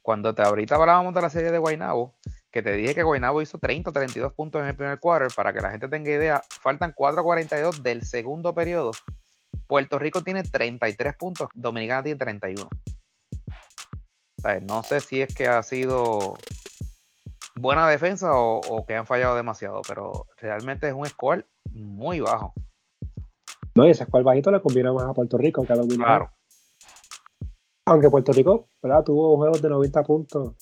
Cuando 0.00 0.32
te 0.32 0.42
ahorita 0.42 0.76
hablábamos 0.76 1.12
de 1.12 1.22
la 1.22 1.30
serie 1.30 1.50
de 1.50 1.58
Guaynabo, 1.58 2.14
que 2.52 2.62
te 2.62 2.72
dije 2.72 2.94
que 2.94 3.02
Guaynabo 3.02 3.40
hizo 3.40 3.58
30 3.58 3.90
o 3.90 3.92
32 3.92 4.34
puntos 4.34 4.60
en 4.60 4.68
el 4.68 4.76
primer 4.76 5.00
quarter, 5.00 5.28
para 5.34 5.54
que 5.54 5.60
la 5.60 5.70
gente 5.70 5.88
tenga 5.88 6.10
idea, 6.10 6.42
faltan 6.60 6.94
4.42 6.94 7.80
del 7.80 8.04
segundo 8.04 8.54
periodo. 8.54 8.92
Puerto 9.66 9.98
Rico 9.98 10.22
tiene 10.22 10.42
33 10.42 11.16
puntos, 11.16 11.48
Dominicana 11.54 12.02
tiene 12.02 12.18
31. 12.18 12.68
no 14.66 14.82
sé 14.82 15.00
si 15.00 15.22
es 15.22 15.34
que 15.34 15.48
ha 15.48 15.62
sido 15.62 16.34
buena 17.56 17.88
defensa 17.88 18.32
o, 18.34 18.84
que 18.86 18.96
han 18.96 19.06
fallado 19.06 19.34
demasiado, 19.34 19.80
pero 19.88 20.26
realmente 20.36 20.88
es 20.88 20.94
un 20.94 21.06
score 21.06 21.46
muy 21.72 22.20
bajo. 22.20 22.52
No, 23.74 23.86
y 23.86 23.90
ese 23.90 24.04
score 24.04 24.24
bajito 24.24 24.50
le 24.50 24.60
conviene 24.60 24.92
más 24.92 25.04
a 25.04 25.14
Puerto 25.14 25.38
Rico 25.38 25.64
que 25.64 25.72
a 25.72 25.76
Dominicana. 25.76 26.06
Claro. 26.06 26.30
Aunque 27.86 28.10
Puerto 28.10 28.32
Rico, 28.32 28.68
¿verdad? 28.82 29.02
Tuvo 29.04 29.38
juegos 29.38 29.62
de 29.62 29.70
90 29.70 30.02
puntos 30.02 30.54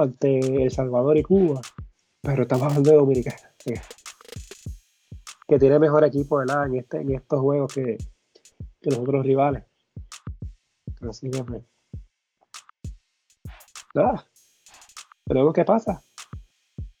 ante 0.00 0.62
El 0.62 0.70
Salvador 0.70 1.16
y 1.16 1.22
Cuba, 1.22 1.60
pero 2.22 2.42
estamos 2.42 2.66
hablando 2.66 2.90
de 2.90 2.96
Dominicana, 2.96 3.54
que 5.46 5.58
tiene 5.58 5.78
mejor 5.78 6.04
equipo 6.04 6.36
¿verdad? 6.36 6.66
En, 6.66 6.76
este, 6.76 7.00
en 7.00 7.14
estos 7.14 7.40
juegos 7.40 7.72
que, 7.72 7.96
los 8.82 8.98
otros 8.98 9.24
rivales. 9.24 9.64
Así 11.08 11.30
que, 11.30 11.44
pues, 11.44 11.62
nada, 13.94 14.24
veremos 15.26 15.52
qué 15.54 15.64
pasa. 15.64 16.02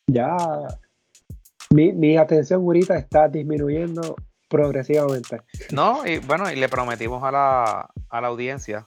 Ya 0.06 0.36
mi, 1.70 1.92
mi 1.92 2.16
atención 2.16 2.62
ahorita 2.62 2.96
está 2.96 3.28
disminuyendo 3.28 4.16
progresivamente. 4.48 5.42
No, 5.72 6.06
y 6.06 6.18
bueno, 6.18 6.50
y 6.50 6.56
le 6.56 6.68
prometimos 6.68 7.22
a 7.22 7.30
la, 7.30 7.90
a 8.08 8.20
la 8.20 8.28
audiencia 8.28 8.84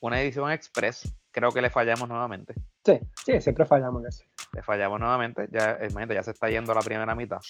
una 0.00 0.20
edición 0.20 0.50
express 0.50 1.14
creo 1.34 1.50
que 1.50 1.60
le 1.60 1.68
fallamos 1.68 2.08
nuevamente. 2.08 2.54
Sí, 2.84 3.00
sí, 3.24 3.40
siempre 3.40 3.64
fallamos 3.64 4.02
en 4.02 4.08
eso. 4.08 4.24
Le 4.52 4.62
fallamos 4.62 5.00
nuevamente, 5.00 5.48
ya, 5.50 5.78
ya 5.80 6.22
se 6.22 6.30
está 6.30 6.48
yendo 6.48 6.74
la 6.74 6.80
primera 6.80 7.14
mitad. 7.14 7.40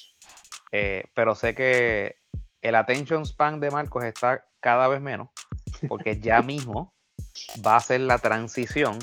Eh, 0.71 1.05
pero 1.15 1.35
sé 1.35 1.55
que 1.55 2.17
el 2.63 2.75
attention 2.75 3.27
span 3.27 3.61
de 3.61 3.71
Marcos 3.71 4.05
está 4.05 4.47
cada 4.61 4.89
vez 4.89 5.01
menos, 5.01 5.29
porque 5.89 6.19
ya 6.21 6.41
mismo 6.43 6.95
va 7.67 7.77
a 7.77 7.81
ser 7.81 8.01
la 8.01 8.19
transición 8.19 8.99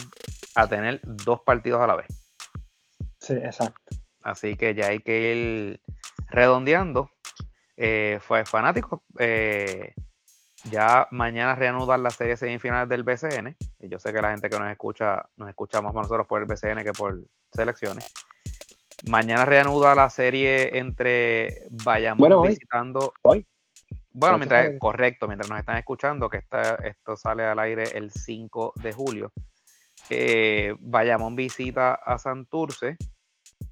a 0.55 0.67
tener 0.67 1.01
dos 1.03 1.41
partidos 1.41 1.81
a 1.81 1.87
la 1.87 1.95
vez. 1.95 2.07
Sí, 3.19 3.33
exacto. 3.33 3.95
Así 4.21 4.55
que 4.55 4.73
ya 4.73 4.87
hay 4.87 4.99
que 4.99 5.33
ir 5.33 5.81
redondeando. 6.29 7.11
Eh, 7.77 8.19
fue 8.21 8.45
fanático. 8.45 9.03
Eh, 9.19 9.93
ya 10.69 11.07
mañana 11.11 11.55
reanudan 11.55 12.03
las 12.03 12.15
series 12.15 12.39
semifinales 12.39 12.89
del 12.89 13.03
BCN. 13.03 13.55
Y 13.79 13.89
yo 13.89 13.99
sé 13.99 14.13
que 14.13 14.21
la 14.21 14.31
gente 14.31 14.49
que 14.49 14.59
nos 14.59 14.69
escucha, 14.69 15.25
nos 15.37 15.49
escuchamos 15.49 15.93
más 15.93 16.03
nosotros 16.03 16.27
por 16.27 16.41
el 16.41 16.47
BCN 16.47 16.83
que 16.83 16.93
por 16.93 17.19
selecciones. 17.51 18.11
Mañana 19.09 19.45
reanuda 19.45 19.95
la 19.95 20.09
serie 20.09 20.77
entre 20.77 21.67
Bayamón 21.71 22.47
visitando. 22.47 23.13
Hoy. 23.23 23.47
Bueno, 24.13 24.37
mientras, 24.37 24.71
correcto, 24.77 25.27
mientras 25.27 25.49
nos 25.49 25.59
están 25.59 25.77
escuchando, 25.77 26.29
que 26.29 26.43
esto 26.83 27.15
sale 27.15 27.45
al 27.45 27.59
aire 27.59 27.83
el 27.93 28.11
5 28.11 28.73
de 28.75 28.93
julio. 28.93 29.31
Eh, 30.09 30.75
Bayamón 30.79 31.35
visita 31.35 31.93
a 31.93 32.17
Santurce, 32.17 32.97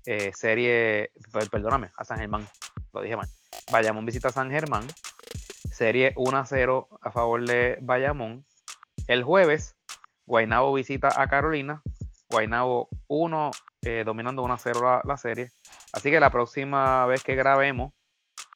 eh, 0.06 0.32
serie, 0.34 1.12
perdóname, 1.52 1.92
a 1.98 2.06
San 2.06 2.20
Germán, 2.20 2.48
lo 2.94 3.02
dije 3.02 3.18
mal. 3.18 3.28
Bayamón 3.72 4.06
visita 4.06 4.30
a 4.30 4.32
San 4.32 4.50
Germán, 4.50 4.88
Serie 5.80 6.12
1 6.18 6.46
0 6.46 6.90
a 7.00 7.10
favor 7.10 7.48
de 7.48 7.78
Bayamón. 7.80 8.46
El 9.08 9.24
jueves, 9.24 9.78
Guaynabo 10.26 10.74
visita 10.74 11.10
a 11.16 11.30
Carolina. 11.30 11.82
Guaynabo 12.30 12.90
1 13.08 13.52
eh, 13.84 14.04
dominando 14.06 14.44
1 14.44 14.58
0 14.58 15.02
la, 15.06 15.16
serie. 15.16 15.52
Así 15.94 16.12
que 16.12 16.20
la 16.20 16.32
próxima 16.32 17.06
vez 17.06 17.24
que 17.24 17.34
grabemos, 17.36 17.94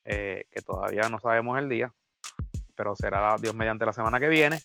eh, 0.04 0.48
que 0.52 0.62
todavía 0.62 1.08
no 1.08 1.18
sabemos 1.18 1.58
el 1.60 1.70
día, 1.70 1.94
pero 2.76 2.94
será 2.94 3.38
Dios 3.40 3.56
mediante 3.56 3.86
la 3.86 3.94
semana 3.94 4.20
que 4.20 4.28
viene, 4.28 4.60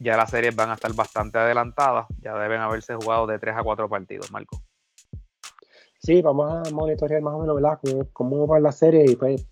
ya 0.00 0.16
las 0.16 0.30
series 0.30 0.56
van 0.56 0.70
a 0.70 0.74
estar 0.74 0.92
bastante 0.94 1.38
adelantadas. 1.38 2.06
Ya 2.18 2.36
deben 2.36 2.60
haberse 2.60 2.96
jugado 2.96 3.28
de 3.28 3.38
3 3.38 3.54
a 3.56 3.62
4 3.62 3.88
partidos, 3.88 4.32
Marco. 4.32 4.60
Sí, 6.00 6.22
vamos 6.22 6.66
a 6.66 6.74
monitorear 6.74 7.22
más 7.22 7.34
o 7.34 7.38
menos, 7.38 7.54
¿verdad? 7.54 7.78
Cómo, 7.80 8.08
cómo 8.12 8.46
va 8.48 8.58
la 8.58 8.72
serie 8.72 9.04
y 9.08 9.14
pues 9.14 9.46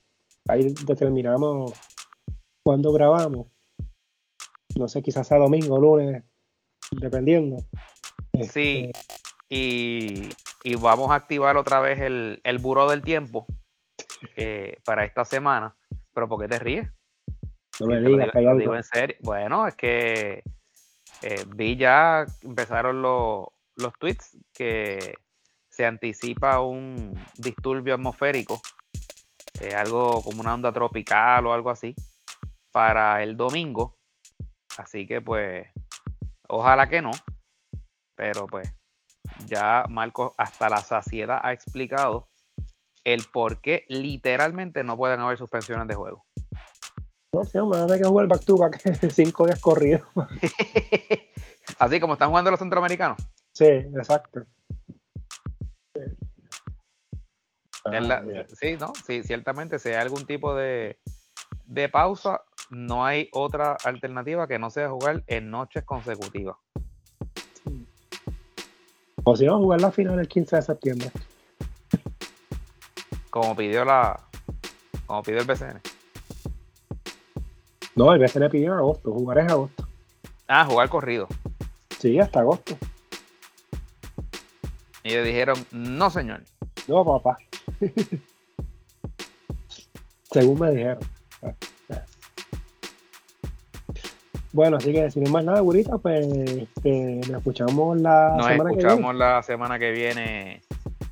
ahí 0.49 0.75
determinamos 0.85 1.73
cuando 2.63 2.93
grabamos. 2.93 3.49
No 4.77 4.89
sé, 4.89 5.03
quizás 5.03 5.29
sea 5.29 5.39
domingo, 5.39 5.79
lunes, 5.79 6.25
dependiendo. 6.91 7.59
Sí, 8.51 8.91
este, 8.95 10.37
y, 10.65 10.75
vamos 10.77 11.11
a 11.11 11.17
activar 11.17 11.57
otra 11.57 11.81
vez 11.81 12.01
el, 12.01 12.41
el 12.45 12.59
buró 12.59 12.89
del 12.89 13.03
tiempo 13.03 13.47
eh, 14.37 14.79
para 14.85 15.05
esta 15.05 15.25
semana. 15.25 15.77
Pero 16.15 16.29
¿por 16.29 16.41
qué 16.41 16.49
te 16.49 16.59
ríes? 16.59 16.89
No 17.81 17.87
me 17.87 18.01
digas 18.01 18.31
que 18.33 18.39
hay 18.39 18.47
algo. 18.47 18.75
en 18.75 18.83
serio. 18.83 19.17
Bueno, 19.21 19.67
es 19.67 19.75
que 19.75 20.43
eh, 21.23 21.45
vi 21.55 21.77
ya, 21.77 22.25
empezaron 22.43 23.03
los, 23.03 23.47
los 23.77 23.93
tweets 23.99 24.39
que 24.53 25.15
se 25.69 25.87
anticipa 25.87 26.61
un 26.61 27.19
disturbio 27.37 27.95
atmosférico, 27.95 28.61
eh, 29.61 29.75
algo 29.75 30.23
como 30.23 30.41
una 30.41 30.55
onda 30.55 30.73
tropical 30.73 31.47
o 31.47 31.53
algo 31.53 31.71
así, 31.71 31.95
para 32.73 33.23
el 33.23 33.37
domingo. 33.37 33.95
Así 34.79 35.07
que 35.07 35.21
pues, 35.21 35.69
ojalá 36.49 36.89
que 36.89 37.03
no. 37.03 37.11
Pero 38.17 38.47
pues, 38.47 38.75
ya 39.47 39.85
Marcos 39.89 40.33
hasta 40.39 40.69
la 40.69 40.79
saciedad 40.79 41.41
ha 41.43 41.53
explicado 41.53 42.29
el 43.05 43.25
por 43.33 43.61
qué 43.61 43.85
literalmente 43.89 44.85
no 44.85 44.97
pueden 44.97 45.21
haber 45.21 45.39
suspensiones 45.39 45.87
de 45.89 45.95
juego. 45.95 46.25
No 47.35 47.45
sé, 47.45 47.61
me 47.63 47.79
van 47.79 47.91
a 47.91 47.99
que 47.99 48.05
jugar 48.05 48.27
back 48.27 48.45
to 48.45 48.57
back 48.57 48.81
cinco 49.11 49.47
días 49.47 49.61
corridos. 49.61 50.03
Así 51.79 52.01
como 52.01 52.15
están 52.15 52.29
jugando 52.29 52.51
los 52.51 52.61
centroamericanos. 52.61 53.19
Sí, 53.55 53.65
exacto. 53.65 54.45
sí, 58.61 58.77
no, 58.79 58.93
sí, 59.07 59.23
ciertamente 59.23 59.79
si 59.79 59.89
hay 59.89 59.97
algún 59.97 60.27
tipo 60.27 60.55
de, 60.55 60.99
de 61.67 61.89
pausa, 61.89 62.43
no 62.71 63.05
hay 63.05 63.29
otra 63.33 63.77
alternativa 63.85 64.47
que 64.47 64.59
no 64.59 64.71
sea 64.71 64.91
jugar 64.91 65.23
en 65.27 65.51
noches 65.51 65.85
consecutivas. 65.85 66.57
O 69.25 69.37
si 69.37 69.47
no, 69.47 69.59
jugar 69.59 69.81
la 69.81 69.93
final 69.93 70.19
el 70.19 70.29
15 70.29 70.57
de 70.57 70.63
septiembre. 70.63 71.11
Como 73.31 73.55
pidió 73.55 73.85
la. 73.85 74.21
Como 75.07 75.23
pidió 75.23 75.41
el 75.41 75.47
BCN. 75.47 75.81
No, 77.95 78.13
el 78.13 78.19
BCN 78.19 78.51
pidió 78.51 78.73
en 78.73 78.79
agosto, 78.79 79.13
jugar 79.13 79.39
en 79.39 79.51
agosto. 79.51 79.87
Ah, 80.49 80.65
jugar 80.65 80.89
corrido. 80.89 81.29
Sí, 81.99 82.19
hasta 82.19 82.41
agosto. 82.41 82.77
Y 85.05 85.11
le 85.11 85.23
dijeron, 85.23 85.57
no 85.71 86.11
señor. 86.11 86.43
No, 86.89 87.05
papá. 87.05 87.39
Según 90.31 90.61
me 90.61 90.71
dijeron. 90.71 91.12
Bueno, 94.55 94.77
así 94.77 94.93
que 94.93 95.11
sin 95.11 95.31
más 95.31 95.45
nada, 95.45 95.61
Gurita, 95.61 95.97
pues 95.97 96.27
este, 96.27 97.21
nos 97.27 97.39
escuchamos 97.39 97.99
la 97.99 98.37
semana 98.37 98.71
que 98.71 98.77
viene. 98.77 98.89
Escuchamos 98.89 99.15
la 99.15 99.43
semana 99.43 99.79
que 99.79 99.91
viene, 99.93 100.63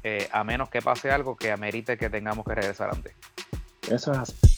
eh, 0.05 0.29
a 0.31 0.45
menos 0.45 0.69
que 0.69 0.83
pase 0.83 1.11
algo 1.11 1.37
que 1.37 1.51
amerite 1.51 1.97
que 1.97 2.11
tengamos 2.11 2.45
que 2.45 2.55
regresar 2.55 2.91
antes. 2.93 3.15
Eso 3.91 4.13
es 4.13 4.19
así. 4.19 4.50